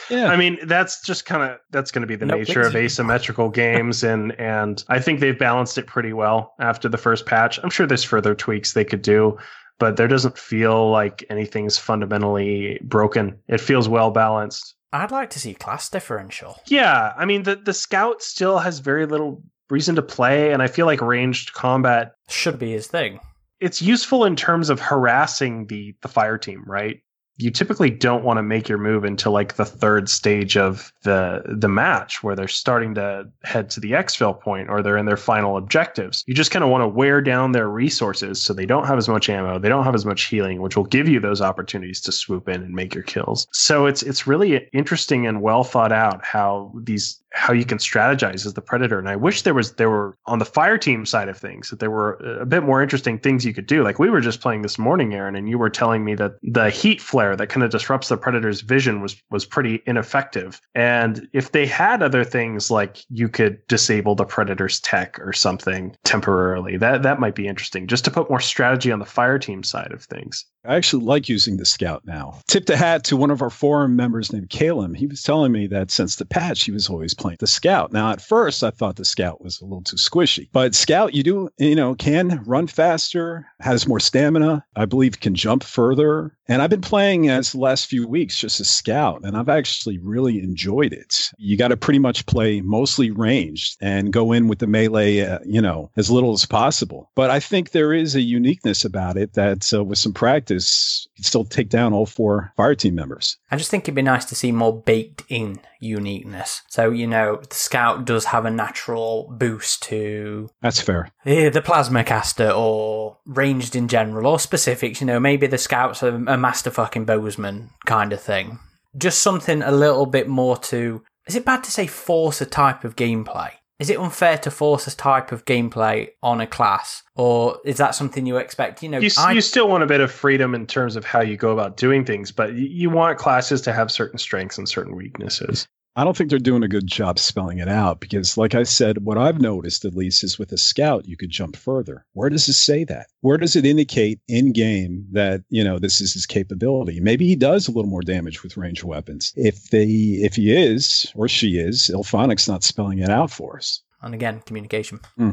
Yeah. 0.09 0.27
I 0.27 0.35
mean, 0.35 0.59
that's 0.63 1.01
just 1.01 1.25
kind 1.25 1.43
of 1.43 1.59
that's 1.71 1.91
going 1.91 2.01
to 2.01 2.07
be 2.07 2.15
the 2.15 2.25
No, 2.25 2.35
nature 2.35 2.61
of 2.61 2.75
asymmetrical 2.75 3.49
games, 3.49 4.03
and 4.03 4.37
and 4.39 4.83
I 4.89 4.99
think 4.99 5.19
they've 5.19 5.37
balanced 5.37 5.77
it 5.77 5.84
pretty 5.87 6.13
well 6.13 6.53
after 6.59 6.89
the 6.89 6.97
first 6.97 7.25
patch. 7.25 7.59
I'm 7.63 7.69
sure 7.69 7.85
there's 7.87 8.03
further 8.03 8.35
tweaks 8.35 8.73
they 8.73 8.85
could 8.85 9.01
do, 9.01 9.37
but 9.79 9.97
there 9.97 10.07
doesn't 10.07 10.37
feel 10.37 10.89
like 10.91 11.23
anything's 11.29 11.77
fundamentally 11.77 12.79
broken. 12.83 13.37
It 13.47 13.59
feels 13.61 13.87
well 13.89 14.11
balanced. 14.11 14.75
I'd 14.93 15.11
like 15.11 15.29
to 15.31 15.39
see 15.39 15.53
class 15.53 15.89
differential. 15.89 16.57
Yeah, 16.67 17.13
I 17.17 17.25
mean 17.25 17.43
the 17.43 17.55
the 17.57 17.73
scout 17.73 18.21
still 18.21 18.59
has 18.59 18.79
very 18.79 19.05
little 19.05 19.43
reason 19.69 19.95
to 19.95 20.01
play, 20.01 20.51
and 20.53 20.61
I 20.61 20.67
feel 20.67 20.85
like 20.85 21.01
ranged 21.01 21.53
combat 21.53 22.13
Should 22.29 22.59
be 22.59 22.71
his 22.71 22.87
thing. 22.87 23.19
it's 23.59 23.81
useful 23.81 24.23
in 24.25 24.35
terms 24.35 24.69
of 24.69 24.79
harassing 24.79 25.67
the 25.67 25.95
the 26.01 26.07
fire 26.07 26.37
team, 26.37 26.63
right? 26.65 27.01
You 27.37 27.51
typically 27.51 27.89
don't 27.89 28.23
want 28.23 28.37
to 28.37 28.43
make 28.43 28.69
your 28.69 28.77
move 28.77 29.03
until 29.03 29.31
like 29.31 29.55
the 29.55 29.65
third 29.65 30.09
stage 30.09 30.55
of 30.57 30.91
the 31.03 31.43
the 31.45 31.67
match 31.67 32.23
where 32.23 32.35
they're 32.35 32.47
starting 32.47 32.95
to 32.95 33.27
head 33.43 33.69
to 33.71 33.79
the 33.79 33.91
exfil 33.91 34.39
point 34.39 34.69
or 34.69 34.81
they're 34.81 34.97
in 34.97 35.05
their 35.05 35.17
final 35.17 35.57
objectives. 35.57 36.23
You 36.27 36.33
just 36.33 36.51
kind 36.51 36.63
of 36.63 36.69
want 36.69 36.83
to 36.83 36.87
wear 36.87 37.21
down 37.21 37.51
their 37.51 37.69
resources 37.69 38.41
so 38.41 38.53
they 38.53 38.65
don't 38.65 38.87
have 38.87 38.97
as 38.97 39.09
much 39.09 39.29
ammo, 39.29 39.59
they 39.59 39.69
don't 39.69 39.83
have 39.83 39.95
as 39.95 40.05
much 40.05 40.23
healing, 40.23 40.61
which 40.61 40.77
will 40.77 40.85
give 40.85 41.07
you 41.07 41.19
those 41.19 41.41
opportunities 41.41 42.01
to 42.01 42.11
swoop 42.11 42.47
in 42.47 42.61
and 42.61 42.73
make 42.73 42.93
your 42.93 43.03
kills. 43.03 43.47
So 43.51 43.85
it's 43.85 44.01
it's 44.03 44.27
really 44.27 44.69
interesting 44.73 45.27
and 45.27 45.41
well 45.41 45.63
thought 45.63 45.91
out 45.91 46.23
how 46.23 46.73
these 46.83 47.21
how 47.35 47.51
you 47.51 47.65
can 47.65 47.77
strategize 47.77 48.45
as 48.45 48.53
the 48.53 48.61
predator. 48.61 48.97
And 48.97 49.09
I 49.09 49.17
wish 49.17 49.41
there 49.41 49.53
was 49.53 49.73
there 49.73 49.89
were 49.89 50.17
on 50.25 50.39
the 50.39 50.45
fire 50.45 50.77
team 50.77 51.05
side 51.05 51.27
of 51.27 51.37
things 51.37 51.69
that 51.69 51.79
there 51.81 51.91
were 51.91 52.13
a 52.39 52.45
bit 52.45 52.63
more 52.63 52.81
interesting 52.81 53.19
things 53.19 53.45
you 53.45 53.53
could 53.53 53.67
do. 53.67 53.83
Like 53.83 53.99
we 53.99 54.09
were 54.09 54.21
just 54.21 54.39
playing 54.39 54.61
this 54.61 54.79
morning, 54.79 55.13
Aaron, 55.13 55.35
and 55.35 55.49
you 55.49 55.57
were 55.57 55.69
telling 55.69 56.05
me 56.05 56.15
that 56.15 56.35
the 56.41 56.69
heat 56.69 57.01
flare 57.01 57.35
that 57.35 57.47
kind 57.47 57.63
of 57.63 57.71
disrupts 57.71 58.07
the 58.07 58.17
predator's 58.17 58.61
vision 58.61 59.01
was 59.01 59.21
was 59.31 59.45
pretty 59.45 59.83
ineffective. 59.85 60.61
And 60.75 61.27
if 61.33 61.51
they 61.51 61.65
had 61.65 62.01
other 62.01 62.23
things 62.23 62.71
like 62.71 63.03
you 63.09 63.27
could 63.27 63.65
disable 63.67 64.15
the 64.15 64.25
predator's 64.25 64.79
tech 64.79 65.19
or 65.19 65.33
something 65.33 65.93
temporarily, 66.05 66.77
that 66.77 67.03
that 67.03 67.19
might 67.19 67.35
be 67.35 67.47
interesting. 67.47 67.85
Just 67.85 68.05
to 68.05 68.11
put 68.11 68.29
more 68.29 68.39
strategy 68.39 68.93
on 68.93 68.99
the 68.99 69.05
fire 69.05 69.37
team 69.37 69.61
side 69.61 69.91
of 69.91 70.03
things. 70.03 70.45
I 70.65 70.75
actually 70.75 71.03
like 71.03 71.29
using 71.29 71.57
the 71.57 71.65
scout 71.65 72.03
now. 72.05 72.39
Tipped 72.47 72.69
a 72.69 72.77
hat 72.77 73.03
to 73.05 73.17
one 73.17 73.29
of 73.29 73.41
our 73.41 73.49
forum 73.49 73.95
members 73.95 74.31
named 74.31 74.49
Caleb. 74.49 74.95
He 74.95 75.05
was 75.05 75.21
telling 75.21 75.51
me 75.51 75.67
that 75.67 75.91
since 75.91 76.15
the 76.15 76.25
patch, 76.25 76.63
he 76.63 76.71
was 76.71 76.89
always 76.89 77.13
playing 77.13 77.24
the 77.39 77.47
scout. 77.47 77.91
Now, 77.91 78.11
at 78.11 78.21
first, 78.21 78.63
I 78.63 78.69
thought 78.69 78.95
the 78.95 79.05
scout 79.05 79.43
was 79.43 79.59
a 79.59 79.65
little 79.65 79.81
too 79.81 79.95
squishy, 79.95 80.49
but 80.51 80.75
scout, 80.75 81.13
you 81.13 81.23
do, 81.23 81.49
you 81.57 81.75
know, 81.75 81.95
can 81.95 82.43
run 82.45 82.67
faster, 82.67 83.45
has 83.59 83.87
more 83.87 83.99
stamina. 83.99 84.63
I 84.75 84.85
believe 84.85 85.19
can 85.19 85.35
jump 85.35 85.63
further. 85.63 86.35
And 86.47 86.61
I've 86.61 86.69
been 86.69 86.81
playing 86.81 87.27
as 87.29 87.51
the 87.51 87.59
last 87.59 87.87
few 87.87 88.07
weeks 88.07 88.39
just 88.39 88.59
a 88.59 88.65
scout, 88.65 89.21
and 89.23 89.35
I've 89.35 89.49
actually 89.49 89.97
really 89.97 90.39
enjoyed 90.39 90.93
it. 90.93 91.31
You 91.37 91.57
got 91.57 91.69
to 91.69 91.77
pretty 91.77 91.97
much 91.97 92.25
play 92.27 92.61
mostly 92.61 93.09
ranged 93.09 93.77
and 93.81 94.13
go 94.13 94.31
in 94.31 94.47
with 94.47 94.59
the 94.59 94.67
melee, 94.67 95.21
uh, 95.21 95.39
you 95.43 95.59
know, 95.59 95.89
as 95.97 96.11
little 96.11 96.33
as 96.33 96.45
possible. 96.45 97.09
But 97.15 97.31
I 97.31 97.39
think 97.39 97.71
there 97.71 97.93
is 97.93 98.13
a 98.13 98.21
uniqueness 98.21 98.85
about 98.85 99.17
it 99.17 99.33
that 99.33 99.73
uh, 99.73 99.83
with 99.83 99.97
some 99.97 100.13
practice, 100.13 101.07
can 101.15 101.23
still 101.23 101.45
take 101.45 101.69
down 101.69 101.93
all 101.93 102.05
four 102.05 102.51
fire 102.57 102.75
team 102.75 102.95
members. 102.95 103.37
I 103.49 103.57
just 103.57 103.71
think 103.71 103.83
it'd 103.85 103.95
be 103.95 104.01
nice 104.01 104.25
to 104.25 104.35
see 104.35 104.51
more 104.51 104.81
baked 104.81 105.23
in 105.29 105.59
uniqueness. 105.79 106.61
So, 106.69 106.89
you 106.91 107.07
know, 107.07 107.41
the 107.47 107.55
scout 107.55 108.05
does 108.05 108.25
have 108.25 108.45
a 108.45 108.51
natural 108.51 109.29
boost 109.31 109.83
to 109.83 110.49
That's 110.61 110.81
fair. 110.81 111.09
eh, 111.25 111.49
the 111.49 111.61
plasma 111.61 112.03
caster 112.03 112.49
or 112.51 113.17
ranged 113.25 113.75
in 113.75 113.87
general 113.87 114.27
or 114.27 114.39
specifics. 114.39 114.99
You 115.01 115.07
know, 115.07 115.19
maybe 115.19 115.47
the 115.47 115.57
scout's 115.57 116.03
a, 116.03 116.13
a 116.13 116.37
master 116.37 116.71
fucking 116.71 117.05
bowsman 117.05 117.69
kind 117.85 118.11
of 118.13 118.21
thing. 118.21 118.59
Just 118.97 119.19
something 119.21 119.61
a 119.61 119.71
little 119.71 120.05
bit 120.05 120.27
more 120.27 120.57
to. 120.57 121.03
Is 121.27 121.35
it 121.35 121.45
bad 121.45 121.63
to 121.63 121.71
say 121.71 121.87
force 121.87 122.39
a 122.41 122.45
type 122.45 122.83
of 122.83 122.95
gameplay? 122.95 123.51
Is 123.77 123.89
it 123.89 123.99
unfair 123.99 124.37
to 124.37 124.51
force 124.51 124.87
a 124.87 124.95
type 124.95 125.33
of 125.33 125.43
gameplay 125.43 126.09
on 126.23 126.39
a 126.39 126.47
class, 126.47 127.03
or 127.15 127.59
is 127.65 127.75
that 127.77 127.93
something 127.93 128.25
you 128.25 128.37
expect? 128.37 128.81
You 128.81 128.87
know, 128.89 128.99
You, 128.99 129.09
I- 129.17 129.33
you 129.33 129.41
still 129.41 129.67
want 129.67 129.83
a 129.83 129.87
bit 129.87 129.99
of 129.99 130.11
freedom 130.11 130.55
in 130.55 130.65
terms 130.65 130.95
of 130.95 131.03
how 131.03 131.19
you 131.21 131.35
go 131.35 131.51
about 131.51 131.75
doing 131.75 132.05
things, 132.05 132.31
but 132.31 132.53
you 132.53 132.89
want 132.89 133.17
classes 133.17 133.61
to 133.63 133.73
have 133.73 133.91
certain 133.91 134.17
strengths 134.17 134.57
and 134.57 134.67
certain 134.69 134.95
weaknesses. 134.95 135.67
I 135.97 136.03
don't 136.03 136.15
think 136.17 136.29
they're 136.29 136.39
doing 136.39 136.63
a 136.63 136.67
good 136.67 136.87
job 136.87 137.19
spelling 137.19 137.59
it 137.59 137.69
out 137.69 138.01
because, 138.01 138.37
like 138.37 138.53
I 138.53 138.63
said, 138.63 139.05
what 139.05 139.17
I've 139.17 139.39
noticed 139.39 139.85
at 139.85 139.95
least 139.95 140.23
is 140.25 140.37
with 140.37 140.51
a 140.51 140.57
scout, 140.57 141.07
you 141.07 141.15
could 141.15 141.29
jump 141.29 141.55
further. 141.55 142.05
Where 142.13 142.29
does 142.29 142.49
it 142.49 142.53
say 142.53 142.83
that? 142.85 143.07
Where 143.21 143.37
does 143.37 143.55
it 143.55 143.65
indicate 143.65 144.19
in 144.27 144.51
game 144.51 145.05
that, 145.13 145.43
you 145.49 145.63
know, 145.63 145.79
this 145.79 146.01
is 146.01 146.13
his 146.13 146.25
capability? 146.25 146.99
Maybe 146.99 147.25
he 147.25 147.35
does 147.37 147.67
a 147.67 147.71
little 147.71 147.89
more 147.89 148.01
damage 148.01 148.43
with 148.43 148.57
ranged 148.57 148.83
weapons. 148.83 149.31
If 149.37 149.69
they, 149.69 149.85
if 149.87 150.35
he 150.35 150.53
is 150.53 151.11
or 151.15 151.29
she 151.29 151.59
is, 151.59 151.89
IllFonic's 151.93 152.47
not 152.49 152.63
spelling 152.63 152.99
it 152.99 153.09
out 153.09 153.31
for 153.31 153.55
us. 153.57 153.81
and 154.01 154.13
again, 154.13 154.41
communication. 154.45 154.99
Hmm. 155.17 155.31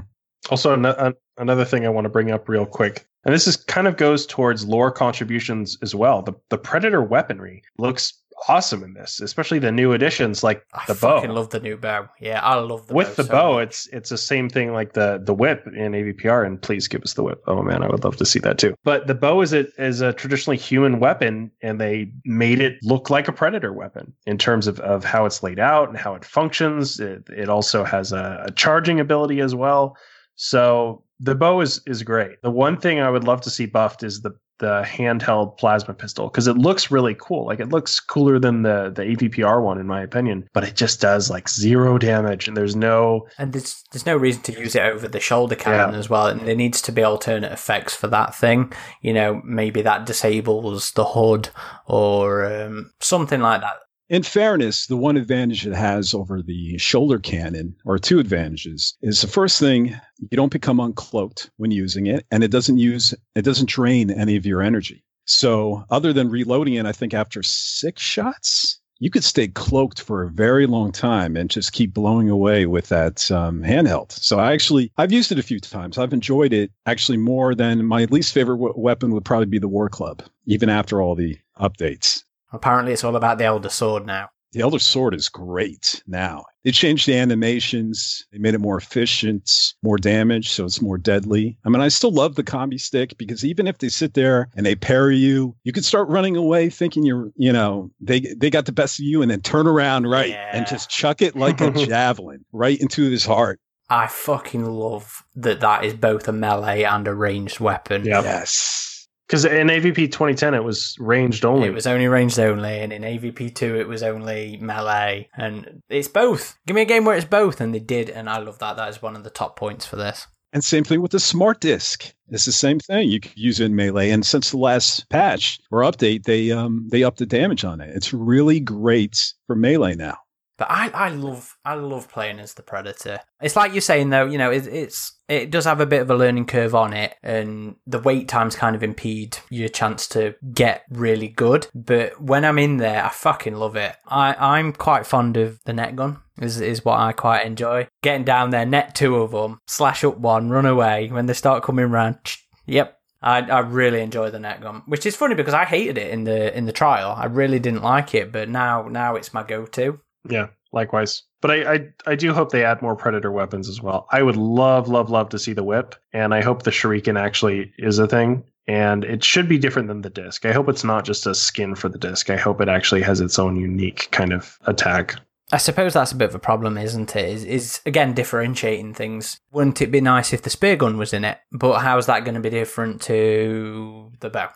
Also, 0.50 0.74
an- 0.74 0.84
an- 0.86 1.14
another 1.38 1.64
thing 1.64 1.86
I 1.86 1.88
want 1.90 2.04
to 2.04 2.08
bring 2.08 2.30
up 2.30 2.48
real 2.48 2.66
quick, 2.66 3.06
and 3.24 3.34
this 3.34 3.46
is 3.46 3.56
kind 3.56 3.86
of 3.88 3.96
goes 3.96 4.26
towards 4.26 4.64
lore 4.64 4.90
contributions 4.90 5.76
as 5.82 5.94
well. 5.94 6.22
The 6.22 6.32
the 6.50 6.58
predator 6.58 7.02
weaponry 7.02 7.62
looks 7.78 8.12
awesome 8.48 8.82
in 8.82 8.94
this, 8.94 9.20
especially 9.20 9.58
the 9.58 9.72
new 9.72 9.92
additions 9.92 10.42
like 10.42 10.64
I 10.74 10.84
the 10.86 10.94
bow. 10.94 11.18
I 11.18 11.26
love 11.26 11.50
the 11.50 11.60
new 11.60 11.76
bow. 11.76 12.08
Yeah, 12.20 12.40
I 12.42 12.54
love 12.56 12.86
the 12.86 12.94
With 12.94 13.08
bow 13.08 13.14
the 13.14 13.24
so 13.24 13.30
bow, 13.32 13.52
much. 13.54 13.62
it's 13.68 13.86
it's 13.88 14.10
the 14.10 14.18
same 14.18 14.48
thing 14.48 14.72
like 14.72 14.92
the 14.94 15.20
the 15.24 15.34
whip 15.34 15.66
in 15.66 15.92
AVPR, 15.92 16.46
and 16.46 16.60
please 16.60 16.88
give 16.88 17.02
us 17.02 17.14
the 17.14 17.22
whip. 17.22 17.42
Oh 17.46 17.62
man, 17.62 17.82
I 17.82 17.88
would 17.88 18.04
love 18.04 18.16
to 18.16 18.26
see 18.26 18.38
that 18.40 18.58
too. 18.58 18.74
But 18.84 19.06
the 19.06 19.14
bow 19.14 19.40
is 19.42 19.52
a 19.52 19.66
is 19.82 20.00
a 20.00 20.12
traditionally 20.12 20.56
human 20.56 21.00
weapon, 21.00 21.50
and 21.62 21.80
they 21.80 22.12
made 22.24 22.60
it 22.60 22.78
look 22.82 23.10
like 23.10 23.28
a 23.28 23.32
predator 23.32 23.72
weapon 23.72 24.12
in 24.26 24.38
terms 24.38 24.66
of, 24.66 24.80
of 24.80 25.04
how 25.04 25.24
it's 25.26 25.42
laid 25.42 25.58
out 25.58 25.88
and 25.88 25.96
how 25.96 26.14
it 26.14 26.24
functions. 26.24 27.00
It, 27.00 27.24
it 27.28 27.48
also 27.48 27.84
has 27.84 28.12
a, 28.12 28.44
a 28.46 28.50
charging 28.52 29.00
ability 29.00 29.40
as 29.40 29.54
well. 29.54 29.96
So 30.36 31.04
the 31.20 31.34
bow 31.34 31.60
is 31.60 31.80
is 31.86 32.02
great. 32.02 32.40
The 32.42 32.50
one 32.50 32.76
thing 32.76 33.00
I 33.00 33.10
would 33.10 33.24
love 33.24 33.40
to 33.42 33.50
see 33.50 33.66
buffed 33.66 34.02
is 34.02 34.22
the 34.22 34.32
the 34.62 34.82
handheld 34.86 35.58
plasma 35.58 35.92
pistol 35.92 36.28
because 36.28 36.46
it 36.46 36.56
looks 36.56 36.90
really 36.90 37.16
cool. 37.18 37.46
Like 37.46 37.58
it 37.58 37.70
looks 37.70 37.98
cooler 37.98 38.38
than 38.38 38.62
the 38.62 38.92
the 38.94 39.02
AVPR 39.02 39.60
one 39.62 39.78
in 39.78 39.88
my 39.88 40.00
opinion, 40.00 40.48
but 40.54 40.62
it 40.62 40.76
just 40.76 41.00
does 41.00 41.28
like 41.28 41.48
zero 41.48 41.98
damage 41.98 42.46
and 42.46 42.56
there's 42.56 42.76
no 42.76 43.26
And 43.38 43.52
there's 43.52 43.82
there's 43.90 44.06
no 44.06 44.16
reason 44.16 44.42
to 44.42 44.58
use 44.58 44.76
it 44.76 44.82
over 44.82 45.08
the 45.08 45.18
shoulder 45.18 45.56
cannon 45.56 45.96
as 45.96 46.08
well. 46.08 46.28
And 46.28 46.46
there 46.46 46.54
needs 46.54 46.80
to 46.82 46.92
be 46.92 47.02
alternate 47.02 47.52
effects 47.52 47.94
for 47.94 48.06
that 48.06 48.36
thing. 48.36 48.72
You 49.02 49.12
know, 49.12 49.42
maybe 49.44 49.82
that 49.82 50.06
disables 50.06 50.92
the 50.92 51.04
HUD 51.04 51.50
or 51.86 52.46
um, 52.46 52.92
something 53.00 53.40
like 53.40 53.62
that. 53.62 53.74
In 54.12 54.22
fairness, 54.22 54.88
the 54.88 54.96
one 54.98 55.16
advantage 55.16 55.66
it 55.66 55.72
has 55.72 56.12
over 56.12 56.42
the 56.42 56.76
shoulder 56.76 57.18
cannon, 57.18 57.74
or 57.86 57.98
two 57.98 58.18
advantages, 58.18 58.94
is 59.00 59.22
the 59.22 59.26
first 59.26 59.58
thing 59.58 59.98
you 60.20 60.36
don't 60.36 60.52
become 60.52 60.76
uncloaked 60.76 61.48
when 61.56 61.70
using 61.70 62.06
it, 62.08 62.26
and 62.30 62.44
it 62.44 62.50
doesn't 62.50 62.76
use 62.76 63.14
it 63.34 63.40
doesn't 63.40 63.70
drain 63.70 64.10
any 64.10 64.36
of 64.36 64.44
your 64.44 64.60
energy. 64.60 65.02
So, 65.24 65.86
other 65.88 66.12
than 66.12 66.28
reloading 66.28 66.74
it, 66.74 66.84
I 66.84 66.92
think 66.92 67.14
after 67.14 67.42
six 67.42 68.02
shots, 68.02 68.78
you 68.98 69.08
could 69.08 69.24
stay 69.24 69.48
cloaked 69.48 70.02
for 70.02 70.22
a 70.22 70.30
very 70.30 70.66
long 70.66 70.92
time 70.92 71.34
and 71.34 71.48
just 71.48 71.72
keep 71.72 71.94
blowing 71.94 72.28
away 72.28 72.66
with 72.66 72.90
that 72.90 73.30
um, 73.30 73.62
handheld. 73.62 74.12
So, 74.12 74.38
I 74.38 74.52
actually 74.52 74.92
I've 74.98 75.10
used 75.10 75.32
it 75.32 75.38
a 75.38 75.42
few 75.42 75.58
times. 75.58 75.96
I've 75.96 76.12
enjoyed 76.12 76.52
it 76.52 76.70
actually 76.84 77.16
more 77.16 77.54
than 77.54 77.86
my 77.86 78.04
least 78.10 78.34
favorite 78.34 78.58
w- 78.58 78.74
weapon 78.76 79.14
would 79.14 79.24
probably 79.24 79.46
be 79.46 79.58
the 79.58 79.68
War 79.68 79.88
Club, 79.88 80.22
even 80.44 80.68
after 80.68 81.00
all 81.00 81.14
the 81.14 81.38
updates. 81.58 82.24
Apparently, 82.52 82.92
it's 82.92 83.04
all 83.04 83.16
about 83.16 83.38
the 83.38 83.44
Elder 83.44 83.68
Sword 83.70 84.06
now. 84.06 84.28
The 84.52 84.60
Elder 84.60 84.78
Sword 84.78 85.14
is 85.14 85.30
great 85.30 86.02
now. 86.06 86.44
They 86.62 86.72
changed 86.72 87.08
the 87.08 87.16
animations. 87.16 88.26
They 88.32 88.38
made 88.38 88.52
it 88.52 88.60
more 88.60 88.76
efficient, 88.76 89.50
more 89.82 89.96
damage, 89.96 90.50
so 90.50 90.66
it's 90.66 90.82
more 90.82 90.98
deadly. 90.98 91.56
I 91.64 91.70
mean, 91.70 91.80
I 91.80 91.88
still 91.88 92.12
love 92.12 92.34
the 92.34 92.44
combi 92.44 92.78
stick 92.78 93.16
because 93.16 93.46
even 93.46 93.66
if 93.66 93.78
they 93.78 93.88
sit 93.88 94.12
there 94.12 94.48
and 94.54 94.66
they 94.66 94.74
parry 94.74 95.16
you, 95.16 95.56
you 95.64 95.72
could 95.72 95.86
start 95.86 96.08
running 96.08 96.36
away 96.36 96.68
thinking 96.68 97.04
you're, 97.04 97.32
you 97.36 97.50
know, 97.52 97.90
they 98.00 98.20
they 98.20 98.50
got 98.50 98.66
the 98.66 98.72
best 98.72 98.98
of 99.00 99.06
you 99.06 99.22
and 99.22 99.30
then 99.30 99.40
turn 99.40 99.66
around 99.66 100.06
right 100.06 100.28
Yeah. 100.30 100.50
and 100.52 100.66
just 100.66 100.90
chuck 100.90 101.22
it 101.22 101.34
like 101.34 101.62
a 101.62 101.70
javelin 101.86 102.44
right 102.52 102.78
into 102.78 103.08
his 103.10 103.24
heart. 103.24 103.58
I 103.88 104.06
fucking 104.06 104.64
love 104.66 105.24
that 105.34 105.60
that 105.60 105.84
is 105.84 105.94
both 105.94 106.28
a 106.28 106.32
melee 106.32 106.82
and 106.82 107.08
a 107.08 107.14
ranged 107.14 107.58
weapon. 107.58 108.04
Yeah. 108.04 108.22
Yes. 108.22 108.91
Because 109.32 109.46
in 109.46 109.68
AVP 109.68 110.12
2010 110.12 110.52
it 110.52 110.62
was 110.62 110.94
ranged 111.00 111.46
only. 111.46 111.68
It 111.68 111.72
was 111.72 111.86
only 111.86 112.06
ranged 112.06 112.38
only, 112.38 112.80
and 112.80 112.92
in 112.92 113.00
AVP 113.00 113.54
two 113.54 113.80
it 113.80 113.88
was 113.88 114.02
only 114.02 114.58
melee, 114.60 115.30
and 115.34 115.80
it's 115.88 116.06
both. 116.06 116.58
Give 116.66 116.74
me 116.76 116.82
a 116.82 116.84
game 116.84 117.06
where 117.06 117.16
it's 117.16 117.24
both, 117.24 117.58
and 117.58 117.74
they 117.74 117.78
did, 117.78 118.10
and 118.10 118.28
I 118.28 118.36
love 118.40 118.58
that. 118.58 118.76
That 118.76 118.90
is 118.90 119.00
one 119.00 119.16
of 119.16 119.24
the 119.24 119.30
top 119.30 119.56
points 119.56 119.86
for 119.86 119.96
this. 119.96 120.26
And 120.52 120.62
same 120.62 120.84
thing 120.84 121.00
with 121.00 121.12
the 121.12 121.18
smart 121.18 121.62
disc. 121.62 122.12
It's 122.28 122.44
the 122.44 122.52
same 122.52 122.78
thing. 122.78 123.08
You 123.08 123.20
could 123.20 123.32
use 123.34 123.58
it 123.58 123.64
in 123.64 123.74
melee. 123.74 124.10
And 124.10 124.26
since 124.26 124.50
the 124.50 124.58
last 124.58 125.08
patch 125.08 125.58
or 125.70 125.80
update, 125.80 126.24
they 126.24 126.50
um 126.50 126.86
they 126.90 127.02
upped 127.02 127.18
the 127.18 127.24
damage 127.24 127.64
on 127.64 127.80
it. 127.80 127.96
It's 127.96 128.12
really 128.12 128.60
great 128.60 129.32
for 129.46 129.56
melee 129.56 129.94
now. 129.94 130.18
But 130.62 130.70
I, 130.70 130.90
I 130.90 131.08
love 131.08 131.56
I 131.64 131.74
love 131.74 132.08
playing 132.08 132.38
as 132.38 132.54
the 132.54 132.62
predator. 132.62 133.18
It's 133.40 133.56
like 133.56 133.72
you're 133.72 133.80
saying 133.80 134.10
though, 134.10 134.26
you 134.26 134.38
know, 134.38 134.52
it, 134.52 134.68
it's 134.68 135.14
it 135.28 135.50
does 135.50 135.64
have 135.64 135.80
a 135.80 135.86
bit 135.86 136.02
of 136.02 136.10
a 136.10 136.14
learning 136.14 136.46
curve 136.46 136.72
on 136.72 136.92
it, 136.92 137.16
and 137.20 137.74
the 137.84 137.98
wait 137.98 138.28
times 138.28 138.54
kind 138.54 138.76
of 138.76 138.84
impede 138.84 139.38
your 139.50 139.68
chance 139.68 140.06
to 140.08 140.36
get 140.54 140.84
really 140.88 141.26
good. 141.26 141.66
But 141.74 142.22
when 142.22 142.44
I'm 142.44 142.60
in 142.60 142.76
there, 142.76 143.04
I 143.04 143.08
fucking 143.08 143.56
love 143.56 143.74
it. 143.74 143.96
I 144.06 144.36
I'm 144.38 144.72
quite 144.72 145.04
fond 145.04 145.36
of 145.36 145.58
the 145.64 145.72
net 145.72 145.96
gun. 145.96 146.18
Is 146.40 146.60
is 146.60 146.84
what 146.84 147.00
I 147.00 147.10
quite 147.10 147.44
enjoy. 147.44 147.88
Getting 148.00 148.24
down 148.24 148.50
there, 148.50 148.64
net 148.64 148.94
two 148.94 149.16
of 149.16 149.32
them, 149.32 149.58
slash 149.66 150.04
up 150.04 150.18
one, 150.18 150.48
run 150.48 150.64
away 150.64 151.08
when 151.08 151.26
they 151.26 151.34
start 151.34 151.64
coming 151.64 151.90
round. 151.90 152.18
Yep, 152.66 152.96
I, 153.20 153.40
I 153.40 153.58
really 153.60 154.00
enjoy 154.00 154.30
the 154.30 154.38
net 154.38 154.60
gun, 154.60 154.82
which 154.86 155.06
is 155.06 155.16
funny 155.16 155.34
because 155.34 155.54
I 155.54 155.64
hated 155.64 155.98
it 155.98 156.12
in 156.12 156.22
the 156.22 156.56
in 156.56 156.66
the 156.66 156.72
trial. 156.72 157.16
I 157.18 157.24
really 157.24 157.58
didn't 157.58 157.82
like 157.82 158.14
it, 158.14 158.30
but 158.30 158.48
now 158.48 158.86
now 158.86 159.16
it's 159.16 159.34
my 159.34 159.42
go 159.42 159.66
to. 159.66 159.98
Yeah, 160.28 160.48
likewise. 160.72 161.22
But 161.40 161.50
I, 161.50 161.72
I 161.74 161.88
I 162.06 162.14
do 162.14 162.32
hope 162.32 162.50
they 162.50 162.64
add 162.64 162.82
more 162.82 162.96
predator 162.96 163.32
weapons 163.32 163.68
as 163.68 163.82
well. 163.82 164.06
I 164.10 164.22
would 164.22 164.36
love, 164.36 164.88
love, 164.88 165.10
love 165.10 165.28
to 165.30 165.38
see 165.38 165.52
the 165.52 165.64
whip, 165.64 165.96
and 166.12 166.34
I 166.34 166.42
hope 166.42 166.62
the 166.62 166.70
shuriken 166.70 167.18
actually 167.18 167.72
is 167.78 167.98
a 167.98 168.06
thing. 168.06 168.44
And 168.68 169.04
it 169.04 169.24
should 169.24 169.48
be 169.48 169.58
different 169.58 169.88
than 169.88 170.02
the 170.02 170.10
disc. 170.10 170.46
I 170.46 170.52
hope 170.52 170.68
it's 170.68 170.84
not 170.84 171.04
just 171.04 171.26
a 171.26 171.34
skin 171.34 171.74
for 171.74 171.88
the 171.88 171.98
disc. 171.98 172.30
I 172.30 172.36
hope 172.36 172.60
it 172.60 172.68
actually 172.68 173.02
has 173.02 173.20
its 173.20 173.36
own 173.36 173.56
unique 173.56 174.06
kind 174.12 174.32
of 174.32 174.56
attack. 174.66 175.16
I 175.50 175.56
suppose 175.56 175.94
that's 175.94 176.12
a 176.12 176.16
bit 176.16 176.28
of 176.28 176.36
a 176.36 176.38
problem, 176.38 176.78
isn't 176.78 177.16
it? 177.16 177.28
Is, 177.28 177.44
is 177.44 177.80
again 177.86 178.14
differentiating 178.14 178.94
things. 178.94 179.36
Wouldn't 179.50 179.82
it 179.82 179.90
be 179.90 180.00
nice 180.00 180.32
if 180.32 180.42
the 180.42 180.48
spear 180.48 180.76
gun 180.76 180.96
was 180.96 181.12
in 181.12 181.24
it? 181.24 181.38
But 181.50 181.80
how's 181.80 182.06
that 182.06 182.24
going 182.24 182.36
to 182.36 182.40
be 182.40 182.50
different 182.50 183.02
to 183.02 184.12
the 184.20 184.30
bow? 184.30 184.50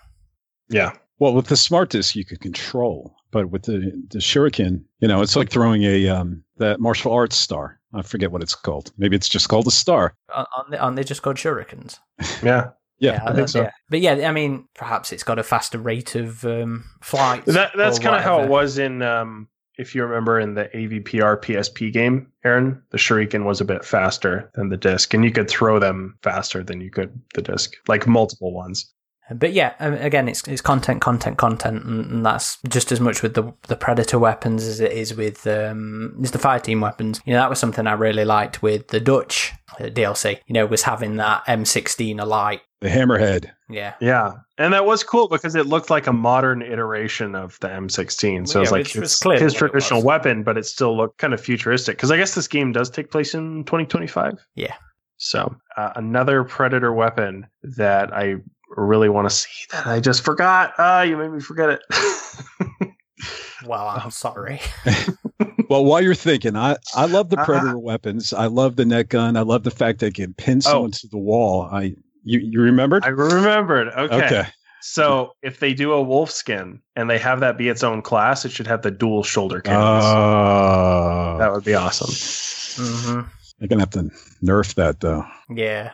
Yeah. 0.69 0.93
Well, 1.19 1.35
with 1.35 1.49
the 1.49 1.57
smart 1.57 1.91
disc, 1.91 2.15
you 2.15 2.25
could 2.25 2.41
control, 2.41 3.16
but 3.31 3.51
with 3.51 3.63
the 3.63 3.93
the 4.09 4.19
shuriken, 4.19 4.83
you 5.01 5.09
know, 5.09 5.23
it's 5.23 5.37
like 5.37 5.51
throwing 5.51 5.83
a 5.83 6.09
um 6.09 6.43
that 6.59 6.81
martial 6.81 7.13
arts 7.13 7.37
star. 7.37 7.79
I 7.95 8.03
forget 8.03 8.31
what 8.31 8.43
it's 8.43 8.55
called. 8.55 8.93
Maybe 8.99 9.17
it's 9.17 9.29
just 9.29 9.49
called 9.49 9.67
a 9.67 9.71
star. 9.71 10.15
Aren't 10.29 10.71
they, 10.71 10.77
aren't 10.77 10.97
they 10.97 11.05
just 11.05 11.23
called 11.23 11.37
shurikens? 11.37 11.99
Yeah. 12.43 12.71
Yeah, 12.99 13.23
I 13.27 13.35
think 13.35 13.51
so. 13.51 13.69
But 13.91 14.01
yeah, 14.01 14.27
I 14.27 14.33
mean, 14.33 14.69
perhaps 14.75 15.13
it's 15.13 15.23
got 15.23 15.39
a 15.39 15.43
faster 15.43 15.79
rate 15.79 16.15
of 16.15 16.47
um, 16.47 16.85
flight. 17.03 17.45
That 17.45 17.73
that's 17.77 17.99
kind 17.99 18.17
of 18.17 18.23
how 18.23 18.41
it 18.41 18.49
was 18.49 18.79
in 18.79 19.03
um 19.03 19.49
if 19.79 19.95
you 19.95 20.03
remember 20.05 20.41
in 20.41 20.55
the 20.55 20.71
AVPR 20.75 21.41
PSP 21.43 21.93
game, 21.93 22.33
Aaron, 22.45 22.83
the 22.91 22.99
shuriken 22.99 23.45
was 23.45 23.61
a 23.61 23.65
bit 23.65 23.85
faster 23.85 24.51
than 24.55 24.71
the 24.71 24.77
disc, 24.77 25.13
and 25.13 25.25
you 25.25 25.31
could 25.31 25.51
throw 25.51 25.79
them 25.79 26.19
faster 26.23 26.63
than 26.63 26.81
you 26.81 26.91
could 26.91 27.21
the 27.35 27.43
disc, 27.43 27.75
like 27.87 28.07
multiple 28.07 28.53
ones. 28.53 28.91
But 29.35 29.53
yeah, 29.53 29.75
um, 29.81 29.95
again, 29.95 30.29
it's 30.29 30.47
it's 30.47 30.61
content, 30.61 31.01
content, 31.01 31.37
content, 31.37 31.85
and, 31.85 32.07
and 32.07 32.27
that's 32.27 32.59
just 32.69 32.93
as 32.93 33.01
much 33.01 33.23
with 33.23 33.35
the 33.35 33.53
the 33.67 33.77
predator 33.77 34.19
weapons 34.19 34.65
as 34.65 34.81
it 34.81 34.93
is 34.93 35.15
with 35.15 35.47
um, 35.47 36.17
is 36.23 36.31
the 36.31 36.39
fire 36.39 36.61
team 36.61 36.81
weapons. 36.81 37.21
You 37.25 37.33
know, 37.33 37.41
that 37.41 37.51
was 37.51 37.59
something 37.59 37.87
I 37.87 37.95
really 37.95 38.25
liked 38.25 38.63
with 38.63 38.89
the 38.89 39.01
Dutch 39.01 39.53
uh, 39.81 39.85
DLC. 39.85 40.39
You 40.47 40.55
know, 40.55 40.67
was 40.67 40.83
having 40.83 41.17
that 41.17 41.45
M16 41.47 42.21
alight. 42.21 42.61
The 42.81 42.89
hammerhead. 42.89 43.51
Yeah, 43.69 43.95
Yeah, 44.01 44.35
and 44.59 44.73
that 44.73 44.87
was 44.87 45.03
cool 45.03 45.29
because 45.29 45.57
it 45.57 45.67
looked 45.67 45.91
like 45.91 46.07
a 46.07 46.13
modern 46.13 46.63
iteration 46.63 47.35
of 47.35 47.59
the 47.61 47.69
M16. 47.69 48.47
So 48.47 48.61
Yeah, 48.61 48.63
it's 48.63 48.71
like 48.71 48.79
which 48.81 48.95
was 48.95 49.13
his, 49.13 49.19
clearly 49.19 49.43
his 49.43 49.55
what 49.55 49.57
it 49.57 49.69
traditional 49.71 50.05
weapon, 50.05 50.45
but 50.45 50.57
it 50.57 50.67
still 50.67 50.97
looked 50.97 51.19
kind 51.19 51.35
of 51.35 51.41
futuristic. 51.41 51.97
Because 51.97 52.13
I 52.13 52.17
guess 52.17 52.37
this 52.37 52.47
game 52.47 52.71
does 52.71 52.91
take 52.91 53.11
place 53.11 53.35
in 53.35 53.65
2025. 53.65 54.35
Yeah. 54.55 54.75
So 55.19 55.57
uh, 55.77 55.93
another 55.97 56.45
Predator 56.45 56.93
weapon 56.93 57.47
that 57.63 58.13
I 58.13 58.37
really 58.69 59.09
want 59.09 59.29
to 59.29 59.35
see 59.35 59.67
that 59.73 59.87
I 59.87 60.01
just 60.01 60.25
forgot. 60.25 60.75
Ah, 60.79 61.03
you 61.03 61.17
made 61.17 61.31
me 61.31 61.41
forget 61.41 61.71
it. 61.71 61.81
well, 63.67 63.89
I'm 63.89 64.11
sorry. 64.11 64.61
Well, 65.69 65.85
while 65.85 66.01
you're 66.01 66.15
thinking, 66.15 66.55
I, 66.55 66.77
I 66.95 67.07
love 67.07 67.29
the 67.29 67.41
Uh, 67.41 67.45
predator 67.45 67.79
weapons. 67.79 68.33
I 68.33 68.47
love 68.47 68.77
the 68.77 68.85
net 68.85 69.09
gun. 69.09 69.37
I 69.37 69.41
love 69.41 69.65
the 69.65 69.71
fact 69.73 69.99
that 69.99 70.07
it 70.09 70.15
can 70.15 70.33
pin 70.33 70.59
Oh. 70.59 70.61
someone 70.61 70.91
to 70.93 71.09
the 71.09 71.19
wall. 71.19 71.63
I 71.73 71.97
you 72.23 72.39
you 72.39 72.61
remembered? 72.61 73.05
I 73.05 73.09
remembered. 73.09 73.89
Okay. 73.89 74.15
okay. 74.27 74.47
So 74.81 75.33
if 75.43 75.59
they 75.59 75.75
do 75.75 75.93
a 75.93 76.01
wolf 76.01 76.31
skin 76.31 76.81
and 76.95 77.11
they 77.11 77.19
have 77.19 77.41
that 77.41 77.59
be 77.59 77.69
its 77.69 77.83
own 77.83 78.01
class, 78.01 78.45
it 78.45 78.53
should 78.53 78.69
have 78.69 78.83
the 78.83 78.93
dual 78.93 79.25
shoulder 79.25 79.61
cannons. 79.61 80.05
Uh, 80.05 81.37
that 81.39 81.53
would 81.53 81.65
be 81.65 81.75
awesome. 81.75 82.13
hmm 82.81 83.21
You're 83.59 83.67
gonna 83.69 83.83
have 83.83 83.91
to 83.91 84.09
nerf 84.45 84.75
that 84.75 85.01
though. 85.01 85.25
Yeah. 85.51 85.93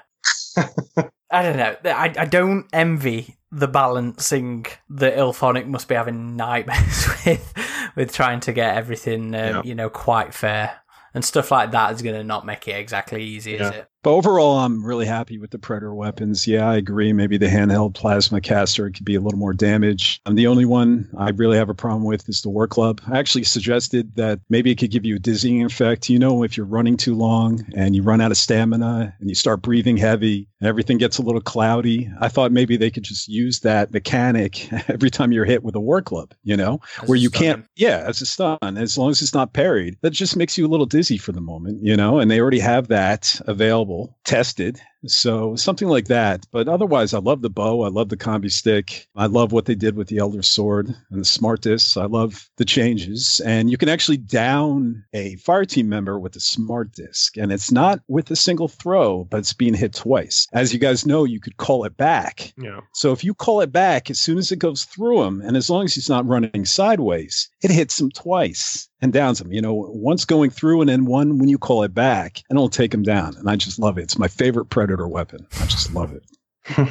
I 1.33 1.43
don't 1.43 1.57
know. 1.57 1.77
I, 1.87 2.13
I 2.17 2.25
don't 2.27 2.67
envy 2.73 3.37
the 3.51 3.67
balancing 3.69 4.67
that 4.91 5.17
IllFonic 5.17 5.67
must 5.67 5.89
be 5.89 5.95
having 5.95 6.37
nightmares 6.37 7.09
with, 7.27 7.53
with 7.97 8.13
trying 8.13 8.41
to 8.41 8.53
get 8.53 8.77
everything, 8.77 9.35
um, 9.35 9.41
Yeah. 9.41 9.63
you 9.65 9.75
know, 9.75 9.89
quite 9.91 10.35
fair. 10.35 10.81
And 11.15 11.25
stuff 11.25 11.51
like 11.51 11.73
that 11.73 11.93
is 11.93 12.01
going 12.03 12.15
to 12.17 12.25
not 12.25 12.47
make 12.47 12.69
it 12.69 12.77
exactly 12.77 13.23
easy, 13.23 13.55
is 13.57 13.69
it? 13.69 13.89
But 14.03 14.15
overall, 14.15 14.59
I'm 14.59 14.85
really 14.85 15.07
happy 15.07 15.39
with 15.39 15.51
the 15.51 15.59
Predator 15.59 15.95
weapons. 15.95 16.47
Yeah, 16.47 16.69
I 16.69 16.77
agree. 16.77 17.12
Maybe 17.12 17.39
the 17.39 17.47
handheld 17.47 17.95
plasma 17.95 18.41
caster 18.41 18.91
could 18.91 19.05
be 19.05 19.15
a 19.15 19.20
little 19.20 19.39
more 19.39 19.53
damage. 19.53 20.20
I'm 20.27 20.35
the 20.35 20.49
only 20.49 20.65
one 20.65 21.09
I 21.16 21.31
really 21.31 21.57
have 21.57 21.69
a 21.69 21.74
problem 21.74 22.05
with 22.05 22.29
is 22.29 22.43
the 22.43 22.51
War 22.51 22.66
Club. 22.66 23.01
I 23.07 23.19
actually 23.19 23.45
suggested 23.45 24.16
that 24.16 24.41
maybe 24.51 24.73
it 24.73 24.79
could 24.79 24.91
give 24.91 25.05
you 25.05 25.16
a 25.16 25.20
dizzying 25.20 25.65
effect. 25.65 26.11
You 26.11 26.19
know, 26.19 26.43
if 26.43 26.57
you're 26.57 26.66
running 26.66 26.97
too 26.97 27.15
long 27.15 27.65
and 27.77 27.95
you 27.95 28.03
run 28.03 28.20
out 28.20 28.33
of 28.33 28.37
stamina 28.37 29.15
and 29.20 29.29
you 29.29 29.37
start 29.37 29.62
breathing 29.62 29.97
heavy 29.97 30.49
and 30.61 30.69
everything 30.69 30.99
gets 30.99 31.19
a 31.19 31.23
little 31.23 31.41
cloudy, 31.41 32.11
I 32.20 32.29
thought 32.29 32.51
maybe 32.51 32.77
they 32.77 32.91
could 32.91 33.05
just 33.05 33.29
use 33.29 33.61
that 33.61 33.93
mechanic 33.93 34.73
every 34.89 35.11
time 35.11 35.31
you're 35.31 35.45
hit 35.45 35.62
with 35.62 35.77
a 35.77 35.81
War 35.81 36.03
Club, 36.03 36.35
you 36.43 36.57
know? 36.57 36.81
As 37.01 37.09
where 37.09 37.19
you 37.19 37.29
stun. 37.29 37.41
can't 37.41 37.65
yeah 37.77 38.05
as 38.07 38.20
a 38.20 38.27
stun 38.27 38.59
as 38.62 38.99
long 38.99 39.11
as 39.11 39.23
it's 39.23 39.35
not 39.35 39.53
parried 39.53 39.97
that 40.03 40.11
just 40.11 40.37
makes 40.37 40.59
you 40.59 40.66
a 40.66 40.69
little 40.69 40.87
dizzy 40.87 41.19
for 41.19 41.33
the 41.33 41.41
moment 41.41 41.79
you 41.83 41.97
know 41.97 42.19
and 42.19 42.31
they 42.31 42.41
already 42.41 42.59
have 42.59 42.89
that 42.89 43.41
available 43.47 43.91
tested 44.24 44.81
so 45.07 45.57
something 45.57 45.89
like 45.89 46.07
that. 46.07 46.47
But 46.51 46.69
otherwise 46.69 47.15
i 47.15 47.19
love 47.19 47.43
the 47.43 47.51
bow. 47.51 47.83
I 47.83 47.89
love 47.89 48.09
the 48.09 48.16
combi 48.16 48.51
stick. 48.51 49.09
I 49.16 49.27
love 49.27 49.53
what 49.53 49.66
they 49.66 49.74
did 49.74 49.97
with 49.97 50.09
the 50.09 50.19
elder 50.19 50.43
sword 50.43 50.95
and 51.11 51.20
the 51.20 51.24
smart 51.24 51.62
discs. 51.62 51.97
I 51.97 52.07
love 52.07 52.49
the 52.57 52.65
changes. 52.65 53.41
And 53.45 53.70
you 53.70 53.77
can 53.77 53.89
actually 53.89 54.16
down 54.16 55.05
a 55.12 55.37
fire 55.37 55.65
team 55.65 55.89
member 55.89 56.19
with 56.19 56.37
a 56.37 56.41
smart 56.41 56.93
disc. 56.93 57.37
And 57.37 57.53
it's 57.53 57.73
not 57.73 58.01
with 58.09 58.31
a 58.31 58.37
single 58.37 58.69
throw 58.69 59.23
but 59.24 59.39
it's 59.39 59.53
being 59.53 59.74
hit 59.74 59.95
twice. 59.95 60.47
As 60.53 60.73
you 60.73 60.79
guys 60.79 61.07
know 61.07 61.24
you 61.24 61.41
could 61.41 61.57
call 61.57 61.85
it 61.85 61.97
back. 61.97 62.53
Yeah. 62.57 62.81
so 62.93 63.12
if 63.12 63.24
you 63.24 63.35
call 63.35 63.61
it 63.61 63.73
back 63.73 64.11
as 64.11 64.20
soon 64.20 64.39
as 64.39 64.53
it 64.53 64.59
goes 64.59 64.85
through 64.85 65.23
him, 65.23 65.41
and 65.41 65.57
as 65.57 65.70
long 65.70 65.85
as 65.85 65.95
he's 65.95 66.09
not 66.09 66.27
running 66.27 66.65
sideways, 66.65 67.49
it 67.62 67.70
hits 67.70 68.01
him 68.01 68.11
twice 68.11 68.89
and 69.01 69.12
downs 69.12 69.41
him. 69.41 69.53
You 69.53 69.61
know, 69.61 69.74
once 69.74 70.24
going 70.24 70.51
through 70.51 70.81
and 70.81 70.89
then 70.89 71.05
one 71.07 71.39
when 71.39 71.49
you 71.49 71.59
call 71.59 71.83
it 71.83 71.95
back, 71.95 72.43
and 72.49 72.57
it'll 72.57 72.69
take 72.69 72.95
him 72.95 73.03
down. 73.03 73.37
And 73.37 73.51
I 73.51 73.57
just 73.57 73.79
love 73.79 73.99
it. 73.99 74.03
It's 74.03 74.19
my 74.19 74.29
favorite 74.29 74.66
predator 74.66 74.91
weapon. 75.09 75.47
I 75.60 75.66
just 75.66 75.93
love 75.94 76.12
it. 76.12 76.24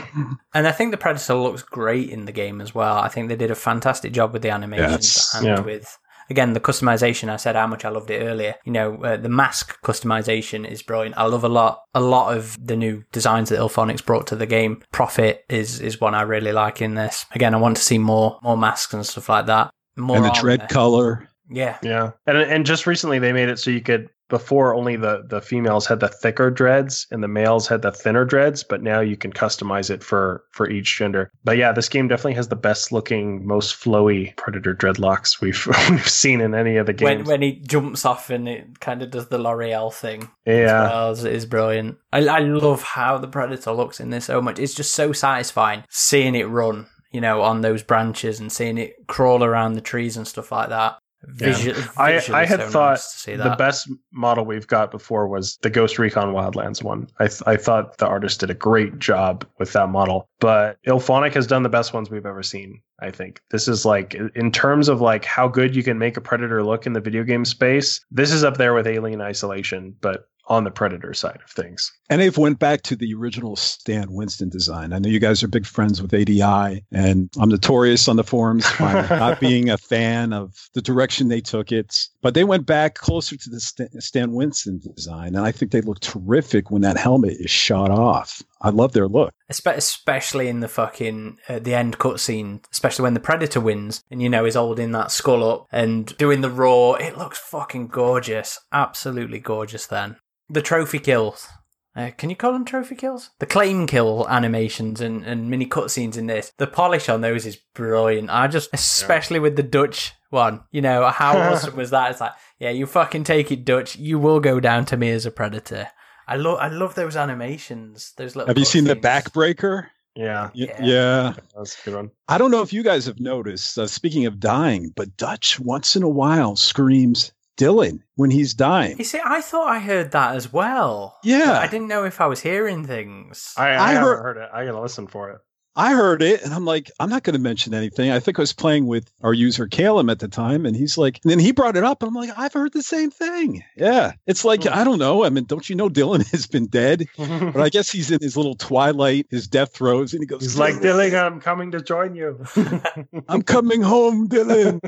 And 0.53 0.67
I 0.67 0.71
think 0.73 0.91
the 0.91 0.97
Predator 0.97 1.35
looks 1.35 1.63
great 1.63 2.09
in 2.09 2.25
the 2.25 2.31
game 2.33 2.59
as 2.59 2.75
well. 2.75 2.97
I 2.97 3.07
think 3.07 3.29
they 3.29 3.37
did 3.37 3.51
a 3.51 3.55
fantastic 3.55 4.11
job 4.11 4.33
with 4.33 4.41
the 4.41 4.49
animations 4.49 4.91
Yes. 5.07 5.35
and 5.35 5.45
Yeah. 5.45 5.59
with 5.61 5.97
again 6.29 6.53
the 6.53 6.59
customization. 6.59 7.29
I 7.29 7.37
said 7.37 7.55
how 7.55 7.67
much 7.67 7.85
I 7.85 7.89
loved 7.89 8.09
it 8.11 8.21
earlier. 8.21 8.55
You 8.65 8.73
know, 8.73 8.95
uh, 9.03 9.15
the 9.17 9.29
mask 9.29 9.81
customization 9.81 10.69
is 10.69 10.81
brilliant. 10.81 11.17
I 11.17 11.23
love 11.25 11.43
a 11.45 11.49
lot 11.49 11.81
a 11.93 12.01
lot 12.01 12.35
of 12.35 12.57
the 12.65 12.75
new 12.75 13.03
designs 13.13 13.49
that 13.49 13.59
IllFonic's 13.59 14.01
brought 14.01 14.27
to 14.27 14.35
the 14.35 14.45
game. 14.45 14.81
Profit 14.91 15.45
is 15.49 15.79
is 15.79 16.01
one 16.01 16.15
I 16.15 16.23
really 16.23 16.51
like 16.51 16.81
in 16.81 16.95
this. 16.95 17.25
Again, 17.33 17.53
I 17.55 17.57
want 17.57 17.77
to 17.77 17.83
see 17.83 17.97
more 17.97 18.39
more 18.43 18.57
masks 18.57 18.93
and 18.93 19.05
stuff 19.05 19.29
like 19.29 19.45
that. 19.45 19.71
More 19.95 20.17
and 20.17 20.25
the 20.25 20.29
armor. 20.29 20.41
dread 20.41 20.69
color. 20.69 21.29
Yeah. 21.49 21.77
Yeah. 21.81 22.11
And 22.27 22.37
and 22.37 22.65
just 22.65 22.87
recently 22.87 23.19
they 23.19 23.31
made 23.33 23.49
it 23.49 23.59
so 23.59 23.71
you 23.71 23.81
could 23.81 24.09
before 24.31 24.73
only 24.73 24.95
the 24.95 25.23
the 25.27 25.41
females 25.41 25.85
had 25.85 25.99
the 25.99 26.07
thicker 26.07 26.49
dreads 26.49 27.05
and 27.11 27.21
the 27.21 27.27
males 27.27 27.67
had 27.67 27.83
the 27.83 27.91
thinner 27.91 28.25
dreads, 28.25 28.63
but 28.63 28.81
now 28.81 28.99
you 29.01 29.15
can 29.15 29.31
customize 29.31 29.91
it 29.91 30.03
for 30.03 30.43
for 30.51 30.67
each 30.67 30.97
gender. 30.97 31.29
But 31.43 31.57
yeah, 31.57 31.71
this 31.71 31.87
game 31.89 32.07
definitely 32.07 32.33
has 32.33 32.47
the 32.47 32.55
best 32.55 32.91
looking, 32.91 33.45
most 33.45 33.75
flowy 33.75 34.35
predator 34.37 34.73
dreadlocks 34.73 35.39
we've 35.41 35.67
we've 35.91 36.07
seen 36.09 36.41
in 36.41 36.55
any 36.55 36.77
of 36.77 36.87
the 36.87 36.93
When 36.93 37.17
games. 37.17 37.27
when 37.27 37.41
he 37.43 37.61
jumps 37.67 38.05
off 38.05 38.31
and 38.31 38.47
it 38.49 38.79
kind 38.79 39.03
of 39.03 39.11
does 39.11 39.27
the 39.27 39.37
L'Oreal 39.37 39.93
thing. 39.93 40.31
yeah. 40.47 40.83
well, 40.89 41.11
it 41.11 41.25
is 41.25 41.45
brilliant. 41.45 41.97
I, 42.11 42.25
I 42.25 42.39
love 42.39 42.81
how 42.81 43.17
the 43.19 43.27
predator 43.27 43.73
looks 43.73 43.99
in 43.99 44.09
this 44.09 44.25
so 44.25 44.41
much. 44.41 44.57
It's 44.57 44.73
just 44.73 44.95
so 44.95 45.11
satisfying 45.11 45.83
seeing 45.89 46.33
it 46.35 46.47
run, 46.47 46.87
you 47.11 47.19
know, 47.19 47.41
on 47.41 47.59
those 47.61 47.83
branches 47.83 48.39
and 48.39 48.51
seeing 48.51 48.77
it 48.77 48.95
crawl 49.07 49.43
around 49.43 49.73
the 49.73 49.81
trees 49.81 50.15
and 50.15 50.25
stuff 50.27 50.51
like 50.51 50.69
that. 50.69 50.97
Visu- 51.27 51.75
I, 51.97 52.21
I 52.33 52.45
had 52.45 52.61
thought 52.63 52.91
nice 52.91 53.13
to 53.13 53.19
see 53.19 53.35
the 53.35 53.55
best 53.57 53.89
model 54.11 54.43
we've 54.45 54.67
got 54.67 54.91
before 54.91 55.27
was 55.27 55.57
the 55.61 55.69
Ghost 55.69 55.99
Recon 55.99 56.33
Wildlands 56.33 56.83
one. 56.83 57.07
I, 57.19 57.27
th- 57.27 57.43
I 57.45 57.57
thought 57.57 57.97
the 57.97 58.07
artist 58.07 58.39
did 58.39 58.49
a 58.49 58.55
great 58.55 58.99
job 58.99 59.45
with 59.59 59.73
that 59.73 59.89
model, 59.89 60.27
but 60.39 60.77
IllFonic 60.87 61.33
has 61.33 61.45
done 61.45 61.63
the 61.63 61.69
best 61.69 61.93
ones 61.93 62.09
we've 62.09 62.25
ever 62.25 62.43
seen. 62.43 62.81
I 62.99 63.11
think 63.11 63.41
this 63.51 63.67
is 63.67 63.85
like 63.85 64.15
in 64.35 64.51
terms 64.51 64.89
of 64.89 65.01
like 65.01 65.25
how 65.25 65.47
good 65.47 65.75
you 65.75 65.83
can 65.83 65.97
make 65.97 66.17
a 66.17 66.21
predator 66.21 66.63
look 66.63 66.85
in 66.85 66.93
the 66.93 67.01
video 67.01 67.23
game 67.23 67.45
space. 67.45 68.03
This 68.11 68.31
is 68.31 68.43
up 68.43 68.57
there 68.57 68.73
with 68.73 68.87
Alien 68.87 69.21
Isolation, 69.21 69.95
but 70.01 70.27
on 70.51 70.65
the 70.65 70.69
predator 70.69 71.13
side 71.13 71.39
of 71.41 71.49
things. 71.49 71.89
And 72.09 72.19
they've 72.19 72.37
went 72.37 72.59
back 72.59 72.81
to 72.83 72.95
the 72.97 73.13
original 73.13 73.55
Stan 73.55 74.11
Winston 74.11 74.49
design. 74.49 74.91
I 74.91 74.99
know 74.99 75.07
you 75.07 75.17
guys 75.17 75.41
are 75.43 75.47
big 75.47 75.65
friends 75.65 76.01
with 76.01 76.13
ADI, 76.13 76.83
and 76.91 77.29
I'm 77.39 77.47
notorious 77.47 78.09
on 78.09 78.17
the 78.17 78.23
forums 78.25 78.67
for 78.67 78.83
not 79.09 79.39
being 79.39 79.69
a 79.69 79.77
fan 79.77 80.33
of 80.33 80.69
the 80.73 80.81
direction 80.81 81.29
they 81.29 81.39
took 81.39 81.71
it. 81.71 81.95
But 82.21 82.33
they 82.33 82.43
went 82.43 82.65
back 82.65 82.95
closer 82.95 83.37
to 83.37 83.49
the 83.49 83.61
Stan, 83.61 84.01
Stan 84.01 84.33
Winston 84.33 84.79
design, 84.79 85.35
and 85.35 85.45
I 85.45 85.53
think 85.53 85.71
they 85.71 85.79
look 85.79 86.01
terrific 86.01 86.69
when 86.69 86.81
that 86.81 86.97
helmet 86.97 87.37
is 87.39 87.49
shot 87.49 87.89
off. 87.89 88.43
I 88.59 88.71
love 88.71 88.91
their 88.91 89.07
look. 89.07 89.33
Especially 89.49 90.49
in 90.49 90.59
the 90.59 90.67
fucking 90.67 91.37
uh, 91.47 91.59
the 91.59 91.73
end 91.73 91.97
cutscene, 91.97 92.61
especially 92.73 93.03
when 93.03 93.13
the 93.13 93.21
predator 93.21 93.61
wins 93.61 94.03
and 94.11 94.21
you 94.21 94.29
know 94.29 94.45
is 94.45 94.55
holding 94.55 94.91
that 94.91 95.11
skull 95.11 95.49
up 95.49 95.67
and 95.71 96.15
doing 96.17 96.41
the 96.41 96.49
roar. 96.49 97.01
It 97.01 97.17
looks 97.17 97.39
fucking 97.39 97.87
gorgeous, 97.87 98.59
absolutely 98.73 99.39
gorgeous. 99.39 99.87
Then 99.87 100.17
the 100.51 100.61
trophy 100.61 100.99
kills. 100.99 101.47
Uh, 101.95 102.09
can 102.17 102.29
you 102.29 102.35
call 102.37 102.53
them 102.53 102.63
trophy 102.63 102.95
kills? 102.95 103.31
The 103.39 103.45
claim 103.45 103.85
kill 103.85 104.25
animations 104.29 105.01
and, 105.01 105.25
and 105.25 105.49
mini 105.49 105.65
cutscenes 105.65 106.15
in 106.17 106.27
this. 106.27 106.53
The 106.57 106.67
polish 106.67 107.09
on 107.09 107.19
those 107.21 107.45
is 107.45 107.57
brilliant. 107.75 108.29
I 108.29 108.47
just, 108.47 108.69
especially 108.71 109.39
with 109.39 109.57
the 109.57 109.63
Dutch 109.63 110.13
one, 110.29 110.61
you 110.71 110.81
know, 110.81 111.07
how 111.09 111.37
awesome 111.51 111.75
was 111.75 111.89
that? 111.89 112.11
It's 112.11 112.21
like, 112.21 112.31
yeah, 112.59 112.69
you 112.69 112.85
fucking 112.85 113.25
take 113.25 113.51
it, 113.51 113.65
Dutch. 113.65 113.97
You 113.97 114.19
will 114.19 114.39
go 114.39 114.61
down 114.61 114.85
to 114.85 114.95
me 114.97 115.09
as 115.09 115.25
a 115.25 115.31
predator. 115.31 115.89
I 116.27 116.37
love, 116.37 116.59
I 116.59 116.69
love 116.69 116.95
those 116.95 117.17
animations. 117.17 118.13
Those 118.15 118.37
little. 118.37 118.47
Have 118.47 118.57
you 118.57 118.63
seen 118.63 118.85
the 118.85 118.95
backbreaker? 118.95 119.87
Yeah, 120.15 120.45
Y- 120.55 120.67
Yeah. 120.67 120.77
yeah. 120.81 121.33
that's 121.57 121.77
a 121.81 121.85
good 121.85 121.95
one. 121.95 122.11
I 122.29 122.37
don't 122.37 122.51
know 122.51 122.61
if 122.61 122.71
you 122.71 122.83
guys 122.83 123.05
have 123.05 123.19
noticed, 123.19 123.77
uh, 123.77 123.87
speaking 123.87 124.25
of 124.25 124.39
dying, 124.39 124.93
but 124.95 125.15
Dutch 125.17 125.59
once 125.59 125.95
in 125.97 126.03
a 126.03 126.09
while 126.09 126.55
screams 126.55 127.31
Dillon 127.57 128.03
when 128.15 128.31
he's 128.31 128.53
dying. 128.53 128.97
You 128.97 129.03
see, 129.03 129.19
I 129.23 129.41
thought 129.41 129.67
I 129.67 129.79
heard 129.79 130.11
that 130.11 130.35
as 130.35 130.51
well. 130.51 131.17
Yeah. 131.23 131.59
I 131.59 131.67
didn't 131.67 131.87
know 131.87 132.05
if 132.05 132.19
I 132.21 132.27
was 132.27 132.39
hearing 132.41 132.85
things. 132.85 133.53
I, 133.57 133.69
I, 133.69 133.69
I 133.69 133.91
haven't 133.93 134.03
heard- 134.03 134.21
heard 134.23 134.37
it. 134.37 134.49
I 134.53 134.65
gotta 134.65 134.81
listen 134.81 135.07
for 135.07 135.31
it. 135.31 135.39
I 135.75 135.93
heard 135.93 136.21
it 136.21 136.43
and 136.43 136.53
I'm 136.53 136.65
like, 136.65 136.91
I'm 136.99 137.09
not 137.09 137.23
going 137.23 137.33
to 137.33 137.39
mention 137.39 137.73
anything. 137.73 138.11
I 138.11 138.19
think 138.19 138.37
I 138.37 138.41
was 138.41 138.51
playing 138.53 138.87
with 138.87 139.11
our 139.21 139.33
user 139.33 139.67
Caleb 139.67 140.09
at 140.09 140.19
the 140.19 140.27
time, 140.27 140.65
and 140.65 140.75
he's 140.75 140.97
like, 140.97 141.19
and 141.23 141.31
then 141.31 141.39
he 141.39 141.51
brought 141.51 141.77
it 141.77 141.83
up, 141.83 142.01
and 142.03 142.09
I'm 142.09 142.13
like, 142.15 142.37
I've 142.37 142.51
heard 142.53 142.73
the 142.73 142.83
same 142.83 143.09
thing. 143.09 143.63
Yeah, 143.77 144.11
it's 144.27 144.43
like 144.43 144.63
Hmm. 144.63 144.73
I 144.73 144.83
don't 144.83 144.99
know. 144.99 145.23
I 145.23 145.29
mean, 145.29 145.45
don't 145.45 145.69
you 145.69 145.75
know 145.75 145.87
Dillon 145.89 146.21
has 146.31 146.45
been 146.47 146.67
dead? 146.67 147.05
But 147.17 147.61
I 147.61 147.69
guess 147.69 147.89
he's 147.89 148.11
in 148.11 148.19
his 148.21 148.35
little 148.37 148.55
twilight, 148.55 149.27
his 149.29 149.47
death 149.47 149.73
throes, 149.73 150.13
and 150.13 150.21
he 150.21 150.25
goes, 150.25 150.41
He's 150.41 150.57
like, 150.57 150.81
Dillon, 150.81 151.15
I'm 151.15 151.39
coming 151.39 151.71
to 151.71 151.81
join 151.81 152.15
you. 152.15 152.43
I'm 153.27 153.41
coming 153.41 153.81
home, 153.81 154.27
Dillon. 154.27 154.81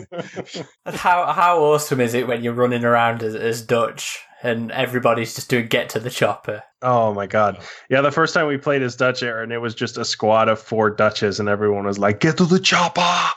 How 0.86 1.32
how 1.32 1.64
awesome 1.64 2.02
is 2.02 2.14
it 2.14 2.28
when 2.28 2.44
you're 2.44 2.54
running 2.54 2.84
around 2.84 3.24
as, 3.24 3.36
as 3.36 3.62
Dutch 3.62 4.20
and 4.44 4.72
everybody's 4.72 5.34
just 5.34 5.49
doing 5.49 5.68
get 5.68 5.90
to 5.90 5.99
the 5.99 6.10
chopper? 6.10 6.61
oh 6.84 7.14
my 7.14 7.26
god. 7.26 7.60
Yeah, 7.90 8.02
the 8.02 8.11
first 8.11 8.34
time 8.34 8.48
we 8.48 8.57
played 8.57 8.84
as 8.84 8.95
Dutch 8.95 9.24
Air, 9.24 9.41
and 9.41 9.52
it 9.52 9.60
was 9.60 9.74
just 9.74 9.98
a 9.98 10.06
squad 10.06 10.49
of 10.49 10.60
four 10.60 10.90
Dutches, 10.90 11.40
and 11.40 11.49
everyone 11.49 11.86
was 11.86 11.98
like, 11.98 12.20
"Get 12.20 12.38
to 12.38 12.45
the 12.45 12.60
chopper!" 12.60 13.34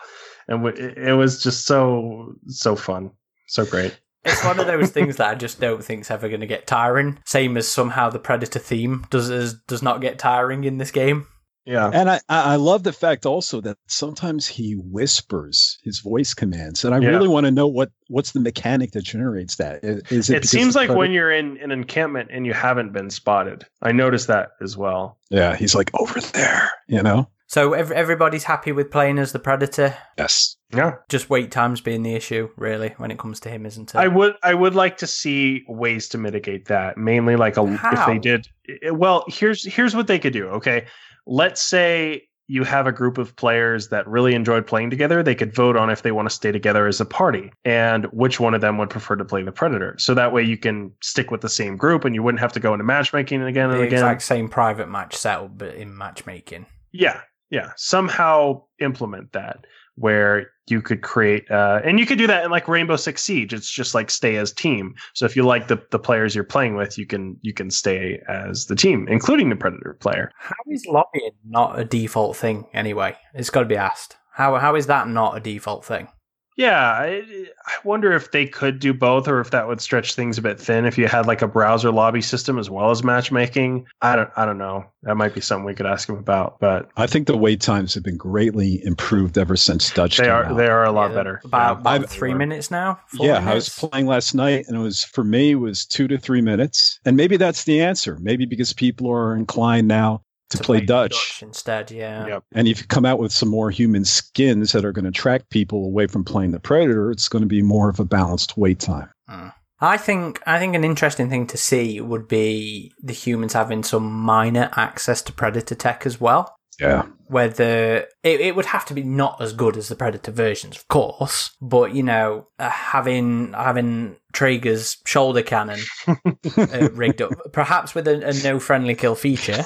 And 0.49 0.63
we, 0.65 0.73
it 0.73 0.99
it 0.99 1.13
was 1.15 1.43
just 1.43 1.67
so 1.67 2.35
so 2.49 2.77
fun, 2.77 3.13
so 3.47 3.65
great. 3.65 3.99
It's 4.25 4.45
one 4.45 4.59
of 4.59 4.67
those 4.67 4.91
things 4.97 5.17
that 5.17 5.29
I 5.29 5.35
just 5.37 5.61
don't 5.61 5.83
think's 5.83 6.11
ever 6.11 6.29
going 6.29 6.41
to 6.41 6.47
get 6.47 6.67
tiring. 6.67 7.19
Same 7.25 7.57
as 7.57 7.69
somehow 7.69 8.11
the 8.11 8.19
Predator 8.19 8.59
theme 8.59 9.07
does 9.11 9.55
does 9.69 9.83
not 9.83 10.01
get 10.01 10.19
tiring 10.19 10.65
in 10.65 10.79
this 10.79 10.91
game. 10.91 11.27
Yeah, 11.67 11.91
And 11.93 12.09
I, 12.09 12.21
I 12.29 12.53
I 12.53 12.57
love 12.57 12.85
the 12.85 12.93
fact 12.93 13.27
also 13.27 13.61
that 13.63 13.77
sometimes 13.89 14.47
he 14.47 14.75
whispers 14.75 15.79
his 15.83 15.99
voice 16.01 16.33
commands, 16.35 16.85
and 16.85 16.95
I 16.95 16.99
Yeah. 17.01 17.09
really 17.09 17.29
want 17.29 17.47
to 17.47 17.51
know 17.51 17.67
what 17.67 17.91
what's 18.09 18.33
the 18.33 18.41
mechanic 18.41 18.93
that 18.93 19.03
generates 19.03 19.57
that. 19.57 19.81
Is 19.83 20.31
it? 20.31 20.45
it 20.45 20.49
seems 20.49 20.75
like 20.77 20.91
when 20.91 21.11
you're 21.13 21.33
in 21.33 21.59
an 21.59 21.73
encampment 21.73 22.31
and 22.33 22.47
you 22.47 22.53
haven't 22.55 22.93
been 22.93 23.11
spotted. 23.11 23.65
I 23.83 23.93
noticed 23.93 24.29
that 24.29 24.51
as 24.61 24.77
well. 24.77 25.19
yeah, 25.31 25.57
he's 25.57 25.75
like 25.75 25.91
over 25.99 26.21
there, 26.21 26.71
you 26.87 27.03
know. 27.03 27.29
So 27.49 27.75
ev- 27.75 27.93
everybody's 27.93 28.43
happy 28.43 28.73
with 28.73 28.91
playing 28.91 29.19
as 29.19 29.31
the 29.31 29.39
Predator. 29.39 29.97
Yes. 30.19 30.57
Yeah, 30.75 30.95
Just 31.09 31.31
wait 31.31 31.53
times 31.53 31.81
being 31.81 32.03
the 32.03 32.15
issue, 32.17 32.49
really, 32.57 32.93
when 32.97 33.13
it 33.13 33.19
comes 33.21 33.39
to 33.41 33.49
him, 33.49 33.65
isn't 33.67 33.95
it? 33.95 33.99
I 33.99 34.09
would 34.09 34.35
I 34.43 34.53
would 34.55 34.75
like 34.75 34.97
to 34.99 35.07
see 35.07 35.63
ways 35.69 36.09
to 36.09 36.19
mitigate 36.19 36.67
that. 36.67 36.99
Mainly 36.99 37.37
like 37.37 37.57
a 37.57 37.63
if 37.93 38.07
they 38.07 38.19
did 38.19 38.49
well, 38.93 39.25
here's 39.29 39.65
here's 39.65 39.95
what 39.95 40.07
they 40.09 40.19
could 40.19 40.33
do, 40.33 40.49
okay? 40.49 40.87
Let's 41.27 41.63
say 41.63 42.29
you 42.49 42.63
have 42.63 42.87
a 42.87 42.93
group 42.93 43.19
of 43.19 43.35
players 43.37 43.89
that 43.89 44.07
really 44.07 44.35
enjoyed 44.35 44.67
playing 44.67 44.91
together, 44.91 45.23
they 45.23 45.35
could 45.35 45.53
vote 45.53 45.77
on 45.77 45.91
if 45.91 46.03
they 46.03 46.13
want 46.13 46.29
to 46.29 46.35
stay 46.35 46.53
together 46.53 46.87
as 46.87 47.01
a 47.01 47.05
party 47.05 47.53
and 47.65 48.07
which 48.07 48.39
one 48.39 48.55
of 48.55 48.61
them 48.61 48.79
would 48.79 48.91
prefer 48.91 49.17
to 49.17 49.25
play 49.25 49.43
the 49.43 49.51
predator. 49.51 49.97
So 49.99 50.15
that 50.15 50.33
way 50.33 50.43
you 50.43 50.57
can 50.57 50.93
stick 51.03 51.31
with 51.31 51.41
the 51.41 51.49
same 51.49 51.77
group 51.77 52.05
and 52.05 52.15
you 52.15 52.23
wouldn't 52.23 52.41
have 52.41 52.53
to 52.53 52.61
go 52.61 52.73
into 52.73 52.85
matchmaking 52.85 53.43
again 53.43 53.71
and 53.71 53.81
the 53.81 53.85
again. 53.85 53.95
exact 53.95 54.23
same 54.23 54.49
private 54.49 54.89
match 54.89 55.17
setup, 55.17 55.59
but 55.59 55.75
in 55.75 55.97
matchmaking. 55.97 56.67
Yeah, 56.93 57.21
yeah. 57.51 57.73
Somehow 57.77 58.63
implement 58.79 59.33
that 59.33 59.67
where 59.97 60.51
you 60.69 60.83
could 60.83 61.03
create, 61.03 61.51
uh, 61.51 61.81
and 61.85 61.99
you 61.99 62.07
could 62.07 62.19
do 62.19 62.27
that 62.27 62.45
in 62.45 62.51
like 62.51 62.69
Rainbow 62.69 62.97
Six 62.97 63.23
Siege. 63.23 63.53
It's 63.53 63.71
just 63.71 63.95
like 63.95 64.11
stay 64.11 64.37
as 64.37 64.53
team. 64.53 64.95
So 65.15 65.25
if 65.27 65.37
you 65.37 65.45
like 65.45 65.69
the 65.69 65.83
the 65.91 65.99
players 65.99 66.35
you're 66.35 66.45
playing 66.45 66.77
with, 66.77 66.99
you 66.99 67.07
can 67.07 67.37
you 67.43 67.53
can 67.53 67.71
stay 67.71 68.21
as 68.29 68.67
the 68.67 68.77
team, 68.77 69.07
including 69.09 69.49
the 69.49 69.57
Predator 69.57 69.97
player. 70.01 70.31
How 70.39 70.55
is 70.69 70.87
lobbying 70.87 71.33
not 71.45 71.79
a 71.79 71.85
default 71.85 72.37
thing 72.37 72.67
anyway? 72.73 73.17
It's 73.35 73.51
got 73.51 73.61
to 73.61 73.67
be 73.67 73.77
asked. 73.77 74.17
How 74.33 74.57
how 74.59 74.75
is 74.75 74.87
that 74.87 75.09
not 75.09 75.37
a 75.37 75.41
default 75.41 75.85
thing? 75.85 76.09
Yeah, 76.57 76.81
I, 76.81 77.23
I 77.67 77.73
wonder 77.85 78.13
if 78.13 78.31
they 78.31 78.47
could 78.47 78.79
do 78.79 78.95
both, 78.95 79.29
or 79.29 79.41
if 79.41 79.51
that 79.51 79.69
would 79.69 79.81
stretch 79.83 80.15
things 80.15 80.39
a 80.39 80.43
bit 80.43 80.59
thin. 80.59 80.87
If 80.87 80.97
you 80.97 81.07
had 81.07 81.27
like 81.27 81.43
a 81.43 81.47
browser 81.49 81.91
lobby 81.93 82.23
system 82.23 82.59
as 82.59 82.71
well 82.71 82.91
as 82.91 83.05
matchmaking, 83.05 83.87
I 84.01 84.17
don't 84.17 84.31
I 84.37 84.47
don't 84.47 84.57
know. 84.59 84.87
That 85.03 85.17
might 85.17 85.35
be 85.35 85.41
something 85.43 85.67
we 85.67 85.75
could 85.75 85.87
ask 85.87 86.07
them 86.09 86.17
about, 86.17 86.59
but 86.59 86.89
I 86.97 87.07
think 87.07 87.27
the 87.27 87.37
wait 87.37 87.61
times 87.61 87.93
have 87.95 88.03
been 88.03 88.17
greatly 88.17 88.83
improved 88.85 89.37
ever 89.39 89.55
since 89.57 89.91
Dutch 89.91 90.17
they 90.17 90.25
came 90.25 90.33
are 90.33 90.45
out. 90.47 90.57
they 90.57 90.67
are 90.67 90.85
a 90.85 90.93
lot 90.93 91.11
Yeah, 91.11 91.17
better. 91.17 91.41
About, 91.45 91.75
Yeah. 91.77 91.81
about 91.81 91.93
I've- 91.93 92.07
three 92.07 92.35
minutes 92.35 92.71
now. 92.71 92.99
Four 93.09 93.27
yeah, 93.27 93.49
I 93.51 93.55
was 93.55 93.69
playing 93.69 94.07
last 94.07 94.35
night, 94.35 94.65
and 94.67 94.77
it 94.77 94.81
was 94.81 95.05
for 95.05 95.25
me 95.25 95.51
it 95.53 95.55
was 95.57 95.85
two 95.85 96.09
to 96.09 96.17
three 96.19 96.41
minutes, 96.41 96.99
and 97.05 97.17
maybe 97.17 97.37
that's 97.37 97.65
the 97.65 97.81
answer. 97.83 98.19
Maybe 98.21 98.47
because 98.47 98.73
people 98.73 99.11
are 99.11 99.37
inclined 99.37 99.89
now 99.89 100.23
to, 100.51 100.59
play, 100.59 100.81
Dutch, 100.81 101.41
instead. 101.43 101.91
Yeah. 101.91 102.27
Yep. 102.27 102.45
and 102.53 102.69
if 102.69 102.81
you 102.81 102.87
come 102.87 103.05
out 103.05 103.19
with 103.19 103.33
some 103.33 103.49
more 103.49 103.71
human 103.71 104.05
skins 104.05 104.73
that 104.73 104.85
are 104.85 104.93
going 104.93 105.05
to 105.05 105.11
attract 105.11 105.51
people 105.51 105.85
away 105.85 106.07
from 106.07 106.25
playing 106.25 106.53
the 106.53 106.61
Predator, 106.61 107.11
it's 107.11 107.29
going 107.29 107.43
to 107.43 107.49
be 107.49 107.63
more 107.63 107.89
of 107.89 108.01
a 108.01 108.05
balanced 108.05 108.57
wait 108.57 108.79
time. 108.79 109.11
Hmm. 109.29 109.49
I 109.81 109.99
think 109.99 110.41
I 110.47 110.59
think 110.59 110.75
an 110.75 110.85
interesting 110.85 111.29
thing 111.29 111.47
to 111.49 111.59
see 111.59 112.01
would 112.01 112.29
be 112.29 112.93
the 113.03 113.13
humans 113.13 113.53
having 113.53 113.83
some 113.83 114.11
minor 114.11 114.71
access 114.75 115.21
to 115.23 115.33
predator 115.33 115.75
tech 115.75 116.07
as 116.07 116.19
well. 116.19 116.57
Yeah, 116.81 117.07
Whether 117.27 118.07
it, 118.23 118.41
it 118.41 118.55
would 118.55 118.67
have 118.67 118.85
to 118.87 118.95
be 118.95 119.03
not 119.03 119.41
as 119.41 119.55
good 119.55 119.77
as 119.77 119.89
the 119.89 119.97
predator 119.97 120.31
versions, 120.31 120.77
of 120.77 120.89
course, 120.89 121.57
but 121.61 121.95
you 121.95 122.03
know, 122.03 122.49
uh, 122.59 122.69
having 122.69 123.55
having 123.55 124.17
Traeger's 124.33 124.99
shoulder 125.07 125.43
cannon 125.43 125.81
uh, 126.07 126.89
rigged 126.93 127.23
up, 127.23 127.33
perhaps 127.53 127.95
with 127.95 128.07
a, 128.07 128.29
a 128.29 128.35
no 128.43 128.61
friendly 128.61 128.95
kill 128.95 129.15
feature, 129.15 129.65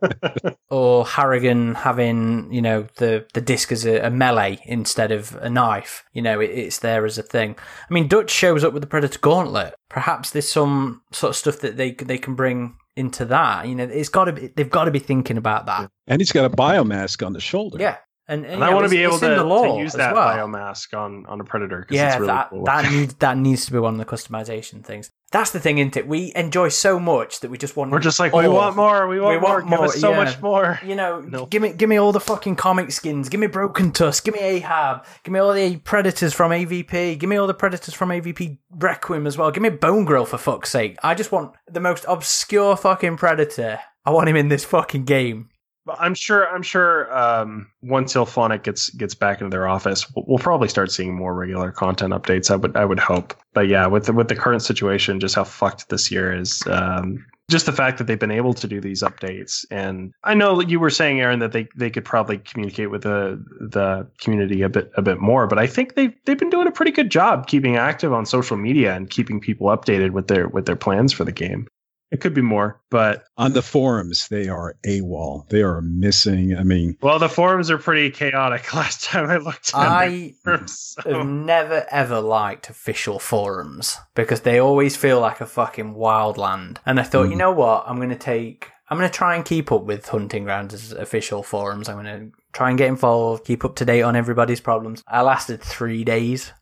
or 0.70 1.04
Harrigan 1.04 1.74
having 1.74 2.50
you 2.50 2.62
know 2.62 2.86
the 2.96 3.26
the 3.34 3.42
disc 3.42 3.70
as 3.70 3.84
a, 3.84 4.06
a 4.06 4.10
melee 4.10 4.58
instead 4.64 5.12
of 5.12 5.36
a 5.36 5.50
knife. 5.50 6.04
You 6.14 6.22
know, 6.22 6.40
it, 6.40 6.50
it's 6.50 6.78
there 6.78 7.04
as 7.04 7.18
a 7.18 7.22
thing. 7.22 7.56
I 7.90 7.92
mean, 7.92 8.08
Dutch 8.08 8.30
shows 8.30 8.64
up 8.64 8.72
with 8.72 8.82
the 8.82 8.88
Predator 8.88 9.18
Gauntlet. 9.18 9.74
Perhaps 9.90 10.30
there's 10.30 10.50
some 10.50 11.02
sort 11.12 11.30
of 11.30 11.36
stuff 11.36 11.60
that 11.60 11.76
they 11.76 11.92
they 11.92 12.18
can 12.18 12.34
bring 12.34 12.76
into 12.98 13.24
that. 13.26 13.66
You 13.66 13.74
know, 13.74 13.84
it's 13.84 14.08
got 14.08 14.24
to 14.24 14.32
be 14.32 14.48
they've 14.48 14.68
got 14.68 14.84
to 14.84 14.90
be 14.90 14.98
thinking 14.98 15.36
about 15.38 15.66
that. 15.66 15.90
and 16.06 16.20
he's 16.20 16.32
got 16.32 16.44
a 16.44 16.50
biomask 16.50 17.24
on 17.24 17.32
the 17.32 17.40
shoulder. 17.40 17.78
Yeah, 17.80 17.96
and, 18.28 18.44
and, 18.44 18.52
And 18.54 18.60
you 18.60 18.66
I 18.66 18.74
want 18.74 18.84
to 18.84 18.90
be 18.90 19.02
able 19.02 19.18
to, 19.18 19.26
to 19.26 19.78
use 19.80 19.94
that 19.94 20.14
well. 20.14 20.28
biomask 20.28 20.96
on 20.96 21.24
on 21.26 21.40
a 21.40 21.44
predator 21.44 21.80
because 21.80 21.96
Yeah, 21.96 22.08
it's 22.10 22.16
really 22.16 22.26
that 22.28 22.50
cool. 22.50 22.64
that 22.64 22.90
needs 22.92 23.14
that 23.14 23.36
needs 23.38 23.66
to 23.66 23.72
be 23.72 23.78
one 23.78 23.94
of 23.94 23.98
the 23.98 24.04
customization 24.04 24.84
things. 24.84 25.10
That's 25.30 25.50
the 25.50 25.60
thing, 25.60 25.76
isn't 25.76 25.94
it? 25.96 26.08
We 26.08 26.32
enjoy 26.34 26.70
so 26.70 26.98
much 26.98 27.40
that 27.40 27.50
we 27.50 27.58
just 27.58 27.76
want. 27.76 27.90
We're 27.90 27.98
just 27.98 28.18
like 28.18 28.32
we 28.32 28.48
want 28.48 28.76
more. 28.76 29.06
We 29.08 29.20
want, 29.20 29.36
We 29.40 29.44
want 29.46 29.66
more. 29.66 29.78
Give 29.80 29.88
us 29.88 30.00
so 30.00 30.10
yeah. 30.10 30.24
much 30.24 30.40
more. 30.40 30.80
You 30.82 30.94
know, 30.94 31.20
No. 31.20 31.44
give 31.46 31.60
me 31.60 31.72
give 31.74 31.88
me 31.88 31.96
all 31.98 32.12
the 32.12 32.20
fucking 32.20 32.56
comic 32.56 32.90
skins. 32.92 33.28
Give 33.28 33.38
me 33.40 33.46
Broken 33.46 33.92
Tusk. 33.92 34.24
Give 34.24 34.34
me 34.34 34.40
Ahab. 34.40 35.04
Give 35.24 35.32
me 35.32 35.38
all 35.38 35.52
the 35.52 35.76
Predators 35.76 36.32
from 36.32 36.50
AVP. 36.52 37.18
Give 37.18 37.28
me 37.28 37.36
all 37.36 37.46
the 37.46 37.52
Predators 37.54 37.92
from 37.94 38.08
AVP 38.08 38.58
Requiem 38.70 39.26
as 39.26 39.36
well. 39.36 39.50
Give 39.50 39.62
me 39.62 39.68
Bone 39.68 40.06
Grill 40.06 40.24
for 40.24 40.38
fuck's 40.38 40.70
sake. 40.70 40.96
I 41.02 41.14
just 41.14 41.30
want 41.30 41.54
the 41.70 41.80
most 41.80 42.06
obscure 42.08 42.74
fucking 42.76 43.18
Predator. 43.18 43.80
I 44.06 44.10
want 44.10 44.30
him 44.30 44.36
in 44.36 44.48
this 44.48 44.64
fucking 44.64 45.04
game. 45.04 45.50
I'm 45.98 46.14
sure. 46.14 46.48
I'm 46.48 46.62
sure. 46.62 47.16
Um, 47.16 47.70
once 47.82 48.14
IllFonic 48.14 48.62
gets 48.62 48.90
gets 48.90 49.14
back 49.14 49.40
into 49.40 49.50
their 49.50 49.68
office, 49.68 50.06
we'll, 50.14 50.24
we'll 50.26 50.38
probably 50.38 50.68
start 50.68 50.90
seeing 50.90 51.14
more 51.14 51.34
regular 51.34 51.70
content 51.72 52.12
updates. 52.12 52.50
I 52.50 52.56
would. 52.56 52.76
I 52.76 52.84
would 52.84 52.98
hope. 52.98 53.34
But 53.54 53.68
yeah, 53.68 53.86
with 53.86 54.06
the 54.06 54.12
with 54.12 54.28
the 54.28 54.36
current 54.36 54.62
situation, 54.62 55.20
just 55.20 55.34
how 55.34 55.44
fucked 55.44 55.88
this 55.88 56.10
year 56.10 56.32
is. 56.32 56.62
Um, 56.66 57.24
just 57.50 57.64
the 57.64 57.72
fact 57.72 57.96
that 57.96 58.06
they've 58.06 58.18
been 58.18 58.30
able 58.30 58.52
to 58.52 58.68
do 58.68 58.78
these 58.78 59.02
updates, 59.02 59.64
and 59.70 60.12
I 60.22 60.34
know 60.34 60.60
you 60.60 60.78
were 60.78 60.90
saying, 60.90 61.20
Aaron, 61.20 61.38
that 61.38 61.52
they, 61.52 61.66
they 61.76 61.88
could 61.88 62.04
probably 62.04 62.38
communicate 62.38 62.90
with 62.90 63.02
the 63.02 63.42
the 63.58 64.06
community 64.20 64.60
a 64.60 64.68
bit 64.68 64.90
a 64.96 65.02
bit 65.02 65.18
more. 65.18 65.46
But 65.46 65.58
I 65.58 65.66
think 65.66 65.94
they've 65.94 66.12
they've 66.26 66.38
been 66.38 66.50
doing 66.50 66.68
a 66.68 66.72
pretty 66.72 66.90
good 66.90 67.10
job 67.10 67.46
keeping 67.46 67.76
active 67.76 68.12
on 68.12 68.26
social 68.26 68.58
media 68.58 68.94
and 68.94 69.08
keeping 69.08 69.40
people 69.40 69.68
updated 69.68 70.10
with 70.10 70.28
their 70.28 70.48
with 70.48 70.66
their 70.66 70.76
plans 70.76 71.12
for 71.12 71.24
the 71.24 71.32
game. 71.32 71.66
It 72.10 72.20
could 72.22 72.32
be 72.32 72.40
more, 72.40 72.80
but 72.90 73.24
On 73.36 73.52
the 73.52 73.60
forums, 73.60 74.28
they 74.28 74.48
are 74.48 74.76
AWOL. 74.86 75.46
They 75.50 75.60
are 75.62 75.82
missing. 75.82 76.56
I 76.56 76.62
mean, 76.62 76.96
Well, 77.02 77.18
the 77.18 77.28
forums 77.28 77.70
are 77.70 77.76
pretty 77.76 78.10
chaotic. 78.10 78.72
Last 78.74 79.04
time 79.04 79.28
I 79.28 79.36
looked 79.36 79.74
at 79.74 79.78
I 79.80 80.34
them, 80.44 80.66
have 81.04 81.26
never 81.26 81.86
ever 81.90 82.20
liked 82.20 82.70
official 82.70 83.18
forums 83.18 83.98
because 84.14 84.40
they 84.40 84.58
always 84.58 84.96
feel 84.96 85.20
like 85.20 85.40
a 85.42 85.46
fucking 85.46 85.94
wildland. 85.94 86.78
And 86.86 86.98
I 86.98 87.02
thought, 87.02 87.26
Mm. 87.26 87.30
you 87.30 87.36
know 87.36 87.52
what? 87.52 87.84
I'm 87.86 87.96
going 87.96 88.08
to 88.08 88.16
take. 88.16 88.70
I'm 88.90 88.96
going 88.96 89.10
to 89.10 89.14
try 89.14 89.36
and 89.36 89.44
keep 89.44 89.70
up 89.70 89.82
with 89.84 90.08
Hunting 90.08 90.44
Grounds' 90.44 90.92
official 90.92 91.42
forums. 91.42 91.90
I'm 91.90 92.02
going 92.02 92.30
to 92.30 92.36
try 92.54 92.70
and 92.70 92.78
get 92.78 92.88
involved, 92.88 93.44
keep 93.44 93.62
up 93.62 93.76
to 93.76 93.84
date 93.84 94.00
on 94.00 94.16
everybody's 94.16 94.62
problems. 94.62 95.04
I 95.06 95.20
lasted 95.20 95.60
three 95.60 96.04
days. 96.04 96.52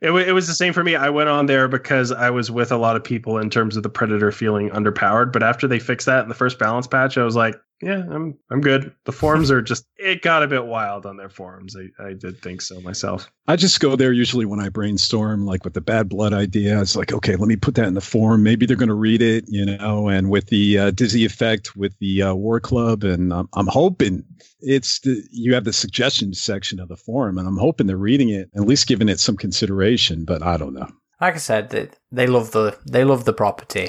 It, 0.00 0.10
wa- 0.10 0.18
it 0.18 0.32
was 0.32 0.46
the 0.46 0.54
same 0.54 0.72
for 0.72 0.84
me. 0.84 0.94
I 0.94 1.08
went 1.08 1.28
on 1.28 1.46
there 1.46 1.68
because 1.68 2.12
I 2.12 2.30
was 2.30 2.50
with 2.50 2.70
a 2.70 2.76
lot 2.76 2.96
of 2.96 3.04
people 3.04 3.38
in 3.38 3.48
terms 3.48 3.76
of 3.76 3.82
the 3.82 3.88
Predator 3.88 4.30
feeling 4.30 4.70
underpowered. 4.70 5.32
But 5.32 5.42
after 5.42 5.66
they 5.66 5.78
fixed 5.78 6.06
that 6.06 6.22
in 6.22 6.28
the 6.28 6.34
first 6.34 6.58
balance 6.58 6.86
patch, 6.86 7.16
I 7.16 7.24
was 7.24 7.36
like, 7.36 7.56
yeah, 7.82 8.02
I'm 8.10 8.38
I'm 8.50 8.62
good. 8.62 8.94
The 9.04 9.12
forums 9.12 9.50
are 9.50 9.60
just 9.60 9.86
it 9.96 10.22
got 10.22 10.42
a 10.42 10.48
bit 10.48 10.64
wild 10.64 11.04
on 11.04 11.16
their 11.16 11.28
forums. 11.28 11.76
I, 11.76 12.08
I 12.08 12.12
did 12.14 12.40
think 12.40 12.62
so 12.62 12.80
myself. 12.80 13.30
I 13.48 13.56
just 13.56 13.80
go 13.80 13.96
there 13.96 14.12
usually 14.12 14.46
when 14.46 14.60
I 14.60 14.70
brainstorm, 14.70 15.44
like 15.44 15.64
with 15.64 15.74
the 15.74 15.82
bad 15.82 16.08
blood 16.08 16.32
idea. 16.32 16.80
It's 16.80 16.96
like, 16.96 17.12
okay, 17.12 17.36
let 17.36 17.48
me 17.48 17.56
put 17.56 17.74
that 17.74 17.86
in 17.86 17.94
the 17.94 18.00
forum. 18.00 18.42
Maybe 18.42 18.64
they're 18.64 18.76
going 18.76 18.88
to 18.88 18.94
read 18.94 19.20
it, 19.20 19.44
you 19.48 19.64
know. 19.64 20.08
And 20.08 20.30
with 20.30 20.46
the 20.46 20.78
uh, 20.78 20.90
Dizzy 20.90 21.24
effect, 21.26 21.76
with 21.76 21.96
the 21.98 22.22
uh, 22.22 22.34
War 22.34 22.60
Club, 22.60 23.04
and 23.04 23.32
um, 23.32 23.48
I'm 23.52 23.68
hoping 23.68 24.24
it's 24.60 25.00
the 25.00 25.22
you 25.30 25.52
have 25.52 25.64
the 25.64 25.72
suggestions 25.72 26.40
section 26.40 26.80
of 26.80 26.88
the 26.88 26.96
forum, 26.96 27.36
and 27.36 27.46
I'm 27.46 27.58
hoping 27.58 27.86
they're 27.86 27.96
reading 27.96 28.30
it, 28.30 28.48
at 28.56 28.62
least 28.62 28.86
giving 28.86 29.10
it 29.10 29.20
some 29.20 29.36
consideration. 29.36 30.24
But 30.24 30.42
I 30.42 30.56
don't 30.56 30.74
know. 30.74 30.88
Like 31.20 31.34
I 31.34 31.38
said, 31.38 31.70
they, 31.70 31.88
they 32.10 32.26
love 32.26 32.52
the 32.52 32.78
they 32.86 33.04
love 33.04 33.26
the 33.26 33.32
property. 33.34 33.88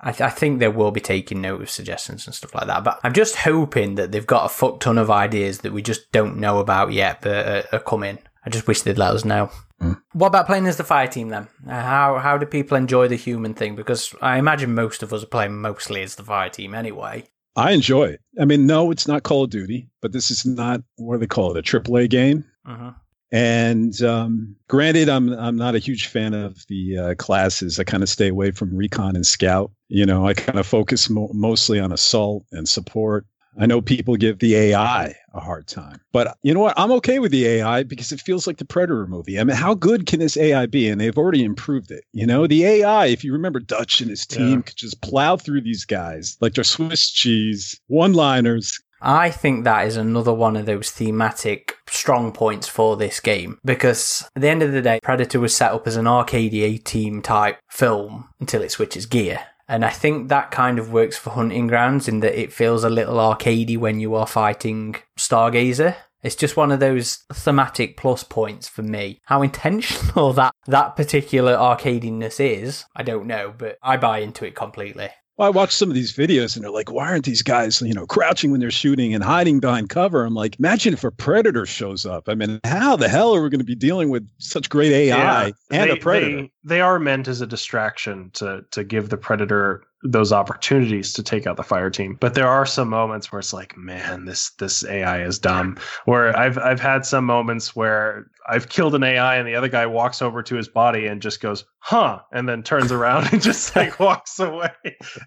I, 0.00 0.12
th- 0.12 0.20
I 0.20 0.30
think 0.30 0.58
they 0.60 0.68
will 0.68 0.90
be 0.90 1.00
taking 1.00 1.40
note 1.40 1.60
of 1.62 1.70
suggestions 1.70 2.26
and 2.26 2.34
stuff 2.34 2.54
like 2.54 2.66
that. 2.68 2.84
But 2.84 3.00
I'm 3.02 3.12
just 3.12 3.36
hoping 3.36 3.96
that 3.96 4.12
they've 4.12 4.26
got 4.26 4.46
a 4.46 4.48
fuck 4.48 4.80
ton 4.80 4.96
of 4.98 5.10
ideas 5.10 5.58
that 5.60 5.72
we 5.72 5.82
just 5.82 6.12
don't 6.12 6.36
know 6.38 6.58
about 6.60 6.92
yet 6.92 7.22
that 7.22 7.66
are, 7.72 7.76
are 7.76 7.80
coming. 7.82 8.18
I 8.46 8.50
just 8.50 8.66
wish 8.68 8.82
they'd 8.82 8.96
let 8.98 9.14
us 9.14 9.24
know. 9.24 9.50
Mm. 9.82 10.00
What 10.12 10.28
about 10.28 10.46
playing 10.46 10.66
as 10.66 10.76
the 10.76 10.84
fire 10.84 11.06
team 11.06 11.28
then? 11.28 11.48
Uh, 11.66 11.82
How 11.82 12.18
how 12.18 12.36
do 12.38 12.46
people 12.46 12.76
enjoy 12.76 13.08
the 13.08 13.16
human 13.16 13.54
thing? 13.54 13.76
Because 13.76 14.14
I 14.20 14.38
imagine 14.38 14.74
most 14.74 15.02
of 15.02 15.12
us 15.12 15.22
are 15.22 15.26
playing 15.26 15.60
mostly 15.60 16.02
as 16.02 16.16
the 16.16 16.24
fire 16.24 16.48
team 16.50 16.74
anyway. 16.74 17.24
I 17.56 17.72
enjoy 17.72 18.04
it. 18.04 18.20
I 18.40 18.44
mean, 18.44 18.66
no, 18.66 18.90
it's 18.92 19.08
not 19.08 19.24
Call 19.24 19.44
of 19.44 19.50
Duty, 19.50 19.88
but 20.00 20.12
this 20.12 20.30
is 20.30 20.46
not 20.46 20.80
what 20.96 21.16
do 21.16 21.20
they 21.20 21.26
call 21.26 21.56
it, 21.56 21.74
a 21.74 21.80
AAA 21.80 22.08
game. 22.10 22.44
hmm 22.64 22.90
And 23.30 24.00
um, 24.02 24.56
granted, 24.68 25.08
I'm 25.08 25.32
I'm 25.32 25.56
not 25.56 25.74
a 25.74 25.78
huge 25.78 26.06
fan 26.06 26.32
of 26.34 26.64
the 26.68 26.98
uh, 26.98 27.14
classes. 27.16 27.78
I 27.78 27.84
kind 27.84 28.02
of 28.02 28.08
stay 28.08 28.28
away 28.28 28.52
from 28.52 28.74
recon 28.74 29.16
and 29.16 29.26
scout. 29.26 29.70
You 29.88 30.06
know, 30.06 30.26
I 30.26 30.34
kind 30.34 30.58
of 30.58 30.66
focus 30.66 31.10
mo- 31.10 31.30
mostly 31.34 31.78
on 31.78 31.92
assault 31.92 32.44
and 32.52 32.68
support. 32.68 33.26
I 33.60 33.66
know 33.66 33.80
people 33.80 34.14
give 34.14 34.38
the 34.38 34.54
AI 34.54 35.16
a 35.34 35.40
hard 35.40 35.66
time, 35.66 36.00
but 36.12 36.36
you 36.44 36.54
know 36.54 36.60
what? 36.60 36.78
I'm 36.78 36.92
okay 36.92 37.18
with 37.18 37.32
the 37.32 37.44
AI 37.44 37.82
because 37.82 38.12
it 38.12 38.20
feels 38.20 38.46
like 38.46 38.58
the 38.58 38.64
Predator 38.64 39.06
movie. 39.08 39.40
I 39.40 39.42
mean, 39.42 39.56
how 39.56 39.74
good 39.74 40.06
can 40.06 40.20
this 40.20 40.36
AI 40.36 40.66
be? 40.66 40.88
And 40.88 41.00
they've 41.00 41.18
already 41.18 41.42
improved 41.42 41.90
it. 41.90 42.04
You 42.12 42.24
know, 42.24 42.46
the 42.46 42.64
AI, 42.64 43.06
if 43.06 43.24
you 43.24 43.32
remember 43.32 43.58
Dutch 43.58 44.00
and 44.00 44.10
his 44.10 44.24
team, 44.26 44.58
Yeah. 44.58 44.60
could 44.60 44.76
just 44.76 45.00
plow 45.02 45.36
through 45.36 45.62
these 45.62 45.84
guys 45.84 46.36
like 46.40 46.54
they're 46.54 46.62
Swiss 46.62 47.10
cheese, 47.10 47.80
one 47.88 48.12
liners. 48.12 48.78
I 49.00 49.30
think 49.30 49.64
that 49.64 49.86
is 49.86 49.96
another 49.96 50.32
one 50.32 50.56
of 50.56 50.66
those 50.66 50.90
thematic 50.90 51.76
strong 51.88 52.32
points 52.32 52.68
for 52.68 52.96
this 52.96 53.20
game 53.20 53.58
because 53.64 54.28
at 54.34 54.42
the 54.42 54.48
end 54.48 54.62
of 54.62 54.72
the 54.72 54.82
day, 54.82 55.00
Predator 55.02 55.40
was 55.40 55.54
set 55.54 55.72
up 55.72 55.86
as 55.86 55.96
an 55.96 56.06
arcade 56.06 56.54
A 56.54 56.78
team 56.78 57.22
type 57.22 57.58
film 57.68 58.28
until 58.40 58.62
it 58.62 58.72
switches 58.72 59.06
gear. 59.06 59.40
And 59.68 59.84
I 59.84 59.90
think 59.90 60.28
that 60.28 60.50
kind 60.50 60.78
of 60.78 60.92
works 60.92 61.18
for 61.18 61.30
Hunting 61.30 61.66
Grounds 61.66 62.08
in 62.08 62.20
that 62.20 62.40
it 62.40 62.52
feels 62.52 62.84
a 62.84 62.90
little 62.90 63.16
arcadey 63.16 63.76
when 63.76 64.00
you 64.00 64.14
are 64.14 64.26
fighting 64.26 64.96
Stargazer. 65.18 65.94
It's 66.22 66.34
just 66.34 66.56
one 66.56 66.72
of 66.72 66.80
those 66.80 67.24
thematic 67.32 67.96
plus 67.96 68.24
points 68.24 68.66
for 68.66 68.82
me. 68.82 69.20
How 69.24 69.42
intentional 69.42 70.32
that 70.34 70.52
that 70.66 70.96
particular 70.96 71.54
arcadiness 71.54 72.40
is, 72.40 72.86
I 72.96 73.02
don't 73.02 73.26
know, 73.26 73.54
but 73.56 73.76
I 73.82 73.98
buy 73.98 74.18
into 74.18 74.46
it 74.46 74.56
completely. 74.56 75.10
Well, 75.38 75.46
I 75.46 75.50
watch 75.50 75.72
some 75.72 75.88
of 75.88 75.94
these 75.94 76.12
videos 76.12 76.56
and 76.56 76.64
they're 76.64 76.72
like, 76.72 76.90
why 76.90 77.08
aren't 77.08 77.24
these 77.24 77.42
guys, 77.42 77.80
you 77.80 77.94
know, 77.94 78.06
crouching 78.06 78.50
when 78.50 78.58
they're 78.58 78.72
shooting 78.72 79.14
and 79.14 79.22
hiding 79.22 79.60
behind 79.60 79.88
cover? 79.88 80.24
I'm 80.24 80.34
like, 80.34 80.58
imagine 80.58 80.94
if 80.94 81.04
a 81.04 81.12
predator 81.12 81.64
shows 81.64 82.04
up. 82.04 82.28
I 82.28 82.34
mean, 82.34 82.58
how 82.64 82.96
the 82.96 83.08
hell 83.08 83.36
are 83.36 83.40
we 83.40 83.48
going 83.48 83.60
to 83.60 83.64
be 83.64 83.76
dealing 83.76 84.10
with 84.10 84.28
such 84.38 84.68
great 84.68 84.90
AI 84.90 85.46
Yeah, 85.46 85.52
and 85.70 85.90
they, 85.90 85.94
a 85.94 85.96
predator? 85.96 86.42
They, 86.42 86.50
they 86.68 86.80
are 86.80 86.98
meant 86.98 87.28
as 87.28 87.40
a 87.40 87.46
distraction 87.46 88.30
to 88.34 88.64
to 88.72 88.84
give 88.84 89.08
the 89.08 89.16
predator 89.16 89.82
those 90.04 90.32
opportunities 90.32 91.12
to 91.12 91.24
take 91.24 91.44
out 91.44 91.56
the 91.56 91.62
fire 91.64 91.90
team. 91.90 92.16
But 92.20 92.34
there 92.34 92.46
are 92.46 92.64
some 92.64 92.88
moments 92.88 93.32
where 93.32 93.40
it's 93.40 93.52
like, 93.52 93.76
man, 93.76 94.26
this 94.26 94.50
this 94.50 94.84
AI 94.84 95.22
is 95.24 95.40
dumb. 95.40 95.76
Where 96.04 96.36
I've 96.38 96.56
I've 96.58 96.78
had 96.80 97.04
some 97.04 97.24
moments 97.24 97.74
where 97.74 98.30
I've 98.48 98.68
killed 98.68 98.94
an 98.94 99.02
AI 99.02 99.36
and 99.36 99.48
the 99.48 99.56
other 99.56 99.66
guy 99.68 99.86
walks 99.86 100.22
over 100.22 100.40
to 100.44 100.54
his 100.54 100.68
body 100.68 101.06
and 101.06 101.20
just 101.20 101.40
goes, 101.40 101.64
huh, 101.80 102.20
and 102.32 102.48
then 102.48 102.62
turns 102.62 102.92
around 102.92 103.32
and 103.32 103.42
just 103.50 103.74
like 103.74 103.98
walks 103.98 104.38
away. 104.38 104.70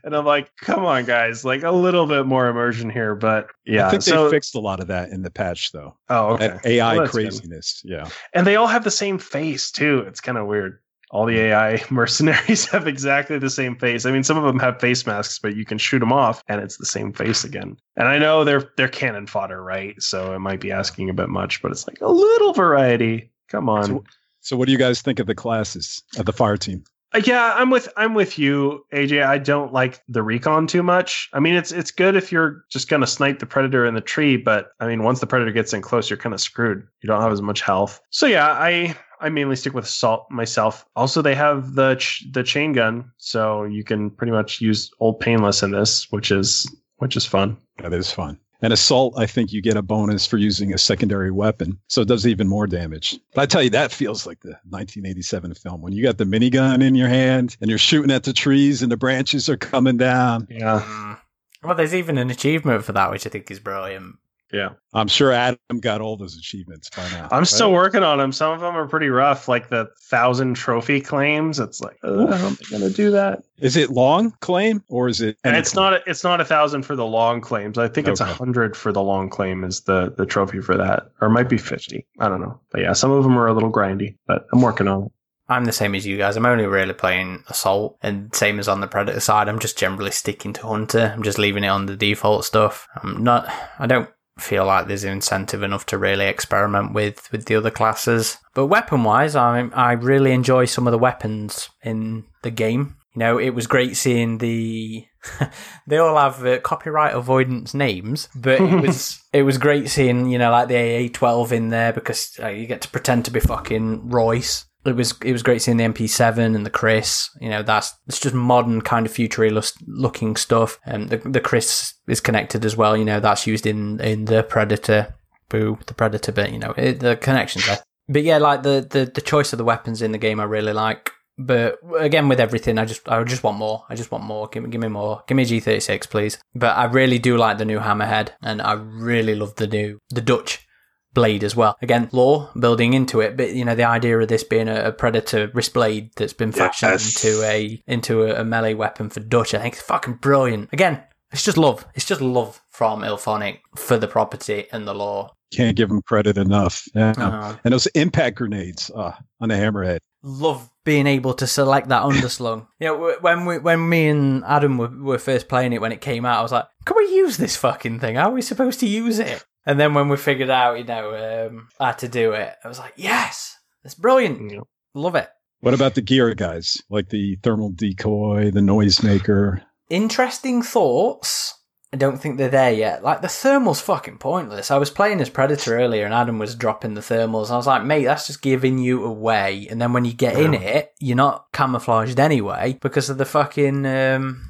And 0.05 0.15
I'm 0.15 0.25
like, 0.25 0.49
come 0.61 0.85
on, 0.85 1.03
guys, 1.03 1.43
like 1.43 1.63
a 1.63 1.71
little 1.71 2.07
bit 2.07 2.25
more 2.25 2.47
immersion 2.47 2.89
here. 2.89 3.13
But 3.13 3.47
yeah, 3.65 3.87
I 3.87 3.91
think 3.91 4.03
so 4.03 4.25
they 4.25 4.31
fixed 4.37 4.55
a 4.55 4.59
lot 4.61 4.79
of 4.79 4.87
that 4.87 5.09
in 5.09 5.21
the 5.21 5.31
patch, 5.31 5.73
though. 5.73 5.97
oh 6.07 6.35
okay, 6.35 6.47
That 6.47 6.65
AI 6.65 6.93
Well, 6.93 7.01
that's 7.03 7.11
good. 7.13 7.23
craziness. 7.23 7.81
Yeah. 7.83 8.07
and 8.33 8.47
they 8.47 8.55
all 8.55 8.67
have 8.67 8.85
the 8.85 8.89
same 8.91 9.17
face 9.17 9.69
too. 9.69 10.05
It's 10.07 10.21
kind 10.21 10.37
of 10.37 10.47
weird. 10.47 10.79
All 11.11 11.25
the 11.25 11.37
AI 11.39 11.81
mercenaries 11.89 12.65
have 12.67 12.87
exactly 12.87 13.37
the 13.37 13.49
same 13.49 13.75
face. 13.75 14.05
I 14.05 14.11
mean, 14.11 14.23
some 14.23 14.37
of 14.37 14.43
them 14.43 14.59
have 14.59 14.79
face 14.79 15.05
masks, 15.05 15.39
but 15.39 15.55
you 15.55 15.65
can 15.65 15.77
shoot 15.77 15.99
them 15.99 16.13
off, 16.13 16.43
and 16.47 16.61
it's 16.61 16.77
the 16.77 16.85
same 16.85 17.13
face 17.13 17.43
again. 17.43 17.77
And 17.97 18.07
I 18.07 18.17
know 18.17 18.43
they're 18.43 18.71
they're 18.77 18.87
cannon 18.87 19.27
fodder, 19.27 19.61
right? 19.63 20.01
So 20.01 20.33
it 20.33 20.39
might 20.39 20.61
be 20.61 20.71
asking 20.71 21.09
a 21.09 21.13
bit 21.13 21.29
much, 21.29 21.61
but 21.61 21.71
it's 21.71 21.87
like 21.87 21.99
a 22.01 22.11
little 22.11 22.53
variety. 22.53 23.31
Come 23.49 23.69
on. 23.69 23.85
So, 23.85 24.03
so 24.39 24.57
what 24.57 24.65
do 24.65 24.71
you 24.71 24.77
guys 24.77 25.01
think 25.01 25.19
of 25.19 25.27
the 25.27 25.35
classes 25.35 26.01
of 26.17 26.25
the 26.25 26.33
fire 26.33 26.57
team? 26.57 26.83
Uh, 27.13 27.21
Yeah, 27.25 27.53
I'm 27.55 27.69
with 27.69 27.89
I'm 27.97 28.13
with 28.13 28.39
you, 28.39 28.85
AJ. 28.93 29.25
I 29.25 29.37
don't 29.37 29.73
like 29.73 30.01
the 30.07 30.23
recon 30.23 30.65
too 30.65 30.81
much. 30.81 31.29
I 31.33 31.39
mean, 31.39 31.55
it's 31.55 31.71
it's 31.71 31.91
good 31.91 32.15
if 32.15 32.31
you're 32.31 32.63
just 32.69 32.87
gonna 32.87 33.07
snipe 33.07 33.39
the 33.39 33.45
predator 33.45 33.85
in 33.85 33.95
the 33.95 34.01
tree, 34.01 34.37
but 34.37 34.69
I 34.79 34.87
mean, 34.87 35.03
once 35.03 35.19
the 35.19 35.27
predator 35.27 35.51
gets 35.51 35.73
in 35.73 35.81
close, 35.81 36.09
you're 36.09 36.17
kind 36.17 36.33
of 36.33 36.39
screwed. 36.39 36.87
You 37.01 37.07
don't 37.07 37.21
have 37.21 37.33
as 37.33 37.41
much 37.41 37.61
health. 37.61 37.99
So 38.11 38.25
yeah, 38.25 38.47
I 38.47 38.95
I 39.21 39.29
mainly 39.29 39.55
stick 39.55 39.73
with 39.73 39.85
assault 39.85 40.25
myself. 40.31 40.85
Also, 40.95 41.21
they 41.21 41.35
have 41.35 41.75
the 41.75 41.95
ch- 41.95 42.25
the 42.31 42.43
chain 42.43 42.73
gun, 42.73 43.11
so 43.17 43.63
you 43.63 43.83
can 43.83 44.09
pretty 44.09 44.31
much 44.31 44.59
use 44.61 44.89
old 44.99 45.19
painless 45.19 45.63
in 45.63 45.71
this, 45.71 46.11
which 46.11 46.31
is 46.31 46.69
which 46.97 47.15
is 47.15 47.25
fun. 47.25 47.57
That 47.77 47.93
is 47.93 48.11
fun. 48.11 48.37
And 48.63 48.71
assault, 48.73 49.15
I 49.17 49.25
think 49.25 49.51
you 49.51 49.59
get 49.59 49.75
a 49.75 49.81
bonus 49.81 50.27
for 50.27 50.37
using 50.37 50.71
a 50.71 50.77
secondary 50.77 51.31
weapon, 51.31 51.79
so 51.87 52.01
it 52.01 52.07
does 52.07 52.27
even 52.27 52.47
more 52.47 52.67
damage. 52.67 53.17
But 53.33 53.41
I 53.41 53.45
tell 53.47 53.63
you, 53.63 53.71
that 53.71 53.91
feels 53.91 54.27
like 54.27 54.41
the 54.41 54.49
1987 54.69 55.55
film 55.55 55.81
when 55.81 55.93
you 55.93 56.03
got 56.03 56.19
the 56.19 56.25
minigun 56.25 56.83
in 56.83 56.93
your 56.93 57.07
hand 57.07 57.57
and 57.59 57.69
you're 57.71 57.79
shooting 57.79 58.11
at 58.11 58.21
the 58.23 58.33
trees 58.33 58.83
and 58.83 58.91
the 58.91 58.97
branches 58.97 59.49
are 59.49 59.57
coming 59.57 59.97
down. 59.97 60.47
Yeah, 60.49 60.83
Mm. 60.85 61.17
Well, 61.63 61.75
there's 61.75 61.93
even 61.93 62.17
an 62.17 62.31
achievement 62.31 62.83
for 62.83 62.91
that, 62.93 63.11
which 63.11 63.25
I 63.27 63.29
think 63.29 63.49
is 63.51 63.59
brilliant. 63.59 64.15
Yeah. 64.51 64.69
I'm 64.93 65.07
sure 65.07 65.31
Adam 65.31 65.57
got 65.79 66.01
all 66.01 66.17
those 66.17 66.37
achievements 66.37 66.89
by 66.89 67.09
now. 67.11 67.27
I'm 67.31 67.39
right? 67.39 67.47
still 67.47 67.71
working 67.71 68.03
on 68.03 68.17
them. 68.17 68.31
Some 68.31 68.51
of 68.51 68.59
them 68.59 68.75
are 68.75 68.87
pretty 68.87 69.07
rough, 69.09 69.47
like 69.47 69.69
the 69.69 69.89
thousand 70.09 70.55
trophy 70.55 70.99
claims. 70.99 71.59
It's 71.59 71.79
like, 71.79 71.97
how 72.01 72.27
am 72.27 72.57
I 72.59 72.69
gonna 72.69 72.89
do 72.89 73.11
that? 73.11 73.43
Is 73.59 73.77
it 73.77 73.89
long 73.89 74.31
claim 74.41 74.83
or 74.89 75.07
is 75.07 75.21
it? 75.21 75.37
And 75.43 75.55
it's 75.55 75.73
claim? 75.73 75.91
not 75.91 76.01
it's 76.07 76.23
not 76.23 76.41
a 76.41 76.45
thousand 76.45 76.83
for 76.83 76.95
the 76.95 77.05
long 77.05 77.39
claims. 77.41 77.77
I 77.77 77.87
think 77.87 78.07
it's 78.07 78.19
a 78.19 78.25
hundred 78.25 78.75
for 78.75 78.91
the 78.91 79.03
long 79.03 79.29
claim 79.29 79.63
is 79.63 79.81
the 79.81 80.13
the 80.17 80.25
trophy 80.25 80.61
for 80.61 80.75
that, 80.75 81.11
or 81.21 81.27
it 81.27 81.31
might 81.31 81.49
be 81.49 81.57
fifty. 81.57 82.05
I 82.19 82.27
don't 82.27 82.41
know, 82.41 82.59
but 82.71 82.81
yeah, 82.81 82.93
some 82.93 83.11
of 83.11 83.23
them 83.23 83.37
are 83.37 83.47
a 83.47 83.53
little 83.53 83.71
grindy, 83.71 84.17
but 84.27 84.45
I'm 84.51 84.61
working 84.61 84.87
on 84.87 85.03
it. 85.03 85.11
I'm 85.51 85.65
the 85.65 85.73
same 85.73 85.95
as 85.95 86.05
you 86.05 86.17
guys. 86.17 86.37
I'm 86.37 86.45
only 86.45 86.65
really 86.65 86.93
playing 86.93 87.43
Assault, 87.49 87.97
and 88.01 88.33
same 88.33 88.57
as 88.57 88.69
on 88.69 88.79
the 88.79 88.87
Predator 88.87 89.19
side, 89.19 89.49
I'm 89.49 89.59
just 89.59 89.77
generally 89.77 90.11
sticking 90.11 90.53
to 90.53 90.67
Hunter. 90.67 91.11
I'm 91.13 91.23
just 91.23 91.37
leaving 91.37 91.65
it 91.65 91.67
on 91.67 91.87
the 91.87 91.97
default 91.97 92.45
stuff. 92.45 92.87
I'm 92.95 93.21
not. 93.21 93.51
I 93.77 93.85
don't 93.85 94.09
feel 94.41 94.65
like 94.65 94.87
there's 94.87 95.03
incentive 95.03 95.63
enough 95.63 95.85
to 95.87 95.97
really 95.97 96.25
experiment 96.25 96.93
with 96.93 97.31
with 97.31 97.45
the 97.45 97.55
other 97.55 97.71
classes. 97.71 98.37
But 98.53 98.67
weapon 98.67 99.03
wise, 99.03 99.35
I 99.35 99.69
I 99.73 99.93
really 99.93 100.31
enjoy 100.31 100.65
some 100.65 100.87
of 100.87 100.91
the 100.91 100.97
weapons 100.97 101.69
in 101.83 102.25
the 102.41 102.51
game. 102.51 102.95
You 103.15 103.19
know, 103.19 103.37
it 103.37 103.49
was 103.49 103.67
great 103.67 103.97
seeing 103.97 104.37
the. 104.37 105.05
they 105.87 105.97
all 105.97 106.17
have 106.17 106.43
uh, 106.45 106.59
copyright 106.61 107.13
avoidance 107.13 107.73
names, 107.73 108.27
but 108.33 108.59
it 108.59 108.81
was 108.81 109.21
it 109.33 109.43
was 109.43 109.57
great 109.57 109.89
seeing 109.89 110.29
you 110.29 110.39
know 110.39 110.51
like 110.51 110.67
the 110.67 111.05
AA 111.05 111.09
twelve 111.11 111.51
in 111.51 111.69
there 111.69 111.93
because 111.93 112.37
uh, 112.41 112.47
you 112.47 112.65
get 112.65 112.81
to 112.81 112.89
pretend 112.89 113.25
to 113.25 113.31
be 113.31 113.39
fucking 113.39 114.09
Royce. 114.09 114.65
It 114.85 114.95
was 114.95 115.13
it 115.23 115.31
was 115.31 115.43
great 115.43 115.61
seeing 115.61 115.77
the 115.77 115.83
MP7 115.83 116.55
and 116.55 116.65
the 116.65 116.71
KRISS. 116.71 117.29
You 117.39 117.49
know 117.49 117.63
that's 117.63 117.93
it's 118.07 118.19
just 118.19 118.35
modern 118.35 118.81
kind 118.81 119.05
of 119.05 119.11
futuristic 119.11 119.81
looking 119.87 120.35
stuff. 120.35 120.79
And 120.85 121.09
the 121.09 121.17
the 121.17 121.41
KRISS 121.41 121.93
is 122.07 122.19
connected 122.19 122.65
as 122.65 122.75
well. 122.75 122.97
You 122.97 123.05
know 123.05 123.19
that's 123.19 123.47
used 123.47 123.65
in 123.65 123.99
in 123.99 124.25
the 124.25 124.43
Predator. 124.43 125.15
Boo 125.49 125.77
the 125.85 125.93
Predator 125.93 126.31
bit. 126.31 126.51
You 126.51 126.59
know 126.59 126.73
it, 126.77 126.99
the 126.99 127.15
connections 127.15 127.65
there. 127.67 127.79
But 128.07 128.23
yeah, 128.23 128.39
like 128.39 128.63
the, 128.63 128.85
the 128.89 129.05
the 129.05 129.21
choice 129.21 129.53
of 129.53 129.57
the 129.57 129.63
weapons 129.63 130.01
in 130.01 130.11
the 130.11 130.17
game, 130.17 130.39
I 130.39 130.43
really 130.43 130.73
like. 130.73 131.11
But 131.37 131.77
again, 131.97 132.27
with 132.27 132.39
everything, 132.39 132.77
I 132.77 132.85
just 132.85 133.07
I 133.07 133.23
just 133.23 133.43
want 133.43 133.57
more. 133.57 133.85
I 133.89 133.95
just 133.95 134.11
want 134.11 134.23
more. 134.23 134.47
Give 134.47 134.63
me 134.63 134.69
give 134.69 134.81
me 134.81 134.87
more. 134.87 135.23
Give 135.27 135.35
me 135.35 135.45
G 135.45 135.59
thirty 135.59 135.79
six, 135.79 136.07
please. 136.07 136.37
But 136.53 136.75
I 136.75 136.85
really 136.85 137.19
do 137.19 137.37
like 137.37 137.57
the 137.57 137.65
new 137.65 137.79
Hammerhead, 137.79 138.29
and 138.41 138.61
I 138.61 138.73
really 138.73 139.35
love 139.35 139.55
the 139.55 139.67
new 139.67 139.99
the 140.09 140.21
Dutch 140.21 140.67
blade 141.13 141.43
as 141.43 141.55
well. 141.55 141.77
Again, 141.81 142.09
lore 142.11 142.49
building 142.59 142.93
into 142.93 143.19
it, 143.21 143.35
but 143.37 143.53
you 143.53 143.65
know 143.65 143.75
the 143.75 143.83
idea 143.83 144.17
of 144.19 144.27
this 144.27 144.43
being 144.43 144.67
a, 144.67 144.85
a 144.85 144.91
predator 144.91 145.51
wrist 145.53 145.73
blade 145.73 146.11
that's 146.15 146.33
been 146.33 146.51
fashioned 146.51 146.91
Yes. 146.93 147.23
into 147.25 147.43
a 147.43 147.81
into 147.87 148.23
a, 148.23 148.41
a 148.41 148.43
melee 148.43 148.73
weapon 148.73 149.09
for 149.09 149.19
Dutch. 149.19 149.53
I 149.53 149.59
think 149.59 149.75
it's 149.75 149.83
fucking 149.83 150.15
brilliant. 150.15 150.69
Again, 150.73 151.01
it's 151.31 151.43
just 151.43 151.57
love. 151.57 151.85
It's 151.95 152.05
just 152.05 152.21
love 152.21 152.61
from 152.69 153.01
IllFonic 153.01 153.59
for 153.75 153.97
the 153.97 154.07
property 154.07 154.67
and 154.71 154.87
the 154.87 154.93
lore. 154.93 155.31
Can't 155.53 155.75
give 155.75 155.89
them 155.89 156.01
credit 156.01 156.37
enough. 156.37 156.85
Yeah. 156.95 157.13
Uh, 157.17 157.55
And 157.65 157.73
those 157.73 157.85
impact 157.87 158.37
grenades 158.37 158.89
uh, 158.95 159.11
on 159.41 159.49
the 159.49 159.55
hammerhead. 159.55 159.99
love 160.23 160.69
being 160.85 161.07
able 161.07 161.33
to 161.35 161.45
select 161.45 161.89
that 161.89 162.03
underslung. 162.09 162.67
you 162.79 162.87
know, 162.87 163.15
when 163.19 163.45
we, 163.45 163.57
when 163.59 163.89
me 163.89 164.07
and 164.07 164.43
Adam 164.45 164.77
were, 164.77 164.87
were 164.87 165.17
first 165.17 165.49
playing 165.49 165.73
it 165.73 165.81
when 165.81 165.91
it 165.91 165.99
came 165.99 166.23
out, 166.25 166.39
I 166.39 166.41
was 166.41 166.53
like, 166.53 166.65
"Can 166.85 166.95
we 166.97 167.03
use 167.15 167.35
this 167.37 167.57
fucking 167.57 167.99
thing? 167.99 168.15
How 168.15 168.29
are 168.29 168.33
we 168.33 168.41
supposed 168.41 168.79
to 168.79 168.87
use 168.87 169.19
it?" 169.19 169.45
And 169.65 169.79
then 169.79 169.93
when 169.93 170.09
we 170.09 170.17
figured 170.17 170.49
out, 170.49 170.77
you 170.77 170.83
know, 170.83 171.47
um, 171.47 171.69
how 171.79 171.91
to 171.91 172.07
do 172.07 172.33
it, 172.33 172.53
I 172.63 172.67
was 172.67 172.79
like, 172.79 172.93
"Yes, 172.95 173.57
that's 173.83 173.95
brilliant. 173.95 174.41
You 174.51 174.57
know, 174.57 174.67
Love 174.93 175.15
it." 175.15 175.29
What 175.61 175.75
about 175.75 175.93
the 175.93 176.01
gear 176.01 176.33
guys? 176.33 176.81
Like 176.89 177.09
the 177.09 177.37
thermal 177.43 177.69
decoy, 177.69 178.49
the 178.51 178.61
noisemaker. 178.61 179.61
Interesting 179.89 180.63
thoughts. 180.63 181.55
I 181.93 181.97
don't 181.97 182.17
think 182.17 182.37
they're 182.37 182.49
there 182.49 182.71
yet. 182.71 183.03
Like 183.03 183.21
the 183.21 183.27
thermal's 183.27 183.81
fucking 183.81 184.17
pointless. 184.17 184.71
I 184.71 184.77
was 184.77 184.89
playing 184.89 185.19
as 185.19 185.29
Predator 185.29 185.77
earlier, 185.77 186.05
and 186.05 186.13
Adam 186.13 186.39
was 186.39 186.55
dropping 186.55 186.93
the 186.93 187.01
thermals. 187.01 187.51
I 187.51 187.57
was 187.57 187.67
like, 187.67 187.83
mate, 187.83 188.05
that's 188.05 188.27
just 188.27 188.41
giving 188.41 188.79
you 188.79 189.03
away. 189.03 189.67
And 189.69 189.81
then 189.81 189.91
when 189.93 190.05
you 190.05 190.13
get 190.13 190.39
in 190.39 190.53
it, 190.53 190.93
you're 190.99 191.17
not 191.17 191.47
camouflaged 191.51 192.19
anyway 192.19 192.77
because 192.81 193.09
of 193.09 193.17
the 193.17 193.25
fucking 193.25 193.85
um, 193.85 194.41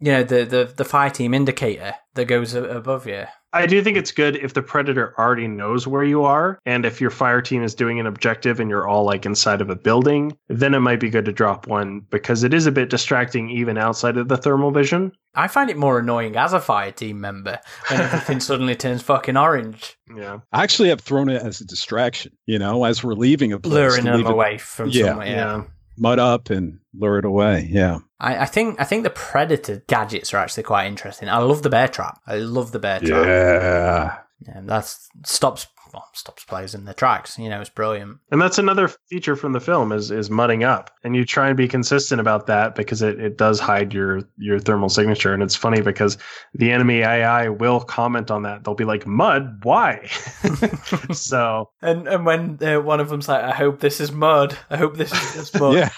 you 0.00 0.10
know 0.12 0.24
the 0.24 0.44
the 0.44 0.72
the 0.74 0.84
fire 0.84 1.10
team 1.10 1.34
indicator 1.34 1.94
that 2.14 2.24
goes 2.24 2.54
above 2.54 3.06
you. 3.06 3.24
I 3.52 3.66
do 3.66 3.82
think 3.82 3.96
it's 3.96 4.12
good 4.12 4.36
if 4.36 4.54
the 4.54 4.62
predator 4.62 5.12
already 5.18 5.48
knows 5.48 5.86
where 5.86 6.04
you 6.04 6.22
are, 6.24 6.58
and 6.66 6.84
if 6.84 7.00
your 7.00 7.10
fire 7.10 7.40
team 7.42 7.62
is 7.64 7.74
doing 7.74 7.98
an 7.98 8.06
objective 8.06 8.60
and 8.60 8.70
you're 8.70 8.86
all 8.86 9.04
like 9.04 9.26
inside 9.26 9.60
of 9.60 9.70
a 9.70 9.74
building, 9.76 10.36
then 10.48 10.72
it 10.74 10.80
might 10.80 11.00
be 11.00 11.10
good 11.10 11.24
to 11.24 11.32
drop 11.32 11.66
one 11.66 12.00
because 12.10 12.44
it 12.44 12.54
is 12.54 12.66
a 12.66 12.72
bit 12.72 12.90
distracting 12.90 13.50
even 13.50 13.76
outside 13.76 14.16
of 14.16 14.28
the 14.28 14.36
thermal 14.36 14.70
vision. 14.70 15.10
I 15.34 15.48
find 15.48 15.68
it 15.70 15.76
more 15.76 15.98
annoying 15.98 16.36
as 16.36 16.52
a 16.52 16.60
fire 16.60 16.92
team 16.92 17.20
member 17.20 17.58
when 17.88 18.00
everything 18.00 18.38
suddenly 18.40 18.76
turns 18.76 19.02
fucking 19.02 19.36
orange, 19.36 19.96
Yeah. 20.16 20.38
I 20.52 20.62
actually 20.62 20.88
have 20.90 21.00
thrown 21.00 21.28
it 21.28 21.42
as 21.42 21.60
a 21.60 21.64
distraction, 21.64 22.32
you 22.46 22.58
know, 22.58 22.84
as 22.84 23.02
we're 23.02 23.14
leaving 23.14 23.52
a 23.52 23.58
place. 23.58 23.72
luring 23.74 24.04
to 24.04 24.10
them 24.10 24.16
leave 24.18 24.26
it 24.26 24.32
away 24.32 24.58
from 24.58 24.90
Yeah. 24.90 25.06
somewhere. 25.06 25.26
Yeah. 25.26 25.62
Mud 26.00 26.18
up 26.18 26.48
and 26.48 26.80
lure 26.98 27.18
it 27.18 27.24
away. 27.24 27.68
Yeah. 27.70 27.98
I, 28.18 28.38
I 28.38 28.46
think 28.46 28.80
I 28.80 28.84
think 28.84 29.04
the 29.04 29.10
predator 29.10 29.84
gadgets 29.86 30.32
are 30.32 30.38
actually 30.38 30.62
quite 30.62 30.86
interesting. 30.86 31.28
I 31.28 31.38
love 31.38 31.62
the 31.62 31.70
bear 31.70 31.88
trap. 31.88 32.20
I 32.26 32.36
love 32.36 32.72
the 32.72 32.78
bear 32.78 33.00
trap. 33.00 33.26
Yeah. 33.26 34.18
Yeah, 34.46 34.60
that's 34.64 35.10
stops 35.26 35.66
well, 35.92 36.08
stops 36.14 36.44
players 36.44 36.74
in 36.74 36.84
their 36.84 36.94
tracks. 36.94 37.38
You 37.38 37.48
know, 37.48 37.60
it's 37.60 37.70
brilliant. 37.70 38.18
And 38.30 38.40
that's 38.40 38.58
another 38.58 38.88
feature 39.08 39.36
from 39.36 39.52
the 39.52 39.60
film 39.60 39.92
is 39.92 40.10
is 40.10 40.30
mudding 40.30 40.64
up. 40.64 40.90
And 41.04 41.16
you 41.16 41.24
try 41.24 41.48
and 41.48 41.56
be 41.56 41.68
consistent 41.68 42.20
about 42.20 42.46
that 42.46 42.74
because 42.74 43.02
it, 43.02 43.20
it 43.20 43.36
does 43.38 43.60
hide 43.60 43.92
your 43.92 44.22
your 44.36 44.58
thermal 44.58 44.88
signature. 44.88 45.32
And 45.32 45.42
it's 45.42 45.56
funny 45.56 45.80
because 45.80 46.18
the 46.54 46.70
enemy 46.70 47.00
AI 47.00 47.48
will 47.48 47.80
comment 47.80 48.30
on 48.30 48.42
that. 48.42 48.64
They'll 48.64 48.74
be 48.74 48.84
like, 48.84 49.06
Mud, 49.06 49.64
why? 49.64 50.06
so 51.12 51.70
And 51.82 52.08
and 52.08 52.26
when 52.26 52.58
uh, 52.62 52.80
one 52.80 53.00
of 53.00 53.08
them's 53.08 53.28
like, 53.28 53.42
"I 53.42 53.52
hope 53.52 53.80
this 53.80 54.00
is 54.00 54.12
mud. 54.12 54.56
I 54.68 54.76
hope 54.76 54.96
this 54.96 55.12
is 55.12 55.34
just 55.34 55.58
mud." 55.58 55.70
Yeah. 55.80 55.90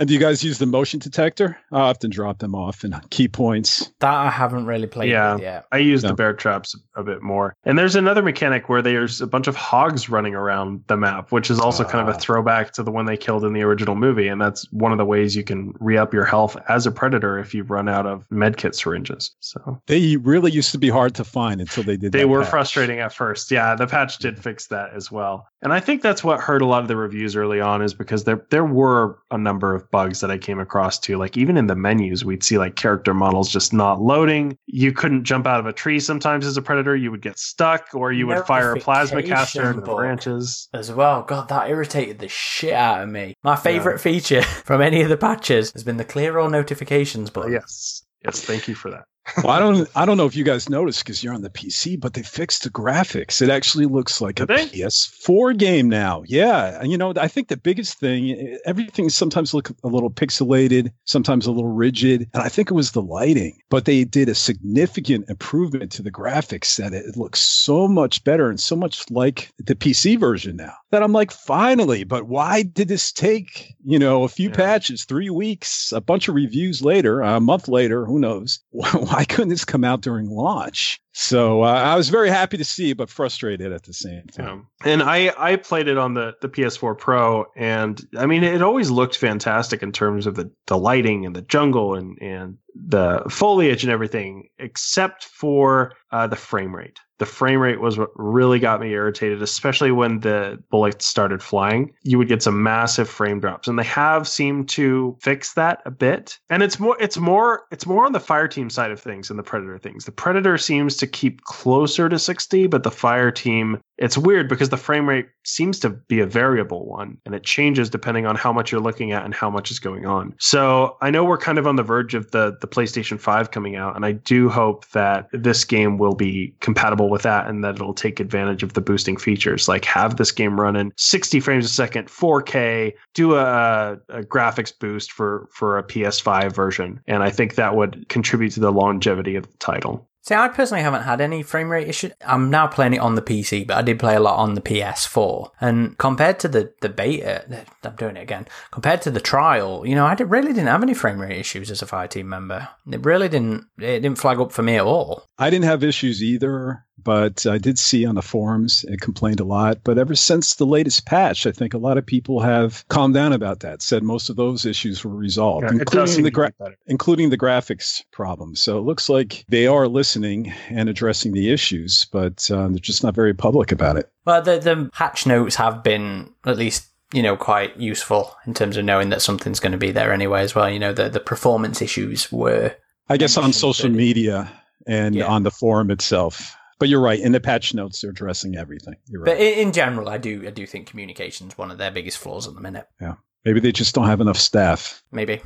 And 0.00 0.08
do 0.08 0.14
you 0.14 0.18
guys 0.18 0.42
use 0.42 0.58
the 0.58 0.66
motion 0.66 0.98
detector? 0.98 1.56
I 1.70 1.78
often 1.78 2.10
drop 2.10 2.38
them 2.40 2.52
off 2.54 2.84
in 2.84 2.94
key 3.10 3.28
points. 3.28 3.92
That 4.00 4.12
I 4.12 4.28
haven't 4.28 4.66
really 4.66 4.88
played 4.88 5.08
Yeah. 5.10 5.34
with 5.34 5.42
yet. 5.42 5.66
I 5.70 5.78
use 5.78 6.02
No. 6.02 6.08
the 6.08 6.14
bear 6.16 6.32
traps 6.32 6.74
a 6.96 7.04
bit 7.04 7.22
more. 7.22 7.54
And 7.64 7.78
there's 7.78 7.94
another 7.94 8.20
mechanic 8.22 8.68
where 8.68 8.82
there's 8.82 9.20
a 9.20 9.26
bunch 9.26 9.46
of 9.46 9.54
hogs 9.54 10.08
running 10.08 10.34
around 10.34 10.82
the 10.88 10.96
map, 10.96 11.30
which 11.30 11.48
is 11.48 11.60
also 11.60 11.84
kind 11.84 12.08
of 12.08 12.12
Ah. 12.12 12.16
a 12.16 12.20
throwback 12.20 12.72
to 12.72 12.82
the 12.82 12.90
one 12.90 13.06
they 13.06 13.16
killed 13.16 13.44
in 13.44 13.52
the 13.52 13.62
original 13.62 13.94
movie. 13.94 14.26
And 14.26 14.40
that's 14.40 14.66
one 14.72 14.90
of 14.90 14.98
the 14.98 15.04
ways 15.04 15.36
you 15.36 15.44
can 15.44 15.72
re 15.78 15.96
up 15.96 16.12
your 16.12 16.24
health 16.24 16.56
as 16.68 16.86
a 16.86 16.90
predator 16.90 17.38
if 17.38 17.54
you 17.54 17.62
run 17.62 17.88
out 17.88 18.04
of 18.04 18.26
medkit 18.32 18.74
syringes. 18.74 19.30
So 19.38 19.80
They 19.86 20.16
really 20.16 20.50
used 20.50 20.72
to 20.72 20.78
be 20.78 20.88
hard 20.88 21.14
to 21.14 21.24
find 21.24 21.60
until 21.60 21.84
they 21.84 21.96
did 21.96 22.10
they 22.10 22.20
that 22.20 22.28
were 22.28 22.40
patch. 22.42 22.50
frustrating 22.50 22.98
at 22.98 23.12
first. 23.12 23.48
Yeah, 23.52 23.76
the 23.76 23.86
patch 23.86 24.18
did 24.18 24.42
fix 24.42 24.66
that 24.68 24.90
as 24.92 25.12
well. 25.12 25.46
And 25.64 25.72
I 25.72 25.80
think 25.80 26.02
that's 26.02 26.22
what 26.22 26.40
hurt 26.40 26.60
a 26.60 26.66
lot 26.66 26.82
of 26.82 26.88
the 26.88 26.96
reviews 26.96 27.34
early 27.34 27.58
on 27.58 27.80
is 27.80 27.94
because 27.94 28.24
there 28.24 28.46
there 28.50 28.66
were 28.66 29.18
a 29.30 29.38
number 29.38 29.74
of 29.74 29.90
bugs 29.90 30.20
that 30.20 30.30
I 30.30 30.36
came 30.36 30.60
across 30.60 30.98
too. 30.98 31.16
Like 31.16 31.38
even 31.38 31.56
in 31.56 31.68
the 31.68 31.74
menus, 31.74 32.22
we'd 32.22 32.44
see 32.44 32.58
like 32.58 32.76
character 32.76 33.14
models 33.14 33.48
just 33.50 33.72
not 33.72 34.02
loading. 34.02 34.58
You 34.66 34.92
couldn't 34.92 35.24
jump 35.24 35.46
out 35.46 35.60
of 35.60 35.66
a 35.66 35.72
tree 35.72 36.00
sometimes 36.00 36.44
as 36.44 36.58
a 36.58 36.62
predator. 36.62 36.94
You 36.94 37.10
would 37.10 37.22
get 37.22 37.38
stuck 37.38 37.88
or 37.94 38.12
you 38.12 38.26
would 38.26 38.44
fire 38.44 38.72
a 38.72 38.80
plasma 38.80 39.22
caster 39.22 39.70
into 39.70 39.80
the 39.80 39.94
branches. 39.94 40.68
As 40.74 40.92
well, 40.92 41.22
God, 41.22 41.48
that 41.48 41.70
irritated 41.70 42.18
the 42.18 42.28
shit 42.28 42.74
out 42.74 43.02
of 43.02 43.08
me. 43.08 43.34
My 43.42 43.56
favorite 43.56 44.00
feature 44.00 44.42
from 44.64 44.82
any 44.82 45.00
of 45.00 45.08
the 45.08 45.16
patches 45.16 45.72
has 45.72 45.82
been 45.82 45.96
the 45.96 46.04
clear 46.04 46.38
all 46.38 46.50
notifications 46.50 47.30
button. 47.30 47.52
yes. 47.52 48.02
Yes, 48.22 48.40
thank 48.40 48.68
you 48.68 48.74
for 48.74 48.90
that. 48.90 49.04
Well, 49.38 49.48
I 49.50 49.58
don't 49.58 49.88
I 49.96 50.04
don't 50.04 50.16
know 50.16 50.26
if 50.26 50.36
you 50.36 50.44
guys 50.44 50.68
noticed 50.68 51.04
because 51.04 51.22
you're 51.24 51.32
on 51.34 51.42
the 51.42 51.50
PC, 51.50 51.98
but 52.00 52.14
they 52.14 52.22
fixed 52.22 52.62
the 52.64 52.70
graphics. 52.70 53.40
It 53.40 53.48
actually 53.50 53.86
looks 53.86 54.20
like 54.20 54.36
Did 54.36 54.50
a 54.50 54.54
they? 54.54 54.66
PS4 54.66 55.56
game 55.56 55.88
now. 55.88 56.22
Yeah. 56.26 56.78
And 56.80 56.90
you 56.92 56.98
know, 56.98 57.12
I 57.16 57.28
think 57.28 57.48
the 57.48 57.56
biggest 57.56 57.98
thing 57.98 58.58
everything 58.66 59.08
sometimes 59.08 59.54
look 59.54 59.70
a 59.82 59.88
little 59.88 60.10
pixelated, 60.10 60.90
sometimes 61.04 61.46
a 61.46 61.52
little 61.52 61.72
rigid, 61.72 62.28
and 62.34 62.42
I 62.42 62.48
think 62.48 62.70
it 62.70 62.74
was 62.74 62.92
the 62.92 63.02
lighting. 63.02 63.58
But 63.70 63.86
they 63.86 64.04
did 64.04 64.28
a 64.28 64.34
significant 64.34 65.28
improvement 65.30 65.90
to 65.92 66.02
the 66.02 66.12
graphics 66.12 66.76
that 66.76 66.92
it 66.92 67.16
looks 67.16 67.40
so 67.40 67.88
much 67.88 68.22
better 68.24 68.48
and 68.50 68.60
so 68.60 68.76
much 68.76 69.10
like 69.10 69.50
the 69.58 69.74
PC 69.74 70.18
version 70.18 70.56
now. 70.56 70.74
That 70.90 71.02
I'm 71.02 71.12
like, 71.12 71.32
finally, 71.32 72.04
but 72.04 72.28
why 72.28 72.62
did 72.62 72.88
this 72.88 73.10
take, 73.10 73.74
you 73.84 73.98
know, 73.98 74.22
a 74.22 74.28
few 74.28 74.48
Yeah. 74.50 74.54
patches, 74.54 75.04
three 75.04 75.30
weeks, 75.30 75.90
a 75.92 76.00
bunch 76.00 76.28
of 76.28 76.34
reviews 76.34 76.82
later, 76.82 77.20
a 77.20 77.40
month 77.40 77.66
later, 77.68 78.04
who 78.06 78.18
knows? 78.20 78.60
Why 79.18 79.24
couldn't 79.24 79.50
this 79.50 79.64
come 79.64 79.84
out 79.84 80.00
during 80.00 80.28
launch? 80.28 81.00
So 81.12 81.62
uh, 81.62 81.66
I 81.66 81.94
was 81.94 82.08
very 82.08 82.28
happy 82.28 82.56
to 82.56 82.64
see, 82.64 82.94
but 82.94 83.08
frustrated 83.08 83.70
at 83.72 83.84
the 83.84 83.92
same 83.92 84.24
time. 84.26 84.66
Yeah. 84.84 84.92
And 84.92 85.02
I 85.04 85.32
I 85.38 85.54
played 85.54 85.86
it 85.86 85.96
on 85.96 86.14
the 86.14 86.34
the 86.40 86.48
PS4 86.48 86.98
Pro, 86.98 87.46
and 87.54 88.04
I 88.18 88.26
mean 88.26 88.42
it 88.42 88.60
always 88.60 88.90
looked 88.90 89.16
fantastic 89.16 89.84
in 89.84 89.92
terms 89.92 90.26
of 90.26 90.34
the 90.34 90.50
the 90.66 90.76
lighting 90.76 91.24
and 91.26 91.36
the 91.36 91.42
jungle 91.42 91.94
and 91.94 92.18
and 92.20 92.58
the 92.74 93.22
foliage 93.30 93.84
and 93.84 93.92
everything, 93.92 94.48
except 94.58 95.24
for 95.24 95.92
uh, 96.10 96.26
the 96.26 96.36
frame 96.36 96.74
rate. 96.74 96.98
The 97.18 97.26
frame 97.26 97.60
rate 97.60 97.80
was 97.80 97.98
what 97.98 98.10
really 98.16 98.58
got 98.58 98.80
me 98.80 98.90
irritated, 98.90 99.42
especially 99.42 99.92
when 99.92 100.20
the 100.20 100.62
bullets 100.70 101.06
started 101.06 101.42
flying. 101.42 101.92
You 102.02 102.18
would 102.18 102.28
get 102.28 102.42
some 102.42 102.62
massive 102.62 103.08
frame 103.08 103.40
drops, 103.40 103.68
and 103.68 103.78
they 103.78 103.84
have 103.84 104.26
seemed 104.26 104.68
to 104.70 105.16
fix 105.20 105.54
that 105.54 105.80
a 105.86 105.90
bit. 105.90 106.38
And 106.50 106.62
it's 106.62 106.80
more, 106.80 106.96
it's 107.00 107.16
more, 107.16 107.64
it's 107.70 107.86
more 107.86 108.04
on 108.04 108.12
the 108.12 108.20
fire 108.20 108.48
team 108.48 108.70
side 108.70 108.90
of 108.90 109.00
things 109.00 109.28
than 109.28 109.36
the 109.36 109.42
predator 109.42 109.78
things. 109.78 110.04
The 110.04 110.12
predator 110.12 110.58
seems 110.58 110.96
to 110.98 111.06
keep 111.06 111.42
closer 111.42 112.08
to 112.08 112.18
60, 112.18 112.66
but 112.66 112.82
the 112.82 112.90
fire 112.90 113.30
team, 113.30 113.80
it's 113.98 114.18
weird 114.18 114.48
because 114.48 114.70
the 114.70 114.76
frame 114.76 115.08
rate 115.08 115.28
seems 115.44 115.78
to 115.80 115.90
be 115.90 116.20
a 116.20 116.26
variable 116.26 116.86
one, 116.86 117.16
and 117.24 117.34
it 117.34 117.44
changes 117.44 117.90
depending 117.90 118.26
on 118.26 118.34
how 118.34 118.52
much 118.52 118.72
you're 118.72 118.80
looking 118.80 119.12
at 119.12 119.24
and 119.24 119.34
how 119.34 119.50
much 119.50 119.70
is 119.70 119.78
going 119.78 120.06
on. 120.06 120.34
So 120.40 120.96
I 121.00 121.10
know 121.10 121.24
we're 121.24 121.38
kind 121.38 121.58
of 121.58 121.66
on 121.66 121.76
the 121.76 121.82
verge 121.82 122.14
of 122.14 122.30
the 122.32 122.56
the 122.60 122.66
PlayStation 122.66 123.20
5 123.20 123.50
coming 123.50 123.76
out, 123.76 123.94
and 123.96 124.04
I 124.04 124.12
do 124.12 124.48
hope 124.48 124.88
that 124.90 125.28
this 125.32 125.64
game 125.64 125.98
will 125.98 126.14
be 126.14 126.54
compatible 126.60 127.10
with 127.14 127.22
that 127.22 127.46
and 127.46 127.62
that 127.62 127.76
it'll 127.76 127.94
take 127.94 128.18
advantage 128.18 128.62
of 128.62 128.74
the 128.74 128.80
boosting 128.80 129.16
features. 129.16 129.68
Like 129.68 129.84
have 129.84 130.16
this 130.16 130.32
game 130.32 130.60
running 130.60 130.92
60 130.96 131.40
frames 131.40 131.64
a 131.64 131.68
second, 131.68 132.08
4K, 132.08 132.92
do 133.14 133.36
a, 133.36 133.92
a 134.08 134.22
graphics 134.22 134.76
boost 134.76 135.12
for 135.12 135.48
for 135.52 135.78
a 135.78 135.84
PS5 135.84 136.52
version, 136.52 137.00
and 137.06 137.22
I 137.22 137.30
think 137.30 137.54
that 137.54 137.76
would 137.76 138.08
contribute 138.08 138.50
to 138.52 138.60
the 138.60 138.72
longevity 138.72 139.36
of 139.36 139.50
the 139.50 139.56
title. 139.58 140.08
See, 140.24 140.34
I 140.34 140.48
personally 140.48 140.82
haven't 140.82 141.02
had 141.02 141.20
any 141.20 141.42
frame 141.42 141.68
rate 141.68 141.86
issue. 141.86 142.08
I'm 142.26 142.48
now 142.48 142.66
playing 142.66 142.94
it 142.94 142.98
on 142.98 143.14
the 143.14 143.20
PC, 143.20 143.66
but 143.66 143.76
I 143.76 143.82
did 143.82 143.98
play 143.98 144.14
a 144.14 144.20
lot 144.20 144.38
on 144.38 144.54
the 144.54 144.62
PS4. 144.62 145.50
And 145.60 145.98
compared 145.98 146.38
to 146.40 146.48
the, 146.48 146.72
the 146.80 146.88
beta, 146.88 147.66
I'm 147.82 147.96
doing 147.96 148.16
it 148.16 148.22
again. 148.22 148.48
Compared 148.70 149.02
to 149.02 149.10
the 149.10 149.20
trial, 149.20 149.86
you 149.86 149.94
know, 149.94 150.06
I 150.06 150.14
did, 150.14 150.30
really 150.30 150.54
didn't 150.54 150.68
have 150.68 150.82
any 150.82 150.94
frame 150.94 151.20
rate 151.20 151.38
issues 151.38 151.70
as 151.70 151.82
a 151.82 151.86
fire 151.86 152.08
team 152.08 152.30
member. 152.30 152.70
It 152.90 153.04
really 153.04 153.28
didn't. 153.28 153.66
It 153.76 154.00
didn't 154.00 154.16
flag 154.16 154.40
up 154.40 154.50
for 154.50 154.62
me 154.62 154.76
at 154.76 154.86
all. 154.86 155.26
I 155.38 155.50
didn't 155.50 155.66
have 155.66 155.84
issues 155.84 156.22
either, 156.22 156.86
but 157.02 157.46
I 157.46 157.58
did 157.58 157.78
see 157.78 158.06
on 158.06 158.14
the 158.14 158.22
forums 158.22 158.84
it 158.88 159.00
complained 159.00 159.40
a 159.40 159.44
lot. 159.44 159.78
But 159.84 159.98
ever 159.98 160.14
since 160.14 160.54
the 160.54 160.66
latest 160.66 161.06
patch, 161.06 161.46
I 161.46 161.52
think 161.52 161.74
a 161.74 161.78
lot 161.78 161.98
of 161.98 162.06
people 162.06 162.40
have 162.40 162.86
calmed 162.88 163.14
down 163.14 163.32
about 163.32 163.60
that. 163.60 163.82
Said 163.82 164.02
most 164.02 164.30
of 164.30 164.36
those 164.36 164.64
issues 164.64 165.04
were 165.04 165.14
resolved, 165.14 165.64
Yeah, 165.64 165.78
including 165.80 166.22
the 166.24 166.30
gra- 166.30 166.52
including 166.86 167.30
the 167.30 167.38
graphics 167.38 168.02
problems. 168.12 168.60
So 168.60 168.78
it 168.78 168.82
looks 168.82 169.08
like 169.08 169.44
they 169.48 169.66
are 169.66 169.88
listening 169.88 170.52
and 170.68 170.88
addressing 170.88 171.32
the 171.32 171.50
issues, 171.50 172.06
but 172.12 172.48
uh, 172.50 172.68
they're 172.68 172.78
just 172.78 173.02
not 173.02 173.14
very 173.14 173.34
public 173.34 173.72
about 173.72 173.96
it. 173.96 174.10
Well, 174.24 174.40
the, 174.42 174.58
the 174.58 174.90
patch 174.94 175.26
notes 175.26 175.56
have 175.56 175.82
been 175.82 176.30
at 176.46 176.56
least, 176.56 176.86
you 177.12 177.22
know, 177.22 177.36
quite 177.36 177.76
useful 177.76 178.34
in 178.46 178.54
terms 178.54 178.76
of 178.76 178.84
knowing 178.84 179.10
that 179.10 179.20
something's 179.22 179.60
going 179.60 179.72
to 179.72 179.78
be 179.78 179.90
there 179.90 180.12
anyway 180.12 180.40
as 180.42 180.54
well. 180.54 180.70
You 180.70 180.78
know, 180.78 180.92
the, 180.92 181.08
the 181.10 181.20
performance 181.20 181.82
issues 181.82 182.32
were. 182.32 182.74
I 183.08 183.18
guess 183.18 183.36
on 183.36 183.52
social 183.52 183.90
media 183.90 184.50
and 184.86 185.14
Yeah. 185.14 185.26
on 185.26 185.42
the 185.42 185.50
forum 185.50 185.90
itself. 185.90 186.56
But 186.84 186.90
you're 186.90 187.00
right. 187.00 187.18
In 187.18 187.32
the 187.32 187.40
patch 187.40 187.72
notes, 187.72 188.02
they're 188.02 188.10
addressing 188.10 188.56
everything. 188.56 188.96
You're 189.08 189.22
right. 189.22 189.38
But 189.38 189.40
in, 189.40 189.72
general, 189.72 190.10
I 190.10 190.18
do 190.18 190.46
I 190.46 190.50
do 190.50 190.66
think 190.66 190.86
communication's 190.86 191.56
one 191.56 191.70
of 191.70 191.78
their 191.78 191.90
biggest 191.90 192.18
flaws 192.18 192.46
at 192.46 192.52
the 192.54 192.60
minute. 192.60 192.86
Yeah. 193.00 193.14
Maybe 193.42 193.58
they 193.58 193.72
just 193.72 193.94
don't 193.94 194.06
have 194.06 194.20
enough 194.20 194.36
staff. 194.36 195.02
Maybe. 195.10 195.40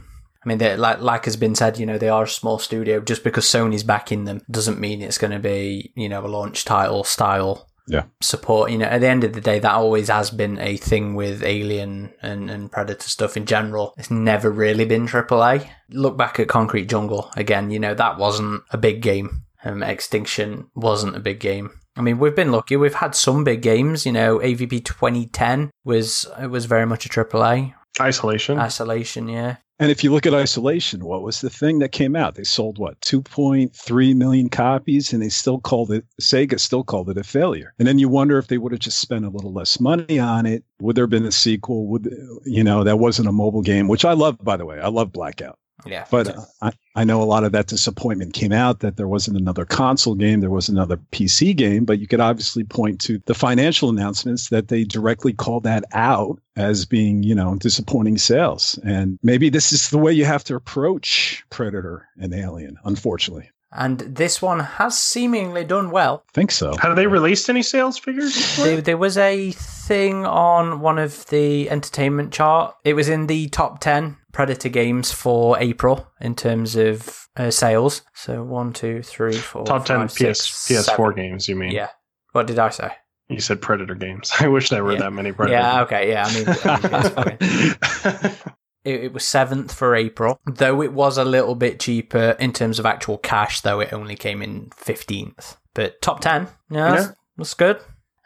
I 0.44 0.48
mean, 0.48 0.58
like 0.80 1.00
like 1.00 1.26
has 1.26 1.36
been 1.36 1.54
said, 1.54 1.78
you 1.78 1.86
know, 1.86 1.96
they 1.96 2.08
are 2.08 2.24
a 2.24 2.28
small 2.28 2.58
studio. 2.58 3.00
Just 3.00 3.22
because 3.22 3.44
Sony's 3.44 3.84
backing 3.84 4.24
them 4.24 4.40
doesn't 4.50 4.80
mean 4.80 5.00
it's 5.00 5.16
going 5.16 5.30
to 5.30 5.38
be, 5.38 5.92
you 5.94 6.08
know, 6.08 6.26
a 6.26 6.26
launch 6.26 6.64
title 6.64 7.04
style 7.04 7.68
Yeah. 7.86 8.06
support. 8.20 8.72
You 8.72 8.78
know, 8.78 8.86
at 8.86 9.00
the 9.00 9.06
end 9.08 9.22
of 9.22 9.32
the 9.32 9.40
day, 9.40 9.60
that 9.60 9.72
always 9.72 10.08
has 10.08 10.32
been 10.32 10.58
a 10.58 10.76
thing 10.76 11.14
with 11.14 11.44
Alien 11.44 12.12
and, 12.20 12.50
and 12.50 12.72
Predator 12.72 13.08
stuff 13.08 13.36
in 13.36 13.46
general. 13.46 13.94
It's 13.96 14.10
never 14.10 14.50
really 14.50 14.86
been 14.86 15.06
AAA. 15.06 15.70
Look 15.90 16.18
back 16.18 16.40
at 16.40 16.48
Concrete 16.48 16.86
Jungle 16.88 17.30
again. 17.36 17.70
You 17.70 17.78
know, 17.78 17.94
that 17.94 18.18
wasn't 18.18 18.64
a 18.72 18.76
big 18.76 19.02
game. 19.02 19.44
Um, 19.64 19.82
Extinction 19.82 20.70
wasn't 20.74 21.16
a 21.16 21.20
big 21.20 21.40
game. 21.40 21.70
I 21.96 22.00
mean, 22.00 22.18
we've 22.18 22.36
been 22.36 22.52
lucky. 22.52 22.76
We've 22.76 22.94
had 22.94 23.14
some 23.14 23.42
big 23.42 23.60
games. 23.60 24.06
You 24.06 24.12
know, 24.12 24.38
AVP 24.38 24.84
2010 24.84 25.70
was 25.84 26.26
it 26.40 26.46
was 26.46 26.66
very 26.66 26.86
much 26.86 27.06
a 27.06 27.08
AAA. 27.08 27.74
Isolation. 28.00 28.58
Isolation, 28.58 29.28
yeah. 29.28 29.56
And 29.80 29.92
if 29.92 30.02
you 30.02 30.10
look 30.10 30.26
at 30.26 30.34
isolation, 30.34 31.04
what 31.04 31.22
was 31.22 31.40
the 31.40 31.50
thing 31.50 31.78
that 31.78 31.92
came 31.92 32.16
out? 32.16 32.34
They 32.34 32.42
sold 32.42 32.78
what 32.78 33.00
2.3 33.00 34.16
million 34.16 34.48
copies, 34.48 35.12
and 35.12 35.22
they 35.22 35.28
still 35.28 35.60
called 35.60 35.92
it 35.92 36.04
Sega 36.20 36.58
still 36.58 36.82
called 36.82 37.10
it 37.10 37.16
a 37.16 37.22
failure. 37.22 37.74
And 37.78 37.86
then 37.86 37.98
you 37.98 38.08
wonder 38.08 38.38
if 38.38 38.48
they 38.48 38.58
would 38.58 38.72
have 38.72 38.80
just 38.80 38.98
spent 38.98 39.24
a 39.24 39.30
little 39.30 39.52
less 39.52 39.78
money 39.78 40.18
on 40.18 40.46
it. 40.46 40.64
Would 40.80 40.96
there 40.96 41.04
have 41.04 41.10
been 41.10 41.24
a 41.26 41.32
sequel? 41.32 41.86
Would 41.86 42.12
you 42.44 42.64
know 42.64 42.82
that 42.82 42.98
wasn't 42.98 43.28
a 43.28 43.32
mobile 43.32 43.62
game, 43.62 43.86
which 43.86 44.04
I 44.04 44.14
love 44.14 44.38
by 44.42 44.56
the 44.56 44.66
way. 44.66 44.80
I 44.80 44.88
love 44.88 45.12
Blackout. 45.12 45.58
Yeah. 45.86 46.06
But 46.10 46.36
uh, 46.36 46.44
I, 46.62 46.72
I 46.96 47.04
know 47.04 47.22
a 47.22 47.24
lot 47.24 47.44
of 47.44 47.52
that 47.52 47.66
disappointment 47.66 48.32
came 48.32 48.52
out 48.52 48.80
that 48.80 48.96
there 48.96 49.08
wasn't 49.08 49.36
another 49.36 49.64
console 49.64 50.14
game, 50.14 50.40
there 50.40 50.50
was 50.50 50.68
another 50.68 50.96
PC 51.12 51.56
game, 51.56 51.84
but 51.84 51.98
you 51.98 52.06
could 52.06 52.20
obviously 52.20 52.64
point 52.64 53.00
to 53.02 53.20
the 53.26 53.34
financial 53.34 53.88
announcements 53.88 54.48
that 54.48 54.68
they 54.68 54.84
directly 54.84 55.32
called 55.32 55.62
that 55.64 55.84
out 55.92 56.40
as 56.56 56.84
being, 56.84 57.22
you 57.22 57.34
know, 57.34 57.54
disappointing 57.56 58.18
sales. 58.18 58.78
And 58.84 59.18
maybe 59.22 59.48
this 59.48 59.72
is 59.72 59.90
the 59.90 59.98
way 59.98 60.12
you 60.12 60.24
have 60.24 60.44
to 60.44 60.56
approach 60.56 61.44
Predator 61.50 62.08
and 62.18 62.34
Alien, 62.34 62.76
unfortunately. 62.84 63.50
And 63.70 63.98
this 63.98 64.40
one 64.40 64.60
has 64.60 64.98
seemingly 64.98 65.62
done 65.62 65.90
well. 65.90 66.24
I 66.30 66.32
think 66.32 66.50
so. 66.50 66.74
Have 66.78 66.96
they 66.96 67.06
released 67.06 67.50
any 67.50 67.62
sales 67.62 67.98
figures? 67.98 68.56
There, 68.56 68.80
there 68.80 68.96
was 68.96 69.18
a 69.18 69.52
thing 69.52 70.24
on 70.24 70.80
one 70.80 70.98
of 70.98 71.26
the 71.26 71.68
entertainment 71.68 72.32
chart. 72.32 72.74
It 72.84 72.94
was 72.94 73.10
in 73.10 73.26
the 73.26 73.48
top 73.48 73.80
10 73.80 74.16
Predator 74.38 74.68
games 74.68 75.10
for 75.10 75.58
April 75.58 76.06
in 76.20 76.36
terms 76.36 76.76
of 76.76 77.26
uh, 77.36 77.50
sales. 77.50 78.02
So 78.14 78.44
one, 78.44 78.72
two, 78.72 79.02
three, 79.02 79.32
four, 79.36 79.64
Top 79.64 79.84
10 79.84 80.06
PS, 80.06 80.14
six, 80.14 80.88
PS4 80.88 81.16
games, 81.16 81.48
you 81.48 81.56
mean? 81.56 81.72
Yeah. 81.72 81.88
What 82.30 82.46
did 82.46 82.60
I 82.60 82.68
say? 82.68 82.92
You 83.28 83.40
said 83.40 83.60
Predator 83.60 83.96
games. 83.96 84.30
I 84.40 84.46
wish 84.46 84.68
there 84.70 84.84
were 84.84 84.92
Yeah. 84.92 84.98
that 85.00 85.12
many 85.12 85.32
Predator 85.32 85.58
Yeah, 85.58 85.82
okay, 85.82 86.10
yeah. 86.10 86.24
I 86.24 86.34
mean, 86.34 86.46
I 86.64 88.16
mean 88.22 88.30
it, 88.84 89.04
it 89.06 89.12
was 89.12 89.24
seventh 89.24 89.74
for 89.74 89.96
April, 89.96 90.38
though 90.46 90.82
it 90.82 90.92
was 90.92 91.18
a 91.18 91.24
little 91.24 91.56
bit 91.56 91.80
cheaper 91.80 92.36
in 92.38 92.52
terms 92.52 92.78
of 92.78 92.86
actual 92.86 93.18
cash. 93.18 93.62
Though 93.62 93.80
it 93.80 93.92
only 93.92 94.14
came 94.14 94.40
in 94.40 94.70
fifteenth, 94.76 95.56
but 95.74 96.00
top 96.00 96.20
ten, 96.20 96.46
yeah, 96.70 96.92
that's, 96.92 97.06
Yeah. 97.08 97.12
that's 97.38 97.54
good. 97.54 97.78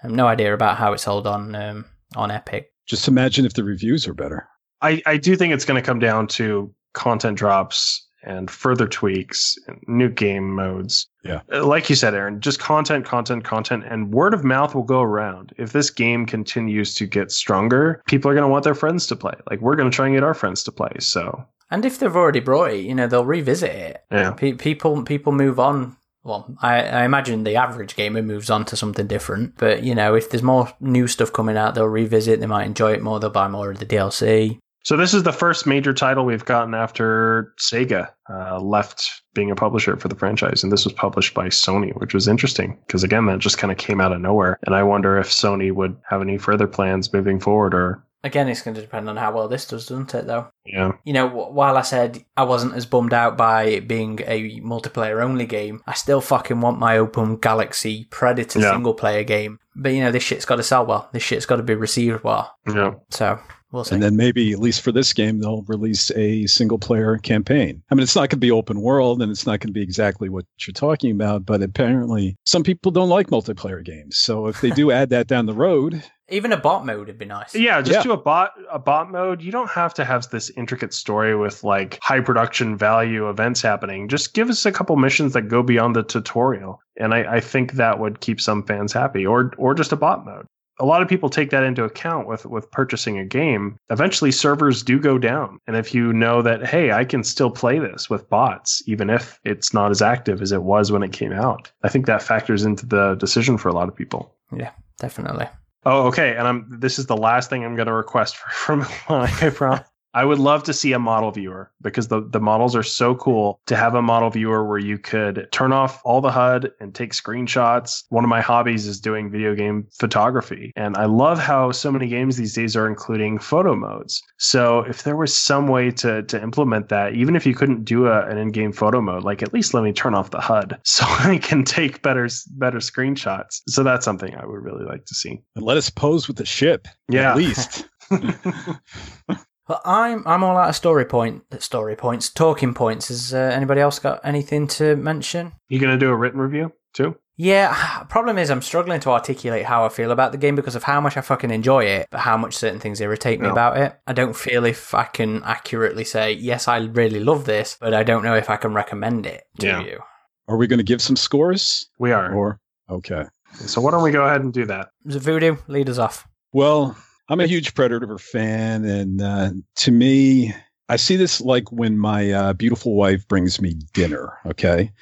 I 0.02 0.08
have 0.08 0.12
no 0.12 0.26
idea 0.26 0.52
about 0.52 0.76
how 0.76 0.92
it's 0.92 1.04
sold 1.04 1.26
on 1.26 1.54
um, 1.54 1.86
on 2.14 2.30
Epic. 2.30 2.68
Just 2.86 3.08
imagine 3.08 3.46
if 3.46 3.54
the 3.54 3.64
reviews 3.64 4.06
are 4.06 4.12
better. 4.14 4.46
I, 4.82 5.02
I 5.06 5.16
do 5.16 5.36
think 5.36 5.54
it's 5.54 5.64
going 5.64 5.80
to 5.80 5.86
come 5.86 5.98
down 5.98 6.26
to 6.28 6.72
content 6.94 7.38
drops 7.38 8.06
and 8.24 8.48
further 8.50 8.86
tweaks 8.86 9.56
and 9.66 9.82
new 9.88 10.08
game 10.08 10.54
modes. 10.54 11.06
Yeah. 11.24 11.40
Uh, 11.52 11.66
Like 11.66 11.90
you 11.90 11.96
said, 11.96 12.14
Aaron, 12.14 12.40
just 12.40 12.60
content, 12.60 13.04
content, 13.04 13.42
content, 13.44 13.84
and 13.88 14.12
word 14.12 14.32
of 14.34 14.44
mouth 14.44 14.74
will 14.74 14.84
go 14.84 15.00
around. 15.02 15.52
If 15.58 15.72
this 15.72 15.90
game 15.90 16.24
continues 16.26 16.94
to 16.96 17.06
get 17.06 17.32
stronger, 17.32 18.00
people 18.06 18.30
are 18.30 18.34
going 18.34 18.42
to 18.44 18.48
want 18.48 18.62
their 18.64 18.74
friends 18.76 19.06
to 19.08 19.16
play. 19.16 19.34
Like 19.50 19.60
we're 19.60 19.74
going 19.76 19.90
to 19.90 19.94
try 19.94 20.06
and 20.06 20.14
get 20.14 20.22
our 20.22 20.34
friends 20.34 20.62
to 20.64 20.72
play. 20.72 20.92
So, 21.00 21.44
And 21.70 21.84
if 21.84 21.98
they've 21.98 22.14
already 22.14 22.38
brought 22.40 22.70
it, 22.72 22.84
you 22.84 22.94
know 22.94 23.08
they'll 23.08 23.24
revisit 23.24 23.70
it. 23.70 24.04
yeah. 24.12 24.30
Pe- 24.32 24.52
people 24.52 25.02
people 25.02 25.32
move 25.32 25.58
on. 25.58 25.96
Well, 26.24 26.54
I, 26.62 26.82
I 26.84 27.04
imagine 27.04 27.42
the 27.42 27.56
average 27.56 27.96
gamer 27.96 28.22
moves 28.22 28.48
on 28.48 28.64
to 28.66 28.76
something 28.76 29.08
different. 29.08 29.56
But 29.58 29.82
you 29.82 29.96
know, 29.96 30.14
if 30.14 30.30
there's 30.30 30.44
more 30.44 30.72
new 30.78 31.08
stuff 31.08 31.32
coming 31.32 31.56
out, 31.56 31.74
they'll 31.74 31.86
revisit. 31.88 32.38
They 32.38 32.46
might 32.46 32.66
enjoy 32.66 32.92
it 32.92 33.02
more. 33.02 33.18
They'll 33.18 33.30
buy 33.30 33.48
more 33.48 33.72
of 33.72 33.80
the 33.80 33.86
DLC. 33.86 34.60
So 34.84 34.96
this 34.96 35.14
is 35.14 35.22
the 35.22 35.32
first 35.32 35.66
major 35.66 35.92
title 35.92 36.24
we've 36.24 36.44
gotten 36.44 36.74
after 36.74 37.54
Sega 37.58 38.08
uh, 38.28 38.58
left 38.60 39.22
being 39.34 39.50
a 39.50 39.54
publisher 39.54 39.96
for 39.96 40.08
the 40.08 40.14
franchise, 40.16 40.62
and 40.62 40.72
this 40.72 40.84
was 40.84 40.92
published 40.94 41.34
by 41.34 41.46
Sony, 41.48 41.92
which 42.00 42.14
was 42.14 42.26
interesting 42.28 42.78
because 42.86 43.02
again, 43.04 43.26
that 43.26 43.38
just 43.38 43.58
kind 43.58 43.70
of 43.70 43.78
came 43.78 44.00
out 44.00 44.12
of 44.12 44.20
nowhere. 44.20 44.58
And 44.66 44.74
I 44.74 44.82
wonder 44.82 45.18
if 45.18 45.28
Sony 45.28 45.72
would 45.72 45.96
have 46.08 46.20
any 46.20 46.36
further 46.38 46.66
plans 46.66 47.12
moving 47.12 47.38
forward, 47.40 47.74
or 47.74 48.04
Again, 48.24 48.46
it's 48.48 48.62
going 48.62 48.76
to 48.76 48.80
depend 48.80 49.08
on 49.08 49.16
how 49.16 49.32
well 49.32 49.48
this 49.48 49.66
does, 49.66 49.86
doesn't 49.86 50.14
it? 50.14 50.28
Though. 50.28 50.46
yeah, 50.64 50.92
you 51.04 51.12
know, 51.12 51.26
while 51.26 51.76
I 51.76 51.82
said 51.82 52.24
I 52.36 52.44
wasn't 52.44 52.74
as 52.74 52.86
bummed 52.86 53.12
out 53.12 53.36
by 53.36 53.64
it 53.64 53.88
being 53.88 54.20
a 54.26 54.60
multiplayer 54.60 55.20
only 55.22 55.44
game, 55.44 55.82
I 55.88 55.94
still 55.94 56.20
fucking 56.20 56.60
want 56.60 56.78
my 56.78 56.98
Open 56.98 57.36
Galaxy 57.36 58.06
Predator 58.10 58.60
Yeah. 58.60 58.72
single 58.72 58.94
player 58.94 59.24
game. 59.24 59.58
But 59.74 59.90
you 59.94 60.02
know, 60.02 60.12
this 60.12 60.22
shit's 60.22 60.44
got 60.44 60.56
to 60.56 60.62
sell 60.62 60.86
well. 60.86 61.08
This 61.12 61.24
shit's 61.24 61.46
got 61.46 61.56
to 61.56 61.64
be 61.64 61.74
received 61.74 62.22
well. 62.22 62.56
yeah. 62.68 62.94
So 63.10 63.40
we'll 63.72 63.84
see. 63.84 63.94
And 63.94 64.02
then 64.02 64.16
maybe, 64.16 64.52
at 64.52 64.58
least 64.58 64.82
for 64.82 64.92
this 64.92 65.12
game, 65.12 65.40
they'll 65.40 65.62
release 65.62 66.10
a 66.12 66.46
single 66.46 66.78
player 66.78 67.18
campaign. 67.18 67.82
I 67.90 67.94
mean, 67.94 68.02
it's 68.02 68.14
not 68.14 68.22
going 68.22 68.30
to 68.30 68.36
be 68.36 68.50
open 68.50 68.80
world 68.80 69.20
and 69.22 69.30
it's 69.30 69.46
not 69.46 69.60
going 69.60 69.68
to 69.68 69.72
be 69.72 69.82
exactly 69.82 70.28
what 70.28 70.44
you're 70.66 70.72
talking 70.72 71.10
about, 71.10 71.44
but 71.44 71.62
apparently 71.62 72.36
some 72.44 72.62
people 72.62 72.92
don't 72.92 73.08
like 73.08 73.28
multiplayer 73.28 73.84
games. 73.84 74.16
So 74.16 74.46
if 74.46 74.60
they 74.60 74.70
do 74.70 74.90
add 74.92 75.10
that 75.10 75.26
down 75.26 75.46
the 75.46 75.54
road, 75.54 76.02
Even 76.28 76.52
a 76.52 76.56
bot 76.56 76.86
mode 76.86 77.06
would 77.08 77.18
be 77.18 77.24
nice. 77.26 77.54
Yeah, 77.54 77.80
just 77.82 77.98
Yeah. 77.98 78.02
do 78.02 78.12
a 78.12 78.16
bot 78.16 78.52
a 78.70 78.78
bot 78.78 79.10
mode. 79.10 79.42
You 79.42 79.52
don't 79.52 79.70
have 79.70 79.92
to 79.94 80.04
have 80.04 80.28
this 80.30 80.50
intricate 80.56 80.94
story 80.94 81.36
with 81.36 81.62
like 81.64 81.98
high 82.02 82.20
production 82.20 82.76
value 82.78 83.28
events 83.28 83.60
happening. 83.60 84.08
Just 84.08 84.32
give 84.32 84.48
us 84.48 84.64
a 84.64 84.72
couple 84.72 84.96
missions 84.96 85.32
that 85.34 85.42
go 85.42 85.62
beyond 85.62 85.94
the 85.96 86.02
tutorial. 86.02 86.80
And 86.98 87.12
I, 87.12 87.36
I 87.36 87.40
think 87.40 87.72
that 87.72 87.98
would 87.98 88.20
keep 88.20 88.40
some 88.40 88.62
fans 88.62 88.92
happy. 88.92 89.26
Or 89.26 89.52
or 89.58 89.74
just 89.74 89.92
a 89.92 89.96
bot 89.96 90.24
mode. 90.24 90.46
A 90.80 90.86
lot 90.86 91.02
of 91.02 91.08
people 91.08 91.28
take 91.28 91.50
that 91.50 91.62
into 91.62 91.84
account 91.84 92.26
with 92.26 92.46
with 92.46 92.70
purchasing 92.70 93.18
a 93.18 93.24
game. 93.24 93.76
Eventually 93.90 94.32
servers 94.32 94.82
do 94.82 94.98
go 94.98 95.18
down. 95.18 95.58
And 95.66 95.76
if 95.76 95.94
you 95.94 96.12
know 96.12 96.42
that, 96.42 96.66
hey, 96.66 96.92
I 96.92 97.04
can 97.04 97.22
still 97.24 97.50
play 97.50 97.78
this 97.78 98.08
with 98.08 98.28
bots, 98.28 98.82
even 98.86 99.10
if 99.10 99.38
it's 99.44 99.74
not 99.74 99.90
as 99.90 100.02
active 100.02 100.40
as 100.40 100.52
it 100.52 100.62
was 100.62 100.90
when 100.90 101.02
it 101.02 101.12
came 101.12 101.32
out. 101.32 101.70
I 101.82 101.88
think 101.88 102.06
that 102.06 102.22
factors 102.22 102.64
into 102.64 102.86
the 102.86 103.14
decision 103.16 103.58
for 103.58 103.68
a 103.68 103.74
lot 103.74 103.88
of 103.88 103.94
people. 103.94 104.34
Yeah, 104.56 104.70
definitely. 104.98 105.46
Oh, 105.84 106.06
okay. 106.06 106.36
And 106.36 106.46
I'm 106.46 106.66
this 106.68 106.98
is 106.98 107.06
the 107.06 107.16
last 107.16 107.50
thing 107.50 107.64
I'm 107.64 107.76
going 107.76 107.88
to 107.88 107.92
request 107.92 108.36
for, 108.36 108.50
from 108.84 108.86
I 109.08 109.50
promise. 109.50 109.88
I 110.14 110.24
would 110.24 110.38
love 110.38 110.62
to 110.64 110.72
see 110.74 110.92
a 110.92 110.98
model 110.98 111.30
viewer 111.30 111.70
because 111.80 112.08
the, 112.08 112.20
the 112.28 112.40
models 112.40 112.76
are 112.76 112.82
so 112.82 113.14
cool 113.14 113.60
to 113.66 113.76
have 113.76 113.94
a 113.94 114.02
model 114.02 114.28
viewer 114.30 114.64
where 114.66 114.78
you 114.78 114.98
could 114.98 115.48
turn 115.52 115.72
off 115.72 116.00
all 116.04 116.20
the 116.20 116.30
HUD 116.30 116.70
and 116.80 116.94
take 116.94 117.12
screenshots. 117.12 118.04
One 118.10 118.22
of 118.24 118.28
my 118.28 118.40
hobbies 118.40 118.86
is 118.86 119.00
doing 119.00 119.30
video 119.30 119.54
game 119.54 119.86
photography. 119.98 120.72
And 120.76 120.96
I 120.96 121.06
love 121.06 121.38
how 121.38 121.72
so 121.72 121.90
many 121.90 122.08
games 122.08 122.36
these 122.36 122.54
days 122.54 122.76
are 122.76 122.86
including 122.86 123.38
photo 123.38 123.74
modes. 123.74 124.22
So 124.38 124.80
if 124.80 125.02
there 125.04 125.16
was 125.16 125.34
some 125.34 125.66
way 125.68 125.90
to, 125.92 126.22
to 126.24 126.42
implement 126.42 126.88
that, 126.90 127.14
even 127.14 127.34
if 127.34 127.46
you 127.46 127.54
couldn't 127.54 127.84
do 127.84 128.06
a, 128.06 128.26
an 128.26 128.36
in-game 128.38 128.72
photo 128.72 129.00
mode, 129.00 129.24
like 129.24 129.42
at 129.42 129.52
least 129.54 129.72
let 129.72 129.82
me 129.82 129.92
turn 129.92 130.14
off 130.14 130.30
the 130.30 130.40
HUD 130.40 130.78
so 130.84 131.04
I 131.08 131.38
can 131.38 131.64
take 131.64 132.02
better, 132.02 132.28
better 132.50 132.78
screenshots. 132.78 133.62
So 133.68 133.82
that's 133.82 134.04
something 134.04 134.34
I 134.36 134.44
would 134.44 134.62
really 134.62 134.84
like 134.84 135.06
to 135.06 135.14
see. 135.14 135.40
and 135.56 135.64
let 135.64 135.76
us 135.76 135.88
pose 135.90 136.28
with 136.28 136.36
the 136.36 136.44
ship, 136.44 136.86
Yeah. 137.08 137.30
at 137.30 137.36
least. 137.36 137.88
Well, 139.68 139.80
I'm 139.84 140.26
I'm 140.26 140.42
all 140.44 140.56
out 140.56 140.68
of 140.70 140.76
story 140.76 141.04
point 141.04 141.42
story 141.62 141.96
points, 141.96 142.28
talking 142.30 142.74
points. 142.74 143.08
Has 143.08 143.32
uh, 143.32 143.38
anybody 143.38 143.80
else 143.80 143.98
got 143.98 144.20
anything 144.24 144.66
to 144.68 144.96
mention? 144.96 145.52
You 145.68 145.78
gonna 145.78 145.98
do 145.98 146.10
a 146.10 146.16
written 146.16 146.40
review 146.40 146.72
too? 146.92 147.16
Yeah, 147.36 148.02
problem 148.08 148.38
is 148.38 148.50
I'm 148.50 148.60
struggling 148.62 149.00
to 149.00 149.10
articulate 149.10 149.64
how 149.64 149.84
I 149.84 149.88
feel 149.88 150.10
about 150.10 150.32
the 150.32 150.38
game 150.38 150.54
because 150.56 150.74
of 150.74 150.82
how 150.82 151.00
much 151.00 151.16
I 151.16 151.20
fucking 151.22 151.50
enjoy 151.50 151.84
it, 151.84 152.08
but 152.10 152.20
how 152.20 152.36
much 152.36 152.54
certain 152.54 152.80
things 152.80 153.00
irritate 153.00 153.40
me 153.40 153.46
Yeah. 153.46 153.52
about 153.52 153.78
it. 153.78 153.94
I 154.06 154.12
don't 154.12 154.36
feel 154.36 154.64
if 154.64 154.94
I 154.94 155.04
can 155.04 155.42
accurately 155.44 156.04
say, 156.04 156.32
yes, 156.32 156.68
I 156.68 156.78
really 156.78 157.20
love 157.20 157.44
this, 157.46 157.76
but 157.80 157.94
I 157.94 158.02
don't 158.02 158.22
know 158.24 158.34
if 158.34 158.50
I 158.50 158.56
can 158.56 158.74
recommend 158.74 159.26
it 159.26 159.44
to 159.60 159.66
Yeah. 159.66 159.82
you. 159.82 160.00
Are 160.48 160.56
we 160.56 160.66
going 160.66 160.78
to 160.78 160.84
give 160.84 161.00
some 161.00 161.16
scores? 161.16 161.88
We 161.98 162.12
are. 162.12 162.34
Or, 162.34 162.60
okay. 162.90 163.24
So 163.54 163.80
why 163.80 163.92
don't 163.92 164.02
we 164.02 164.10
go 164.10 164.24
ahead 164.26 164.42
and 164.42 164.52
do 164.52 164.66
that? 164.66 164.88
So 165.08 165.18
Voodoo, 165.18 165.56
lead 165.68 165.88
us 165.88 165.98
off. 165.98 166.26
Well, 166.52 166.96
I'm 167.32 167.40
a 167.40 167.46
huge 167.46 167.72
Predator 167.72 168.18
fan, 168.18 168.84
and 168.84 169.22
uh, 169.22 169.52
to 169.76 169.90
me, 169.90 170.52
I 170.90 170.96
see 170.96 171.16
this 171.16 171.40
like 171.40 171.72
when 171.72 171.96
my 171.96 172.30
uh, 172.30 172.52
beautiful 172.52 172.94
wife 172.94 173.26
brings 173.26 173.58
me 173.58 173.72
dinner. 173.94 174.36
Okay, 174.44 174.92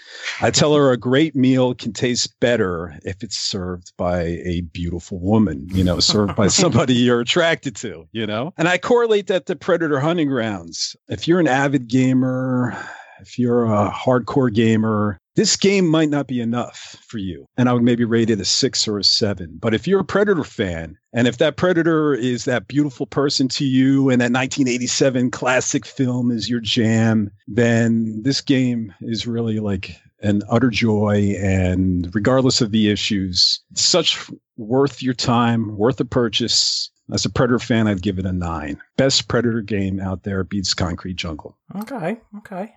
I 0.40 0.52
tell 0.52 0.76
her 0.76 0.92
a 0.92 0.96
great 0.96 1.34
meal 1.34 1.74
can 1.74 1.92
taste 1.92 2.38
better 2.38 2.96
if 3.04 3.24
it's 3.24 3.36
served 3.36 3.92
by 3.96 4.40
a 4.44 4.60
beautiful 4.60 5.18
woman. 5.18 5.66
You 5.72 5.82
know, 5.82 5.98
served 5.98 6.36
by 6.36 6.46
somebody 6.62 6.94
you're 6.94 7.18
attracted 7.18 7.74
to. 7.76 8.06
You 8.12 8.28
know, 8.28 8.54
and 8.56 8.68
I 8.68 8.78
correlate 8.78 9.26
that 9.26 9.46
to 9.46 9.56
Predator 9.56 9.98
hunting 9.98 10.28
grounds. 10.28 10.94
If 11.08 11.26
you're 11.26 11.40
an 11.40 11.48
avid 11.48 11.88
gamer. 11.88 12.78
If 13.22 13.38
you're 13.38 13.66
a 13.66 13.90
hardcore 13.90 14.50
gamer, 14.50 15.20
this 15.40 15.56
game 15.56 15.88
might 15.88 16.10
not 16.10 16.26
be 16.26 16.38
enough 16.38 17.02
for 17.08 17.16
you. 17.16 17.46
And 17.56 17.66
I 17.66 17.72
would 17.72 17.82
maybe 17.82 18.04
rate 18.04 18.28
it 18.28 18.42
a 18.42 18.44
six 18.44 18.86
or 18.86 18.98
a 18.98 19.04
seven. 19.04 19.56
But 19.58 19.72
if 19.72 19.88
you're 19.88 20.00
a 20.00 20.04
Predator 20.04 20.44
fan, 20.44 20.98
and 21.14 21.26
if 21.26 21.38
that 21.38 21.56
Predator 21.56 22.12
is 22.12 22.44
that 22.44 22.68
beautiful 22.68 23.06
person 23.06 23.48
to 23.48 23.64
you 23.64 24.10
and 24.10 24.20
that 24.20 24.32
1987 24.32 25.30
classic 25.30 25.86
film 25.86 26.30
is 26.30 26.50
your 26.50 26.60
jam, 26.60 27.30
then 27.48 28.20
this 28.22 28.42
game 28.42 28.92
is 29.00 29.26
really 29.26 29.60
like 29.60 29.96
an 30.20 30.42
utter 30.50 30.68
joy. 30.68 31.34
And 31.40 32.14
regardless 32.14 32.60
of 32.60 32.70
the 32.70 32.90
issues, 32.90 33.60
such 33.74 34.30
worth 34.58 35.02
your 35.02 35.14
time, 35.14 35.74
worth 35.78 35.96
the 35.96 36.04
purchase. 36.04 36.90
As 37.10 37.24
a 37.24 37.30
Predator 37.30 37.60
fan, 37.60 37.88
I'd 37.88 38.02
give 38.02 38.18
it 38.18 38.26
a 38.26 38.32
nine. 38.32 38.78
Best 38.98 39.26
Predator 39.26 39.62
game 39.62 40.00
out 40.00 40.24
there 40.24 40.44
beats 40.44 40.74
Concrete 40.74 41.16
Jungle. 41.16 41.56
Okay, 41.76 42.20
okay. 42.36 42.74